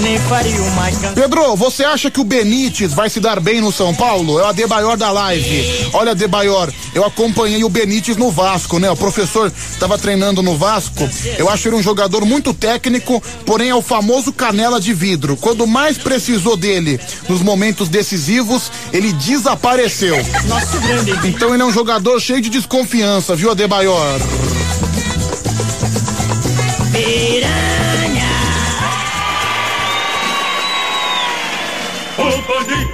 [0.00, 1.14] nem faria uma canção.
[1.14, 4.38] Pedro, você acha que o Benítez vai se dar bem no São Paulo?
[4.38, 5.88] É o Adebayor da live.
[5.92, 8.90] Olha, Adebayor, eu acompanhei o Benítez no Vasco, né?
[8.90, 11.08] O professor estava treinando no Vasco.
[11.38, 15.36] Eu acho ele um jogador muito técnico, porém é o famoso canela de vidro.
[15.36, 20.16] Quando mais precisou dele nos momentos decisivos, ele desapareceu.
[20.46, 24.20] Nosso grande Então ele é um jogador cheio de desconfiança, viu, Adebayor?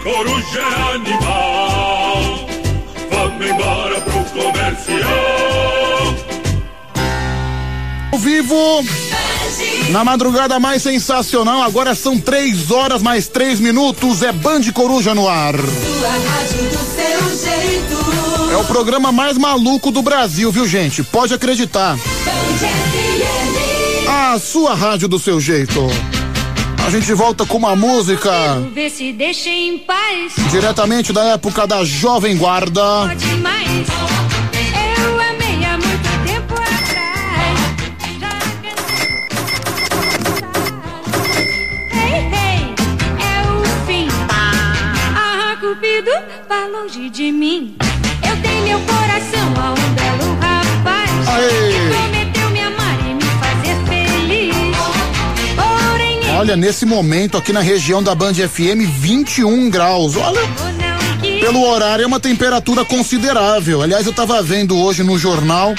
[0.03, 2.49] Coruja é animal.
[3.11, 6.15] Vamos embora pro comercial.
[8.11, 8.85] Ao vivo,
[9.91, 15.29] na madrugada mais sensacional, agora são três horas mais três minutos, é Band Coruja no
[15.29, 15.55] ar.
[18.51, 21.05] É o programa mais maluco do Brasil, viu gente?
[21.05, 21.97] Pode acreditar.
[24.09, 25.89] A sua rádio do seu jeito.
[26.87, 28.31] A gente volta com uma música
[28.75, 30.35] Vê se deixa em paz.
[30.51, 33.15] diretamente da época da Jovem Guarda.
[33.17, 33.87] Demais.
[35.05, 37.59] Eu amei há muito tempo atrás.
[41.95, 42.75] Ei, ei,
[43.25, 44.09] é o fim.
[45.61, 46.11] Cupido,
[46.49, 47.77] vá longe de mim.
[48.29, 51.29] Eu dei meu coração a um belo rapaz.
[51.29, 51.62] Aê.
[56.43, 60.17] Olha, nesse momento aqui na região da Band FM, 21 graus.
[60.17, 60.41] Olha,
[61.41, 63.81] pelo horário é uma temperatura considerável.
[63.81, 65.73] Aliás, eu tava vendo hoje no jornal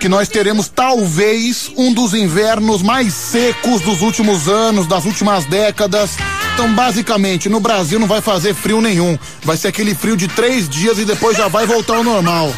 [0.00, 6.16] que nós teremos talvez um dos invernos mais secos dos últimos anos, das últimas décadas.
[6.54, 9.18] Então, basicamente, no Brasil não vai fazer frio nenhum.
[9.42, 12.50] Vai ser aquele frio de três dias e depois já vai voltar ao normal.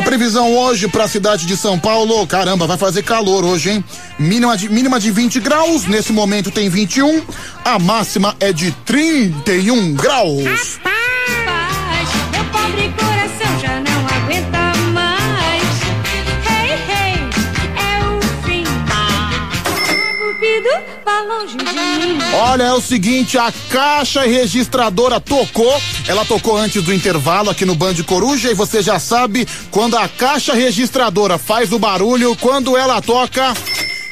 [0.00, 3.84] A previsão hoje para a cidade de São Paulo, caramba, vai fazer calor hoje, hein?
[4.18, 7.22] Mínima de, mínima de 20 graus, nesse momento tem 21,
[7.62, 10.78] a máxima é de 31 graus.
[10.82, 13.09] Paz, meu pobre
[22.42, 27.74] Olha, é o seguinte, a caixa registradora tocou, ela tocou antes do intervalo aqui no
[27.74, 33.00] Band Coruja e você já sabe, quando a caixa registradora faz o barulho, quando ela
[33.00, 33.54] toca,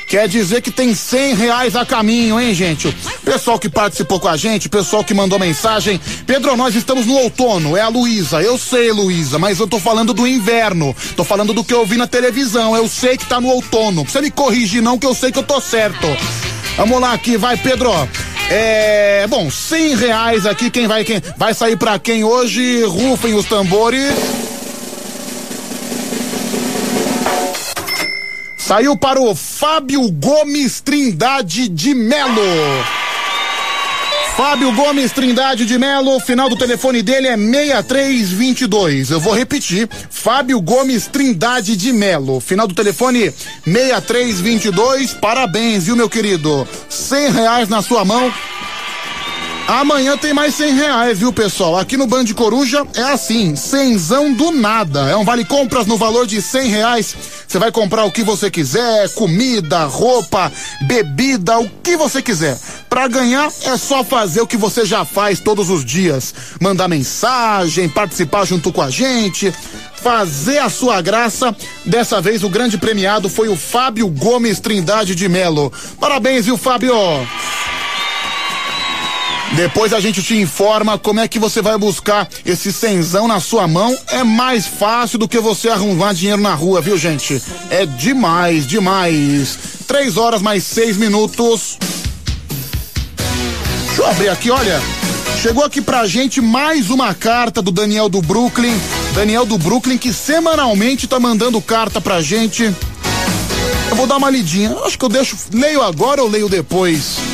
[0.08, 2.94] quer dizer que tem cem reais a caminho, hein, gente?
[3.24, 7.76] Pessoal que participou com a gente, pessoal que mandou mensagem, Pedro, nós estamos no outono,
[7.76, 11.62] é a Luísa, eu sei, Luísa, mas eu tô falando do inverno, tô falando do
[11.62, 14.98] que eu vi na televisão, eu sei que tá no outono, você me corrige não
[14.98, 16.07] que eu sei que eu tô certo.
[16.78, 17.90] Vamos lá aqui, vai, Pedro.
[18.48, 22.84] É, bom, cem reais aqui, quem vai, quem vai sair pra quem hoje?
[22.84, 24.15] Rufem os tambores.
[28.57, 32.40] Saiu para o Fábio Gomes Trindade de Melo.
[34.39, 39.10] Fábio Gomes Trindade de Melo, final do telefone dele é 6322.
[39.10, 39.89] Eu vou repetir.
[40.08, 43.34] Fábio Gomes Trindade de Melo, final do telefone
[43.65, 45.15] 6322.
[45.15, 46.68] Parabéns, viu, meu querido?
[46.89, 48.33] Cem reais na sua mão.
[49.68, 51.76] Amanhã tem mais cem reais, viu, pessoal?
[51.76, 55.10] Aqui no Band Coruja é assim, cenzão do nada.
[55.10, 57.14] É um vale compras no valor de cem reais.
[57.47, 60.50] Você vai comprar o que você quiser, comida, roupa,
[60.86, 62.58] bebida, o que você quiser.
[62.88, 66.34] Pra ganhar é só fazer o que você já faz todos os dias.
[66.58, 69.52] Mandar mensagem, participar junto com a gente,
[69.97, 71.55] fazer a sua graça.
[71.84, 75.70] Dessa vez o grande premiado foi o Fábio Gomes Trindade de Melo.
[76.00, 76.94] Parabéns, viu, Fábio?
[79.57, 83.67] Depois a gente te informa como é que você vai buscar esse cenzão na sua
[83.67, 83.97] mão.
[84.09, 87.43] É mais fácil do que você arrumar dinheiro na rua, viu, gente?
[87.70, 89.59] É demais, demais.
[89.86, 91.78] Três horas mais seis minutos.
[93.86, 94.81] Deixa eu abrir aqui, olha.
[95.43, 98.75] Chegou aqui pra gente mais uma carta do Daniel do Brooklyn.
[99.15, 102.75] Daniel do Brooklyn que semanalmente tá mandando carta pra gente.
[103.89, 104.77] Eu vou dar uma lidinha.
[104.85, 105.36] Acho que eu deixo.
[105.52, 107.27] Leio agora ou leio depois?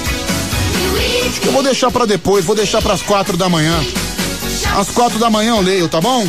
[1.35, 3.77] Acho que eu vou deixar pra depois, vou deixar pras quatro da manhã.
[4.77, 6.25] Às quatro da manhã eu leio, tá bom?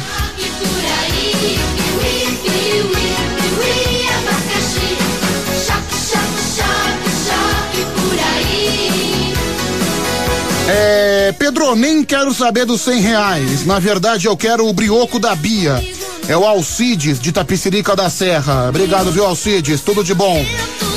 [10.67, 13.63] É, Pedro, nem quero saber dos cem reais.
[13.63, 15.87] Na verdade, eu quero o brioco da Bia.
[16.27, 18.69] É o Alcides de Tapicirica da Serra.
[18.69, 19.81] Obrigado, viu, Alcides?
[19.81, 20.43] Tudo de bom.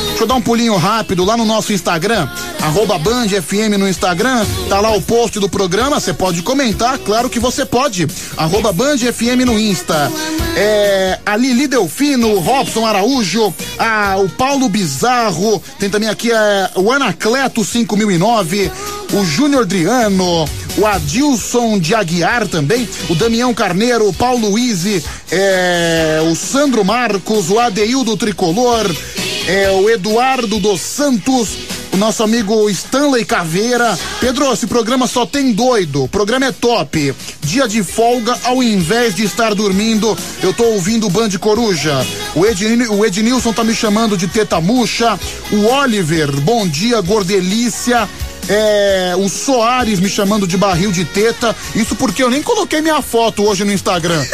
[0.09, 2.27] Deixa eu dar um pulinho rápido lá no nosso Instagram,
[2.61, 7.31] arroba Band FM no Instagram, tá lá o post do programa, você pode comentar, claro
[7.31, 8.07] que você pode,
[8.37, 10.11] arroba Band FM no Insta.
[10.57, 16.91] É, a Lili Delfino, Robson Araújo, a, o Paulo Bizarro, tem também aqui é, o
[16.91, 18.71] Anacleto 5009,
[19.13, 20.45] o Júnior Driano,
[20.79, 24.85] o Adilson de Aguiar também, o Damião Carneiro, o Paulo Luiz,
[25.31, 28.89] é, o Sandro Marcos, o Adeildo Tricolor,
[29.49, 31.59] é, o Eduardo dos Santos,
[31.93, 33.99] o nosso amigo Stanley Caveira.
[34.21, 36.05] Pedro, esse programa só tem doido.
[36.05, 37.15] O programa é top.
[37.41, 42.07] Dia de folga, ao invés de estar dormindo, eu tô ouvindo o Band Coruja.
[42.37, 45.19] O, Edni, o Ednilson tá me chamando de teta murcha.
[45.51, 48.09] O Oliver, bom dia, gordelícia.
[48.49, 51.55] É, o Soares me chamando de barril de teta.
[51.75, 54.25] Isso porque eu nem coloquei minha foto hoje no Instagram.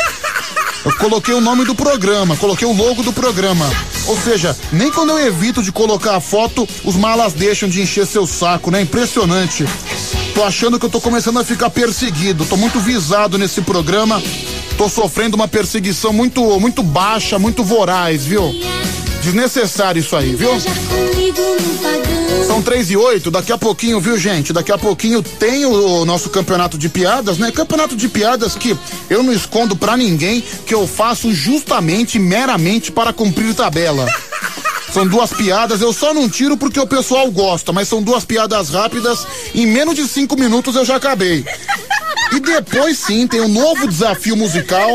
[0.84, 3.64] Eu coloquei o nome do programa, coloquei o logo do programa.
[4.06, 8.06] Ou seja, nem quando eu evito de colocar a foto, os malas deixam de encher
[8.06, 8.82] seu saco, né?
[8.82, 9.64] Impressionante.
[10.34, 12.44] Tô achando que eu tô começando a ficar perseguido.
[12.44, 14.22] Tô muito visado nesse programa.
[14.76, 18.52] Tô sofrendo uma perseguição muito, muito baixa, muito voraz, viu?
[19.22, 20.50] Desnecessário isso aí, viu?
[22.46, 24.52] São três e oito, daqui a pouquinho, viu, gente?
[24.52, 27.50] Daqui a pouquinho tem o, nosso campeonato de piadas, né?
[27.50, 28.76] Campeonato de piadas que
[29.10, 34.06] eu não escondo pra ninguém, que eu faço justamente, meramente para cumprir tabela.
[34.92, 38.70] São duas piadas, eu só não tiro porque o pessoal gosta, mas são duas piadas
[38.70, 41.44] rápidas, em menos de cinco minutos eu já acabei.
[42.32, 44.88] E depois sim tem um novo desafio musical.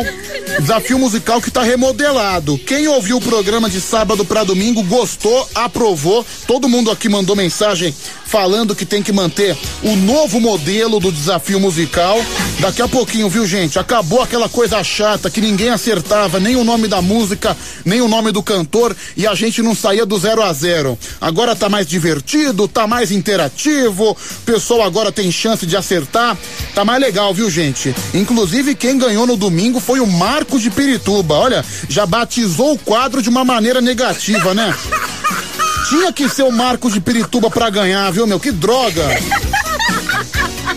[0.57, 2.57] Desafio musical que tá remodelado.
[2.57, 6.25] Quem ouviu o programa de sábado para domingo gostou, aprovou.
[6.47, 7.93] Todo mundo aqui mandou mensagem
[8.29, 12.23] falando que tem que manter o novo modelo do desafio musical.
[12.59, 13.79] Daqui a pouquinho, viu, gente?
[13.79, 18.31] Acabou aquela coisa chata que ninguém acertava nem o nome da música, nem o nome
[18.31, 20.97] do cantor e a gente não saía do zero a zero.
[21.19, 26.37] Agora tá mais divertido, tá mais interativo, o pessoal agora tem chance de acertar.
[26.73, 27.95] Tá mais legal, viu, gente?
[28.13, 31.35] Inclusive, quem ganhou no domingo foi o Marco Marcos de Pirituba.
[31.35, 34.73] Olha, já batizou o quadro de uma maneira negativa, né?
[35.87, 38.39] Tinha que ser o Marcos de Pirituba pra ganhar, viu, meu?
[38.39, 39.03] Que droga!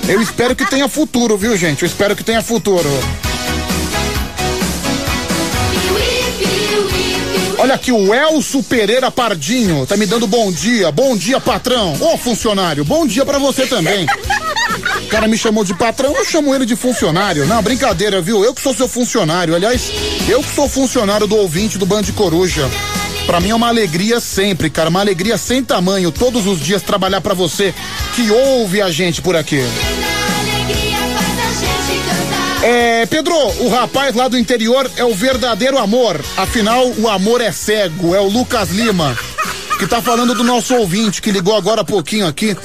[0.09, 1.83] Eu espero que tenha futuro, viu, gente?
[1.83, 2.89] Eu espero que tenha futuro.
[7.59, 10.91] Olha aqui, o Elso Pereira Pardinho tá me dando bom dia.
[10.91, 11.97] Bom dia, patrão.
[12.01, 14.07] Ô, funcionário, bom dia pra você também.
[15.05, 17.47] O cara me chamou de patrão, eu chamo ele de funcionário.
[17.47, 18.45] Não, brincadeira, viu?
[18.45, 19.55] Eu que sou seu funcionário.
[19.55, 19.93] Aliás,
[20.29, 22.69] eu que sou funcionário do ouvinte do Band Coruja.
[23.27, 24.91] Pra mim é uma alegria sempre, cara.
[24.91, 26.11] Uma alegria sem tamanho.
[26.11, 27.75] Todos os dias trabalhar pra você
[28.15, 29.63] que ouve a gente por aqui.
[32.63, 36.25] É, Pedro, o rapaz lá do interior é o verdadeiro amor.
[36.37, 38.15] Afinal, o amor é cego.
[38.15, 39.19] É o Lucas Lima,
[39.79, 42.57] que tá falando do nosso ouvinte, que ligou agora há pouquinho aqui.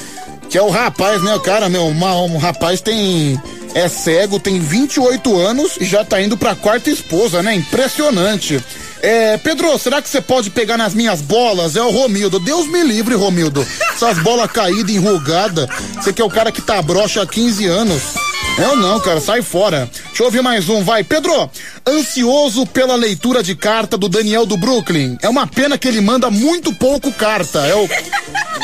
[0.48, 1.38] Que é o rapaz, né?
[1.44, 3.40] Cara, meu, uma, um rapaz tem.
[3.74, 7.54] É cego, tem 28 anos e já tá indo pra quarta esposa, né?
[7.54, 8.62] Impressionante.
[9.02, 11.76] É, Pedro, será que você pode pegar nas minhas bolas?
[11.76, 12.38] É o Romildo.
[12.38, 13.66] Deus me livre, Romildo.
[13.92, 15.68] Essas bolas caídas, enrugadas.
[15.94, 18.27] Você que é o cara que tá broxa há 15 anos.
[18.60, 19.88] Eu não, cara, sai fora.
[20.08, 21.04] Deixa eu ouvir mais um, vai.
[21.04, 21.48] Pedro,
[21.86, 25.16] ansioso pela leitura de carta do Daniel do Brooklyn.
[25.22, 27.60] É uma pena que ele manda muito pouco carta.
[27.60, 27.88] É o,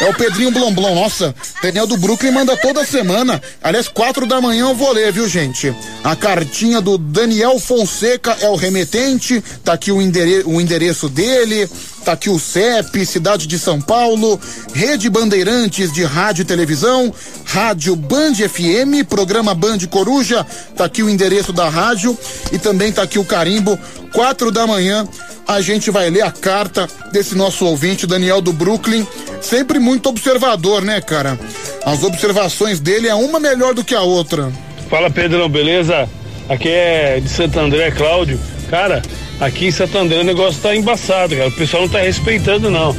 [0.05, 0.97] é o Pedrinho Blomblom.
[0.97, 1.32] Nossa,
[1.62, 3.40] Daniel do Brooklyn manda toda semana.
[3.62, 5.73] Aliás, quatro da manhã eu vou ler, viu, gente?
[6.02, 9.42] A cartinha do Daniel Fonseca é o remetente.
[9.62, 11.70] Tá aqui o, endere o endereço dele.
[12.05, 14.39] Tá aqui o CEP, Cidade de São Paulo,
[14.74, 17.10] Rede Bandeirantes de Rádio e Televisão,
[17.47, 20.44] Rádio Band FM, programa Band Coruja,
[20.76, 22.16] tá aqui o endereço da rádio
[22.52, 23.78] e também tá aqui o carimbo,
[24.12, 25.08] quatro da manhã.
[25.49, 29.07] A gente vai ler a carta desse nosso ouvinte, Daniel do Brooklyn,
[29.41, 31.39] sempre muito observador, né, cara?
[31.86, 34.52] As observações dele é uma melhor do que a outra.
[34.91, 36.07] Fala Pedrão, beleza?
[36.50, 38.39] Aqui é de Santo André, Cláudio.
[38.68, 39.02] Cara,
[39.40, 41.48] aqui em Santo André o negócio tá embaçado, cara.
[41.48, 42.94] O pessoal não tá respeitando, não.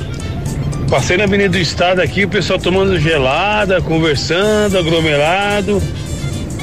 [0.90, 5.82] Passei na Avenida do Estado aqui, o pessoal tomando gelada, conversando, aglomerado.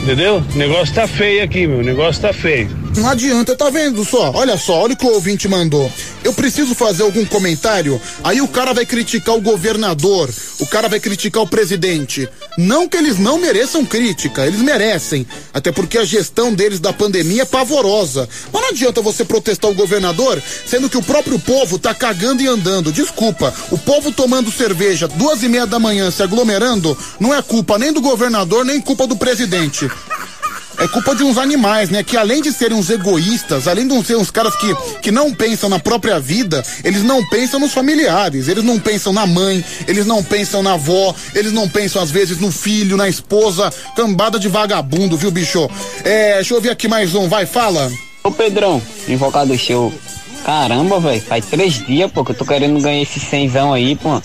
[0.03, 0.43] Entendeu?
[0.55, 1.79] O negócio tá feio aqui, meu.
[1.79, 2.82] O negócio tá feio.
[2.97, 4.31] Não adianta, tá vendo só?
[4.35, 5.91] Olha só, olha o que o ouvinte mandou.
[6.23, 10.31] Eu preciso fazer algum comentário, aí o cara vai criticar o governador,
[10.61, 12.29] o cara vai criticar o presidente.
[12.59, 15.27] Não que eles não mereçam crítica, eles merecem.
[15.55, 18.29] Até porque a gestão deles da pandemia é pavorosa.
[18.53, 22.47] Mas não adianta você protestar o governador, sendo que o próprio povo tá cagando e
[22.47, 22.93] andando.
[22.93, 27.79] Desculpa, o povo tomando cerveja duas e meia da manhã se aglomerando, não é culpa
[27.79, 29.91] nem do governador, nem culpa do presidente
[30.79, 32.03] é culpa de uns animais, né?
[32.03, 35.69] Que além de serem uns egoístas, além de ser uns caras que, que não pensam
[35.69, 40.23] na própria vida, eles não pensam nos familiares, eles não pensam na mãe, eles não
[40.23, 45.17] pensam na avó, eles não pensam às vezes no filho, na esposa, cambada de vagabundo,
[45.17, 45.69] viu, bicho?
[46.05, 47.91] É, deixa eu ver aqui mais um, vai, fala.
[48.25, 49.93] Ô Pedrão, invocado show.
[50.45, 54.21] Caramba, velho, faz três dias, pô, que eu tô querendo ganhar esse cenzão aí, pô.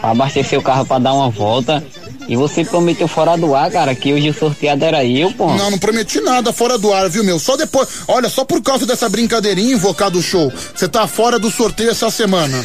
[0.00, 1.82] Pra abastecer o carro pra dar uma volta.
[2.28, 5.54] E você prometeu fora do ar, cara, que hoje o sorteado era eu, pô.
[5.54, 7.38] Não, não prometi nada fora do ar, viu, meu?
[7.38, 7.88] Só depois.
[8.08, 10.52] Olha, só por causa dessa brincadeirinha invocado show.
[10.74, 12.62] Você tá fora do sorteio essa semana.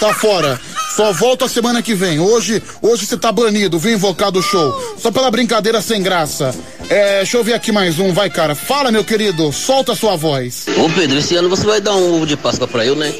[0.00, 0.58] Tá fora.
[0.96, 2.20] Só volta a semana que vem.
[2.20, 4.74] Hoje, hoje você tá banido, viu, invocado show.
[4.98, 6.54] Só pela brincadeira sem graça.
[6.90, 8.54] É, deixa eu ver aqui mais um, vai, cara.
[8.54, 10.66] Fala, meu querido, solta a sua voz.
[10.76, 13.12] Ô Pedro, esse ano você vai dar um ovo de Páscoa pra eu, né?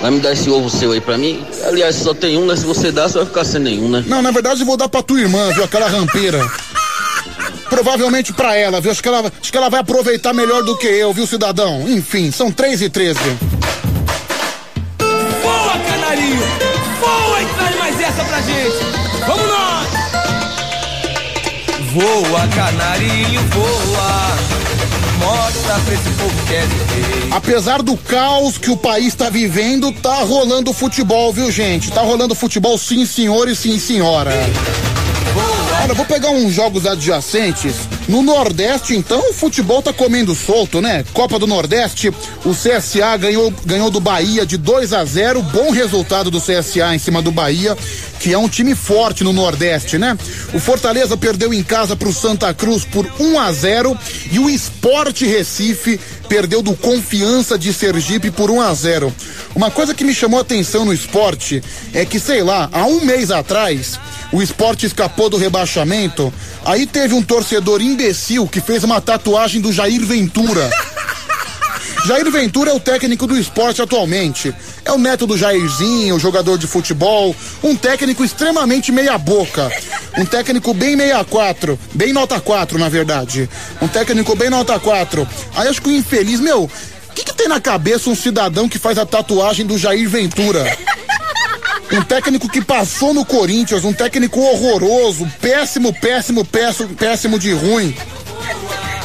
[0.00, 1.44] Vai me dar esse ovo seu aí pra mim?
[1.64, 2.54] Aliás, só tem um, né?
[2.54, 4.04] Se você dá, você vai ficar sem nenhum, né?
[4.06, 5.64] Não, na verdade eu vou dar pra tua irmã, viu?
[5.64, 6.48] Aquela rampeira.
[7.68, 8.92] Provavelmente pra ela, viu?
[8.92, 11.88] Acho que ela, acho que ela vai aproveitar melhor do que eu, viu, cidadão?
[11.88, 13.18] Enfim, são 3 e 13.
[15.42, 16.46] Voa, canarinho!
[17.00, 18.76] Voa e traz mais essa pra gente!
[19.26, 19.88] Vamos nós!
[21.92, 24.67] Voa, canarinho, voa!
[25.18, 27.28] Mostra pra esse povo que é viver.
[27.32, 31.90] Apesar do caos que o país está vivendo, tá rolando futebol, viu, gente?
[31.90, 34.30] Tá rolando futebol, sim, senhor e sim, senhora.
[35.80, 37.76] Olha, vou pegar uns jogos adjacentes.
[38.08, 41.04] No Nordeste, então, o futebol tá comendo solto, né?
[41.12, 42.12] Copa do Nordeste,
[42.44, 46.98] o CSA ganhou, ganhou do Bahia de 2 a 0 Bom resultado do CSA em
[46.98, 47.76] cima do Bahia,
[48.18, 50.18] que é um time forte no Nordeste, né?
[50.52, 53.96] O Fortaleza perdeu em casa pro Santa Cruz por 1 a 0
[54.32, 59.14] e o Esporte Recife perdeu do Confiança de Sergipe por 1 a 0.
[59.54, 63.04] Uma coisa que me chamou a atenção no esporte é que, sei lá, há um
[63.04, 63.98] mês atrás,
[64.32, 66.32] o esporte escapou do rebaixamento.
[66.64, 70.70] Aí teve um torcedor imbecil que fez uma tatuagem do Jair Ventura.
[72.06, 74.54] Jair Ventura é o técnico do esporte atualmente.
[74.84, 79.70] É o neto do Jairzinho, jogador de futebol, um técnico extremamente meia-boca.
[80.16, 83.48] Um técnico bem meia quatro, bem nota 4, na verdade.
[83.80, 85.28] Um técnico bem nota 4.
[85.54, 86.70] Aí acho que o infeliz, meu,
[87.18, 90.64] que, que tem na cabeça um cidadão que faz a tatuagem do Jair Ventura?
[91.90, 97.94] Um técnico que passou no Corinthians, um técnico horroroso, péssimo, péssimo, péssimo, péssimo de ruim.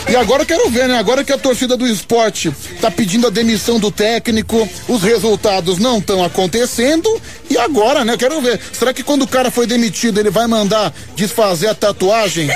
[0.10, 0.98] E agora eu quero ver, né?
[0.98, 6.00] Agora que a torcida do esporte tá pedindo a demissão do técnico, os resultados não
[6.00, 7.10] estão acontecendo.
[7.50, 8.14] E agora, né?
[8.14, 8.60] Eu quero ver.
[8.74, 12.50] Será que quando o cara foi demitido, ele vai mandar desfazer a tatuagem?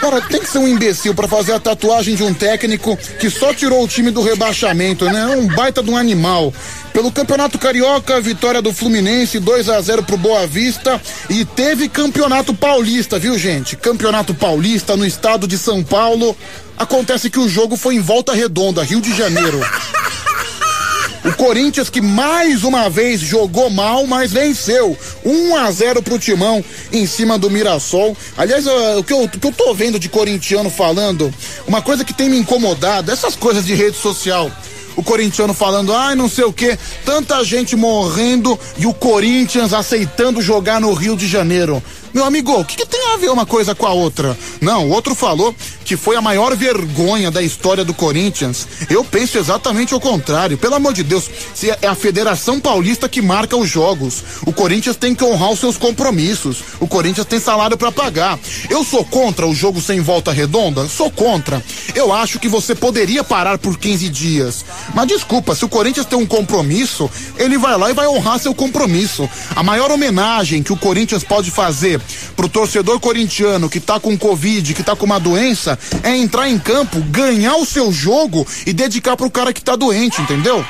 [0.00, 3.52] Cara, tem que ser um imbecil pra fazer a tatuagem de um técnico que só
[3.52, 5.26] tirou o time do rebaixamento, né?
[5.26, 6.54] Um baita de um animal.
[6.92, 12.54] Pelo Campeonato Carioca, vitória do Fluminense 2 a 0 pro Boa Vista e teve Campeonato
[12.54, 13.76] Paulista, viu, gente?
[13.76, 16.34] Campeonato Paulista no estado de São Paulo.
[16.78, 19.60] Acontece que o jogo foi em Volta Redonda, Rio de Janeiro.
[21.24, 24.96] O Corinthians que mais uma vez jogou mal, mas venceu.
[25.24, 28.16] 1 a 0 pro Timão em cima do Mirassol.
[28.36, 31.32] Aliás, o, que eu, o que eu tô vendo de corintiano falando,
[31.66, 34.50] uma coisa que tem me incomodado, essas coisas de rede social
[34.96, 40.42] o corintiano falando, ai, não sei o que, tanta gente morrendo e o Corinthians aceitando
[40.42, 41.82] jogar no Rio de Janeiro.
[42.12, 44.36] Meu amigo, o que, que, tem a ver uma coisa com a outra?
[44.60, 48.66] Não, o outro falou que foi a maior vergonha da história do Corinthians.
[48.88, 50.58] Eu penso exatamente o contrário.
[50.58, 54.24] Pelo amor de Deus, se é a Federação Paulista que marca os jogos.
[54.44, 56.58] O Corinthians tem que honrar os seus compromissos.
[56.80, 58.38] O Corinthians tem salário para pagar.
[58.68, 60.88] Eu sou contra o jogo sem volta redonda?
[60.88, 61.62] Sou contra.
[61.94, 64.64] Eu acho que você poderia parar por 15 dias.
[64.94, 68.54] Mas desculpa, se o Corinthians tem um compromisso, ele vai lá e vai honrar seu
[68.54, 69.28] compromisso.
[69.54, 71.99] A maior homenagem que o Corinthians pode fazer
[72.36, 76.58] pro torcedor corintiano que tá com Covid, que tá com uma doença, é entrar em
[76.58, 80.64] campo, ganhar o seu jogo e dedicar pro cara que tá doente, entendeu?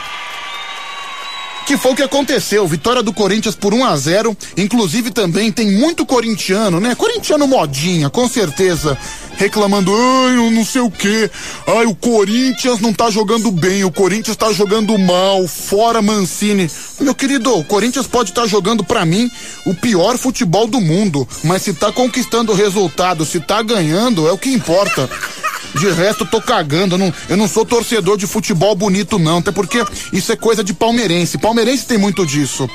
[1.67, 2.67] Que foi o que aconteceu.
[2.67, 6.95] Vitória do Corinthians por 1 a 0 Inclusive também tem muito corintiano, né?
[6.95, 8.97] Corintiano modinha, com certeza.
[9.37, 11.31] Reclamando, ai, eu não sei o que.
[11.67, 16.71] Ai, o Corinthians não tá jogando bem, o Corinthians tá jogando mal, fora Mancini.
[17.01, 19.31] Meu querido, o Corinthians pode estar tá jogando para mim
[19.65, 24.33] o pior futebol do mundo, mas se tá conquistando o resultado, se tá ganhando, é
[24.33, 25.09] o que importa.
[25.75, 26.95] De resto, tô cagando.
[26.95, 29.39] Eu não, eu não sou torcedor de futebol bonito, não.
[29.39, 31.39] Até porque isso é coisa de palmeirense.
[31.51, 32.71] Palmeirense tem muito disso.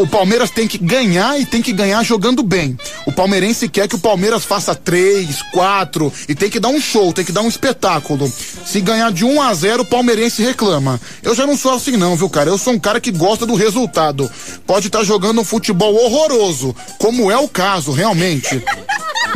[0.00, 2.76] O Palmeiras tem que ganhar e tem que ganhar jogando bem.
[3.06, 7.12] O palmeirense quer que o Palmeiras faça três, quatro e tem que dar um show,
[7.12, 8.28] tem que dar um espetáculo.
[8.64, 11.00] Se ganhar de 1 um a 0 o palmeirense reclama.
[11.22, 12.50] Eu já não sou assim, não, viu, cara?
[12.50, 14.28] Eu sou um cara que gosta do resultado.
[14.66, 18.60] Pode estar tá jogando um futebol horroroso, como é o caso, realmente.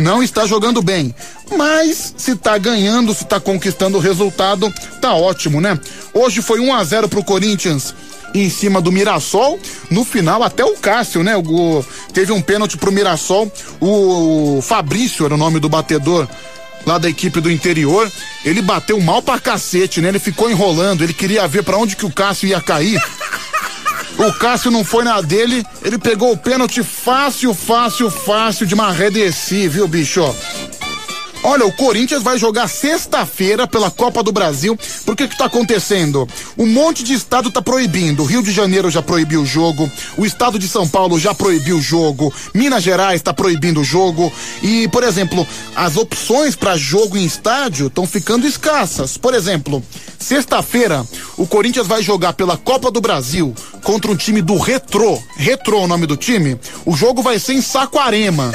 [0.00, 1.14] Não está jogando bem.
[1.56, 5.78] Mas se tá ganhando, se tá conquistando o resultado, tá ótimo, né?
[6.12, 7.94] Hoje foi 1 a 0 pro Corinthians
[8.34, 9.58] em cima do Mirassol.
[9.90, 11.36] No final, até o Cássio, né?
[11.36, 13.50] O, teve um pênalti pro Mirassol.
[13.80, 16.28] O Fabrício era o nome do batedor
[16.86, 18.10] lá da equipe do interior.
[18.44, 20.08] Ele bateu mal pra cacete, né?
[20.08, 23.00] Ele ficou enrolando, ele queria ver para onde que o Cássio ia cair.
[24.18, 29.66] O Cássio não foi na dele, ele pegou o pênalti fácil, fácil, fácil de Marredeci,
[29.66, 30.22] viu, bicho?
[31.42, 34.78] Olha, o Corinthians vai jogar sexta-feira pela Copa do Brasil.
[35.06, 36.28] Por que que tá acontecendo?
[36.56, 38.22] Um monte de estado tá proibindo.
[38.22, 41.78] O Rio de Janeiro já proibiu o jogo, o estado de São Paulo já proibiu
[41.78, 44.30] o jogo, Minas Gerais tá proibindo o jogo
[44.62, 49.16] e, por exemplo, as opções para jogo em estádio estão ficando escassas.
[49.16, 49.82] Por exemplo,
[50.18, 51.06] sexta-feira,
[51.38, 55.18] o Corinthians vai jogar pela Copa do Brasil contra um time do Retrô.
[55.36, 56.58] Retrô é o nome do time.
[56.84, 58.52] O jogo vai ser em Saquarema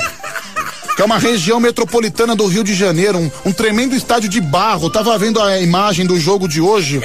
[0.96, 4.90] que é uma região metropolitana do Rio de Janeiro, um, um tremendo estádio de barro.
[4.90, 7.02] Tava vendo a imagem do jogo de hoje.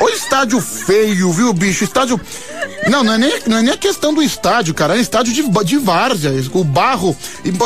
[0.00, 1.84] O estádio feio, viu, bicho?
[1.84, 2.20] Estádio.
[2.88, 4.96] Não, não é nem, não é nem a questão do estádio, cara.
[4.96, 6.32] É estádio de, de várzea.
[6.52, 7.16] O barro.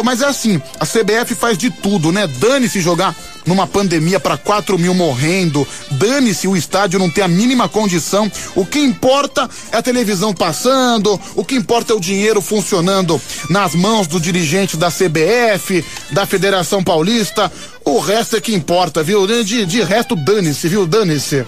[0.04, 2.26] Mas é assim, a CBF faz de tudo, né?
[2.26, 3.16] Dane-se jogar
[3.46, 5.66] numa pandemia para 4 mil morrendo.
[5.92, 8.30] Dane-se o estádio não ter a mínima condição.
[8.54, 13.74] O que importa é a televisão passando, o que importa é o dinheiro funcionando nas
[13.74, 17.50] mãos do dirigente da CBF, da Federação Paulista.
[17.84, 19.26] O resto é que importa, viu?
[19.26, 20.86] De, de resto, dane-se, viu?
[20.86, 21.46] Dane-se.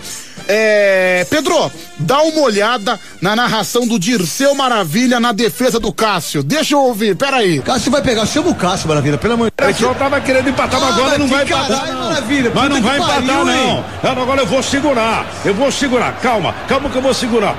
[0.52, 6.42] É, Pedro, dá uma olhada na narração do Dirceu Maravilha na defesa do Cássio.
[6.42, 7.60] Deixa eu ouvir, peraí.
[7.60, 9.70] Cássio vai pegar, chama o Cássio, Maravilha, pelo amor de Deus.
[9.70, 11.86] O pessoal tava querendo empatar, mas agora não vai empatar.
[11.86, 12.04] Não.
[12.08, 13.44] Maravilha, mas não vai empatar, não.
[13.44, 13.84] não.
[14.02, 15.24] Agora eu vou segurar.
[15.44, 16.18] Eu vou segurar.
[16.20, 17.54] Calma, calma que eu vou segurar.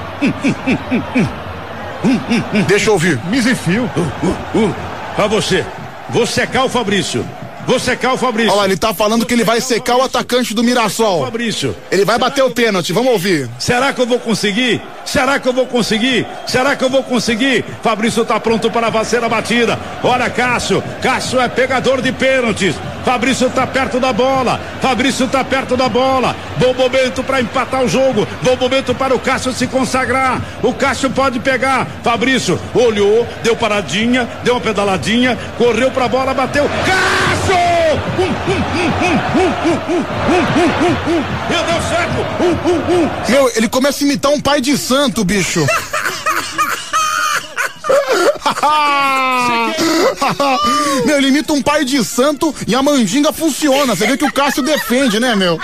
[2.67, 3.17] Deixa eu ouvir.
[3.29, 3.89] Misifio.
[3.95, 4.75] Uh, uh, uh.
[5.15, 5.65] Pra você.
[6.09, 7.25] Vou secar o Fabrício.
[7.65, 8.51] Vou secar o Fabrício.
[8.51, 11.25] Olha lá, ele tá falando que ele vai secar o atacante do Mirassol.
[11.25, 11.75] Fabrício.
[11.91, 13.49] Ele vai bater o pênalti, vamos ouvir.
[13.59, 14.81] Será que eu vou conseguir?
[15.05, 16.25] Será que eu vou conseguir?
[16.45, 17.63] Será que eu vou conseguir?
[17.81, 19.79] Fabrício tá pronto para fazer a batida.
[20.03, 22.75] Olha Cássio, Cássio é pegador de pênaltis.
[23.03, 24.59] Fabrício tá perto da bola.
[24.79, 26.35] Fabrício tá perto da bola.
[26.57, 28.27] Bom momento para empatar o jogo.
[28.43, 30.41] Bom momento para o Cássio se consagrar.
[30.61, 31.87] O Cássio pode pegar.
[32.03, 36.69] Fabrício olhou, deu paradinha, deu uma pedaladinha, correu pra bola, bateu.
[36.85, 37.50] Cássio!
[41.49, 42.23] Meu Deus, Sérgio!
[43.29, 45.65] Meu, ele começa a imitar um pai de santo, bicho.
[51.05, 53.95] meu, ele imita um pai de santo e a mandinga funciona.
[53.95, 55.59] Você vê que o Cássio defende, né, meu?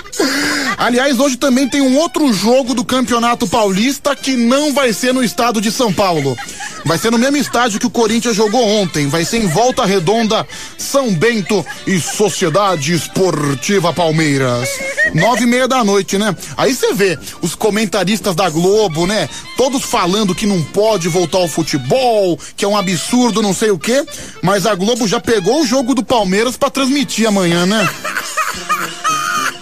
[0.78, 5.24] Aliás, hoje também tem um outro jogo do Campeonato Paulista que não vai ser no
[5.24, 6.38] estado de São Paulo.
[6.86, 9.08] Vai ser no mesmo estádio que o Corinthians jogou ontem.
[9.08, 10.48] Vai ser em Volta Redonda,
[10.78, 14.70] São Bento e Sociedade Esportiva Palmeiras.
[15.14, 16.36] Nove e meia da noite, né?
[16.56, 19.28] Aí você vê os comentaristas da Globo, né?
[19.56, 23.80] Todos falando que não pode voltar ao futebol, que é um absurdo, não sei o
[23.80, 24.06] quê.
[24.42, 27.88] Mas a Globo já pegou o jogo do Palmeiras para transmitir amanhã, né?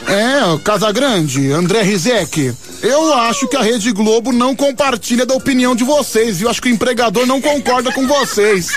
[0.07, 2.53] É, Casagrande, André Rizek.
[2.81, 6.49] Eu acho que a Rede Globo não compartilha da opinião de vocês, viu?
[6.49, 8.69] Acho que o empregador não concorda com vocês.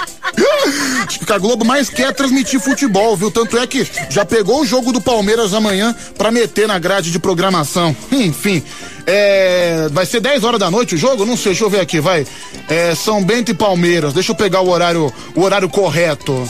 [1.07, 3.31] Acho que a Globo mais quer transmitir futebol, viu?
[3.31, 7.18] Tanto é que já pegou o jogo do Palmeiras amanhã pra meter na grade de
[7.18, 7.94] programação.
[8.10, 8.62] Enfim,
[9.07, 11.26] é, vai ser 10 horas da noite o jogo?
[11.26, 12.26] Não sei, deixa eu ver aqui, vai.
[12.68, 14.15] É, São Bento e Palmeiras.
[14.15, 16.48] Deixa eu pegar o horário, o horário correto.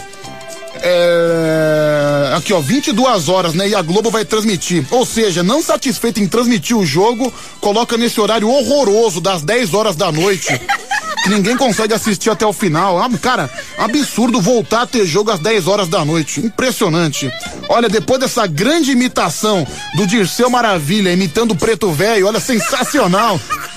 [0.82, 3.68] É, aqui ó, 22 horas, né?
[3.68, 4.84] E a Globo vai transmitir.
[4.90, 9.96] Ou seja, não satisfeito em transmitir o jogo, coloca nesse horário horroroso das 10 horas
[9.96, 10.48] da noite.
[11.20, 13.02] Que ninguém consegue assistir até o final.
[13.02, 16.40] Ah, Cara, absurdo voltar a ter jogo às 10 horas da noite.
[16.40, 17.30] Impressionante.
[17.68, 19.66] Olha, depois dessa grande imitação
[19.96, 23.38] do Dirceu Maravilha imitando o Preto Velho, olha, sensacional.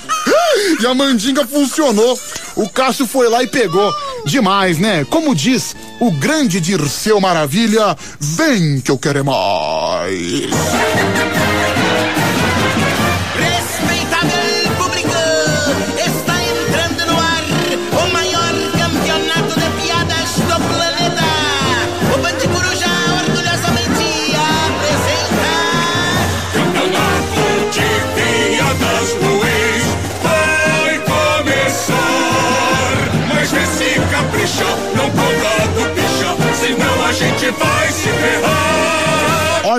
[0.80, 2.18] E a mandinga funcionou.
[2.56, 3.92] O Cássio foi lá e pegou.
[4.24, 5.04] Demais, né?
[5.08, 10.22] Como diz o grande Dirceu Maravilha, vem que eu quero é mais.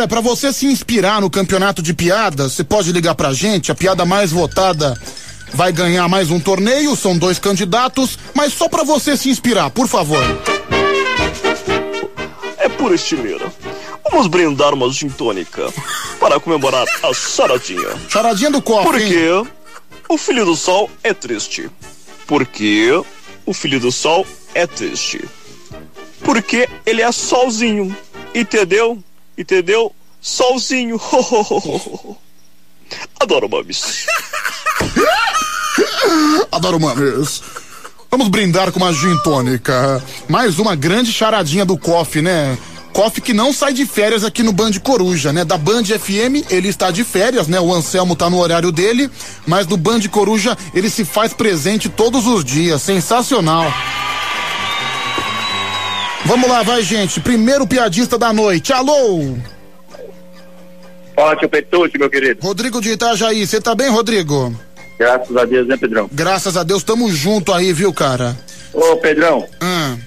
[0.04, 3.76] Olha, pra você se inspirar no campeonato de piadas, você pode ligar pra gente, a
[3.76, 5.00] piada mais votada
[5.54, 9.88] vai ganhar mais um torneio, são dois candidatos, mas só pra você se inspirar, por
[9.88, 10.22] favor.
[12.58, 13.50] É pura estileira.
[14.12, 15.72] Vamos brindar uma gin tônica
[16.20, 17.88] para comemorar a charadinha.
[18.10, 19.30] Charadinha do copo, Porque
[20.10, 21.72] o filho do sol é triste.
[22.28, 22.90] Porque
[23.46, 25.24] o filho do sol é triste.
[26.26, 27.96] Porque ele é solzinho.
[28.36, 29.02] Entendeu?
[29.38, 29.94] Entendeu?
[30.22, 31.00] Solzinho.
[33.20, 34.06] Adoro mames.
[36.52, 37.42] Adoro mames.
[38.12, 40.04] Vamos brindar com uma gin tônica.
[40.30, 42.58] Mais uma grande charadinha do Coffee, né?
[42.94, 45.44] Coffee que não sai de férias aqui no Band Coruja, né?
[45.44, 47.60] Da Band FM ele está de férias, né?
[47.60, 49.10] O Anselmo tá no horário dele,
[49.48, 52.84] mas no Band Coruja ele se faz presente todos os dias.
[52.84, 53.74] Sensacional.
[56.26, 57.20] Vamos lá, vai, gente.
[57.20, 58.72] Primeiro piadista da noite.
[58.72, 59.36] Alô!
[61.16, 62.40] Fala, tio Petute, meu querido.
[62.42, 63.46] Rodrigo de Itajaí.
[63.46, 64.54] Você tá bem, Rodrigo?
[64.98, 66.10] Graças a Deus, né, Pedrão?
[66.12, 68.38] Graças a Deus, tamo junto aí, viu, cara?
[68.74, 69.48] Ô, Pedrão.
[69.62, 69.98] Hum.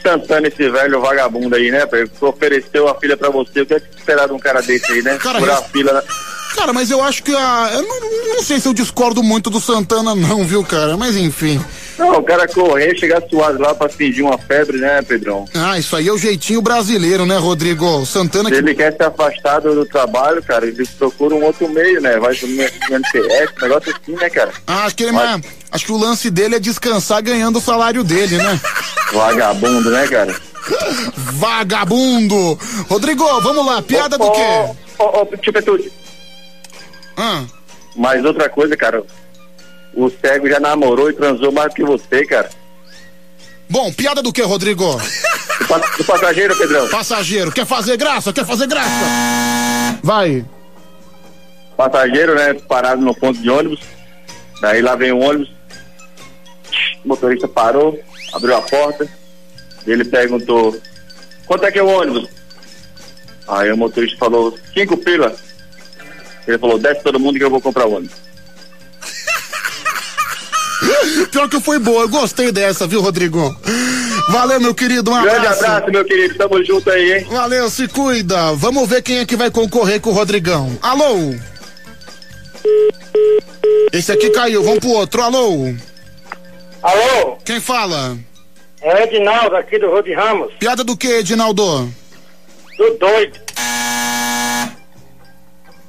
[0.00, 2.08] Santana, esse velho vagabundo aí, né, Pedro?
[2.10, 3.62] Que ofereceu a filha pra você.
[3.62, 5.18] O que é que você esperar de um cara desse aí, né?
[5.18, 5.92] Cara, Furar a fila.
[5.92, 6.02] né?
[6.54, 7.70] Cara, mas eu acho que a.
[7.72, 10.96] Eu não, não sei se eu discordo muito do Santana, não, viu, cara?
[10.96, 11.60] Mas enfim.
[11.98, 15.44] Não, o cara correr, chegar suado lá pra fingir uma febre, né, Pedrão?
[15.54, 17.84] Ah, isso aí é o jeitinho brasileiro, né, Rodrigo?
[17.86, 18.60] O Santana Se que.
[18.60, 22.18] ele quer se afastar do, do trabalho, cara, ele procura um outro meio, né?
[22.18, 24.52] Vai pro MPS, um negócio assim, né, cara?
[24.66, 25.12] Ah, acho que ele.
[25.12, 28.60] mas- Acho que o lance dele é descansar ganhando o salário dele, né?
[29.12, 30.34] Vagabundo, né, cara?
[31.16, 32.58] Vagabundo!
[32.88, 34.74] Rodrigo, vamos lá, piada do quê?
[34.98, 35.90] Ó, tio Petute.
[37.16, 37.44] Ah.
[37.96, 39.02] Mas outra coisa, cara.
[39.94, 42.50] O cego já namorou e transou mais que você, cara.
[43.68, 44.84] Bom, piada do que, Rodrigo?
[44.94, 46.88] Do, do passageiro, Pedrão.
[46.88, 48.32] Passageiro, quer fazer graça?
[48.32, 49.04] Quer fazer graça?
[50.02, 50.44] Vai.
[51.76, 52.54] Passageiro, né?
[52.54, 53.80] Parado no ponto de ônibus.
[54.60, 55.50] Daí lá vem o ônibus.
[57.04, 57.98] O motorista parou,
[58.32, 59.08] abriu a porta.
[59.86, 60.78] Ele perguntou:
[61.46, 62.28] quanto é que é o ônibus?
[63.48, 65.34] Aí o motorista falou: cinco pila.
[66.46, 68.21] Ele falou: desce todo mundo que eu vou comprar o ônibus.
[71.30, 73.54] Pior que foi boa, eu gostei dessa, viu, Rodrigo?
[74.30, 75.64] Valeu, meu querido, um Grande abraço.
[75.64, 76.34] abraço, meu querido.
[76.36, 77.26] Tamo junto aí, hein?
[77.30, 78.52] Valeu, se cuida.
[78.54, 80.78] Vamos ver quem é que vai concorrer com o Rodrigão.
[80.80, 81.34] Alô?
[83.92, 85.22] Esse aqui caiu, vamos pro outro.
[85.22, 85.74] Alô?
[86.82, 87.36] Alô?
[87.44, 88.16] Quem fala?
[88.80, 91.92] É o Edinaldo aqui do de Ramos, Piada do que, Edinaldo?
[92.76, 93.38] do doido.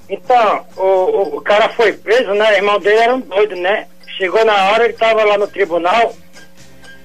[0.09, 2.51] Então, o, o, o cara foi preso, né?
[2.51, 3.87] O irmão dele era um doido, né?
[4.17, 6.15] Chegou na hora, ele tava lá no tribunal,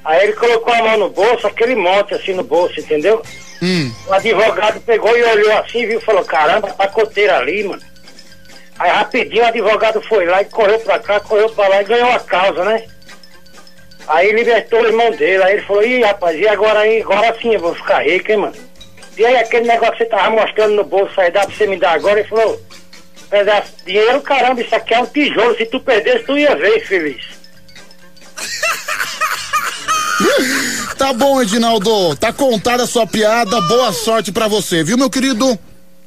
[0.05, 3.23] aí ele colocou a mão no bolso, aquele monte assim no bolso, entendeu?
[3.62, 3.91] Hum.
[4.07, 7.83] O advogado pegou e olhou assim, viu, falou, caramba, tá coteira ali, mano.
[8.78, 12.11] Aí rapidinho o advogado foi lá e correu pra cá, correu pra lá e ganhou
[12.11, 12.85] a causa, né?
[14.07, 17.55] Aí libertou o irmão dele, aí ele falou, ih rapaz, e agora aí, agora sim
[17.55, 18.57] eu vou ficar rico, hein, mano?
[19.17, 21.77] E aí aquele negócio que você tava mostrando no bolso aí, dá pra você me
[21.77, 22.20] dar agora?
[22.20, 22.61] Ele falou,
[23.28, 26.86] pedaço de dinheiro, caramba, isso aqui é um tijolo, se tu perdesse tu ia ver,
[26.86, 27.39] feliz.
[30.97, 32.16] Tá bom, Edinaldo.
[32.16, 33.60] Tá contada a sua piada.
[33.62, 35.57] Boa sorte pra você, viu, meu querido?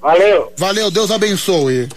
[0.01, 0.51] Valeu.
[0.57, 1.87] Valeu, Deus abençoe.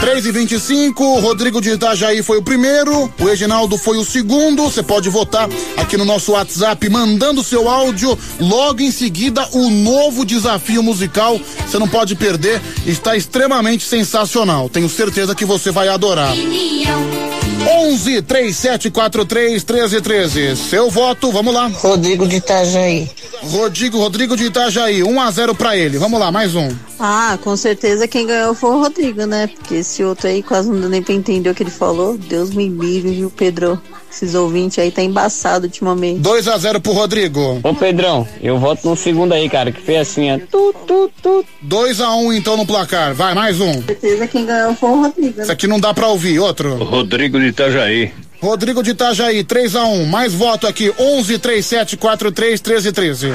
[0.00, 4.62] 3 e 25 Rodrigo de Itajaí foi o primeiro, o Reginaldo foi o segundo.
[4.64, 8.16] Você pode votar aqui no nosso WhatsApp, mandando seu áudio.
[8.40, 11.40] Logo em seguida, o novo desafio musical.
[11.66, 14.68] Você não pode perder, está extremamente sensacional.
[14.68, 16.32] Tenho certeza que você vai adorar.
[16.32, 20.56] 11 3743 1313.
[20.56, 21.66] Seu voto, vamos lá.
[21.66, 23.10] Rodrigo de Itajaí.
[23.42, 25.98] Rodrigo, Rodrigo de Itajaí, 1 a 0 pra ele.
[25.98, 26.68] Vamos lá, mais um.
[26.98, 29.46] Ah, com certeza quem ganhou foi o Rodrigo, né?
[29.46, 32.18] Porque esse outro aí quase não deu nem pra entender o que ele falou.
[32.18, 33.80] Deus me livre, viu, Pedro?
[34.10, 36.20] Esses ouvintes aí tá embaçado ultimamente.
[36.20, 37.60] 2 a 0 pro Rodrigo.
[37.62, 40.38] Ô Pedrão, eu voto no segundo aí, cara, que foi assim, ó.
[40.50, 41.44] Tu, tu, tu.
[41.62, 43.14] 2 a 1 então no placar.
[43.14, 43.74] Vai, mais um.
[43.74, 45.42] Com certeza quem ganhou foi o Rodrigo.
[45.42, 46.38] Isso aqui não dá pra ouvir.
[46.40, 46.82] Outro.
[46.84, 48.12] Rodrigo de Itajaí.
[48.40, 53.34] Rodrigo de Itajaí, 3 a 1 Mais voto aqui, 11 37 43 13 13.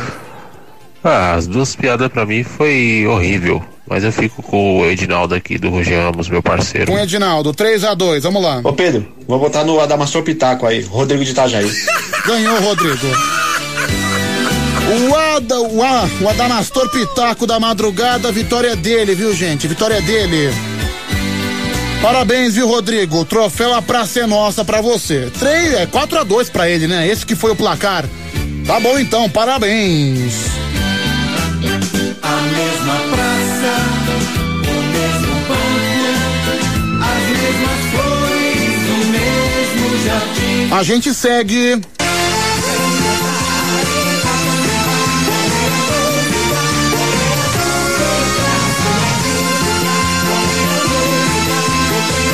[1.03, 3.61] Ah, as duas piadas pra mim foi horrível.
[3.87, 6.91] Mas eu fico com o Edinaldo aqui do Rogemos, meu parceiro.
[6.91, 8.61] Com Edinaldo, 3 a 2 Vamos lá.
[8.63, 11.69] Ô Pedro, vou botar no Adamastor Pitaco aí, Rodrigo de Itajaí.
[12.25, 13.07] Ganhou, Rodrigo.
[15.09, 19.67] O, Ada, o, A, o Adamastor Pitaco da madrugada, vitória é dele, viu, gente?
[19.67, 20.53] Vitória é dele.
[22.01, 23.19] Parabéns, viu, Rodrigo?
[23.19, 25.29] O troféu A Praça é Nossa pra você.
[25.39, 27.07] 3, é 4 a 2 pra ele, né?
[27.07, 28.05] Esse que foi o placar.
[28.65, 30.63] Tá bom então, parabéns.
[32.53, 33.73] A mesma praça,
[34.61, 36.53] o mesmo banco,
[37.01, 40.71] as mesmas flores, o mesmo jardim.
[40.71, 41.81] A gente segue.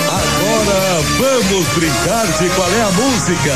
[0.10, 3.56] Agora vamos brincar de qual é a música.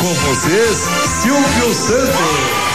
[0.00, 0.88] Com vocês,
[1.22, 2.69] Silvio Santos.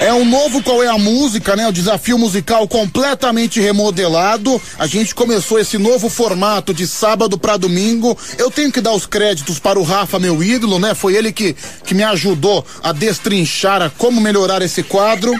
[0.00, 1.66] É um novo Qual é a Música, né?
[1.66, 4.60] O desafio musical completamente remodelado.
[4.78, 8.16] A gente começou esse novo formato de sábado para domingo.
[8.38, 10.94] Eu tenho que dar os créditos para o Rafa, meu ídolo, né?
[10.94, 11.54] Foi ele que,
[11.84, 15.32] que me ajudou a destrinchar a como melhorar esse quadro.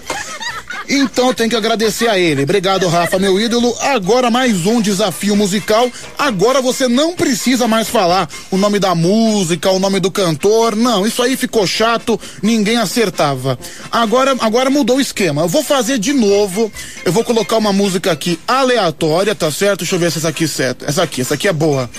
[0.88, 2.44] Então tem que agradecer a ele.
[2.44, 3.76] Obrigado, Rafa, meu ídolo.
[3.80, 5.90] Agora mais um desafio musical.
[6.18, 10.74] Agora você não precisa mais falar o nome da música, o nome do cantor.
[10.74, 13.58] Não, isso aí ficou chato, ninguém acertava.
[13.92, 15.42] Agora, agora mudou o esquema.
[15.42, 16.72] Eu vou fazer de novo.
[17.04, 19.80] Eu vou colocar uma música aqui aleatória, tá certo?
[19.80, 20.86] Deixa eu ver se essa aqui é certa.
[20.86, 21.90] Essa aqui, essa aqui é boa.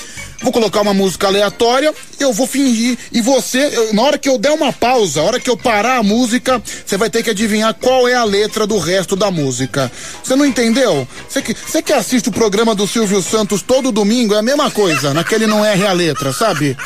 [0.41, 4.37] Vou colocar uma música aleatória, eu vou fingir e você, eu- na hora que eu
[4.37, 7.73] der uma pausa, a hora que eu parar a música, você vai ter que adivinhar
[7.73, 9.91] qual é a letra do resto da música.
[10.23, 11.05] Você não entendeu?
[11.27, 14.71] Você que, você que assiste o programa do Silvio Santos todo domingo, é a mesma
[14.71, 16.77] coisa, naquele não erre a letra, sabe?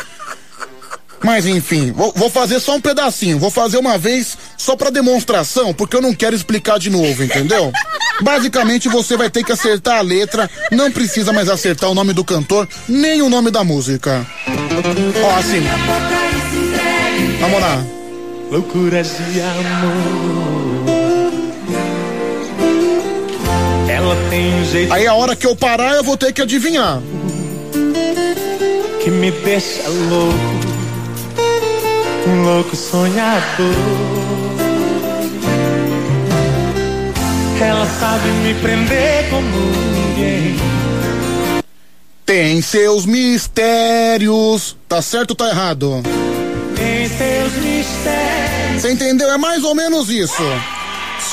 [1.24, 5.74] Mas enfim, vou, vou fazer só um pedacinho, vou fazer uma vez só pra demonstração,
[5.74, 7.72] porque eu não quero explicar de novo, entendeu?
[8.22, 12.24] Basicamente você vai ter que acertar a letra, não precisa mais acertar o nome do
[12.26, 14.26] cantor, nem o nome da música.
[15.24, 15.64] Ó, assim.
[17.40, 17.84] Vamos lá.
[18.52, 20.94] Loucuras de amor.
[23.90, 27.02] Ela tem um jeito Aí a hora que eu parar, eu vou ter que adivinhar.
[29.04, 30.63] que me deixa louco.
[32.28, 33.76] Um louco sonhador.
[37.62, 40.56] Ela sabe me prender como ninguém.
[42.26, 44.76] Tem seus mistérios.
[44.88, 46.02] Tá certo ou tá errado?
[46.76, 48.82] Tem seus mistérios.
[48.82, 49.32] Você entendeu?
[49.32, 50.44] É mais ou menos isso.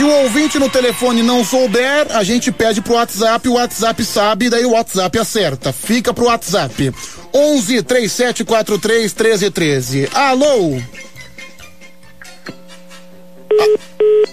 [0.00, 4.48] Se o ouvinte no telefone não souber, a gente pede pro WhatsApp, o WhatsApp sabe,
[4.48, 5.74] daí o WhatsApp acerta.
[5.74, 6.90] Fica pro WhatsApp.
[7.34, 10.08] 11 3743 1313.
[10.14, 10.80] Alô?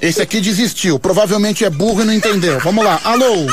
[0.02, 0.98] Esse aqui desistiu.
[1.00, 2.62] Provavelmente é burro e não entendeu.
[2.62, 3.02] Vamos lá.
[3.04, 3.46] Alô?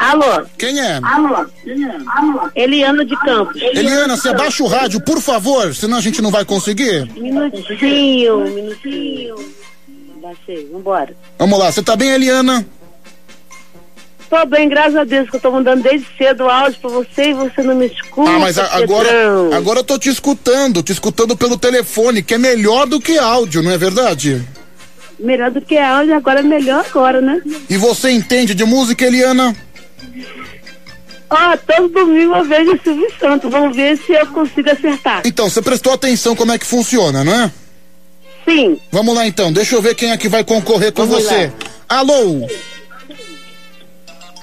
[0.00, 0.46] Alô?
[0.56, 0.98] Quem é?
[1.02, 1.46] Alô?
[2.56, 3.60] Eliana de Campos.
[3.60, 7.06] Eliana, você abaixa o rádio, por favor, senão a gente não vai conseguir.
[7.18, 9.34] Minutinho, minutinho.
[10.22, 11.14] Baixei, vambora.
[11.38, 12.66] Vamos lá, você tá bem, Eliana?
[14.30, 17.34] Tô bem, graças a Deus, que eu tô mandando desde cedo áudio pra você e
[17.34, 18.30] você não me escuta.
[18.30, 19.52] Ah, mas a- agora, Pedrão.
[19.52, 23.62] agora eu tô te escutando, te escutando pelo telefone, que é melhor do que áudio,
[23.62, 24.42] não é verdade?
[25.18, 27.42] Melhor do que áudio, agora é melhor agora, né?
[27.68, 29.54] E você entende de música, Eliana?
[31.30, 33.50] Ó, todo domingo eu vejo o Silvio Santos.
[33.50, 35.22] Vamos ver se eu consigo acertar.
[35.24, 37.52] Então, você prestou atenção como é que funciona, não é?
[38.44, 38.80] Sim.
[38.90, 41.52] Vamos lá então, deixa eu ver quem é que vai concorrer com Vamos você.
[41.88, 42.48] Alô?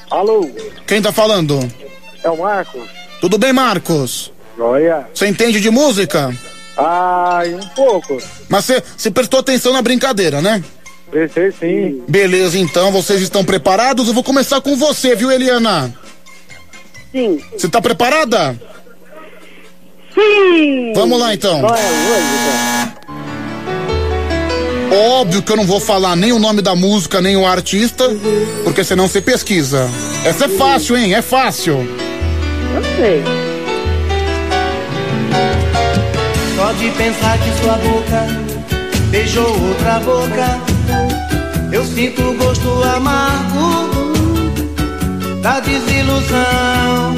[0.10, 0.50] Alô?
[0.86, 1.60] Quem tá falando?
[2.24, 2.88] É o Marcos.
[3.20, 4.32] Tudo bem, Marcos?
[4.58, 5.08] Joia.
[5.14, 6.34] Você entende de música?
[6.78, 8.18] Ai, um pouco.
[8.48, 10.64] Mas você você prestou atenção na brincadeira, né?
[11.10, 12.04] Prestei sim.
[12.08, 14.08] Beleza, então, vocês estão preparados?
[14.08, 15.94] Eu vou começar com você, viu, Eliana?
[17.12, 17.40] Sim.
[17.58, 18.60] Você tá preparada?
[20.14, 20.94] Sim!
[20.94, 21.62] Vamos lá, então.
[24.92, 28.06] Óbvio que eu não vou falar nem o nome da música, nem o artista,
[28.64, 29.90] porque senão você pesquisa.
[30.26, 31.14] Essa é fácil, hein?
[31.14, 31.76] É fácil.
[32.76, 33.24] Eu sei.
[36.56, 38.28] Só de pensar que sua boca
[39.12, 40.62] beijou outra boca,
[41.72, 43.88] eu sinto o gosto amargo
[45.42, 47.16] da desilusão.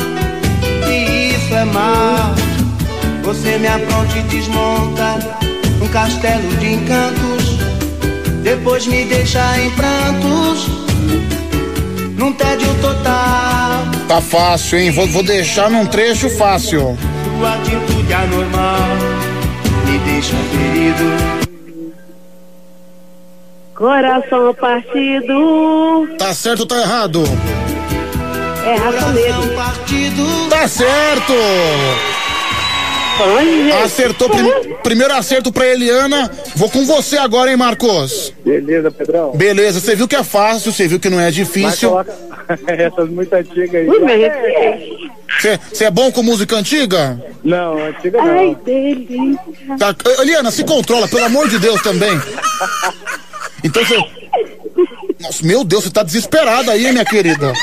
[0.87, 2.35] E isso é mal.
[3.23, 5.39] Você me apronta e desmonta
[5.81, 7.57] um castelo de encantos,
[8.43, 10.67] depois me deixa em prantos,
[12.17, 13.85] num tédio total.
[14.07, 14.91] Tá fácil, hein?
[14.91, 16.97] Vou, vou deixar num trecho fácil.
[17.37, 18.79] Sua atitude anormal
[19.85, 21.38] me deixa ferido.
[23.79, 26.09] Coração partido.
[26.17, 27.23] Tá certo ou tá errado?
[28.65, 29.55] É negra.
[29.55, 30.49] partido.
[30.49, 31.33] Tá certo!
[33.83, 34.29] Acertou.
[34.29, 36.29] prim- primeiro acerto pra Eliana.
[36.55, 38.33] Vou com você agora, hein, Marcos?
[38.45, 39.31] Beleza, Pedrão.
[39.31, 41.89] Beleza, você viu que é fácil, você viu que não é difícil.
[41.89, 42.13] coloca
[42.67, 43.89] essas muito antigas aí.
[43.89, 45.11] Ui,
[45.71, 47.17] Você é bom com música antiga?
[47.45, 48.53] Não, antiga Ai, não.
[48.65, 49.39] delícia.
[49.79, 52.11] Tá, Eliana, se controla, pelo amor de Deus também.
[53.63, 53.97] Então você.
[55.19, 57.53] Nossa, meu Deus, você tá desesperada aí, minha querida.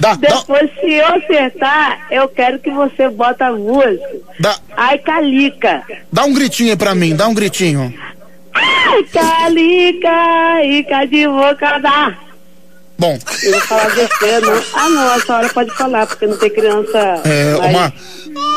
[0.00, 4.06] Dá, dá, Depois, se eu acertar, eu quero que você bota a música.
[4.38, 5.82] dá, Ai, Calica.
[6.12, 7.94] dá um gritinho aí pra mim, dá um gritinho.
[8.52, 12.14] Ai, Calica, Ica de boca da.
[12.98, 14.62] Bom, Eu vou falar besteira, não.
[14.74, 17.92] Ah, não, essa hora pode falar, porque não tem criança é, uma.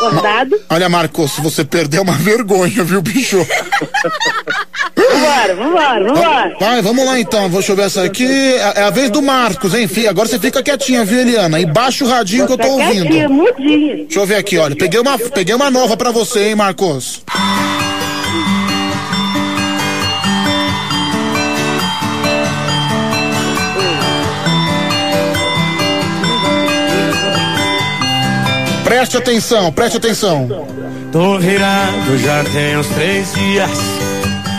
[0.07, 0.57] acordada.
[0.69, 3.45] Olha, Marcos, você perder é uma vergonha, viu, bicho?
[4.95, 6.55] Vambora, vambora, vambora.
[6.59, 7.49] Vai, vamos lá então.
[7.49, 8.25] Vou chover essa aqui.
[8.25, 10.09] É é a vez do Marcos, hein, filha?
[10.09, 11.59] Agora você fica quietinha, viu, Eliana?
[11.59, 13.09] E baixa o radinho que eu tô Tá ouvindo.
[13.09, 14.75] Deixa eu ver aqui, olha.
[14.75, 17.23] Peguei uma, peguei uma nova pra você, hein, Marcos?
[28.89, 30.49] Preste atenção, preste atenção.
[31.11, 33.69] Tô virado já tem uns três dias.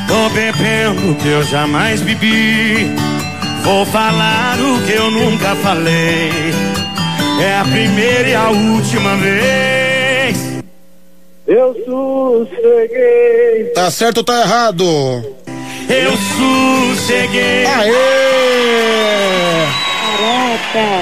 [0.07, 2.95] Tô bebendo o que eu jamais bebi.
[3.65, 6.31] Vou falar o que eu nunca falei.
[7.43, 10.63] É a primeira e a última vez.
[11.49, 13.65] Eu sosseguei.
[13.75, 14.85] Tá certo ou tá errado?
[15.89, 16.13] Eu
[16.97, 17.67] sosseguei.
[17.67, 18.21] Aê!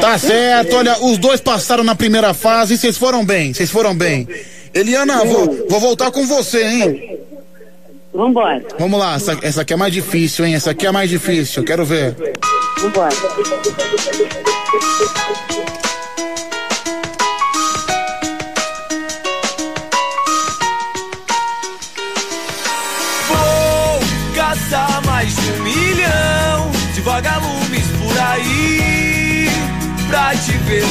[0.00, 3.94] Tá certo, olha, os dois passaram na primeira fase e vocês foram bem, vocês foram
[3.94, 4.28] bem.
[4.74, 7.18] Eliana, vou, vou voltar com você, hein?
[8.12, 10.54] Vambora, Vamos lá, essa, essa aqui é mais difícil, hein?
[10.54, 12.16] Essa aqui é mais difícil, quero ver.
[12.80, 13.08] vambora.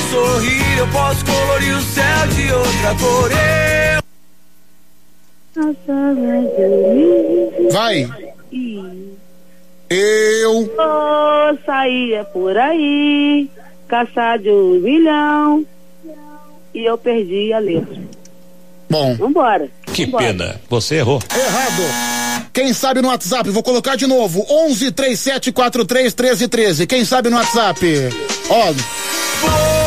[0.09, 3.31] Sorrir, eu posso colorir o céu de outra cor.
[3.31, 3.87] Eu
[7.71, 8.07] Vai.
[9.89, 10.65] Eu.
[10.65, 13.49] Vou sair por aí,
[13.87, 15.65] caçar de um milhão.
[16.73, 17.97] E eu perdi a letra.
[18.89, 19.15] Bom.
[19.15, 19.69] Vambora.
[19.93, 20.25] Que vambora.
[20.25, 21.19] pena, você errou.
[21.35, 22.47] Errado.
[22.53, 24.45] Quem sabe no WhatsApp, vou colocar de novo.
[24.49, 26.87] 11 37 43 13 13.
[26.87, 27.85] Quem sabe no WhatsApp?
[28.49, 29.86] Ó,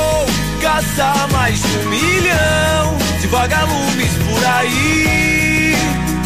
[0.71, 5.75] caçar mais de um milhão de vagalumes por aí.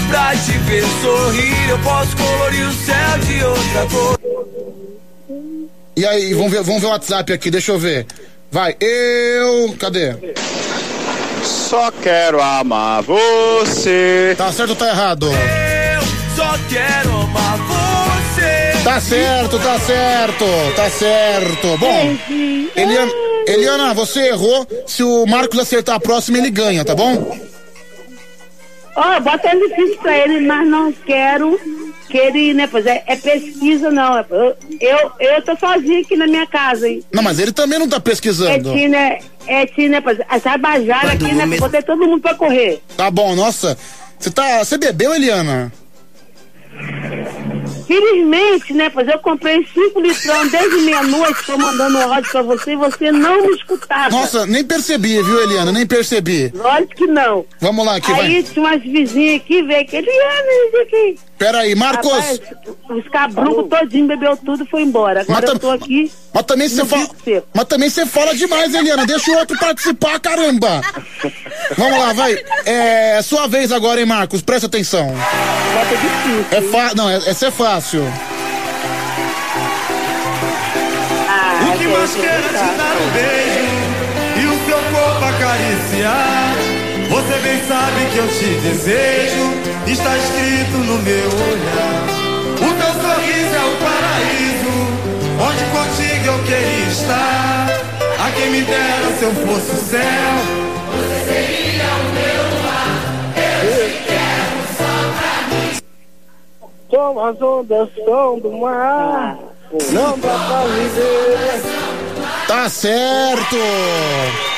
[0.08, 4.20] Pra te ver sorrir, eu posso colorir o céu de outra cor.
[5.96, 8.06] E aí, vamos ver, vamos ver o WhatsApp aqui, deixa eu ver.
[8.50, 9.74] Vai, eu.
[9.78, 10.14] Cadê?
[11.42, 14.34] Só quero amar você.
[14.36, 15.26] Tá certo ou tá errado?
[15.26, 18.84] Eu só quero amar você.
[18.84, 20.44] Tá certo, tá certo,
[20.76, 21.78] tá certo.
[21.78, 22.16] Bom,
[22.76, 23.12] Eliana,
[23.46, 24.66] Eliana, você errou.
[24.86, 27.38] Se o Marcos acertar a próxima, ele ganha, tá bom?
[28.96, 31.58] Ó, bota ele difícil pra ele, mas não quero
[32.08, 34.18] que ele, né, pois é, é pesquisa não.
[34.30, 37.02] Eu, eu, eu tô sozinha aqui na minha casa, hein.
[37.12, 38.72] Não, mas ele também não tá É pesquisando.
[38.72, 42.80] Tina, é Tina, pois é, essa bajara aqui, né, botei todo mundo pra correr.
[42.96, 43.76] Tá bom, nossa.
[44.16, 44.64] Você tá.
[44.64, 45.72] Você bebeu, Eliana?
[47.86, 52.72] Felizmente, né, pois eu comprei 5 litrão desde meia-noite, tô mandando um áudio pra você
[52.72, 54.10] e você não me escutava.
[54.10, 55.72] Nossa, nem percebi, viu, Eliana?
[55.72, 56.52] Nem percebi.
[56.54, 57.44] Lógico que não.
[57.60, 58.42] Vamos lá, aqui Aí vai.
[58.42, 61.18] tinha umas vizinhas aqui, veio aquele ano, isso aqui.
[61.44, 62.10] Pera aí, Marcos.
[62.10, 62.40] Rapaz,
[62.88, 65.20] os cabruncos todinho bebeu tudo e foi embora.
[65.20, 66.10] Agora Mas eu tô aqui.
[66.32, 67.10] Mas também você fala.
[67.52, 69.04] Mas também você fala demais, Eliana.
[69.04, 70.80] Deixa o outro participar, caramba.
[71.76, 72.34] Vamos lá, vai.
[72.64, 74.40] É sua vez agora, hein, Marcos?
[74.40, 75.06] Presta atenção.
[75.74, 76.46] Bota difícil.
[76.50, 76.96] É fácil.
[76.96, 78.02] Não, é- essa é fácil.
[81.28, 86.54] Ah, O que mais quero é te dar um beijo e o seu corpo acariciar.
[87.14, 89.44] Você bem sabe que eu te desejo,
[89.86, 92.02] está escrito no meu olhar.
[92.56, 94.74] O teu sorriso é o paraíso,
[95.38, 97.68] onde contigo eu queria estar.
[98.18, 100.34] A quem me dera se eu fosse o céu,
[100.90, 102.98] você seria o meu lar.
[103.62, 105.70] Eu te quero só pra mim.
[106.88, 109.38] Como as ondas são do mar,
[109.92, 111.62] não dá pra viver.
[112.48, 114.53] Tá certo.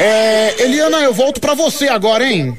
[0.00, 2.58] É, Eliana, eu volto pra você agora, hein?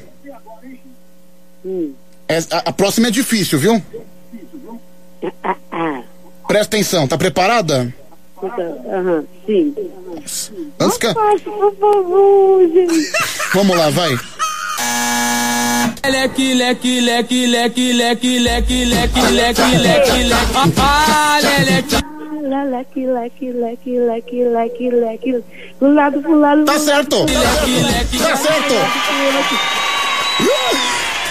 [2.28, 3.82] É, a, a próxima é difícil, viu?
[6.46, 7.94] Presta atenção, tá preparada?
[8.42, 9.74] Aham, sim.
[10.78, 11.12] Antes que...
[11.12, 13.10] Faça, por favor, gente.
[13.54, 14.18] Vamos lá, vai.
[16.10, 20.34] Leque, leque, leque, leque, leque, leque, leque, leque, leque, leque.
[20.78, 21.38] Ah,
[22.48, 23.06] leleque.
[23.06, 25.44] Leque, leque, leque, leque, leque, leque.
[25.80, 26.64] Do lado, pro lado.
[26.64, 27.26] Tá certo.
[27.26, 28.74] Tá certo.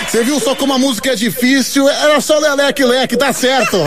[0.07, 1.87] Você viu só como a música é difícil?
[1.89, 3.77] Era só leleque, leque, tá certo.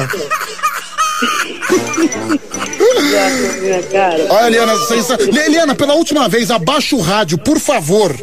[4.28, 5.16] Olha, Eliana, sensa...
[5.20, 8.14] Eliana, pela última vez, abaixa o rádio, por favor.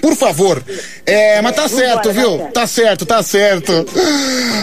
[0.00, 0.62] Por favor.
[1.04, 2.38] É, mas tá certo, viu?
[2.54, 3.72] Tá certo, tá certo.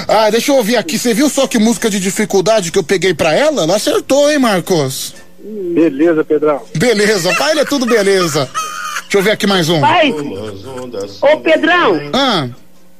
[0.07, 0.98] Ah, deixa eu ouvir aqui.
[0.98, 3.64] Você viu só que música de dificuldade que eu peguei pra ela?
[3.64, 5.14] Ela acertou, hein, Marcos?
[5.74, 6.61] Beleza, Pedrão.
[6.75, 8.49] Beleza, pai, ele é tudo beleza.
[9.03, 9.80] Deixa eu ver aqui mais um.
[9.80, 12.49] Pai, ô Pedrão, Ah,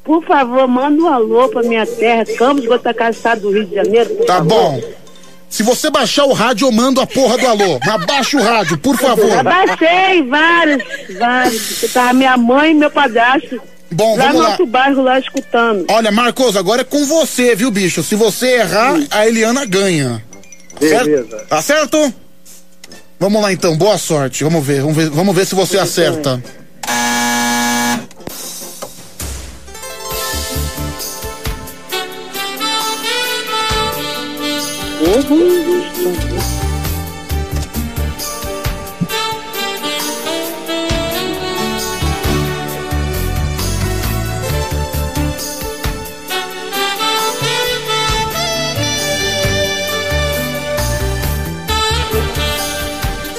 [0.04, 4.16] por favor, manda um alô pra minha terra, Campos Gotacaçado do Rio de Janeiro.
[4.26, 4.48] tá favor.
[4.48, 4.82] bom.
[5.50, 7.80] Se você baixar o rádio, eu mando a porra do alô.
[7.86, 9.32] Mas baixa o rádio, por favor.
[9.38, 10.84] Abaixei vários,
[11.18, 11.62] vários.
[11.62, 13.62] Você tava minha mãe e meu padrasto.
[13.90, 14.50] Bom, lá vamos no lá.
[14.50, 15.86] outro bairro, lá escutando.
[15.90, 18.04] Olha, Marcos, agora é com você, viu, bicho?
[18.04, 20.22] Se você errar, a Eliana ganha.
[20.80, 21.28] Beleza.
[21.28, 21.48] Certo?
[21.48, 22.14] Tá certo?
[23.20, 24.44] Vamos lá então, boa sorte.
[24.44, 26.44] Vamos ver, vamos ver, vamos ver se você acerta.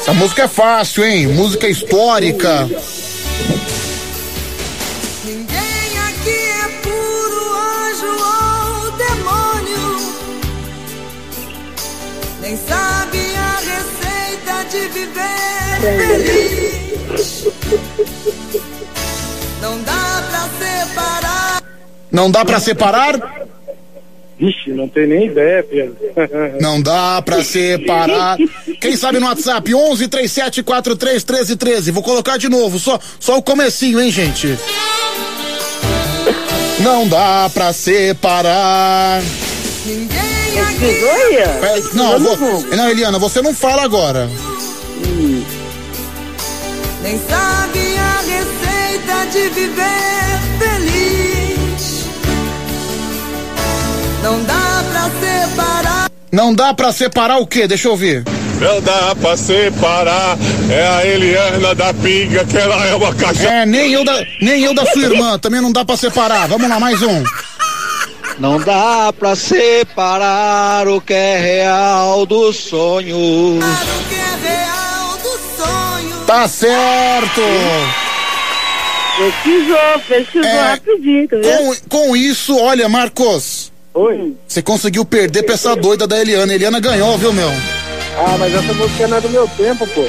[0.00, 1.26] Essa música é fácil, hein?
[1.28, 2.68] Música histórica.
[19.60, 21.62] Não dá pra separar.
[22.10, 23.48] Não dá pra separar?
[24.38, 25.96] Vixe, não tem nem ideia, Pedro.
[26.62, 28.38] Não dá pra separar.
[28.80, 31.90] Quem sabe no WhatsApp 11 37 43 13 13.
[31.90, 34.56] Vou colocar de novo, só só o comecinho, hein, gente.
[36.78, 39.20] Não dá pra separar.
[39.84, 40.84] Ninguém aqui
[41.66, 44.28] É, não, vou, não, Eliana, você não fala agora.
[47.08, 52.04] Nem sabe a receita de viver feliz.
[54.22, 56.10] Não dá pra separar.
[56.30, 57.66] Não dá pra separar o quê?
[57.66, 58.24] Deixa eu ver.
[58.60, 60.36] não dá pra separar.
[60.68, 63.48] É a Eliana da pinga, que ela é uma caixa.
[63.48, 66.46] É, nem eu da, nem eu da sua irmã, também não dá pra separar.
[66.46, 67.24] Vamos lá, mais um.
[68.38, 73.64] Não dá pra separar o que é real dos sonhos.
[76.28, 77.40] Tá certo.
[79.16, 81.36] Pesquisou, pesquisou É, rapidinho, tá?
[81.38, 83.72] Com, com isso, olha, Marcos.
[83.94, 84.34] Oi.
[84.46, 86.54] Você conseguiu perder pra essa doida da Eliana.
[86.54, 87.48] Eliana ganhou, viu, meu?
[87.48, 90.04] Ah, mas essa música não é do meu tempo, pô.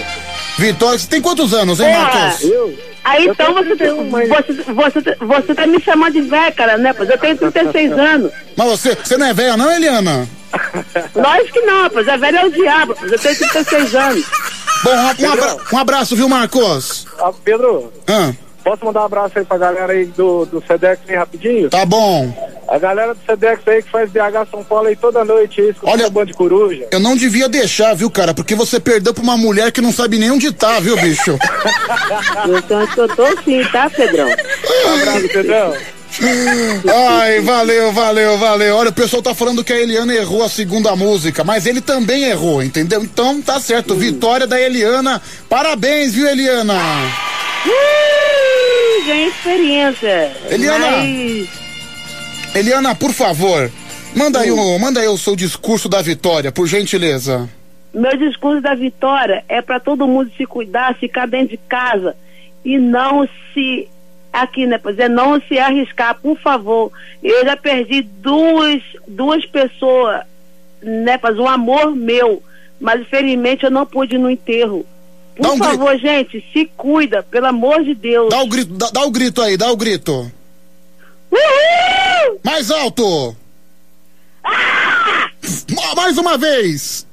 [0.57, 1.97] Vitória, você tem quantos anos, hein, É.
[1.97, 2.43] Marcos?
[3.05, 6.77] Aí Eu então você, 31, mas- você, você, você tá me chamando de velha, cara,
[6.77, 6.91] né?
[6.91, 8.29] Pois eu tenho 36 anos.
[8.57, 10.27] Mas você, você não é velha, não, Eliana?
[11.15, 14.25] Lógico que não, pois é velho é o diabo, pois eu tenho 36 anos.
[14.83, 17.05] Bom, um, abra- um abraço, viu, Marcos?
[17.19, 18.31] Ah, Pedro, Ah,
[18.63, 21.69] posso mandar um abraço aí pra galera aí do, do Sedex aí rapidinho?
[21.69, 22.33] tá bom.
[22.67, 25.91] A galera do Sedex aí que faz BH São Paulo aí toda noite aí, escutando
[25.93, 26.87] Olha- o Band de Coruja.
[26.91, 28.33] Eu não devia deixar, viu, cara?
[28.33, 31.37] Porque você perdeu pra uma mulher que não sabe nem onde tá, viu, bicho?
[32.47, 34.27] Então eu tô sim, tá, Pedrão?
[34.27, 35.73] Um abraço, Pedrão.
[37.19, 38.75] Ai, valeu, valeu, valeu.
[38.75, 42.23] Olha, o pessoal tá falando que a Eliana errou a segunda música, mas ele também
[42.23, 43.03] errou, entendeu?
[43.03, 43.95] Então tá certo.
[43.95, 45.21] Vitória da Eliana.
[45.47, 46.75] Parabéns, viu, Eliana?
[47.65, 50.31] Uh, ganhei experiência.
[50.49, 50.87] Eliana.
[50.87, 51.49] Mas
[52.55, 53.71] Eliana, por favor,
[54.15, 57.47] manda aí, o, manda aí o seu discurso da vitória, por gentileza.
[57.93, 62.15] meu discurso da vitória é pra todo mundo se cuidar, ficar dentro de casa
[62.65, 63.87] e não se
[64.31, 64.77] aqui, né?
[64.77, 66.91] Pois é, não se arriscar, por favor.
[67.23, 70.21] Eu já perdi duas duas pessoas,
[70.81, 71.17] né?
[71.17, 72.41] Pois um amor meu,
[72.79, 74.85] mas infelizmente eu não pude ir no enterro.
[75.35, 75.65] Por um grito.
[75.65, 78.29] favor, gente, se cuida, pelo amor de Deus.
[78.29, 80.29] Dá o grito, dá, dá o grito aí, dá o grito.
[81.31, 82.39] Uhul!
[82.43, 83.35] Mais alto!
[84.43, 87.05] Ma- Mais uma vez!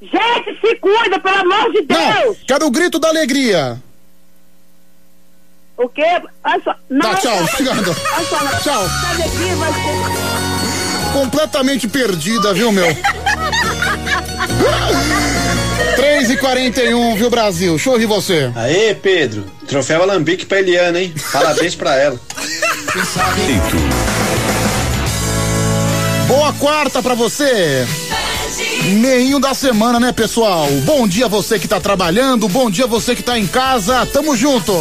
[0.00, 2.38] Gente, se cuida, pelo amor de Não, Deus!
[2.46, 3.82] quero o grito da alegria.
[5.78, 6.02] O quê?
[6.44, 6.74] Olha só.
[6.90, 7.94] Não, Tá, tchau, olha só, obrigado.
[8.28, 8.88] só, Tchau.
[8.88, 12.86] ser- Completamente perdida, viu, meu?
[15.96, 17.78] 3 e 41 viu, Brasil?
[17.78, 18.50] Eu ouvir você.
[18.56, 19.44] Aê, Pedro.
[19.68, 21.14] Troféu Alambique pra Eliana, hein?
[21.32, 22.18] Parabéns pra ela.
[26.26, 27.86] Boa quarta pra você.
[28.88, 30.66] Meinho da semana, né, pessoal?
[30.84, 34.72] Bom dia você que tá trabalhando, bom dia você que tá em casa, tamo junto.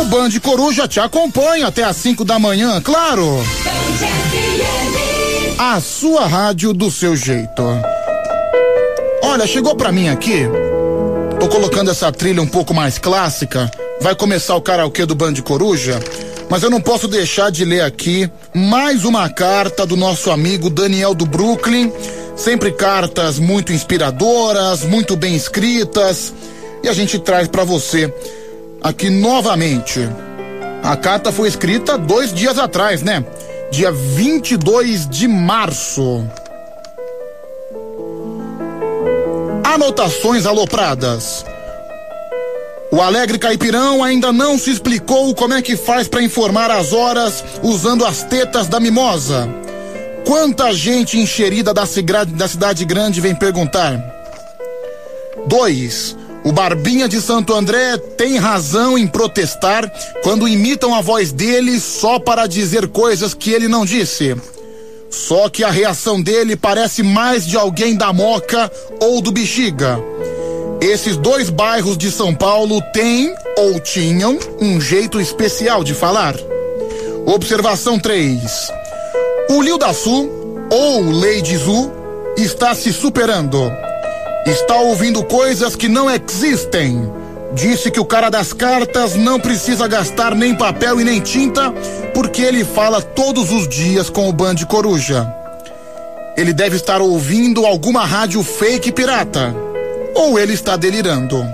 [0.00, 3.44] O Band Coruja te acompanha até às 5 da manhã, claro.
[5.58, 7.62] A sua rádio do seu jeito.
[9.22, 10.46] Olha, chegou pra mim aqui.
[11.38, 13.70] Tô colocando essa trilha um pouco mais clássica.
[14.00, 16.00] Vai começar o karaokê do Band Coruja.
[16.50, 21.14] Mas eu não posso deixar de ler aqui mais uma carta do nosso amigo Daniel
[21.14, 21.92] do Brooklyn.
[22.34, 26.32] Sempre cartas muito inspiradoras, muito bem escritas.
[26.82, 28.12] E a gente traz pra você
[28.82, 30.00] aqui novamente.
[30.82, 33.24] A carta foi escrita dois dias atrás, né?
[33.70, 36.26] Dia 22 de março.
[39.64, 41.44] Anotações alopradas.
[42.90, 47.44] O alegre caipirão ainda não se explicou como é que faz para informar as horas
[47.62, 49.48] usando as tetas da mimosa.
[50.26, 51.84] Quanta gente encherida da,
[52.28, 53.98] da cidade grande vem perguntar.
[55.46, 56.16] 2.
[56.44, 59.90] O Barbinha de Santo André tem razão em protestar
[60.22, 64.34] quando imitam a voz dele só para dizer coisas que ele não disse.
[65.10, 69.98] Só que a reação dele parece mais de alguém da Moca ou do Bexiga.
[70.80, 76.36] Esses dois bairros de São Paulo têm ou tinham um jeito especial de falar.
[77.26, 78.70] Observação 3.
[79.50, 81.90] O Lil da Sul, ou Lady Zu,
[82.36, 83.60] está se superando.
[84.46, 87.10] Está ouvindo coisas que não existem.
[87.54, 91.72] Disse que o cara das cartas não precisa gastar nem papel e nem tinta,
[92.14, 95.34] porque ele fala todos os dias com o Band Coruja.
[96.36, 99.67] Ele deve estar ouvindo alguma rádio fake pirata.
[100.14, 101.44] Ou ele está delirando.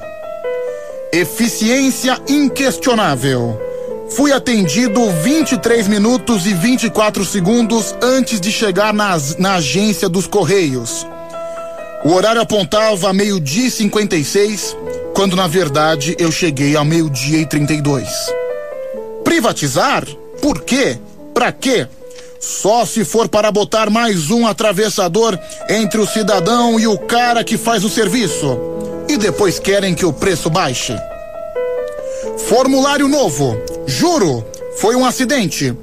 [1.13, 3.61] Eficiência inquestionável.
[4.11, 11.07] Fui atendido 23 minutos e 24 segundos antes de chegar nas- na agência dos Correios.
[12.05, 14.77] O horário apontava meio-dia e 56,
[15.15, 18.09] quando na verdade eu cheguei ao meio-dia e 32.
[19.25, 20.05] Privatizar?
[20.41, 20.99] Por quê?
[21.33, 21.87] Pra quê?
[22.45, 27.57] Só se for para botar mais um atravessador entre o cidadão e o cara que
[27.57, 28.59] faz o serviço.
[29.09, 30.95] E depois querem que o preço baixe.
[32.47, 33.57] Formulário novo.
[33.87, 34.45] Juro,
[34.77, 35.75] foi um acidente.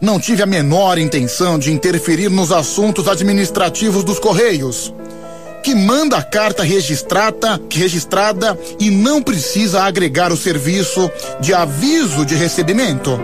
[0.00, 4.92] Não tive a menor intenção de interferir nos assuntos administrativos dos Correios.
[5.62, 12.34] que manda a carta registrada, registrada e não precisa agregar o serviço de aviso de
[12.34, 13.20] recebimento.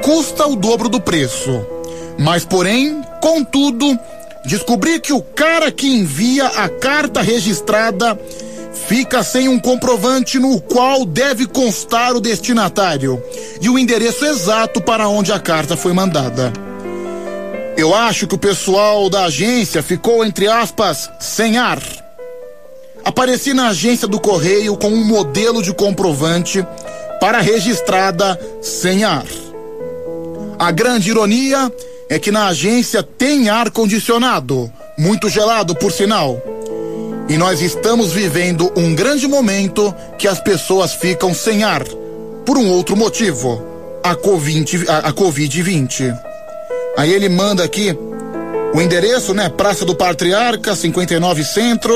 [0.00, 1.75] Custa o dobro do preço.
[2.18, 3.98] Mas, porém, contudo,
[4.44, 8.18] descobri que o cara que envia a carta registrada
[8.86, 13.22] fica sem um comprovante no qual deve constar o destinatário
[13.60, 16.52] e o endereço exato para onde a carta foi mandada.
[17.76, 21.78] Eu acho que o pessoal da agência ficou, entre aspas, sem ar.
[23.04, 26.66] Apareci na agência do correio com um modelo de comprovante
[27.20, 29.26] para registrada sem ar.
[30.58, 31.70] A grande ironia
[32.08, 36.40] é que na agência tem ar condicionado, muito gelado por sinal.
[37.28, 41.82] E nós estamos vivendo um grande momento que as pessoas ficam sem ar,
[42.44, 43.60] por um outro motivo:
[44.02, 44.88] a Covid-20.
[44.88, 45.64] A, a COVID
[46.96, 47.96] Aí ele manda aqui
[48.72, 49.48] o endereço, né?
[49.48, 51.94] Praça do Patriarca, 59 Centro.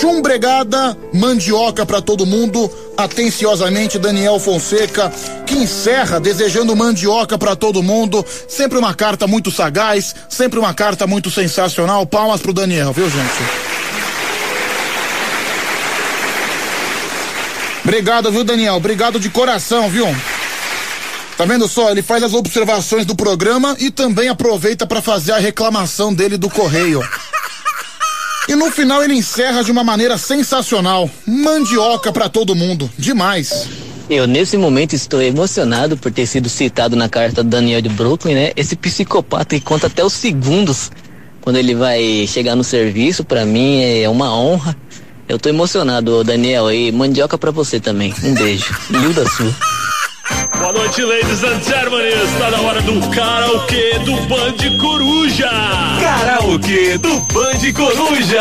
[0.00, 2.70] Chumbregada, mandioca para todo mundo.
[2.96, 5.12] Atenciosamente, Daniel Fonseca,
[5.46, 8.24] que encerra desejando mandioca para todo mundo.
[8.48, 12.06] Sempre uma carta muito sagaz, sempre uma carta muito sensacional.
[12.06, 13.74] Palmas pro Daniel, viu, gente?
[17.82, 18.76] Obrigado, viu, Daniel?
[18.76, 20.06] Obrigado de coração, viu?
[21.36, 21.90] Tá vendo só?
[21.90, 26.48] Ele faz as observações do programa e também aproveita para fazer a reclamação dele do
[26.48, 27.02] correio.
[28.48, 31.10] E no final ele encerra de uma maneira sensacional.
[31.26, 32.90] Mandioca para todo mundo.
[32.98, 33.68] Demais.
[34.08, 38.34] Eu, nesse momento, estou emocionado por ter sido citado na carta do Daniel de Brooklyn,
[38.34, 38.52] né?
[38.54, 40.90] Esse psicopata que conta até os segundos
[41.40, 44.76] quando ele vai chegar no serviço, para mim é uma honra.
[45.26, 48.14] Eu tô emocionado, Daniel, e mandioca pra você também.
[48.22, 48.74] Um beijo.
[48.90, 49.54] Hilda Sul.
[50.58, 52.08] Boa noite, ladies and gentlemen.
[52.08, 55.50] Está na hora do karaokê do Band Coruja.
[56.00, 58.40] Karaokê do Band Coruja.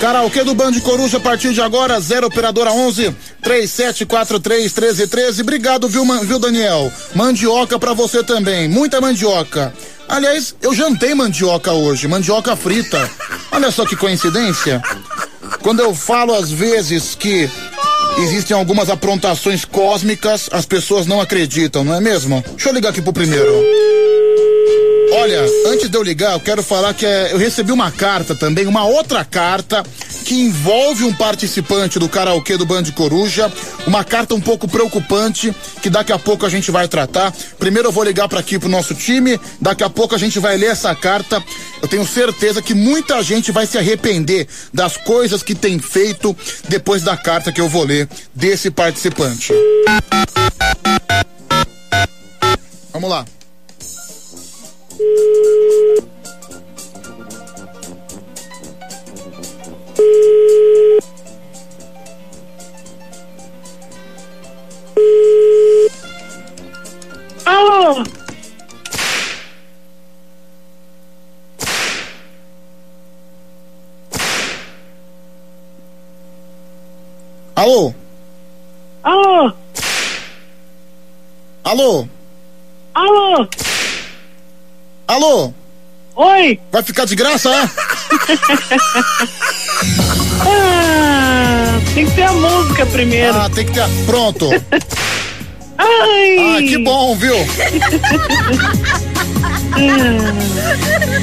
[0.00, 5.42] Karaokê do Band Coruja a partir de agora, 0 operadora 11 3743 1313.
[5.42, 6.90] Obrigado, viu, man- viu, Daniel?
[7.14, 9.74] Mandioca pra você também, muita mandioca.
[10.08, 13.08] Aliás, eu jantei mandioca hoje, mandioca frita.
[13.52, 14.80] Olha só que coincidência.
[15.62, 17.48] Quando eu falo às vezes que
[18.18, 22.42] existem algumas aprontações cósmicas, as pessoas não acreditam, não é mesmo?
[22.50, 23.64] Deixa eu ligar aqui pro primeiro.
[25.12, 28.66] Olha, antes de eu ligar, eu quero falar que é, eu recebi uma carta também,
[28.66, 29.82] uma outra carta
[30.24, 33.52] que envolve um participante do karaokê do Band Coruja,
[33.86, 37.34] uma carta um pouco preocupante que daqui a pouco a gente vai tratar.
[37.58, 40.56] Primeiro eu vou ligar para aqui pro nosso time, daqui a pouco a gente vai
[40.56, 41.42] ler essa carta.
[41.82, 46.36] Eu tenho certeza que muita gente vai se arrepender das coisas que tem feito
[46.68, 49.52] depois da carta que eu vou ler desse participante.
[52.92, 53.24] Vamos lá.
[67.46, 68.04] Alô?
[77.56, 77.94] Alô?
[79.02, 79.52] Alô?
[81.64, 82.08] Alô?
[82.94, 83.48] Alô?
[85.10, 85.52] Alô?
[86.14, 86.60] Oi?
[86.70, 87.68] Vai ficar de graça, é?
[90.46, 93.36] Ah, tem que ter a música primeiro.
[93.36, 93.80] Ah, tem que ter.
[93.80, 94.48] a- Pronto.
[95.82, 96.36] Ai!
[96.38, 97.34] Ah, que bom, viu?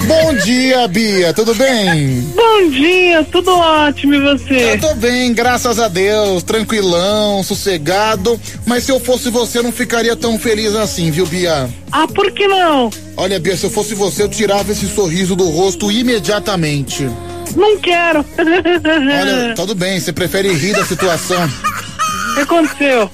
[0.07, 2.21] Bom dia, Bia, tudo bem?
[2.35, 4.73] Bom dia, tudo ótimo e você?
[4.73, 8.39] Eu tô bem, graças a Deus, tranquilão, sossegado.
[8.65, 11.69] Mas se eu fosse você, eu não ficaria tão feliz assim, viu, Bia?
[11.91, 12.89] Ah, por que não?
[13.15, 17.07] Olha, Bia, se eu fosse você, eu tirava esse sorriso do rosto imediatamente.
[17.55, 18.25] Não quero.
[18.39, 21.45] Olha, tudo bem, você prefere rir da situação.
[21.45, 23.11] O que aconteceu?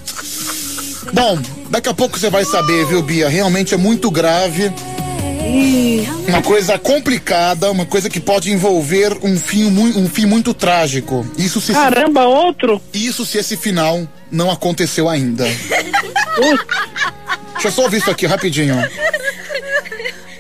[1.14, 3.30] Bom, daqui a pouco você vai saber, viu, Bia?
[3.30, 4.74] Realmente é muito grave.
[6.27, 11.25] Uma coisa complicada, uma coisa que pode envolver um fim, um fim muito trágico.
[11.38, 12.82] Isso se Caramba, outro?
[12.92, 15.45] Isso se esse final não aconteceu ainda.
[17.53, 18.75] Deixa eu só ouvir isso aqui rapidinho.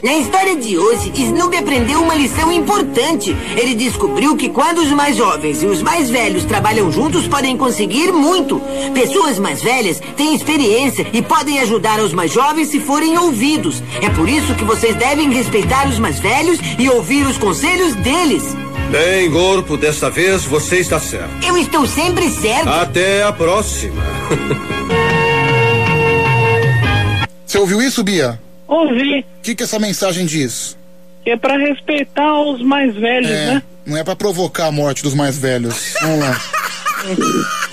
[0.03, 3.33] Na história de hoje, Snoopy aprendeu uma lição importante.
[3.55, 8.11] Ele descobriu que quando os mais jovens e os mais velhos trabalham juntos, podem conseguir
[8.11, 8.61] muito.
[8.93, 13.81] Pessoas mais velhas têm experiência e podem ajudar os mais jovens se forem ouvidos.
[14.01, 18.43] É por isso que vocês devem respeitar os mais velhos e ouvir os conselhos deles.
[18.91, 21.47] Bem, Gorpo, desta vez você está certo.
[21.47, 22.67] Eu estou sempre certo.
[22.67, 24.03] Até a próxima.
[27.45, 28.39] Você ouviu isso, Bia?
[28.67, 29.19] Ouvi.
[29.19, 30.77] O que, que essa mensagem diz?
[31.23, 33.63] Que é pra respeitar os mais velhos, É, né?
[33.85, 35.93] não é pra provocar a morte dos mais velhos.
[36.01, 36.41] Vamos lá.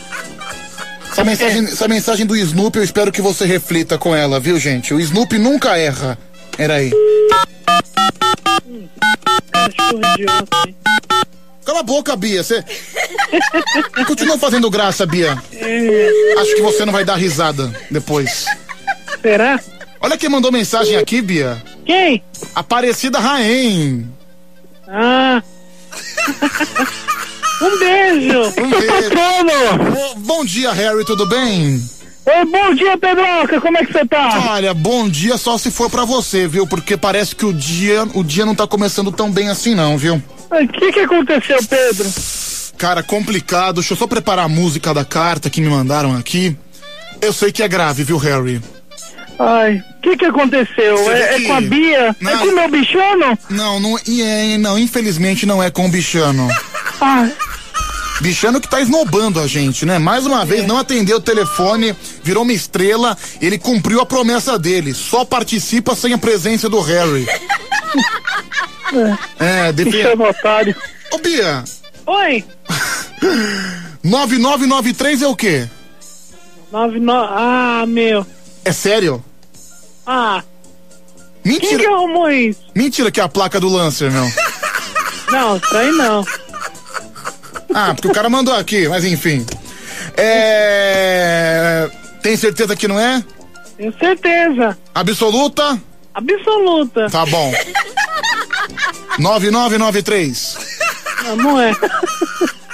[1.11, 4.95] Essa mensagem, essa mensagem do Snoopy, eu espero que você reflita com ela, viu, gente?
[4.95, 6.17] O Snoopy nunca erra.
[6.57, 6.93] Era aí.
[11.65, 12.43] Cala a boca, Bia.
[12.43, 12.65] Você
[14.07, 15.33] continua fazendo graça, Bia.
[15.33, 18.47] Acho que você não vai dar risada depois.
[19.21, 19.61] Será?
[20.01, 21.63] Olha quem mandou mensagem aqui, Bia.
[21.85, 22.23] Quem?
[22.55, 24.09] Aparecida Raem.
[24.89, 25.43] Ah.
[27.61, 28.41] um beijo.
[28.59, 30.21] Um beijo.
[30.21, 31.83] Bom dia, Harry, tudo bem?
[32.27, 34.53] Oi, bom dia, Pedroca, como é que você tá?
[34.53, 36.67] Olha, bom dia só se for pra você, viu?
[36.67, 40.23] Porque parece que o dia, o dia não tá começando tão bem assim não, viu?
[40.51, 42.09] O que que aconteceu, Pedro?
[42.79, 43.77] Cara, complicado.
[43.77, 46.57] Deixa eu só preparar a música da carta que me mandaram aqui.
[47.21, 48.61] Eu sei que é grave, viu, Harry?
[49.43, 51.11] Ai, o que que aconteceu?
[51.11, 52.15] É, é que- com a Bia?
[52.21, 52.31] Não.
[52.31, 53.39] É com o meu bichano?
[53.49, 56.47] Não, não, e é, não, infelizmente não é com o Bichano.
[57.01, 57.33] Ai.
[58.21, 59.99] Bichano que tá esnobando a gente, né?
[59.99, 64.93] Mais uma vez, não atendeu o telefone, virou uma estrela, ele cumpriu a promessa dele.
[64.93, 67.27] Só participa sem a presença do Harry.
[69.39, 69.91] É, defe...
[69.93, 70.75] Bichano otário.
[71.13, 71.63] Ô, Bia,
[72.07, 72.45] Oi.
[74.03, 75.69] 9993 é o quê?
[76.73, 77.13] Nove, no...
[77.13, 78.27] Ah, meu.
[78.65, 79.25] É sério?
[80.13, 80.43] Ah.
[81.45, 81.69] Mentira.
[81.69, 82.61] Quem que arrumou isso?
[82.75, 84.25] Mentira que é a placa do Lancer, meu.
[85.31, 86.25] Não, isso aí não.
[87.73, 89.47] Ah, porque o cara mandou aqui, mas enfim.
[90.17, 91.89] É.
[92.21, 93.25] Tem certeza que não é?
[93.77, 94.77] Tenho certeza.
[94.93, 95.81] Absoluta?
[96.13, 97.09] Absoluta.
[97.09, 97.53] Tá bom.
[99.21, 100.59] 9993.
[101.23, 101.73] Não, não é.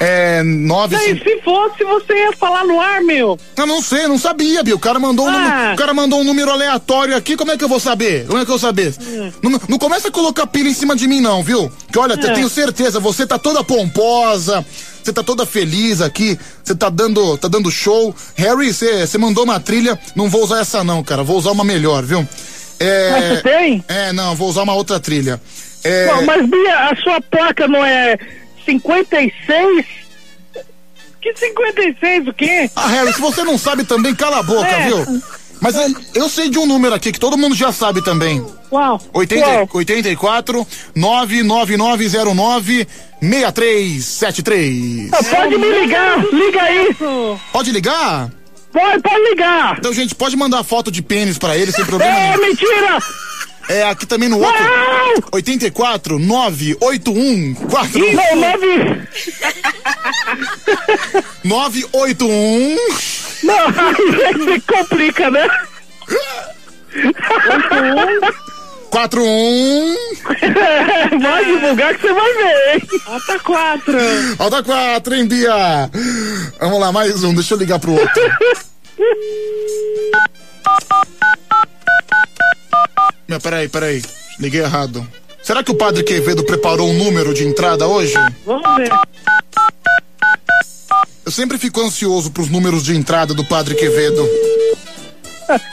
[0.01, 0.43] É.
[0.43, 0.95] 9.
[0.97, 3.39] Aí, se fosse, você ia falar no ar, meu.
[3.57, 4.77] Eu não sei, não sabia, Bill.
[4.77, 5.33] O cara mandou um, Ah.
[5.39, 8.27] número, o cara mandou um número aleatório aqui, como é que eu vou saber?
[8.27, 8.95] Como é que eu vou saber?
[9.43, 11.71] Não, não começa a colocar pilha em cima de mim, não, viu?
[11.91, 12.35] Que olha, eu É.
[12.35, 14.65] tenho certeza, você tá toda pomposa,
[15.03, 18.15] você tá toda feliz aqui, você tá dando, tá dando show.
[18.35, 21.65] Harry, você você mandou uma trilha, não vou usar essa não, cara, vou usar uma
[21.65, 22.27] melhor, viu?
[22.79, 23.85] É, Mas você tem?
[23.89, 25.41] É, não, vou usar uma outra trilha.
[25.83, 28.19] É, Não, mas Bia, a sua placa não é
[28.67, 29.87] 56?
[31.23, 32.71] Que 56 o quê?
[32.77, 34.87] Ah, Harry, se você não sabe também, cala a boca, É.
[34.89, 35.23] viu?
[35.61, 38.45] Mas eu, eu sei de um número aqui que todo mundo já sabe também.
[38.69, 39.01] Qual?
[39.15, 39.69] 80, Qual?
[39.73, 42.87] 84 99909
[43.23, 45.11] 6373.
[45.13, 46.95] Ah, pode me ligar, liga aí.
[47.53, 48.31] Pode ligar?
[48.73, 49.79] Pode, pode ligar.
[49.79, 52.43] Então, gente, pode mandar foto de pênis pra ele sem problema É, nenhum.
[52.49, 52.99] mentira!
[53.69, 54.65] É, aqui também no outro.
[55.33, 59.03] 84 981 4 Não, nove...
[61.45, 62.77] 981
[63.43, 63.67] Não,
[64.47, 65.49] aí complica, né?
[68.91, 69.97] 41
[71.21, 72.83] Vai divulgar que você vai ver, hein?
[73.07, 73.99] Alta 4.
[74.39, 75.91] Alta 4, hein, Bia?
[76.61, 78.07] Vamos lá, mais um, deixa eu ligar pro outro.
[83.29, 84.03] Meu, peraí, peraí.
[84.39, 85.07] Liguei errado.
[85.43, 88.15] Será que o padre Quevedo preparou um número de entrada hoje?
[88.45, 88.91] Vamos ver.
[91.25, 94.29] Eu sempre fico ansioso pros números de entrada do padre Quevedo.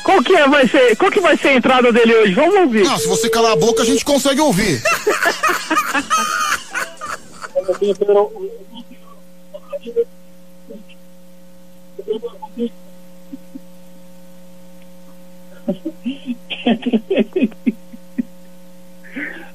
[0.03, 2.33] Qual que é, vai ser, qual que vai ser a entrada dele hoje?
[2.33, 2.83] Vamos ouvir.
[2.83, 4.81] Não, se você calar a boca, a gente consegue ouvir.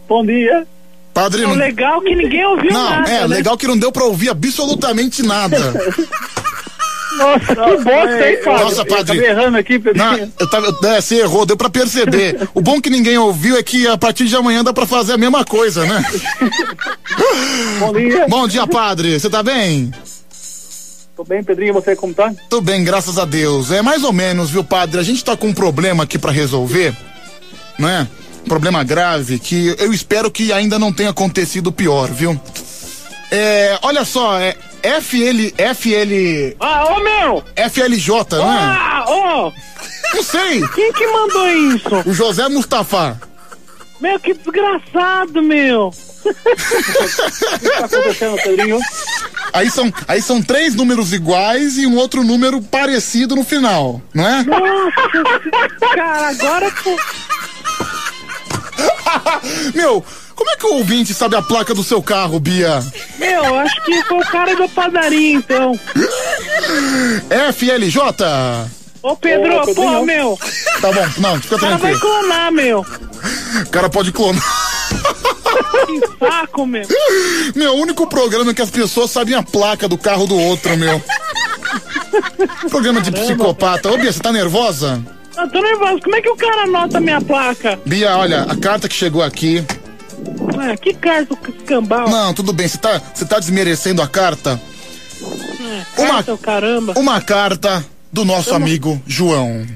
[0.09, 0.67] Bom dia.
[1.13, 1.57] Padre, O não...
[1.57, 3.27] legal é que ninguém ouviu Não, nada, é, né?
[3.27, 5.59] legal que não deu pra ouvir absolutamente nada.
[7.17, 8.65] Nossa, que bosta, hein, Fábio?
[8.65, 9.17] Nossa, padre.
[9.19, 9.99] Eu tava errando aqui, Pedro.
[9.99, 12.49] Não, eu tava, é, você errou, deu pra perceber.
[12.55, 15.19] O bom que ninguém ouviu é que a partir de amanhã dá pra fazer a
[15.19, 16.05] mesma coisa, né?
[17.81, 18.27] Bom dia.
[18.29, 19.19] Bom dia, padre.
[19.19, 19.91] Você tá bem?
[21.19, 22.33] Tô bem, Pedrinho, você como tá?
[22.49, 23.73] Tô bem, graças a Deus.
[23.73, 25.01] É mais ou menos, viu, padre?
[25.01, 26.97] A gente tá com um problema aqui pra resolver,
[27.77, 28.07] né?
[28.47, 32.41] Um problema grave que eu espero que ainda não tenha acontecido pior, viu?
[33.33, 34.57] É, olha só, é
[35.01, 37.43] FL, FL, Ah, ô meu!
[37.69, 38.45] FLJ, né?
[38.45, 39.53] Ah, ô!
[40.15, 40.63] Não sei.
[40.69, 42.09] Quem que mandou isso?
[42.09, 43.21] O José Mustafa.
[44.01, 45.89] Meu, que desgraçado, meu!
[45.89, 45.93] O
[47.59, 48.79] que tá acontecendo, Pedrinho?
[49.53, 54.27] Aí são, aí são três números iguais e um outro número parecido no final, não
[54.27, 54.45] é?
[54.45, 56.97] Nossa, cara, agora tu...
[59.75, 60.05] Meu,
[60.35, 62.81] como é que o ouvinte sabe a placa do seu carro, Bia?
[63.19, 65.79] Meu, acho que foi o cara da padaria, então.
[67.53, 67.99] FLJ?
[69.03, 70.05] Ô, Pedro, Ô, pô, Pedrinho.
[70.05, 70.39] meu.
[70.81, 72.01] Tá bom, não, fica O cara vai tranquilo.
[72.21, 72.81] clonar, meu.
[72.81, 74.43] O cara pode clonar.
[75.87, 76.87] Que saco, meu.
[77.55, 81.03] Meu, o único programa que as pessoas sabem a placa do carro do outro, meu.
[82.71, 83.91] Programa de psicopata.
[83.91, 85.03] Ô, Bia, você tá nervosa?
[85.37, 86.01] Eu tô nervoso.
[86.03, 87.79] Como é que o cara anota minha placa?
[87.87, 89.65] Bia, olha, a carta que chegou aqui.
[90.57, 91.37] Ué, que carta
[91.67, 92.09] cambal?
[92.09, 94.61] Não, tudo bem, você tá, tá desmerecendo a carta?
[95.61, 96.95] É, carta, o caramba.
[96.97, 99.67] Uma carta do nosso amigo João.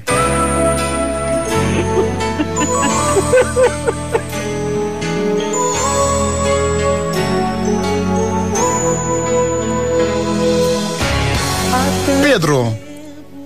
[12.21, 12.75] Pedro,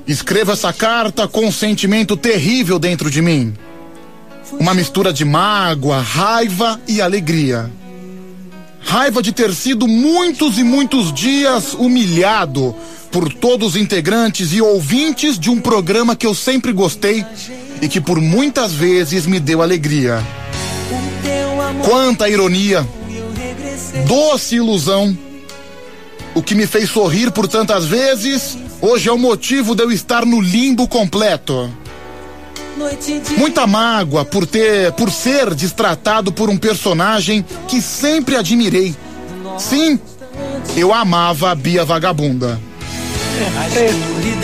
[0.07, 3.53] escreva essa carta com um sentimento terrível dentro de mim.
[4.57, 7.69] Uma mistura de mágoa, raiva e alegria.
[8.87, 12.73] Raiva de ter sido muitos e muitos dias humilhado
[13.11, 17.25] por todos os integrantes e ouvintes de um programa que eu sempre gostei
[17.81, 20.25] e que por muitas vezes me deu alegria.
[21.83, 22.87] Quanta ironia,
[24.07, 25.15] doce ilusão.
[26.33, 30.25] O que me fez sorrir por tantas vezes, hoje é o motivo de eu estar
[30.25, 31.69] no limbo completo.
[33.37, 38.95] Muita mágoa por ter, por ser destratado por um personagem que sempre admirei.
[39.57, 39.99] Sim,
[40.75, 42.59] eu amava a Bia Vagabunda.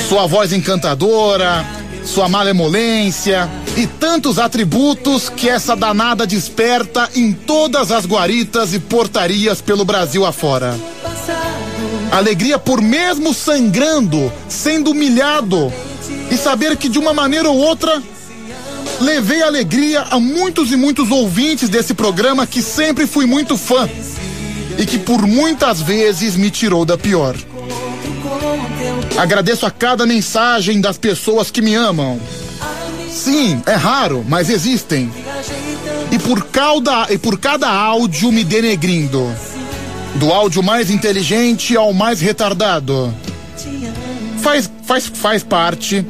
[0.08, 1.66] Sua voz encantadora,
[2.04, 9.62] sua malemolência e tantos atributos que essa danada desperta em todas as guaritas e portarias
[9.62, 10.76] pelo Brasil afora.
[12.12, 15.74] Alegria por mesmo sangrando, sendo humilhado
[16.30, 18.02] e saber que de uma maneira ou outra
[19.04, 23.88] levei alegria a muitos e muitos ouvintes desse programa que sempre fui muito fã
[24.78, 27.36] e que por muitas vezes me tirou da pior.
[29.18, 32.20] Agradeço a cada mensagem das pessoas que me amam.
[33.10, 35.12] Sim, é raro, mas existem.
[36.12, 39.30] E por cada, e por cada áudio me denegrindo.
[40.16, 43.14] Do áudio mais inteligente ao mais retardado.
[44.40, 46.06] Faz, faz, faz parte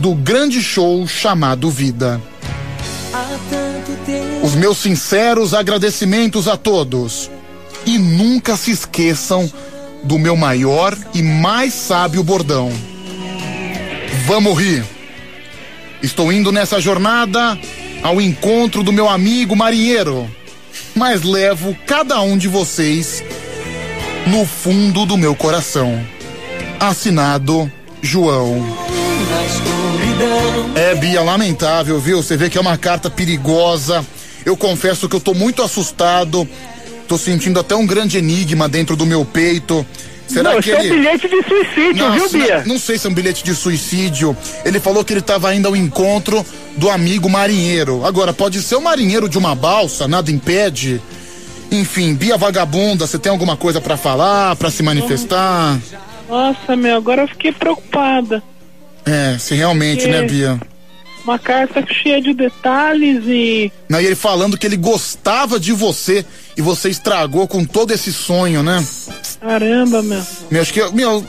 [0.00, 2.20] do grande show chamado Vida.
[4.42, 7.30] Os meus sinceros agradecimentos a todos.
[7.84, 9.50] E nunca se esqueçam
[10.02, 12.72] do meu maior e mais sábio bordão.
[14.26, 14.84] Vamos rir.
[16.02, 17.58] Estou indo nessa jornada
[18.02, 20.30] ao encontro do meu amigo marinheiro,
[20.94, 23.22] mas levo cada um de vocês
[24.26, 26.02] no fundo do meu coração.
[26.78, 27.70] Assinado
[28.00, 28.99] João.
[30.74, 32.22] É, Bia, lamentável, viu?
[32.22, 34.04] Você vê que é uma carta perigosa.
[34.44, 36.48] Eu confesso que eu tô muito assustado.
[37.08, 39.84] Tô sentindo até um grande enigma dentro do meu peito.
[40.26, 40.92] Será Não, que isso é ele.
[40.92, 42.62] um bilhete de suicídio, Não, viu, se- Bia?
[42.64, 44.36] Não sei se é um bilhete de suicídio.
[44.64, 48.04] Ele falou que ele estava indo ao encontro do amigo marinheiro.
[48.06, 51.00] Agora, pode ser o marinheiro de uma balsa, nada impede.
[51.72, 55.78] Enfim, Bia Vagabunda, você tem alguma coisa pra falar, pra se manifestar?
[56.28, 58.40] Nossa, meu, agora eu fiquei preocupada.
[59.04, 60.60] É, se realmente, Que- né, Bia?
[61.24, 63.70] Uma carta cheia de detalhes e.
[63.88, 66.24] Não, e ele falando que ele gostava de você
[66.56, 68.82] e você estragou com todo esse sonho, né?
[69.38, 70.22] Caramba, meu.
[70.50, 71.24] Meu, acho que, meu,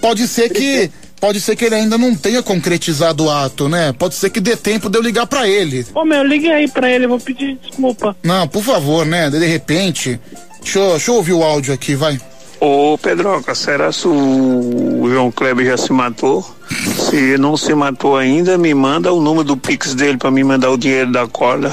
[0.00, 0.90] pode ser que.
[1.20, 3.92] Pode ser que ele ainda não tenha concretizado o ato, né?
[3.92, 5.84] Pode ser que dê tempo de eu ligar pra ele.
[5.94, 8.16] Ô, meu, liga aí pra ele, eu vou pedir desculpa.
[8.22, 9.28] Não, por favor, né?
[9.30, 10.20] De repente.
[10.62, 12.20] Deixa eu, deixa eu ouvir o áudio aqui, vai.
[12.60, 16.56] Ô Pedroca, será se o João Kleber já se matou?
[16.68, 20.70] Se não se matou ainda, me manda o número do Pix dele pra me mandar
[20.70, 21.72] o dinheiro da corda.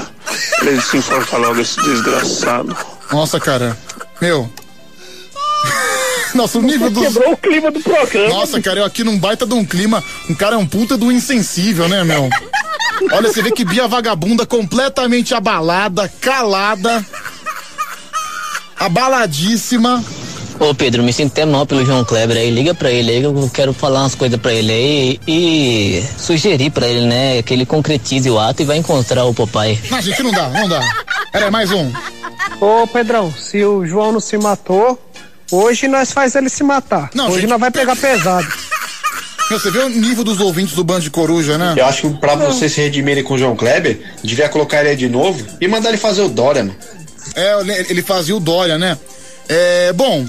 [0.58, 2.76] Pra ele se enforcar logo esse desgraçado.
[3.12, 3.76] Nossa, cara.
[4.20, 4.50] Meu.
[6.34, 7.00] Nossa, o nível do.
[7.00, 8.28] Quebrou o clima do programa.
[8.28, 10.02] Nossa, cara, eu aqui num baita de um clima.
[10.28, 12.28] Um cara é um puta do insensível, né, meu?
[13.12, 17.04] Olha, você vê que Bia Vagabunda completamente abalada, calada,
[18.78, 20.04] abaladíssima.
[20.58, 22.50] Ô Pedro, me sinto até mal pelo João Kleber aí.
[22.50, 26.70] Liga pra ele aí, que eu quero falar umas coisas pra ele aí e sugerir
[26.70, 29.78] pra ele, né, que ele concretize o ato e vai encontrar o papai.
[29.90, 30.80] Não, gente, não dá, não dá.
[31.30, 31.92] Pera aí, mais um.
[32.60, 34.98] Ô, Pedrão, se o João não se matou,
[35.52, 37.10] hoje nós faz ele se matar.
[37.14, 38.46] Não, hoje gente- nós vai pegar pesado.
[39.50, 41.74] Meu, você vê o nível dos ouvintes do Band de Coruja, né?
[41.76, 44.96] Eu acho que pra você se redimirem com o João Kleber, devia colocar ele aí
[44.96, 46.74] de novo e mandar ele fazer o Dória, mano.
[47.36, 48.96] É, ele- ele fazia o Dória, né?
[49.48, 50.26] É, bom,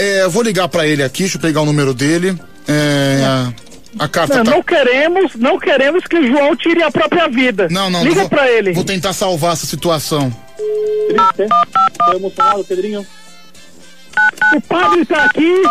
[0.00, 2.38] é, eu vou ligar pra ele aqui, deixa eu pegar o número dele.
[2.68, 3.52] É, a,
[4.04, 4.50] a carta Não, tá...
[4.52, 7.68] não queremos, não queremos que o João tire a própria vida.
[7.70, 8.72] Não, não, Liga pra ele.
[8.72, 10.34] Vou tentar salvar essa situação.
[12.06, 13.06] Tô emocionado, Pedrinho.
[14.54, 15.62] O padre tá aqui.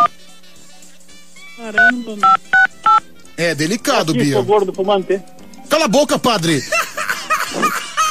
[1.57, 2.29] Caramba, meu.
[3.37, 4.33] É delicado, Aqui, Bia.
[4.33, 5.21] sou gordo, fumante.
[5.69, 6.61] Cala a boca, padre.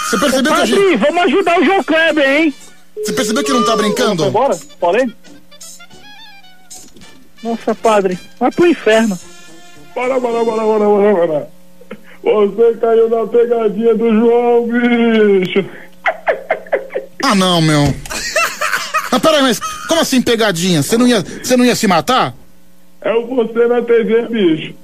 [0.09, 0.97] Você percebeu que a Padre, gente.
[0.97, 2.55] vamos ajudar o João Kleber, hein?
[2.97, 4.23] Você percebeu que não tá brincando?
[4.23, 4.59] Foi embora?
[4.81, 5.13] Falei?
[7.43, 9.19] Nossa, padre, vai pro inferno.
[9.95, 11.59] Para, para, para, para, para, para.
[12.23, 15.65] Você caiu na pegadinha do João, bicho.
[17.25, 17.83] Ah, não, meu.
[19.11, 19.59] Ah, peraí, mas
[19.89, 20.83] como assim pegadinha?
[20.83, 22.35] Você não ia, você não ia se matar?
[23.01, 24.75] É o você na TV, bicho.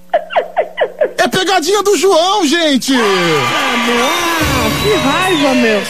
[1.44, 2.94] É pegadinha do João, gente!
[2.94, 5.82] Ah, que raiva, meu.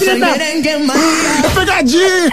[0.00, 0.32] Filha da-
[1.44, 2.30] É pegadinha!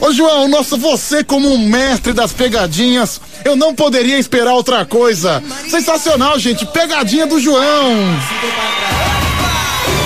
[0.00, 5.42] Ô João, nossa, você como um mestre das pegadinhas, eu não poderia esperar outra coisa.
[5.68, 7.96] Sensacional, gente, pegadinha do João.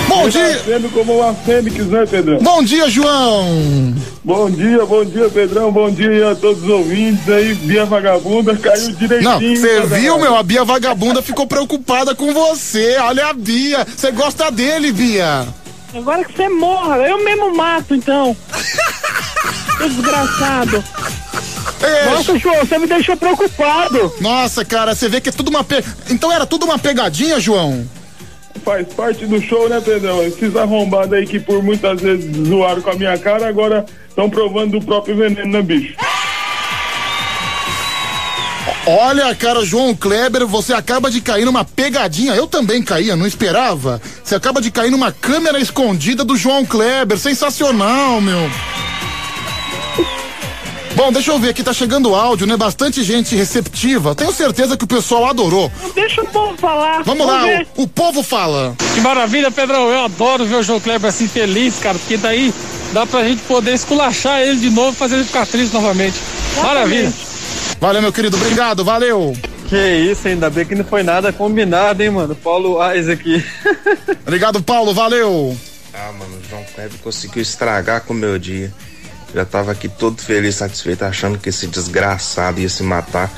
[0.07, 0.59] Bom dia.
[0.63, 2.39] Sendo como uma fênix, né, Pedrão?
[2.39, 3.93] Bom dia, João.
[4.23, 5.71] Bom dia, bom dia, Pedrão.
[5.71, 7.53] Bom dia a todos os ouvintes aí.
[7.53, 9.31] Bia Vagabunda caiu direitinho.
[9.31, 10.35] Não, você cada viu, meu?
[10.35, 12.97] A Bia Vagabunda ficou preocupada com você.
[12.99, 13.85] Olha a Bia.
[13.85, 15.47] Você gosta dele, Bia?
[15.93, 18.35] Agora que você morra, eu mesmo mato, então.
[19.79, 20.83] Desgraçado.
[22.05, 24.13] Nossa, João, você me deixou preocupado.
[24.19, 25.83] Nossa, cara, você vê que é tudo uma pe...
[26.09, 27.87] Então era tudo uma pegadinha, João?
[28.63, 30.23] Faz parte do show, né, Pedrão?
[30.23, 34.79] Esses arrombados aí que por muitas vezes zoaram com a minha cara, agora estão provando
[34.79, 35.95] do próprio veneno, né, bicho?
[38.89, 42.33] Olha, cara, João Kleber, você acaba de cair numa pegadinha.
[42.33, 44.01] Eu também caía, não esperava.
[44.23, 47.17] Você acaba de cair numa câmera escondida do João Kleber.
[47.17, 48.49] Sensacional, meu.
[50.97, 52.57] Bom, deixa eu ver aqui, tá chegando áudio, né?
[52.57, 54.15] Bastante gente receptiva.
[54.15, 55.71] Tenho certeza que o pessoal adorou.
[55.93, 57.03] Deixa o povo falar.
[57.03, 57.43] Vamos lá,
[57.75, 58.75] o, o povo fala.
[58.95, 59.91] Que maravilha, Pedrão.
[59.91, 62.51] Eu adoro ver o João Kleber assim feliz, cara, porque daí
[62.93, 66.17] dá pra gente poder esculachar ele de novo e fazer ele ficar triste novamente.
[66.63, 67.13] Maravilha.
[67.79, 69.37] Valeu, meu querido, obrigado, valeu.
[69.69, 72.33] Que isso, ainda bem que não foi nada combinado, hein, mano?
[72.33, 73.45] Paulo Ais aqui.
[74.25, 75.55] Obrigado, Paulo, valeu.
[75.93, 78.73] Ah, mano, o João Kleber conseguiu estragar com o meu dia.
[79.37, 83.31] Já tava aqui todo feliz, satisfeito, achando que esse desgraçado ia se matar.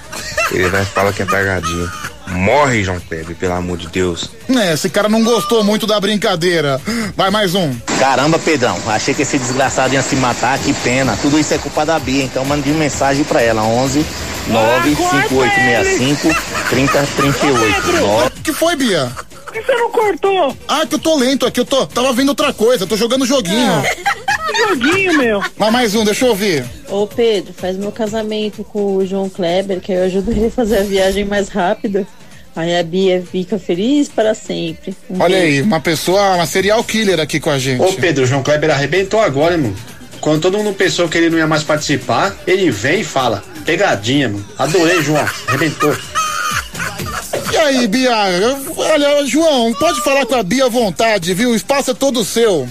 [0.49, 1.91] Ele vai falar que é pegadinha.
[2.25, 4.29] Morre, João Kleber, pelo amor de Deus.
[4.47, 6.79] É, esse cara não gostou muito da brincadeira.
[7.17, 7.75] Vai mais um.
[7.99, 11.17] Caramba, Pedrão, achei que esse desgraçado ia se matar, que pena.
[11.21, 14.05] Tudo isso é culpa da Bia, então mande mensagem pra ela, 11
[14.47, 16.33] 9 5865
[16.69, 18.37] 3038.
[18.37, 19.11] O que foi, Bia?
[19.43, 20.57] Por que você não cortou?
[20.65, 23.83] Ah, que eu tô lento aqui, eu tô, tava vendo outra coisa, tô jogando joguinho.
[24.57, 25.43] Joguinho, meu.
[25.57, 26.65] Mas mais um, deixa eu ouvir.
[26.89, 30.51] Ô Pedro, faz meu casamento com o João Kleber, que aí eu ajudo ele a
[30.51, 32.05] fazer a viagem mais rápida.
[32.55, 34.95] Aí a Bia fica feliz para sempre.
[35.09, 35.57] Um Olha beijo.
[35.57, 37.81] aí, uma pessoa, uma serial killer aqui com a gente.
[37.81, 39.75] Ô Pedro, o João Kleber arrebentou agora, mano.
[40.19, 44.27] Quando todo mundo pensou que ele não ia mais participar, ele vem e fala, pegadinha,
[44.27, 44.45] mano.
[44.57, 45.25] Adorei, João.
[45.47, 45.95] Arrebentou.
[47.53, 48.11] E aí, Bia?
[48.75, 51.51] Olha, João, pode falar com a Bia à vontade, viu?
[51.51, 52.67] O espaço é todo seu.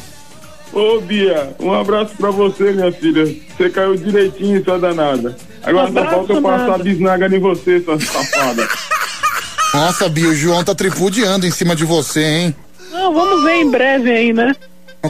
[0.72, 3.24] Ô, Bia, um abraço pra você, minha filha.
[3.56, 5.36] Você caiu direitinho, sua danada.
[5.62, 6.74] Agora Um só falta eu passar nada.
[6.74, 8.68] a bisnaga em você, sua safada.
[9.74, 12.54] Nossa, Bia, o João tá tripudiando em cima de você, hein?
[12.92, 14.54] Não, vamos ver em breve aí, né?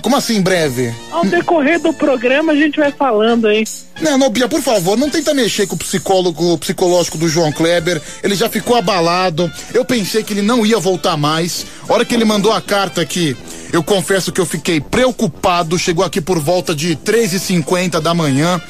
[0.02, 0.94] Como assim, em breve?
[1.10, 3.64] Ao decorrer do programa a gente vai falando aí.
[4.00, 7.50] Não, não, Bia, por favor, não tenta mexer com o psicólogo o psicológico do João
[7.50, 8.00] Kleber.
[8.22, 9.50] Ele já ficou abalado.
[9.72, 11.66] Eu pensei que ele não ia voltar mais.
[11.88, 13.36] A hora que ele mandou a carta aqui,
[13.72, 15.78] eu confesso que eu fiquei preocupado.
[15.78, 18.60] Chegou aqui por volta de 3h50 da manhã.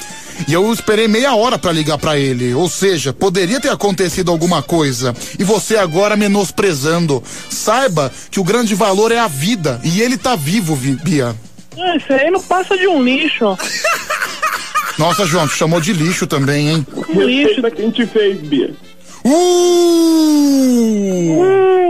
[0.47, 2.55] E eu esperei meia hora pra ligar pra ele.
[2.55, 5.15] Ou seja, poderia ter acontecido alguma coisa.
[5.39, 7.23] E você agora menosprezando.
[7.51, 9.81] Saiba que o grande valor é a vida.
[9.83, 11.35] E ele tá vivo, Vi- Bia.
[11.77, 13.57] Ah, Isso aí não passa de um lixo.
[14.99, 16.87] Nossa, João, te chamou de lixo também, hein?
[17.09, 17.61] Um lixo.
[17.75, 18.73] quem te fez, Bia.
[19.25, 19.29] Uh!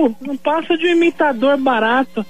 [0.09, 2.25] Uh, não passa de um imitador barato.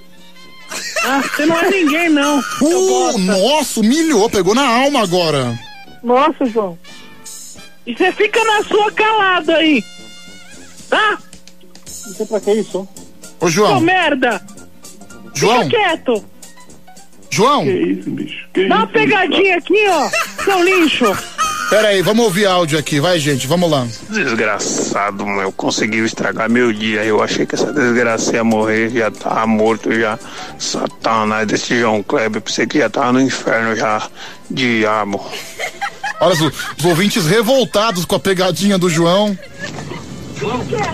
[1.04, 2.42] Ah, você não é ninguém, não.
[2.60, 5.58] Uh, nossa, humilhou, pegou na alma agora.
[6.02, 6.78] Nossa, João.
[7.86, 9.82] E você fica na sua calado aí.
[10.90, 11.18] Tá?
[12.06, 12.86] Não sei pra que isso.
[13.40, 14.42] Ô, Ô, João, merda.
[15.34, 16.24] João, Fica quieto.
[17.30, 17.64] João.
[17.64, 18.48] Que isso, bicho?
[18.52, 20.10] Que Dá uma isso, pegadinha aqui, ó.
[20.44, 21.04] Seu lixo.
[21.68, 23.86] Pera aí, vamos ouvir áudio aqui, vai, gente, vamos lá.
[24.08, 27.04] Desgraçado, meu, conseguiu estragar meu dia.
[27.04, 30.18] Eu achei que essa desgraça ia morrer, já tava morto já.
[30.58, 34.08] Satanás desse João Kleber, pensei que já tava no inferno já.
[34.50, 35.24] Diabo.
[36.20, 36.40] Olha os,
[36.78, 39.38] os ouvintes revoltados com a pegadinha do João.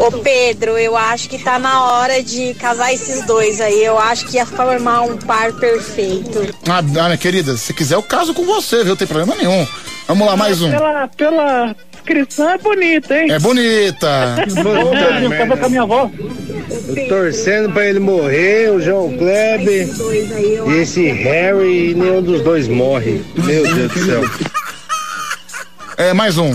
[0.00, 3.84] Ô Pedro, eu acho que tá na hora de casar esses dois aí.
[3.84, 6.52] Eu acho que ia formar um par perfeito.
[6.68, 8.88] Ah, ah, minha querida, se quiser eu caso com você, viu?
[8.88, 9.66] Não tem problema nenhum.
[10.06, 10.70] Vamos lá, mais um.
[10.70, 13.32] Pela, pela descrição é bonita, hein?
[13.32, 14.36] É bonita.
[14.44, 16.10] Casou com a minha avó.
[16.88, 19.88] Eu torcendo pra ele morrer, o João Kleber
[20.66, 23.22] e esse Harry, e nenhum dos dois morre.
[23.36, 24.22] Meu Deus do céu.
[25.96, 26.54] É, mais um.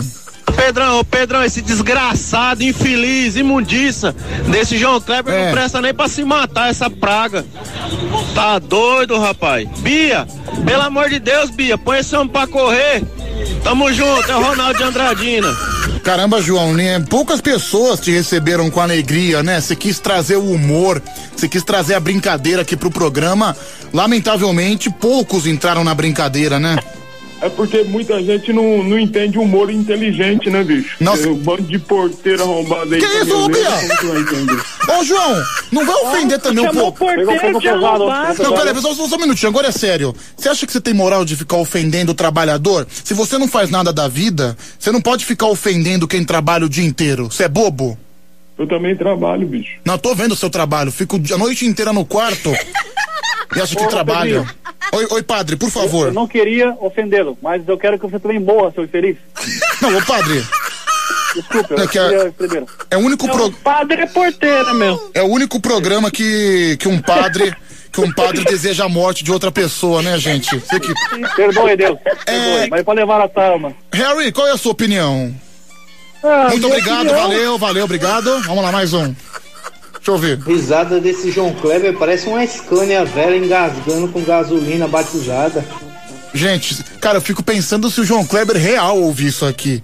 [0.52, 4.16] Pedrão, ô Pedrão, esse desgraçado, infeliz, imundiça
[4.48, 5.46] desse João Kleber É.
[5.46, 7.46] não presta nem pra se matar essa praga.
[8.34, 9.68] Tá doido, rapaz.
[9.80, 10.28] Bia,
[10.66, 13.04] pelo amor de Deus, Bia, põe esse homem pra correr.
[13.64, 15.48] Tamo junto, é o Ronaldo de Andradina.
[16.04, 17.00] Caramba, João, né?
[17.10, 19.60] poucas pessoas te receberam com alegria, né?
[19.60, 21.02] Você quis trazer o humor,
[21.36, 23.56] você quis trazer a brincadeira aqui pro programa.
[23.94, 26.78] Lamentavelmente, poucos entraram na brincadeira, né?
[27.42, 30.98] É porque muita gente não, não entende humor inteligente, né, bicho?
[31.00, 31.30] Nossa.
[31.30, 33.00] O bando de porteiro arrombado aí.
[33.00, 33.70] Que isso, Bia?
[33.70, 34.62] vai entender?
[34.90, 37.00] Ô, João, não vai ofender também um chamou pouco.
[37.00, 38.44] porteiro de arrombado.
[38.44, 40.14] Não, peraí, só, só, só um minutinho, agora é sério.
[40.36, 42.86] Você acha que você tem moral de ficar ofendendo o trabalhador?
[42.90, 46.70] Se você não faz nada da vida, você não pode ficar ofendendo quem trabalha o
[46.70, 47.32] dia inteiro.
[47.32, 47.98] Você é bobo?
[48.58, 49.80] Eu também trabalho, bicho.
[49.86, 50.92] Não, tô vendo o seu trabalho.
[50.92, 52.52] Fico a noite inteira no quarto
[53.56, 54.42] e acha que Ô, trabalha.
[54.42, 54.59] Pedrinho.
[54.94, 56.08] Oi, oi, padre, por Eu, favor.
[56.08, 59.18] eu não queria ofendê-lo, mas eu quero que você também morra, seu infeliz.
[59.82, 60.44] Não, ô padre.
[61.36, 62.66] Desculpa, É eu que a- queria primeiro.
[62.90, 63.52] É o único pro...
[63.52, 65.12] Padre é porteira, meu.
[65.14, 67.56] É o único programa que, que um padre
[67.92, 70.58] que um padre deseja a morte de outra pessoa, né, gente?
[70.60, 70.92] Você que...
[71.36, 71.98] Perdoe, Deus.
[72.06, 72.16] É.
[72.26, 73.74] Perdoe, mas pode levar a alma.
[73.94, 75.34] Harry, qual é a sua opinião?
[76.24, 78.40] Ah, Muito obrigado, opinião- valeu, valeu, obrigado.
[78.42, 79.14] Vamos lá, mais um.
[80.10, 80.40] Deixa eu ver.
[80.40, 85.64] Risada desse João Kleber parece uma Scania velha engasgando com gasolina batizada.
[86.34, 89.84] Gente, cara, eu fico pensando se o João Kleber real ouvir isso aqui.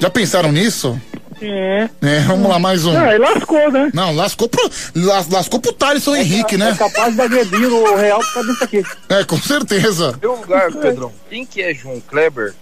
[0.00, 1.00] Já pensaram nisso?
[1.40, 1.88] É.
[2.02, 2.96] É, vamos lá, mais um.
[2.96, 3.90] Ah, e lascou, né?
[3.94, 6.70] Não, lascou pro, las- lascou pro Thaleson Henrique, né?
[6.70, 8.82] É capaz de agredir o real por causa disso aqui.
[9.08, 10.14] É, com certeza.
[10.20, 11.12] Meu lugar, Pedrão.
[11.28, 12.54] Quem que é João Kleber?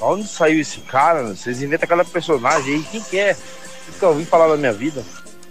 [0.00, 1.22] Onde saiu esse cara?
[1.34, 2.84] Vocês inventam aquela personagem aí.
[2.90, 3.36] Quem que é?
[3.92, 5.02] Nunca ouvi falar na minha vida.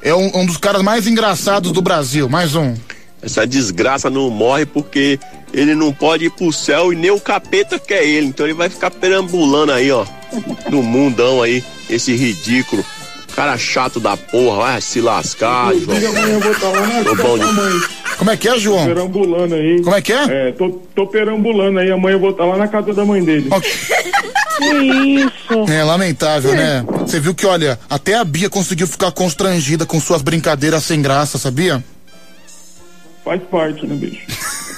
[0.02, 2.28] É um, um dos caras mais engraçados do Brasil.
[2.28, 2.76] Mais um.
[3.22, 5.18] Essa desgraça não morre porque
[5.53, 8.28] ele não pode ir pro céu e nem o capeta quer ele.
[8.28, 10.06] Então ele vai ficar perambulando aí, ó.
[10.70, 12.84] No mundão aí, esse ridículo.
[13.36, 15.98] Cara chato da porra, vai se lascar, João.
[15.98, 17.74] Amanhã eu vou estar lá na Tô casa de- mãe.
[18.18, 18.86] Como é que é, João?
[18.86, 19.82] Perambulando aí.
[19.84, 20.24] Como é que é?
[20.50, 21.92] É, tô, tô perambulando aí.
[21.92, 23.50] Amanhã eu vou estar lá na casa da mãe dele.
[23.50, 23.70] Que
[24.61, 25.72] isso?
[25.72, 26.85] É lamentável, né?
[27.01, 31.38] Você viu que, olha, até a Bia conseguiu ficar constrangida com suas brincadeiras sem graça,
[31.38, 31.83] sabia?
[33.23, 34.25] Faz parte, né, bicho?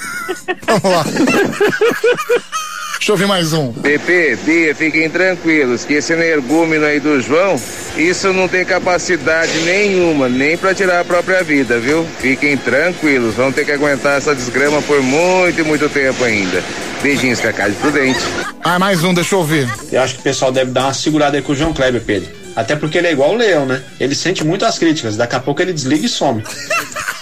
[0.66, 1.04] Vamos lá.
[2.98, 3.72] Deixa eu ver mais um.
[3.72, 7.60] Pepe, Bia, fiquem tranquilos que esse energúmeno aí do João,
[7.96, 12.06] isso não tem capacidade nenhuma, nem pra tirar a própria vida, viu?
[12.18, 16.62] Fiquem tranquilos, vão ter que aguentar essa desgrama por muito e muito tempo ainda.
[17.02, 18.20] Beijinhos, Cacá de Prudente.
[18.64, 19.68] Ah, mais um, deixa eu ver.
[19.92, 22.45] Eu acho que o pessoal deve dar uma segurada aí com o João Kleber, Pedro.
[22.56, 23.82] Até porque ele é igual o Leão, né?
[24.00, 26.42] Ele sente muito as críticas, daqui a pouco ele desliga e some.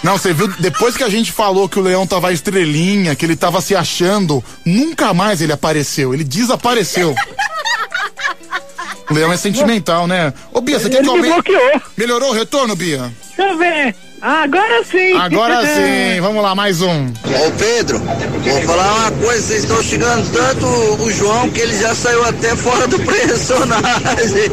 [0.03, 3.35] Não, você viu, depois que a gente falou que o Leão tava estrelinha, que ele
[3.35, 7.15] tava se achando, nunca mais ele apareceu, ele desapareceu.
[9.11, 10.33] O Leão é sentimental, né?
[10.53, 11.83] Ô, Bia, você quer que Ele eu me aumente- bloqueou.
[11.97, 13.13] Melhorou o retorno, Bia?
[13.37, 13.95] Deixa eu ver.
[14.27, 15.13] Ah, agora sim.
[15.19, 17.09] Agora sim, vamos lá, mais um.
[17.09, 21.95] Ô Pedro, vou falar uma coisa, vocês estão xingando tanto o João que ele já
[21.95, 24.49] saiu até fora do personagem.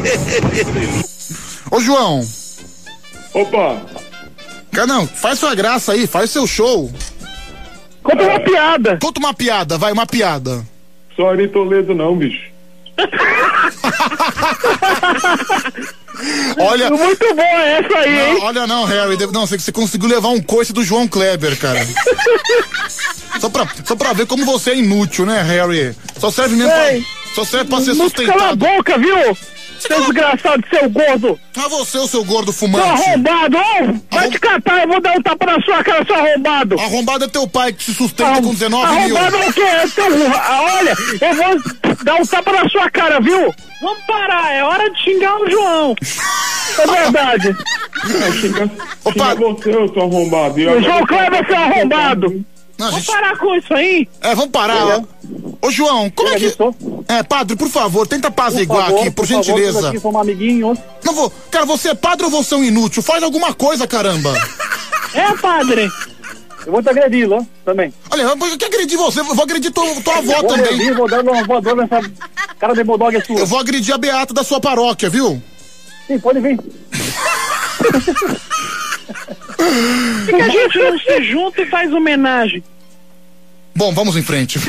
[1.71, 2.27] Ô, João.
[3.33, 3.81] Opa.
[4.85, 6.91] Não, faz sua graça aí, faz seu show.
[8.03, 8.99] Conta uma piada.
[9.01, 10.65] Conta uma piada, vai, uma piada.
[11.15, 12.51] Só Ari Toledo não, bicho.
[16.59, 16.89] Olha.
[16.89, 18.39] Muito bom essa aí, Não, hein?
[18.43, 19.17] olha não, Harry.
[19.31, 21.79] Não, você, você conseguiu levar um coice do João Kleber, cara.
[23.39, 25.95] só, pra, só pra ver como você é inútil, né, Harry?
[26.19, 28.55] Só serve mesmo Ei, pra, Só serve pra ser Não cala a sustentado.
[28.57, 29.37] boca, viu?
[29.87, 31.39] Seu desgraçado, seu gordo.
[31.57, 32.87] Ah, você, o seu gordo Seu fumante.
[32.87, 33.57] arrombado.
[33.57, 36.79] Ô, vai te catar, eu vou dar um tapa na sua cara, seu arrombado.
[36.79, 39.17] Arrombado é teu pai que se sustenta com 19 mil.
[39.17, 39.61] Arrombado é o quê?
[39.61, 40.05] É teu...
[40.35, 43.53] Ah, Olha, eu vou dar um tapa na sua cara, viu?
[43.81, 45.95] Vamos parar, é hora de xingar o João.
[46.77, 47.55] É verdade.
[48.39, 48.69] Xinga
[49.35, 50.59] você, eu sou arrombado.
[50.59, 52.45] E O agora- João Kleber, seu arrombado.
[52.81, 54.09] Não, Vamos gente- parar com isso aí.
[54.21, 55.03] É, vamos parar.
[55.61, 56.51] Ô, João, como é que.
[57.07, 59.73] É, padre, por favor, tenta apaziguar favor, aqui, por, favor, gentileza.
[59.73, 60.79] todos aqui somos amiguinhos.
[61.03, 61.31] Não vou.
[61.51, 63.03] Cara, você é padre ou você é um inútil?
[63.03, 64.33] Faz alguma coisa, caramba.
[65.13, 65.91] É, padre.
[66.65, 67.93] Eu vou te agredir lá também.
[68.09, 70.65] Olha, eu vou agredir você, eu vou agredir tua, tua avó vou também.
[70.67, 71.99] agredir, vou dar uma voadora nessa
[72.57, 73.37] cara de bulldog é sua.
[73.39, 75.43] Eu vou agredir a beata da sua paróquia, viu?
[76.07, 76.57] Sim, pode vir.
[79.61, 82.63] Por que a gente não se junta e faz homenagem?
[83.75, 84.59] Bom, vamos em frente.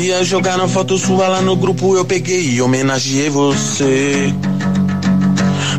[0.00, 4.32] Ia jogar na foto sua lá no grupo, eu peguei e homenageei você.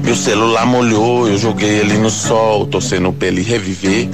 [0.03, 4.08] Meu celular molhou, eu joguei ele no sol, torcendo pra ele reviver.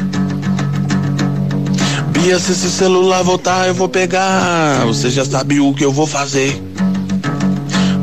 [2.09, 4.85] Bia, se esse celular voltar, eu vou pegar.
[4.85, 6.61] Você já sabe o que eu vou fazer.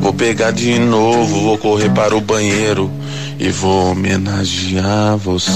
[0.01, 2.91] Vou pegar de novo, vou correr para o banheiro
[3.39, 5.50] e vou homenagear você.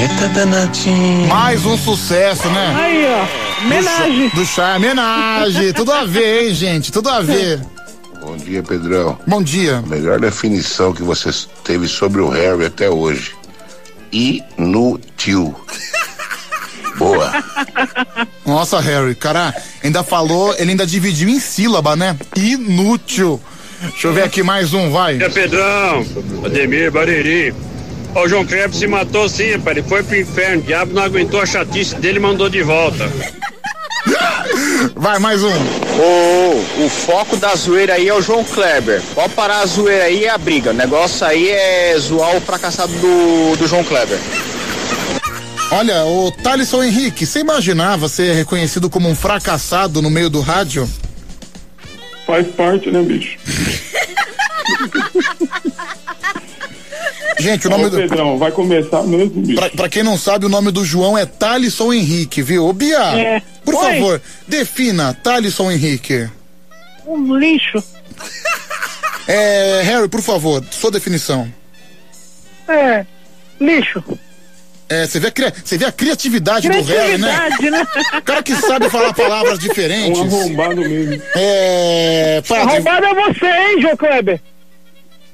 [0.00, 1.28] Eita danadinho.
[1.28, 2.74] Mais um sucesso, né?
[2.76, 3.64] Aí, ó.
[3.64, 4.28] Homenagem.
[4.30, 5.72] Do chá, homenagem.
[5.72, 6.90] Tudo a ver, hein, gente?
[6.90, 7.60] Tudo a ver.
[8.20, 9.18] Bom dia, Pedrão.
[9.26, 9.82] Bom dia.
[9.86, 11.30] Melhor definição que você
[11.62, 13.32] teve sobre o Harry até hoje.
[14.12, 15.54] Inútil.
[16.96, 17.44] Boa.
[18.44, 22.16] Nossa, Harry, cara, ainda falou, ele ainda dividiu em sílaba, né?
[22.36, 23.40] Inútil.
[23.80, 25.22] Deixa eu ver aqui mais um, vai.
[25.22, 26.04] É Pedrão,
[26.44, 27.54] Ademir, Bariri.
[28.14, 29.74] O João Kleber se matou sim, pai.
[29.74, 30.62] Ele foi pro inferno.
[30.62, 33.08] O diabo não aguentou a chatice dele e mandou de volta.
[34.96, 35.52] Vai, mais um.
[35.52, 39.00] Ô, o foco da zoeira aí é o João Kleber.
[39.14, 40.70] Pode parar a zoeira aí e a briga.
[40.70, 44.18] O negócio aí é zoar o fracassado do, do João Kleber.
[45.70, 50.88] Olha, o Thalisson Henrique, você imaginava ser reconhecido como um fracassado no meio do rádio?
[52.28, 53.38] Faz parte, né, bicho?
[57.40, 57.96] Gente, o nome Ô, do.
[57.96, 59.58] Pedrão, vai começar mesmo, bicho.
[59.58, 62.66] Pra, pra quem não sabe, o nome do João é Thalisson Henrique, viu?
[62.66, 63.40] Ô, Bia, É.
[63.64, 63.80] por Oi.
[63.94, 66.28] favor, defina Thalisson Henrique.
[67.06, 67.82] Um lixo.
[69.26, 71.50] É, Harry, por favor, sua definição.
[72.68, 73.06] É.
[73.58, 74.04] Lixo.
[74.90, 75.30] É, você vê,
[75.64, 77.28] você vê a criatividade, do Harry, né?
[77.58, 77.86] Criatividade, né?
[78.18, 80.18] O cara que sabe falar palavras diferentes.
[80.18, 81.22] Um arrombado mesmo.
[81.36, 82.42] É.
[82.48, 84.40] Padre, Arrombado é você, hein, João Kleber?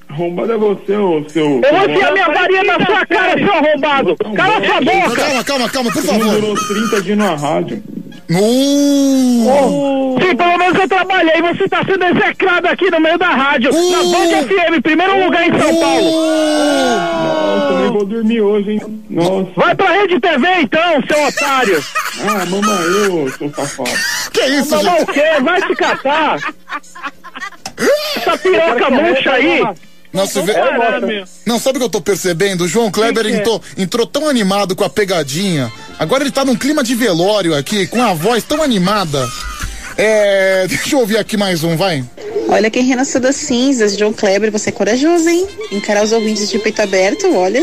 [0.09, 1.61] Arrombado é você, ô seu.
[1.63, 4.17] Eu vou enfiar minha varinha na sua cara, seu arrombado.
[4.37, 5.17] Cala sua boca.
[5.17, 6.31] Calma, calma, calma, por Você favor.
[6.33, 7.83] durou 30 dias na rádio.
[8.31, 11.43] Uh, Sim, pelo menos eu trabalhei.
[11.43, 13.71] Você tá sendo execrado aqui no meio da rádio.
[13.73, 16.11] Na Band FM, primeiro lugar em São Paulo.
[17.25, 19.05] Nossa, nem vou dormir hoje, hein?
[19.11, 19.51] Nossa.
[19.57, 21.85] Vai pra Rede TV então, seu otário.
[22.21, 23.91] Ah, mamãe, eu, seu safado.
[24.33, 25.03] que isso, gente?
[25.03, 25.41] o quê?
[25.43, 26.39] Vai se catar.
[28.17, 29.63] Essa piroca murcha aí.
[30.15, 30.55] Não, você vê...
[31.45, 32.63] Não, sabe o que eu tô percebendo?
[32.63, 33.37] O João Kleber que é?
[33.37, 35.71] entrou, entrou tão animado com a pegadinha.
[35.99, 39.29] Agora ele tá num clima de velório aqui, com a voz tão animada.
[39.99, 40.67] É.
[40.71, 42.05] Deixa eu ouvir aqui mais um, vai.
[42.49, 45.49] Olha quem renasceu das cinzas, John Kleber, você é corajoso, hein?
[45.73, 47.63] Encarar os ouvintes de peito aberto, olha.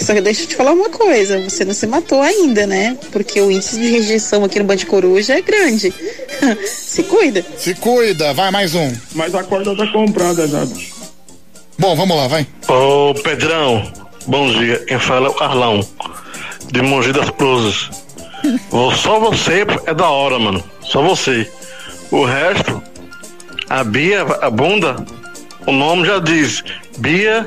[0.00, 2.96] Só que deixa eu te falar uma coisa, você não se matou ainda, né?
[3.12, 5.92] Porque o índice de rejeição aqui no Band Coruja é grande.
[6.66, 7.44] se cuida.
[7.58, 8.92] Se cuida, vai mais um.
[9.14, 10.93] Mas a corda tá comprada já, bicho.
[11.76, 12.46] Bom, vamos lá, vai.
[12.68, 13.82] Ô, Pedrão,
[14.26, 14.78] bom dia.
[14.86, 15.80] Quem fala é o Carlão,
[16.70, 17.90] de Mogi das Cruzes.
[19.02, 20.62] Só você é da hora, mano.
[20.82, 21.50] Só você.
[22.12, 22.80] O resto,
[23.68, 24.96] a Bia, a bunda,
[25.66, 26.62] o nome já diz.
[26.98, 27.44] Bia,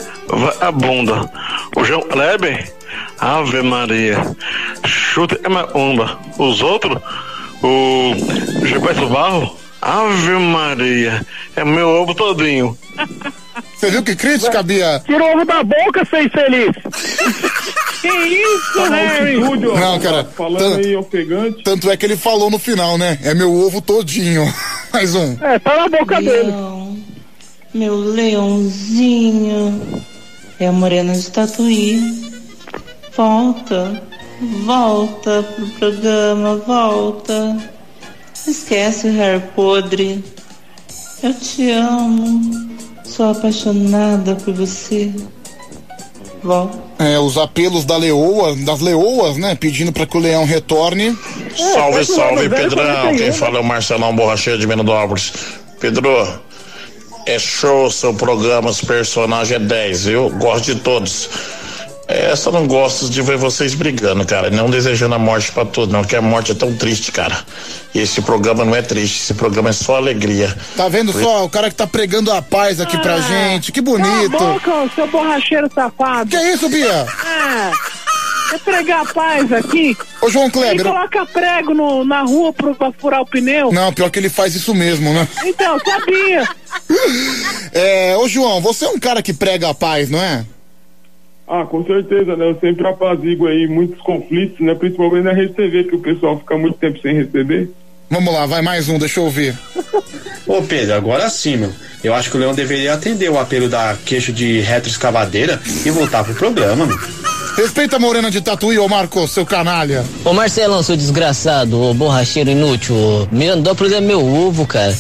[0.60, 1.32] a bunda.
[1.78, 2.74] O João Kleber,
[3.20, 4.18] Ave Maria.
[4.86, 6.20] Chute é macumba.
[6.38, 7.02] Os outros,
[7.64, 8.12] o
[8.66, 11.26] Gilberto Barro, Ave Maria.
[11.56, 12.78] É meu ovo todinho.
[13.76, 15.02] Você viu que crítica, Bia?
[15.06, 16.76] Tira o ovo da boca, seu infeliz.
[18.02, 19.40] que isso, Harry?
[19.40, 20.24] Não, cara.
[20.24, 21.64] Falando aí ofegante.
[21.64, 23.20] Tanto é que ele falou no final, né?
[23.24, 24.52] É meu ovo todinho.
[24.94, 25.38] Mais um.
[25.42, 26.54] É, tá na boca dele.
[27.74, 30.04] Meu leãozinho.
[30.60, 32.00] É a morena de Tatuí.
[33.16, 34.04] Volta,
[34.66, 37.58] volta pro programa, volta.
[38.48, 40.24] Esquece o Harry podre.
[41.22, 42.77] Eu te amo.
[43.08, 45.12] Sou apaixonada por você.
[46.44, 46.78] Volta.
[47.00, 49.56] É, os apelos da leoa, das leoas, né?
[49.56, 51.18] Pedindo pra que o leão retorne.
[51.56, 53.16] Salve, salve, Pedrão.
[53.16, 55.34] Quem fala é o Marcelão Borracheiro de Menodópolis.
[55.80, 56.10] Pedro,
[57.26, 60.30] é show seu programa, os personagens é 10, viu?
[60.30, 61.30] Gosto de todos.
[62.08, 64.50] É, só não gosto de ver vocês brigando, cara.
[64.50, 67.38] Não desejando a morte pra todos, não, que a morte é tão triste, cara.
[67.94, 70.56] E esse programa não é triste, esse programa é só alegria.
[70.78, 71.44] Tá vendo só?
[71.44, 73.72] O cara que tá pregando a paz aqui pra gente.
[73.74, 74.30] Que bonito.
[74.38, 76.30] boca, seu borracheiro safado.
[76.30, 76.88] Que isso, Bia?
[76.88, 77.72] É.
[78.52, 79.98] Quer pregar a paz aqui?
[80.22, 80.86] Ô, João E Kleber.
[80.86, 83.74] coloca prego no, na rua pro, pra furar o pneu?
[83.74, 85.28] Não, pior que ele faz isso mesmo, né?
[85.44, 86.48] Então, sabia.
[87.74, 90.46] É, ô João, você é um cara que prega a paz, não é?
[91.48, 92.50] Ah, com certeza, né?
[92.50, 94.76] Eu sempre apazigo aí muitos conflitos, né?
[94.76, 97.70] Principalmente na Rede TV, que o pessoal fica muito tempo sem receber.
[98.10, 99.58] Vamos lá, vai mais um, deixa eu ouvir.
[100.46, 101.72] Ô Pedro, agora sim, meu.
[102.04, 106.24] Eu acho que o Leão deveria atender o apelo da queixo de retroescavadeira e voltar
[106.24, 106.98] pro programa, meu.
[107.58, 110.06] Respeita a morena de Tatuí, ô Marcos, seu canalha.
[110.24, 114.96] Ô Marcelão, seu desgraçado, ô borracheiro inútil, ô Mirandópolis é meu ovo, cara.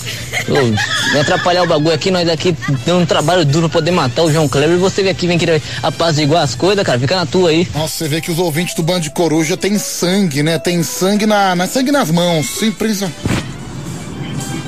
[0.49, 4.23] Ô, Vem atrapalhar o bagulho aqui, nós aqui dando um trabalho duro pra poder matar
[4.23, 6.99] o João Kleber e você vem aqui vem querer apaziguar as coisas, cara.
[6.99, 7.67] Fica na tua aí.
[7.75, 10.57] Nossa, você vê que os ouvintes do Band de Coruja tem sangue, né?
[10.57, 12.47] Tem sangue na, na sangue nas mãos.
[12.57, 13.13] Simplesmente.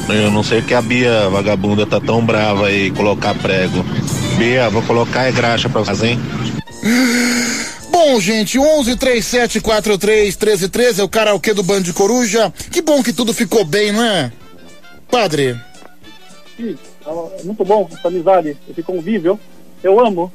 [0.08, 3.84] Eu não sei que a Bia vagabunda tá tão brava aí colocar prego.
[4.38, 6.20] Bia, vou colocar é graxa pra fazer, hein?
[8.02, 12.50] Bom, gente, 11 37 43 13 13 é o karaokê do Band de Coruja.
[12.72, 14.32] Que bom que tudo ficou bem, não é?
[15.12, 15.60] Padre.
[16.56, 19.38] Sim, é muito bom essa amizade, esse convívio.
[19.84, 20.32] Eu amo.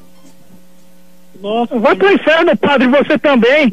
[1.40, 3.72] Nossa, vai pro inferno, padre, você também,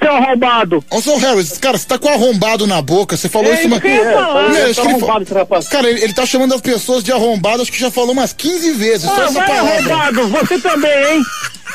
[0.00, 0.84] seu arrombado.
[0.88, 3.80] Ô, seu Harris, cara, você tá com arrombado na boca, você falou É isso uma...
[3.80, 4.48] que falar.
[4.50, 5.68] Meu, Tá acho que ele arrombado esse rapaz.
[5.68, 8.70] Cara, ele, ele tá chamando as pessoas de arrombado, acho que já falou umas 15
[8.74, 9.72] vezes, só Ah, essa vai palavra.
[9.92, 11.22] arrombado, você também, hein?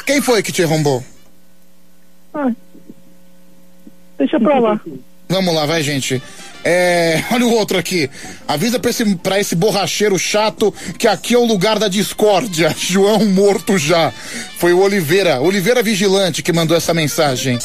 [0.06, 1.04] Quem foi que te arrombou?
[2.34, 2.52] Ah,
[4.18, 4.80] deixa pra lá.
[5.28, 6.22] Vamos lá, vai, gente.
[6.64, 8.10] É, olha o outro aqui.
[8.48, 12.74] Avisa pra esse, pra esse borracheiro chato que aqui é o lugar da discórdia.
[12.78, 14.12] João morto já.
[14.58, 17.58] Foi o Oliveira, Oliveira Vigilante que mandou essa mensagem.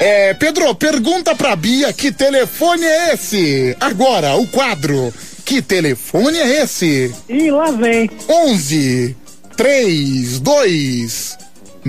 [0.00, 3.76] É, Pedro, pergunta pra Bia que telefone é esse?
[3.80, 5.12] Agora, o quadro.
[5.44, 7.14] Que telefone é esse?
[7.28, 8.10] Ih, lá vem.
[8.28, 9.16] 11
[9.56, 11.38] 3 2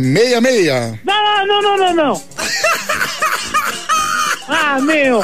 [0.01, 0.99] 66.
[1.03, 2.23] Não, não, não, não, não.
[4.47, 5.23] ah, meu,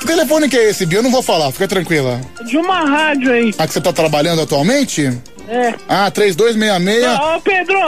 [0.00, 0.98] Que telefone que é esse, Bia?
[0.98, 2.20] Eu não vou falar, fica tranquila.
[2.46, 3.54] de uma rádio aí.
[3.58, 5.06] A que você tá trabalhando atualmente?
[5.48, 5.74] É.
[5.88, 7.78] Ah, 3266 Ô, Pedro!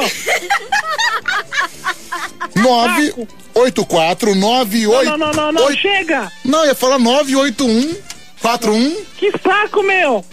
[2.57, 6.31] 984 98 Não, não, não, não, não, chega!
[6.45, 7.97] Não, ia falar 981
[8.43, 10.25] 41 Que saco, meu!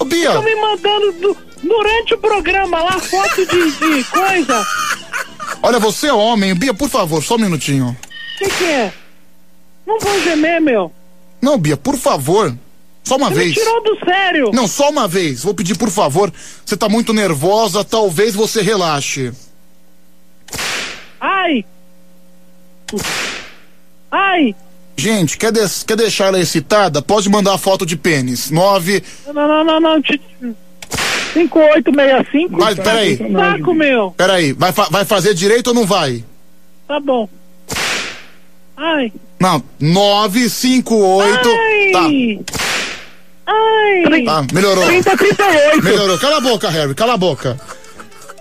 [0.00, 0.28] Ô, Bia!
[0.28, 4.66] Estão me mandando du- durante o programa lá foto de, de coisa.
[5.66, 6.54] Olha, você é homem.
[6.54, 7.96] Bia, por favor, só um minutinho.
[8.34, 8.92] O que, que é?
[9.86, 10.92] Não vou gemer, meu.
[11.40, 12.54] Não, Bia, por favor.
[13.02, 13.48] Só uma Você vez.
[13.50, 14.50] me tirou do sério.
[14.52, 15.42] Não, só uma vez.
[15.42, 16.32] Vou pedir, por favor.
[16.64, 19.32] Você tá muito nervosa, talvez você relaxe.
[21.20, 21.64] Ai!
[24.10, 24.54] Ai!
[24.96, 27.02] Gente, quer, des- quer deixar ela excitada?
[27.02, 28.50] Pode mandar foto de pênis.
[28.50, 29.02] 9.
[29.26, 30.02] Não, não, não, não.
[31.34, 32.56] Ti- 5865.
[32.58, 33.16] Mas peraí.
[33.16, 34.10] Saco, meu.
[34.16, 36.24] Peraí, vai, fa- vai fazer direito ou não vai?
[36.88, 37.28] Tá bom.
[38.76, 39.12] Ai.
[39.40, 41.42] Não, 958.
[41.92, 42.00] Tá.
[42.00, 42.40] Ai.
[43.46, 44.22] Ai.
[44.24, 44.86] Tá, melhorou.
[44.86, 45.82] 30, 38.
[45.84, 46.18] Melhorou.
[46.18, 47.60] Cala a boca, Harry, cala a boca.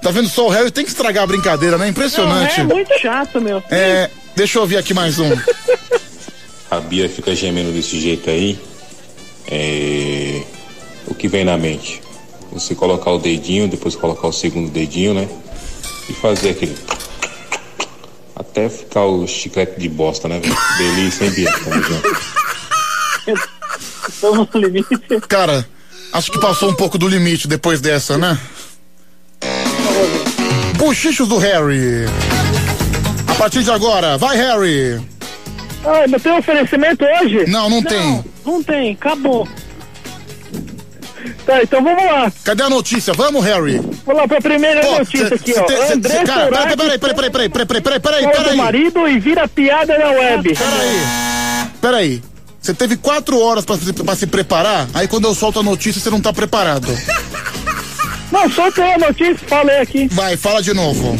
[0.01, 1.87] Tá vendo só o Harry tem que estragar a brincadeira, né?
[1.87, 2.57] Impressionante.
[2.63, 3.63] Não, é muito chato, meu.
[3.69, 5.29] É, deixa eu ouvir aqui mais um.
[6.69, 8.59] A Bia fica gemendo desse jeito aí.
[9.49, 10.41] É...
[11.07, 12.01] O que vem na mente?
[12.53, 15.27] Você colocar o dedinho, depois colocar o segundo dedinho, né?
[16.07, 16.77] E fazer aquele.
[18.35, 20.55] Até ficar o chiclete de bosta, né, velho?
[20.77, 21.51] Delícia, hein, Bia?
[21.51, 22.17] Tamo junto.
[24.07, 24.97] Estamos no limite.
[25.27, 25.67] Cara,
[26.13, 28.37] acho que passou um pouco do limite depois dessa, né?
[30.77, 32.05] Bochichos do Harry.
[33.27, 35.01] A partir de agora, vai, Harry.
[35.85, 37.49] Ai, mas tem oferecimento hoje?
[37.49, 38.23] Não, não tem.
[38.45, 39.47] Não tem, acabou.
[41.45, 42.31] Tá, então vamos lá.
[42.43, 43.13] Cadê a notícia?
[43.13, 43.77] Vamos, Harry.
[44.05, 45.67] Vamos lá pra primeira Pô, notícia cê- aqui, cê ó.
[45.67, 48.57] cê- André cê- cara, Soraki peraí, peraí, peraí, peraí, peraí, peraí, peraí, fala do peraí.
[48.57, 50.57] marido e vira piada na web.
[51.81, 52.21] Peraí.
[52.61, 56.01] Você teve quatro horas pra, se- pra se preparar, aí quando eu solto a notícia
[56.01, 56.87] você não tá preparado.
[58.31, 60.07] Não, soltei a notícia, falei aqui.
[60.11, 61.17] Vai, fala de novo.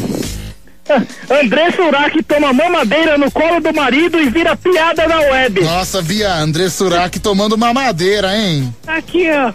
[1.30, 5.62] André Surak toma mamadeira no colo do marido e vira piada na web.
[5.62, 8.74] Nossa, Bia, André Surak tomando mamadeira, hein?
[8.86, 9.52] Aqui, ó.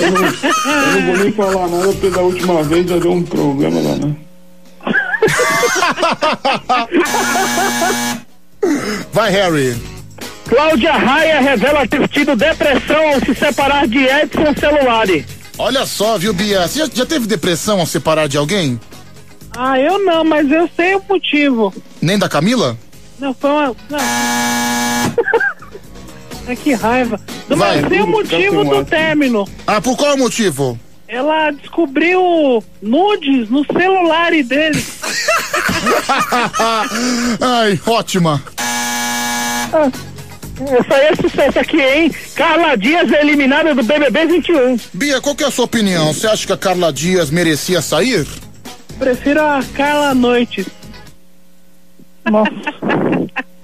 [0.00, 3.22] Eu não, eu não vou nem falar nada, porque da última vez já deu um
[3.22, 4.14] problema lá, né?
[9.12, 9.76] Vai, Harry.
[10.48, 15.24] Cláudia Raia revela ter tido depressão ao se separar de Edson Celulari.
[15.56, 16.66] Olha só, viu, Bia?
[16.66, 18.78] Você já, já teve depressão ao separar de alguém?
[19.56, 21.72] Ah, eu não, mas eu sei o motivo.
[22.02, 22.76] Nem da Camila?
[23.18, 23.76] Não, foi uma.
[23.88, 23.98] Não.
[26.46, 27.20] Ai, que raiva.
[27.48, 27.80] Não, Vai.
[27.80, 29.48] mas sei o motivo do término.
[29.66, 30.78] Ah, por qual motivo?
[31.06, 34.82] Ela descobriu nudes no celular dele.
[37.40, 38.42] Ai, ótima.
[38.58, 39.90] Ah,
[40.70, 42.14] Essa aí é sucesso aqui, hein?
[42.34, 44.78] Carla Dias é eliminada do BBB 21.
[44.92, 46.12] Bia, qual que é a sua opinião?
[46.12, 48.26] Você acha que a Carla Dias merecia sair?
[48.98, 50.66] Prefiro a Carla Noites.
[52.30, 52.50] Nossa.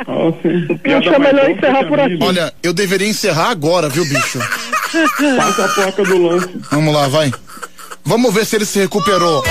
[0.07, 2.19] Eu acho melhor encerrar por aqui.
[2.23, 4.39] Olha, eu deveria encerrar agora, viu, bicho?
[5.37, 6.49] Passa a placa do lance.
[6.71, 7.33] Vamos lá, vai.
[8.05, 9.45] Vamos ver se ele se recuperou.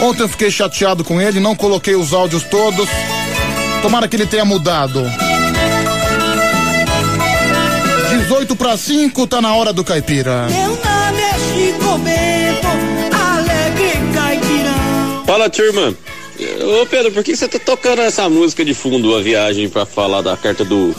[0.00, 2.88] Ontem eu fiquei chateado com ele, não coloquei os áudios todos.
[3.82, 5.02] Tomara que ele tenha mudado.
[8.10, 10.46] 18 para 5, tá na hora do caipira.
[10.48, 12.66] Meu nome é Chico Bento,
[13.14, 15.24] alegre caipirão.
[15.26, 15.94] Fala, turma.
[16.80, 20.22] Ô Pedro, por que você tá tocando essa música de fundo, a viagem, pra falar
[20.22, 20.94] da carta do.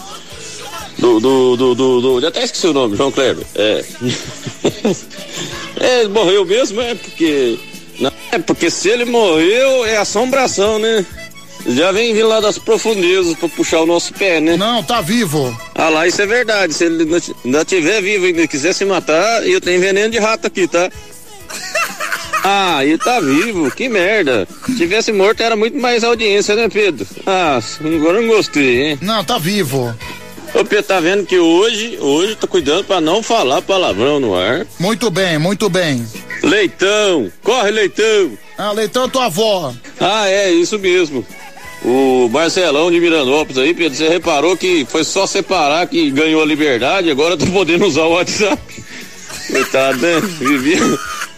[0.97, 1.19] Do.
[1.19, 1.57] do.
[1.57, 1.75] do.
[1.75, 3.45] do, do já até esqueci o nome, João Kleber.
[3.55, 3.83] É.
[6.03, 7.59] é, morreu mesmo, é porque.
[7.99, 11.05] Não, é porque se ele morreu, é assombração, né?
[11.65, 14.57] Já vem vindo lá das profundezas pra puxar o nosso pé, né?
[14.57, 15.57] Não, tá vivo.
[15.73, 16.73] Ah lá, isso é verdade.
[16.73, 17.03] Se ele
[17.45, 20.91] ainda estiver vivo e ainda quiser se matar, eu tenho veneno de rato aqui, tá?
[22.43, 24.47] Ah, ele tá vivo, que merda.
[24.65, 27.07] Se tivesse morto era muito mais audiência, né, Pedro?
[27.25, 28.99] Ah, agora não gostei, hein?
[29.01, 29.95] Não, tá vivo.
[30.53, 34.67] Ô, Pedro, tá vendo que hoje, hoje tô cuidando pra não falar palavrão no ar.
[34.77, 36.05] Muito bem, muito bem.
[36.43, 38.37] Leitão, corre, Leitão.
[38.57, 39.73] Ah, Leitão é tua avó.
[39.99, 41.25] Ah, é, isso mesmo.
[41.83, 46.45] O Marcelão de Miranópolis aí, Pedro, você reparou que foi só separar que ganhou a
[46.45, 48.61] liberdade, agora tô podendo usar o WhatsApp.
[49.51, 50.19] Coitado, né?
[50.21, 50.79] Vivia,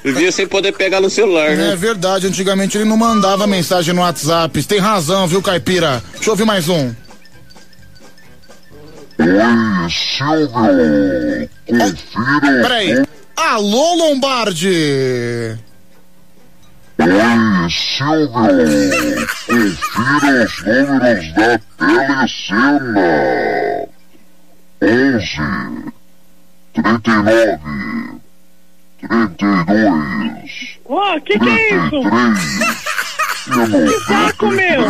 [0.04, 1.74] vivia sem poder pegar no celular, né?
[1.74, 4.62] É verdade, antigamente ele não mandava mensagem no WhatsApp.
[4.62, 6.04] Você tem razão, viu, Caipira?
[6.14, 6.94] Deixa eu ouvir mais um.
[9.18, 11.50] Oi, Silvio.
[11.68, 12.62] Confira.
[12.62, 13.06] Peraí.
[13.36, 15.58] Alô, Lombardi!
[17.00, 18.30] Oi, Silvio.
[19.48, 23.06] Confira os números da telecena.
[24.82, 25.95] 11
[26.76, 27.60] 39
[29.00, 32.02] 32 Ó, que que é isso?
[33.46, 34.82] 33 Que saco, meu!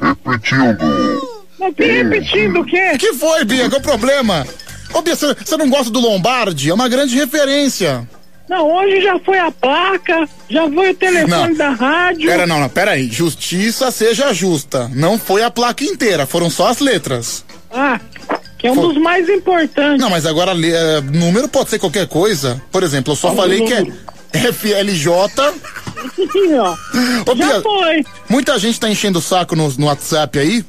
[0.00, 1.40] Repetindo.
[1.58, 2.96] Não tem repetindo o quê?
[2.98, 3.68] que foi, Bia?
[3.68, 4.46] Qual o problema?
[4.92, 6.70] Ô, Bia, você não gosta do Lombardi?
[6.70, 8.08] É uma grande referência.
[8.48, 12.28] Não, hoje já foi a placa, já foi o telefone da rádio.
[12.28, 13.08] Pera, não, não, pera aí.
[13.08, 14.90] Justiça seja justa.
[14.92, 17.44] Não foi a placa inteira, foram só as letras.
[17.70, 18.00] Ah,
[18.60, 19.98] que é um dos mais importantes.
[19.98, 22.60] Não, mas agora é, número pode ser qualquer coisa.
[22.70, 24.52] Por exemplo, eu só Fala falei que é.
[24.52, 25.08] FLJ.
[27.26, 28.04] Ô, já Bia, foi.
[28.28, 30.62] muita gente tá enchendo o saco no, no WhatsApp aí.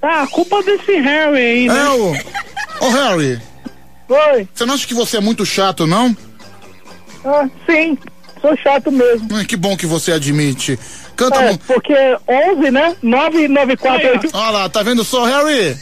[0.00, 1.78] Tá, a culpa desse Harry aí, né?
[1.78, 3.40] É, ô, ô Harry.
[4.08, 4.48] Oi.
[4.54, 6.16] Você não acha que você é muito chato, não?
[7.26, 7.96] Ah, sim,
[8.40, 9.28] sou chato mesmo.
[9.34, 10.78] Ai, que bom que você admite.
[11.16, 11.56] Canta É, um.
[11.58, 11.94] porque
[12.26, 12.96] 11, né?
[13.02, 14.30] 994.
[14.32, 15.76] Olha lá, tá vendo só, Harry?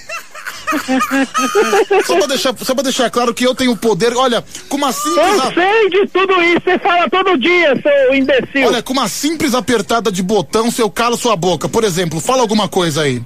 [2.06, 5.44] só, pra deixar, só pra deixar claro que eu tenho poder, olha, com uma simples.
[5.44, 8.66] Eu sei de tudo isso, você fala todo dia, seu imbecil.
[8.66, 11.68] Olha, com uma simples apertada de botão, se eu calo sua boca.
[11.68, 13.22] Por exemplo, fala alguma coisa aí.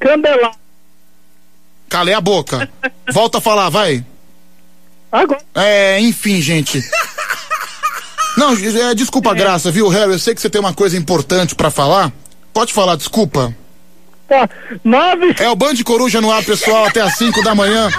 [0.00, 0.52] Candelá.
[1.88, 2.68] Calei a boca.
[3.12, 4.04] Volta a falar, vai.
[5.12, 5.40] Agora.
[5.54, 6.82] É, enfim, gente.
[8.36, 10.12] Não, é, desculpa a graça, viu, Harry?
[10.12, 12.12] Eu sei que você tem uma coisa importante pra falar.
[12.52, 13.54] Pode falar, desculpa.
[14.28, 14.48] Tá,
[14.82, 15.36] 9.
[15.38, 17.90] É o Band Coruja no ar, pessoal, até às 5 da manhã.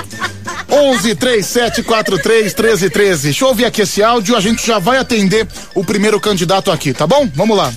[0.70, 3.24] 11 37 43 13 13.
[3.24, 6.94] Deixa eu ouvir aqui esse áudio, a gente já vai atender o primeiro candidato aqui,
[6.94, 7.30] tá bom?
[7.36, 7.72] Vamos lá.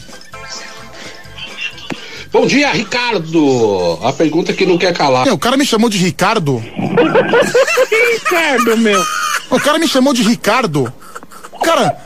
[2.33, 3.99] Bom dia, Ricardo.
[4.03, 5.27] A pergunta que não quer calar.
[5.27, 6.63] É, o cara me chamou de Ricardo.
[8.13, 9.05] Ricardo, meu.
[9.51, 10.93] O cara me chamou de Ricardo.
[11.63, 11.97] Cara,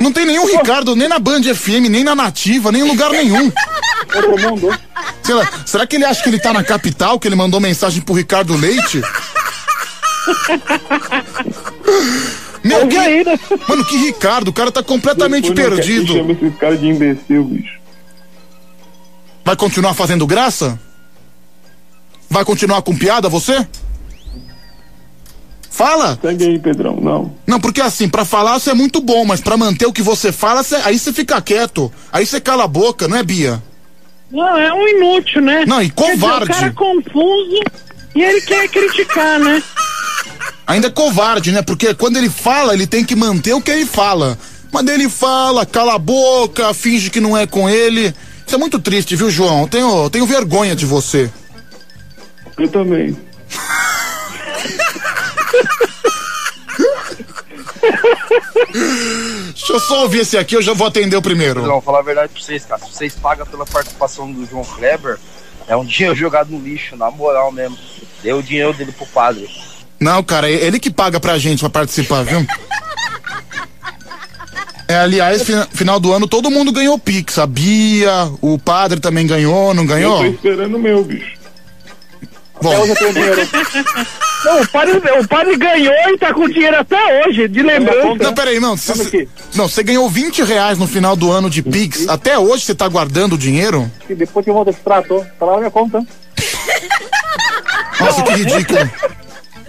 [0.00, 3.52] não tem nenhum Ricardo nem na Band FM, nem na Nativa, nem em lugar nenhum.
[4.12, 4.68] Todo mundo.
[5.28, 8.14] Lá, será que ele acha que ele tá na capital, que ele mandou mensagem pro
[8.14, 9.02] Ricardo Leite?
[12.64, 12.96] Meu, que,
[13.68, 16.12] mano, que Ricardo, o cara tá completamente Depois perdido.
[16.14, 17.78] Chama esses caras de imbecil, bicho.
[19.44, 20.78] Vai continuar fazendo graça?
[22.28, 23.66] Vai continuar com piada você?
[25.70, 26.18] Fala!
[26.20, 27.32] Segue aí, Pedrão, não.
[27.46, 30.32] Não, porque assim, pra falar você é muito bom, mas pra manter o que você
[30.32, 31.90] fala, cê- aí você fica quieto.
[32.12, 33.62] Aí você cala a boca, não é, Bia?
[34.30, 35.64] Não, é um inútil, né?
[35.66, 36.44] Não, e Quer dizer, covarde.
[36.44, 37.60] o cara é confuso
[38.14, 39.62] e ele quer criticar, né?
[40.66, 41.62] Ainda é covarde, né?
[41.62, 44.38] Porque quando ele fala, ele tem que manter o que ele fala.
[44.70, 48.14] Mas ele fala, cala a boca, finge que não é com ele.
[48.46, 49.62] Isso é muito triste, viu, João?
[49.62, 51.30] Eu tenho, eu tenho vergonha de você.
[52.58, 53.16] Eu também.
[59.54, 61.62] Deixa eu só ouvir esse aqui, eu já vou atender o primeiro.
[61.66, 62.80] Não, falar a verdade pra vocês, cara.
[62.84, 65.18] Se vocês pagam pela participação do João Kleber,
[65.66, 67.78] é um dinheiro jogado no lixo, na moral mesmo.
[68.22, 69.48] Deu o dinheiro dele pro padre.
[70.00, 72.46] Não, cara, é ele que paga pra gente pra participar, viu?
[74.86, 77.38] É, aliás, fina- final do ano todo mundo ganhou Pix.
[77.38, 80.18] A Bia, o padre também ganhou, não Eu ganhou?
[80.18, 81.36] tô esperando o meu, bicho.
[82.62, 83.48] Bom, Até hoje eu tenho dinheiro.
[84.44, 88.14] Não, o padre, o padre ganhou e tá com dinheiro até hoje, de lembrança.
[88.22, 88.76] Não, peraí, não.
[88.76, 92.08] Cê, não, você ganhou 20 reais no final do ano de Pix.
[92.08, 93.90] Até hoje você tá guardando o dinheiro?
[94.08, 96.04] E depois que eu volto esse trator, tá lá na minha conta.
[98.00, 98.90] Nossa, que ridículo.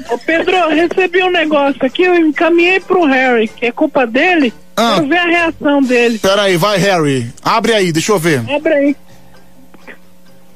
[0.10, 4.54] Ô Pedro, eu recebi um negócio aqui, eu encaminhei pro Harry, que é culpa dele.
[4.76, 4.96] Ah.
[4.96, 6.20] Quero ver a reação dele.
[6.20, 7.32] Pera aí, vai, Harry.
[7.44, 8.44] Abre aí, deixa eu ver.
[8.50, 8.96] Abre aí.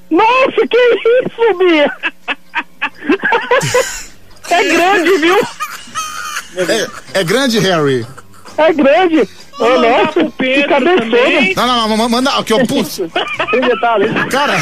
[0.09, 1.91] Nossa, que isso, Bia?
[4.49, 5.37] É grande, viu?
[6.55, 8.05] É, é grande, Harry.
[8.57, 9.27] É grande.
[9.59, 11.53] Ô, nossa, que também.
[11.55, 12.97] Não, não, não, manda aqui, ó, putz.
[13.51, 14.09] Tem detalhe.
[14.29, 14.55] Cara,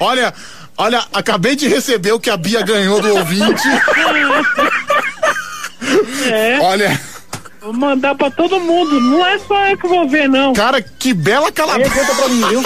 [0.00, 0.34] olha,
[0.76, 3.68] olha, acabei de receber o que a Bia ganhou do ouvinte.
[6.30, 6.58] É.
[6.60, 7.00] Olha,
[7.66, 9.00] Vou mandar pra todo mundo.
[9.00, 10.52] Não é só eu que vou ver, não.
[10.52, 11.90] cara, que bela calabresa.
[11.90, 12.62] conta pra mim, viu?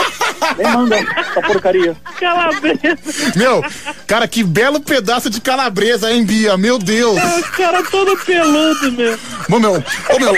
[0.58, 1.96] Nem manda essa porcaria.
[2.18, 3.32] Calabresa.
[3.34, 3.64] Meu,
[4.06, 6.54] cara, que belo pedaço de calabresa, hein, Bia?
[6.58, 7.16] Meu Deus.
[7.16, 9.18] É, o cara todo peludo, meu.
[9.50, 10.34] Ô, meu, ô, meu.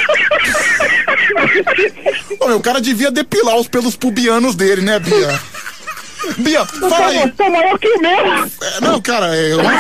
[2.39, 5.41] Ô, meu, o cara devia depilar os pelos pubianos dele, né, Bia?
[6.39, 7.31] Bia, fala aí.
[7.33, 8.11] Tá maior que o meu.
[8.11, 9.73] É, não, cara, é uma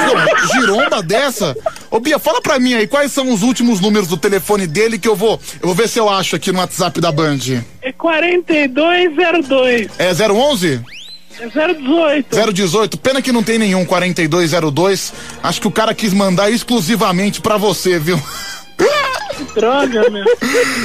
[0.53, 1.57] giromba dessa.
[1.91, 5.09] Ô, Bia, fala pra mim aí, quais são os últimos números do telefone dele que
[5.09, 5.41] eu vou.
[5.61, 7.39] Eu vou ver se eu acho aqui no WhatsApp da Band.
[7.81, 9.89] É 4202.
[9.99, 10.81] É 011?
[11.41, 12.53] É 018.
[12.53, 15.13] 018, pena que não tem nenhum 4202.
[15.43, 18.21] Acho que o cara quis mandar exclusivamente pra você, viu?
[19.55, 20.25] Droga, meu.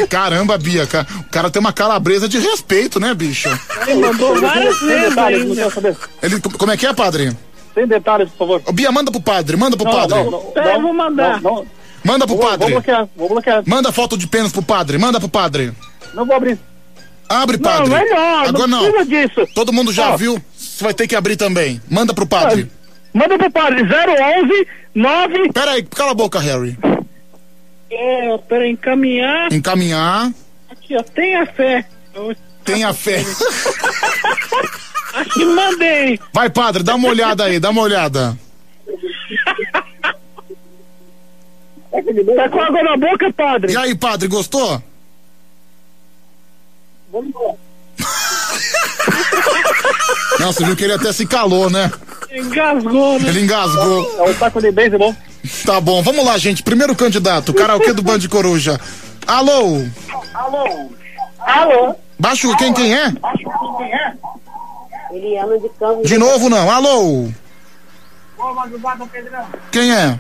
[0.10, 3.50] Caramba, Bia, o cara tem uma calabresa de respeito, né, bicho?
[3.88, 5.62] Ele mandou várias Sem vezes detalhes, não ainda.
[5.62, 5.98] quero saber.
[6.22, 7.36] Ele, como é que é, padre?
[7.74, 8.62] Sem detalhes, por favor.
[8.66, 10.16] Ô, Bia, manda pro padre, manda pro Não, padre.
[10.24, 11.42] não, não, eu vou mandar.
[11.42, 11.66] Não,
[12.04, 12.60] Manda pro Vou- padre.
[12.60, 13.64] Vou bloquear, vou bloquear.
[13.66, 15.74] Manda foto de pênis pro padre, manda pro padre.
[16.14, 16.58] Não vou abrir.
[17.28, 17.90] Abre, Não, padre.
[17.90, 18.80] não, não Agora não.
[18.92, 19.48] precisa disso.
[19.54, 20.18] Todo mundo já Ó.
[20.18, 21.82] viu, você vai ter que abrir também.
[21.90, 22.72] Manda pro padre.
[23.14, 25.52] Manda pro padre 011 9.
[25.52, 26.78] Pera aí, cala a boca, Harry.
[27.90, 29.52] É, pera, encaminhar.
[29.52, 30.32] Encaminhar,
[30.70, 31.86] Aqui, ó, tenha fé.
[32.14, 33.20] Eu tenha fé.
[35.14, 36.20] acho que mandei.
[36.34, 38.38] Vai, padre, dá uma olhada aí, dá uma olhada.
[42.36, 43.74] Tá com água na boca, padre?
[43.74, 44.82] E aí, padre, gostou?
[50.40, 51.92] Não, você viu que ele até se calou, né?
[52.32, 53.30] Engasgou, né?
[53.30, 54.26] Ele engasgou.
[54.26, 55.16] É o taco de beisebol.
[55.66, 56.62] Tá bom, vamos lá, gente.
[56.62, 58.80] Primeiro candidato, karaokê do Band Coruja.
[59.26, 59.86] Alô?
[60.34, 60.92] Alô?
[61.40, 61.96] Alô?
[62.20, 63.14] Baixo, quem, quem é?
[65.12, 66.08] Eliana de Campos.
[66.08, 67.30] De novo não, alô?
[68.38, 69.46] Ô, madrugada, Pedrão.
[69.72, 70.20] Quem é?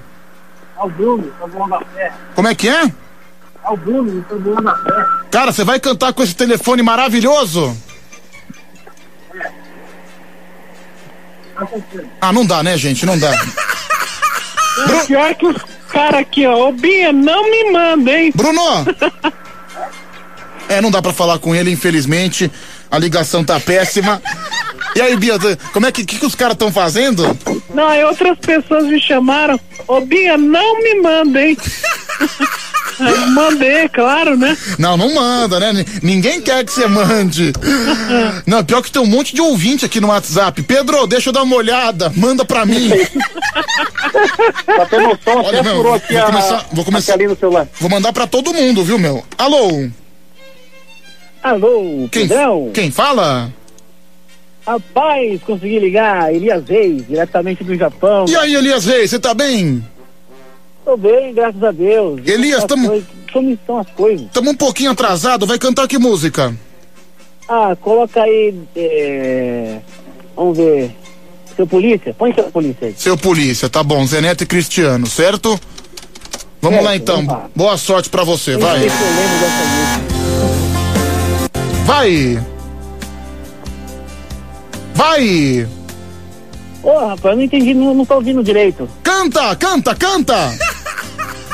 [0.79, 2.11] É o Bruno, tô voando a fé.
[2.35, 2.83] Como é que é?
[2.83, 5.05] É o Bruno, tô voando a fé.
[5.31, 7.75] Cara, você vai cantar com esse telefone maravilhoso?
[12.21, 13.05] Ah, não dá, né, gente?
[13.05, 13.31] Não dá.
[14.87, 15.61] Não, Pior que os
[15.91, 16.67] caras aqui, ó.
[16.67, 18.31] Ô, Binha, não me manda, hein?
[18.35, 18.61] Bruno!
[20.69, 22.51] É, não dá pra falar com ele, infelizmente.
[22.91, 24.21] A ligação tá péssima.
[24.95, 25.37] E aí, Bia,
[25.71, 27.37] como é que, que, que os caras estão fazendo?
[27.73, 29.59] Não, aí outras pessoas me chamaram.
[29.87, 29.99] Ô,
[30.37, 31.57] não me manda, hein?
[33.33, 34.57] Mandei, claro, né?
[34.79, 35.73] Não, não manda, né?
[35.73, 37.53] Ni- Ninguém quer que você mande.
[38.45, 40.61] Não, pior que tem um monte de ouvinte aqui no WhatsApp.
[40.63, 42.11] Pedro, deixa eu dar uma olhada.
[42.15, 42.89] Manda pra mim.
[44.65, 47.17] Pra ter noção, até Olha, meu, furou aqui vou a, começar, vou começar.
[47.17, 47.67] do celular.
[47.79, 49.23] Vou mandar pra todo mundo, viu, meu?
[49.37, 49.87] Alô?
[51.43, 52.27] Alô, Quem,
[52.73, 53.51] quem fala?
[54.65, 58.25] Rapaz, consegui ligar, Elias Reis, diretamente do Japão.
[58.27, 59.81] E aí, Elias Reis, você tá bem?
[60.87, 62.21] Tô bem, graças a Deus.
[62.25, 64.25] Elias, As tamo- coisas- Como estão as coisas?
[64.31, 66.55] Tamo um pouquinho atrasado, vai cantar que música?
[67.49, 68.55] Ah, coloca aí.
[68.73, 69.79] é,
[70.33, 70.95] Vamos ver.
[71.57, 72.15] Seu polícia?
[72.17, 72.95] Põe seu polícia aí.
[72.97, 75.59] Seu polícia, tá bom, Zé Neto e Cristiano, certo?
[76.61, 77.15] Vamos Certo, lá então.
[77.17, 77.49] vamos lá.
[77.53, 78.87] Boa sorte pra você, Eu vai.
[81.85, 82.43] Vai!
[84.95, 85.67] Vai!
[86.81, 88.87] Ô, rapaz, eu não entendi, não, não tô ouvindo direito.
[89.03, 90.57] Canta, canta, canta!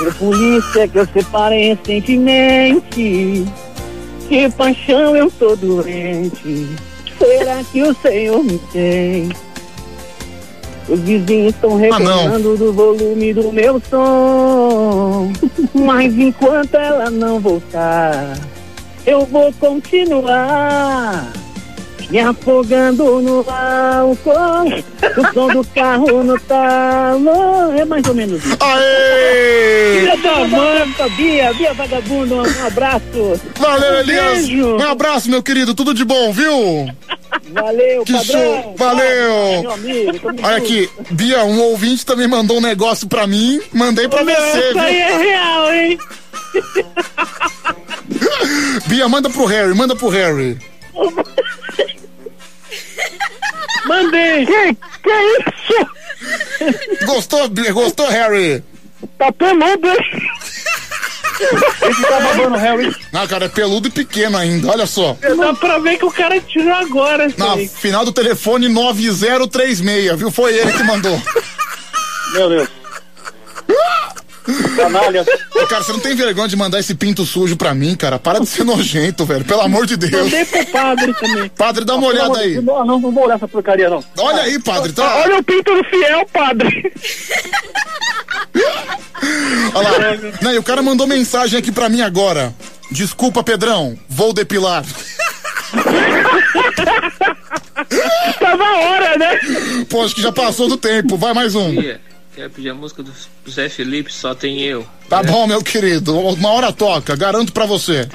[0.03, 3.45] Seu polícia que eu separei recentemente.
[4.27, 6.67] Que paixão eu tô doente.
[7.17, 9.29] Será que o Senhor me tem?
[10.89, 15.31] Os vizinhos estão reclamando do volume do meu som.
[15.73, 18.37] Mas enquanto ela não voltar,
[19.05, 21.31] eu vou continuar.
[22.09, 24.67] Me afogando no álcool,
[25.17, 27.73] o som do carro no talo.
[27.77, 28.57] É mais ou menos isso.
[28.59, 29.99] Aê!
[29.99, 33.41] Filha da mãe, Bia, Bia vagabundo, um abraço.
[33.57, 34.45] Valeu, Um Elias!
[34.47, 34.75] beijo.
[34.77, 36.87] Um abraço, meu querido, tudo de bom, viu?
[37.51, 38.41] Valeu, Que padrão.
[38.41, 38.75] show!
[38.77, 39.61] Valeu!
[39.61, 44.23] Meu amigo, Olha aqui, Bia, um ouvinte também mandou um negócio pra mim, mandei pra
[44.23, 45.03] Meu, você, Isso aí viu?
[45.03, 45.97] é real, hein?
[48.87, 50.57] Bia, manda pro Harry, manda pro Harry.
[53.85, 54.45] Mandei.
[54.45, 54.73] Que,
[55.03, 57.05] que isso?
[57.05, 58.63] Gostou, gostou, Harry?
[59.17, 59.97] Tá peludo, hein?
[61.89, 62.95] Esse tá babando Harry.
[63.11, 65.17] Ah, cara, é peludo e pequeno ainda, olha só.
[65.37, 67.67] Dá pra ver que o cara tirou agora Na aí.
[67.67, 70.31] final do telefone 9036, viu?
[70.31, 71.21] Foi ele que mandou.
[72.33, 72.69] Meu Deus.
[74.75, 75.25] Canalha.
[75.55, 78.19] Ô, Cara, você não tem vergonha de mandar esse pinto sujo pra mim, cara?
[78.19, 79.45] Para de ser nojento, velho.
[79.45, 80.23] Pelo amor de Deus.
[80.23, 81.49] Mandei pro padre também.
[81.49, 82.55] Padre, dá uma olhada aí.
[82.61, 84.03] Não, não, não vou olhar essa porcaria, não.
[84.17, 85.17] Olha aí, padre, tá?
[85.23, 86.93] Olha o pinto do fiel, padre.
[89.73, 89.97] Olha lá.
[90.41, 92.53] Não, e o cara mandou mensagem aqui pra mim agora.
[92.91, 94.83] Desculpa, Pedrão, vou depilar.
[98.39, 99.39] Tava a hora, né?
[99.89, 101.17] Pô, acho que já passou do tempo.
[101.17, 101.73] Vai mais um.
[102.35, 103.11] Quer pedir a música do
[103.49, 104.11] Zé Felipe?
[104.11, 104.85] Só tem eu.
[105.07, 106.17] Tá bom, meu querido.
[106.17, 108.07] Uma hora toca, garanto pra você.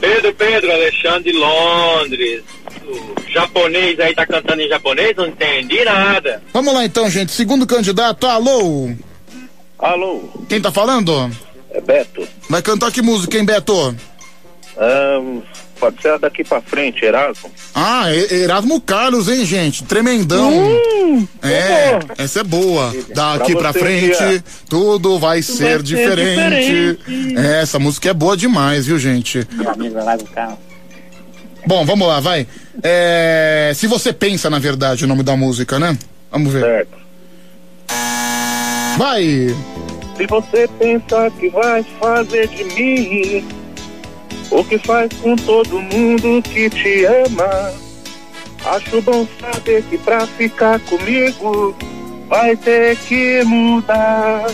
[0.00, 2.42] Pedro, Pedro, Alexandre de Londres.
[2.86, 5.14] O japonês aí tá cantando em japonês?
[5.16, 6.42] Não entendi nada.
[6.52, 7.30] Vamos lá então, gente.
[7.30, 8.90] Segundo candidato, alô.
[9.78, 11.30] Alô, Quem tá falando?
[11.70, 12.26] é Beto.
[12.48, 13.94] Vai cantar que música, hein, Beto?
[14.76, 15.40] Ahn,
[15.80, 17.50] pode ser daqui pra frente, Erasmo.
[17.74, 19.82] Ah, Erasmo Carlos, hein, gente?
[19.84, 20.52] Tremendão.
[21.42, 22.94] é, essa é boa.
[23.14, 26.96] Daqui pra, Pra frente, tudo vai ser ser diferente.
[27.02, 27.38] diferente.
[27.38, 29.46] É, essa música é boa demais, viu, gente?
[31.66, 32.46] Bom, vamos lá, vai.
[32.82, 35.96] É, se você pensa, na verdade, o nome da música, né?
[36.30, 36.60] Vamos ver.
[36.60, 36.98] Certo.
[38.96, 39.54] Vai!
[40.16, 43.44] Se você pensa que vai fazer de mim
[44.50, 47.72] o que faz com todo mundo que te ama,
[48.64, 51.76] acho bom saber que pra ficar comigo
[52.28, 54.46] vai ter que mudar.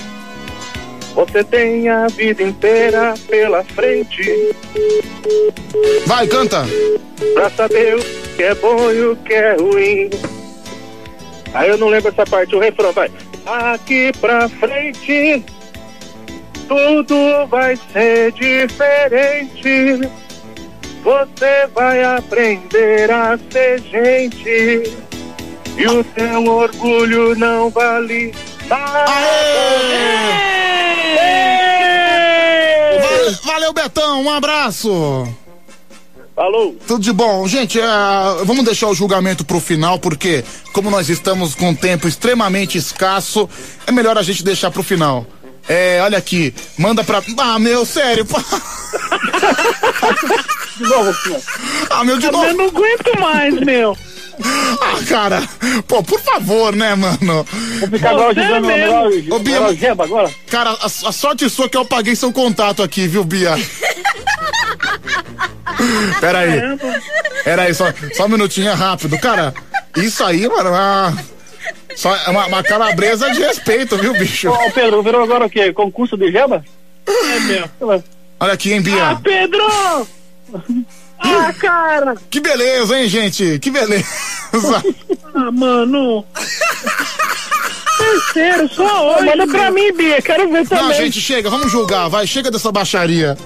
[1.15, 4.55] Você tem a vida inteira pela frente
[6.07, 6.67] Vai, canta!
[7.33, 8.01] pra saber o
[8.37, 10.11] que é bom e o que é ruim.
[11.55, 13.11] Aí eu não lembro essa parte, o refrão vai.
[13.47, 15.43] Aqui pra frente,
[16.69, 20.09] tudo vai ser diferente.
[21.03, 24.83] Você vai aprender a ser gente.
[25.79, 28.35] E o seu orgulho não vale
[28.69, 29.05] nada.
[33.01, 35.29] Va- Valeu, Betão, um abraço!
[36.35, 36.77] Falou!
[36.87, 37.47] Tudo de bom.
[37.49, 37.85] Gente, é,
[38.45, 43.49] vamos deixar o julgamento pro final, porque como nós estamos com um tempo extremamente escasso,
[43.87, 45.27] é melhor a gente deixar pro final.
[45.69, 47.23] É, olha aqui, manda pra.
[47.39, 48.25] Ah, meu, sério.
[48.25, 48.43] pá.
[50.77, 51.41] De novo, senhor.
[51.91, 52.53] Ah, meu, de Eu novo.
[52.53, 53.97] não aguento mais, meu.
[54.39, 55.43] Ah, cara,
[55.89, 57.47] pô, por favor, né, mano?
[57.81, 60.31] Vou ficar agora Você usando o Ô, Bia, geba agora.
[60.51, 63.55] Cara, a, a sorte sua que eu apaguei seu contato aqui, viu, Bia?
[66.21, 66.51] Pera aí.
[67.45, 69.19] Pera aí, só, só um minutinho, é rápido.
[69.19, 69.55] Cara,
[69.97, 71.13] isso aí, mano, ah,
[71.97, 74.51] só é uma, uma calabresa de respeito, viu, bicho?
[74.51, 75.73] Ô, Pedro, virou agora o quê?
[75.73, 76.63] Concurso de geba?
[77.07, 78.03] É meu.
[78.39, 79.11] Olha aqui, hein, Bia?
[79.11, 80.07] Ah, Pedro!
[81.19, 82.15] Ah, cara!
[82.31, 83.59] Que beleza, hein, gente?
[83.59, 84.05] Que beleza.
[85.35, 86.25] Ah, mano!
[87.99, 89.25] Terceiro, só hoje.
[89.27, 90.85] Manda pra mim, Bia, quero ver também.
[90.85, 93.37] Não, gente, chega, vamos julgar, vai, chega dessa baixaria.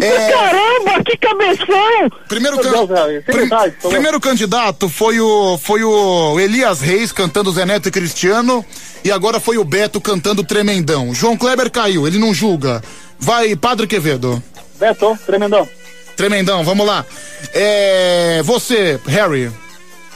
[0.00, 2.10] É, Caramba, que cabeção!
[2.28, 8.64] Primeiro, can- primeiro candidato foi o, foi o Elias Reis cantando Zé Neto e Cristiano.
[9.04, 11.14] E agora foi o Beto cantando Tremendão.
[11.14, 12.82] João Kleber caiu, ele não julga.
[13.18, 14.42] Vai, Padre Quevedo.
[14.78, 15.68] Beto, tremendão.
[16.16, 17.04] Tremendão, vamos lá.
[17.54, 19.50] É, você, Harry.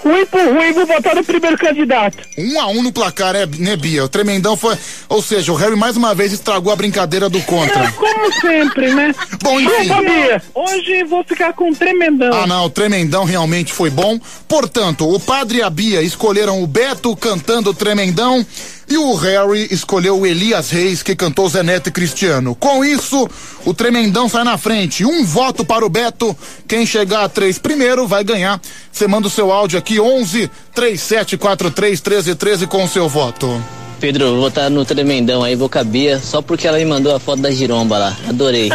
[0.05, 2.19] Ruim por ruim, vou votar no primeiro candidato.
[2.37, 4.05] Um a um no placar, é, né, Bia?
[4.05, 4.77] O Tremendão foi.
[5.09, 7.91] Ou seja, o Harry mais uma vez estragou a brincadeira do contra.
[7.93, 9.15] Como sempre, né?
[9.43, 9.89] Bom, enfim.
[9.89, 10.43] Chupa, Bia.
[10.55, 12.33] Hoje vou ficar com um tremendão.
[12.35, 14.21] Ah, não, o Tremendão realmente foi bom.
[14.47, 18.45] Portanto, o padre e a Bia escolheram o Beto cantando Tremendão
[18.89, 22.55] e o Harry escolheu o Elias Reis, que cantou Zé Neto e Cristiano.
[22.55, 23.29] Com isso,
[23.65, 25.05] o Tremendão sai na frente.
[25.05, 26.37] Um voto para o Beto.
[26.69, 28.61] Quem chegar a três primeiro vai ganhar.
[28.93, 33.63] Você manda o seu áudio aqui, 11 3743 1313 com o seu voto.
[34.01, 37.41] Pedro, vou votar no Tremendão aí, vou cabia, só porque ela me mandou a foto
[37.41, 38.17] da giromba lá.
[38.29, 38.69] Adorei.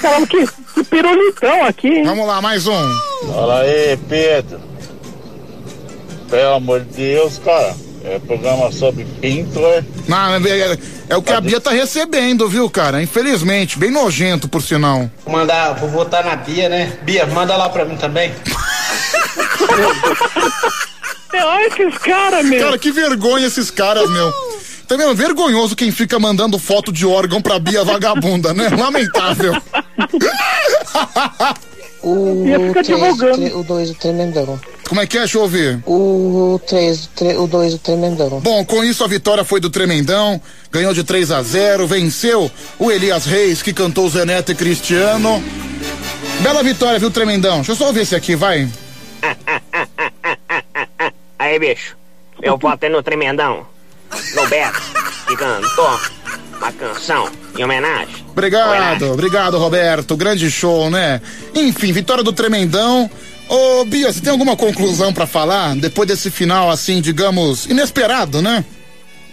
[0.00, 2.04] Caramba, que, que pirulitão aqui, hein?
[2.04, 2.98] Vamos lá, mais um.
[3.26, 4.60] Fala aí, Pedro.
[6.30, 7.74] Pelo amor de Deus, cara.
[8.04, 9.82] É programa sobre pinto, é?
[10.06, 10.38] Não, é,
[10.72, 10.78] é-
[11.10, 13.02] é o que a Bia tá recebendo, viu, cara?
[13.02, 15.10] Infelizmente, bem nojento, por sinal.
[15.24, 16.96] Vou mandar, vou votar na Bia, né?
[17.02, 18.32] Bia, manda lá pra mim também.
[21.34, 22.60] Olha esses caras, meu.
[22.64, 24.32] Cara, que vergonha esses caras, meu.
[24.88, 25.14] Tá vendo?
[25.14, 28.68] Vergonhoso quem fica mandando foto de órgão pra Bia vagabunda, né?
[28.70, 29.52] Lamentável.
[32.02, 33.36] O Ia ficar três, divulgando.
[33.36, 34.60] tre- o 2, o tremendão.
[34.88, 35.20] Como é que é?
[35.20, 35.82] Deixa eu ouvir.
[35.86, 38.40] O 3, o 2, o tremendão.
[38.40, 40.40] Bom, com isso a vitória foi do Tremendão,
[40.72, 45.44] ganhou de 3 a 0, venceu o Elias Reis, que cantou Zé Neto e Cristiano.
[46.40, 47.56] Bela vitória, viu, Tremendão?
[47.56, 48.66] Deixa eu só ouvir esse aqui, vai.
[51.38, 51.94] Aí, bicho,
[52.40, 53.66] eu voto no Tremendão.
[54.34, 54.80] No Beto,
[55.26, 56.00] que cantou
[56.56, 58.24] uma canção em homenagem.
[58.28, 60.16] Obrigado, obrigado, Roberto.
[60.16, 61.20] Grande show, né?
[61.54, 63.10] Enfim, vitória do Tremendão.
[63.48, 68.64] Ô, Bia, você tem alguma conclusão pra falar depois desse final, assim, digamos, inesperado, né?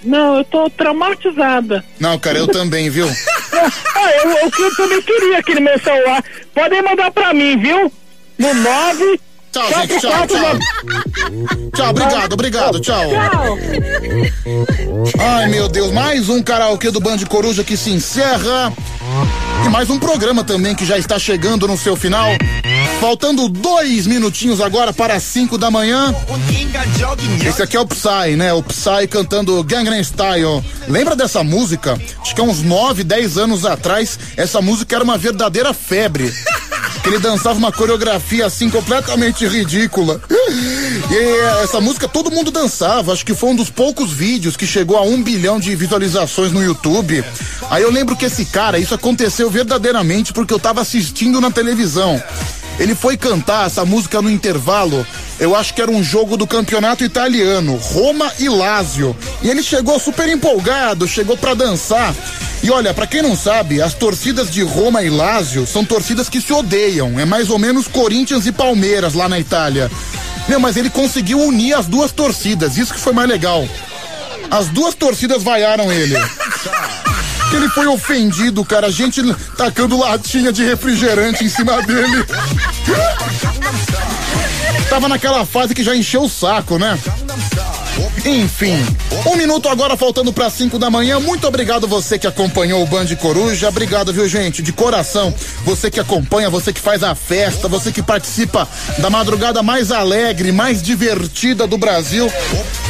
[0.03, 1.83] Não, eu tô traumatizada.
[1.99, 3.07] Não, cara, eu também, viu?
[3.53, 6.23] ah, eu, eu, eu também queria aquele meu celular.
[6.53, 7.91] Podem mandar pra mim, viu?
[8.37, 9.19] No 9.
[9.56, 10.59] Tchau, gente, tchau, tchau.
[11.74, 13.09] Tchau, obrigado, obrigado, tchau.
[15.17, 18.74] Ai, meu Deus, mais um karaokê do Band Coruja que se encerra.
[19.64, 22.30] E mais um programa também que já está chegando no seu final.
[23.00, 26.14] Faltando dois minutinhos agora para as cinco da manhã.
[27.48, 28.53] Esse aqui é o Psy, né?
[28.53, 30.64] O Psy cantando Gangnam Style.
[30.88, 32.00] Lembra dessa música?
[32.22, 36.32] Acho que há uns 9, 10 anos atrás, essa música era uma verdadeira febre.
[37.03, 40.19] Que ele dançava uma coreografia assim completamente ridícula.
[41.11, 43.11] E essa música todo mundo dançava.
[43.11, 46.64] Acho que foi um dos poucos vídeos que chegou a um bilhão de visualizações no
[46.64, 47.24] YouTube.
[47.69, 52.22] Aí eu lembro que esse cara, isso aconteceu verdadeiramente porque eu tava assistindo na televisão.
[52.77, 55.06] Ele foi cantar essa música no intervalo.
[55.40, 59.15] Eu acho que era um jogo do campeonato italiano, Roma e Lazio.
[59.41, 62.14] E ele chegou super empolgado, chegou pra dançar.
[62.64, 66.41] E olha, pra quem não sabe, as torcidas de Roma e Lazio são torcidas que
[66.41, 67.19] se odeiam.
[67.19, 69.90] É mais ou menos Corinthians e Palmeiras lá na Itália.
[70.48, 73.67] Meu, mas ele conseguiu unir as duas torcidas, isso que foi mais legal.
[74.49, 76.15] As duas torcidas vaiaram ele.
[77.53, 78.88] Ele foi ofendido, cara.
[78.88, 79.22] A gente
[79.56, 82.25] tacando latinha de refrigerante em cima dele.
[84.90, 86.99] Tava naquela fase que já encheu o saco, né?
[88.25, 88.83] Enfim,
[89.25, 91.19] um minuto agora faltando para 5 da manhã.
[91.19, 93.69] Muito obrigado você que acompanhou o Band Coruja.
[93.69, 94.61] Obrigado, viu, gente?
[94.61, 95.33] De coração.
[95.64, 98.67] Você que acompanha, você que faz a festa, você que participa
[98.98, 102.32] da madrugada mais alegre, mais divertida do Brasil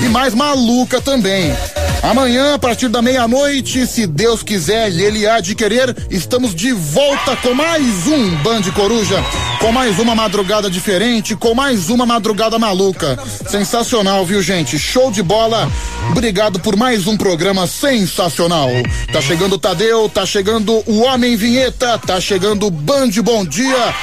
[0.02, 1.54] e mais maluca também.
[2.02, 6.72] Amanhã, a partir da meia-noite, se Deus quiser e Ele há de querer, estamos de
[6.72, 9.24] volta com mais um Band Coruja,
[9.60, 13.18] com mais uma madrugada diferente, com mais uma madrugada maluca.
[13.50, 14.78] Sensacional, viu, gente?
[14.96, 15.70] Show de bola.
[16.10, 18.70] Obrigado por mais um programa sensacional.
[19.12, 23.94] Tá chegando o Tadeu, tá chegando o Homem Vinheta, tá chegando o Band Bom Dia.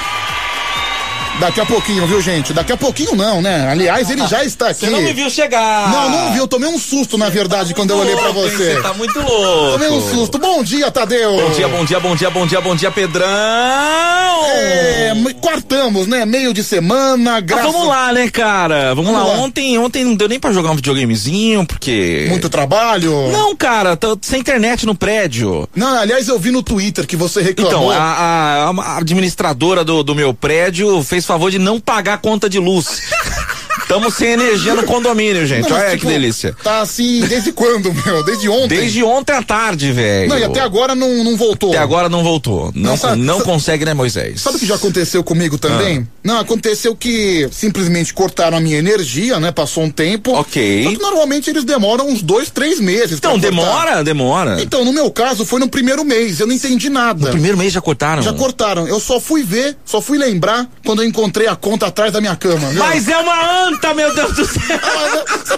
[1.39, 2.53] Daqui a pouquinho, viu, gente?
[2.53, 3.67] Daqui a pouquinho não, né?
[3.69, 4.81] Aliás, ele já está aqui.
[4.81, 5.89] Você não me viu chegar.
[5.91, 6.37] Não, não vi.
[6.37, 8.33] Eu tomei um susto, na verdade, quando eu olhei hein?
[8.33, 8.75] você.
[8.75, 9.71] Você tá muito louco.
[9.73, 10.37] Tomei um susto.
[10.37, 11.35] Bom dia, Tadeu.
[11.35, 13.27] Bom dia, bom dia, bom dia, bom dia, bom dia, Pedrão.
[14.45, 16.25] É, quartamos, né?
[16.25, 17.71] Meio de semana, Ah, graças...
[17.71, 18.93] vamos lá, né, cara?
[18.95, 19.35] Vamos, Vamos lá.
[19.35, 19.41] lá.
[19.41, 22.27] Ontem, ontem não deu nem pra jogar um videogamezinho, porque.
[22.29, 23.29] Muito trabalho?
[23.31, 25.67] Não, cara, tô sem internet no prédio.
[25.75, 27.91] Não, aliás, eu vi no Twitter que você Então, reclamou.
[27.91, 32.49] a, a- a administradora do, do meu prédio fez favor de não pagar a conta
[32.49, 33.01] de luz.
[33.83, 35.69] Estamos sem energia no condomínio, gente.
[35.69, 36.55] Não, Olha tipo, que delícia.
[36.63, 38.23] Tá assim, desde quando, meu?
[38.23, 38.79] Desde ontem?
[38.79, 40.29] Desde ontem à tarde, velho.
[40.29, 41.69] Não, e até agora não, não voltou.
[41.69, 42.71] Até agora não voltou.
[42.73, 44.41] Não, Não, sabe- não sabe- consegue, né, Moisés?
[44.41, 46.07] Sabe o que já aconteceu comigo também?
[46.09, 46.13] Ah.
[46.23, 49.51] Não, aconteceu que simplesmente cortaram a minha energia, né?
[49.51, 50.31] Passou um tempo.
[50.33, 50.83] Ok.
[50.85, 53.17] Só que normalmente eles demoram uns dois, três meses.
[53.17, 54.61] Então, demora, demora.
[54.61, 56.39] Então, no meu caso, foi no primeiro mês.
[56.39, 57.25] Eu não entendi nada.
[57.25, 58.23] No primeiro mês já cortaram?
[58.23, 58.87] Já cortaram.
[58.87, 62.35] Eu só fui ver, só fui lembrar quando eu encontrei a conta atrás da minha
[62.35, 62.69] cama.
[62.69, 62.79] viu?
[62.79, 64.79] Mas é uma anta, meu Deus do céu!
[64.81, 65.57] Ah, Você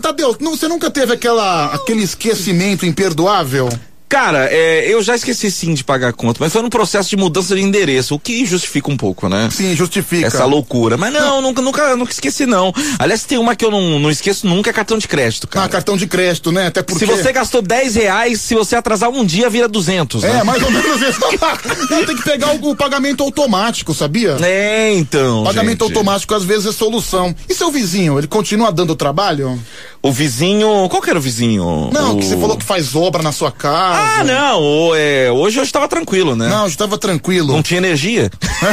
[0.00, 3.68] Tadeu, não- você nunca teve aquela, aquele esquecimento imperdoável?
[4.08, 7.16] Cara, é, eu já esqueci sim de pagar a conta, mas foi no processo de
[7.16, 9.50] mudança de endereço, o que justifica um pouco, né?
[9.52, 10.26] Sim, justifica.
[10.26, 10.96] Essa loucura.
[10.96, 12.72] Mas não, nunca, nunca, nunca esqueci, não.
[12.98, 15.66] Aliás, tem uma que eu não, não esqueço nunca, é cartão de crédito, cara.
[15.66, 16.68] Ah, cartão de crédito, né?
[16.68, 17.04] Até porque...
[17.04, 20.24] Se você gastou 10 reais, se você atrasar um dia, vira 200.
[20.24, 20.42] É, né?
[20.42, 21.20] mais ou menos isso.
[21.90, 24.36] Não, tem que pegar o, o pagamento automático, sabia?
[24.40, 25.44] É, então.
[25.44, 25.96] Pagamento gente.
[25.96, 27.34] automático às vezes é solução.
[27.46, 29.58] E seu vizinho, ele continua dando trabalho?
[30.00, 30.88] O vizinho.
[30.88, 31.90] Qual que era o vizinho?
[31.92, 32.18] Não, o...
[32.18, 33.97] que você falou que faz obra na sua casa.
[33.98, 34.60] Ah, não.
[34.60, 36.48] o- é, hoje eu estava tranquilo, né?
[36.48, 37.52] Não, eu estava tranquilo.
[37.52, 38.30] Não tinha energia.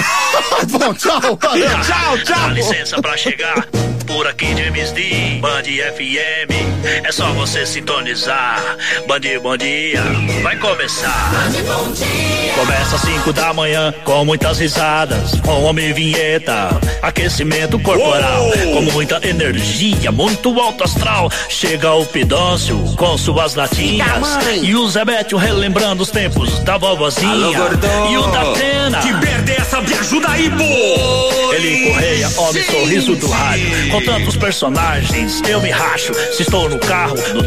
[0.69, 1.19] Bom, tchau.
[1.21, 2.35] tchau, tchau.
[2.47, 3.67] Dá licença pra chegar.
[4.16, 7.03] Por aqui James D, Band FM.
[7.03, 8.64] É só você sintonizar.
[9.06, 10.02] Band Bom Dia
[10.42, 11.52] vai começar.
[12.56, 16.69] Começa às 5 da manhã com muitas risadas, com homem vinheta,
[17.02, 21.30] aquecimento corporal, com muita energia, muito alto astral.
[21.50, 24.08] Chega o Pidócio com suas latinhas
[24.64, 29.00] e o Zé Bétio relembrando os tempos da vovozinha Alô, e o da Atena.
[29.00, 31.53] Que merda é essa, minha Ajuda aí, pô!
[31.56, 33.90] Ele Correia, homem sorriso do rádio.
[34.06, 36.14] Tantos personagens, eu me racho.
[36.14, 37.43] Se estou no carro, no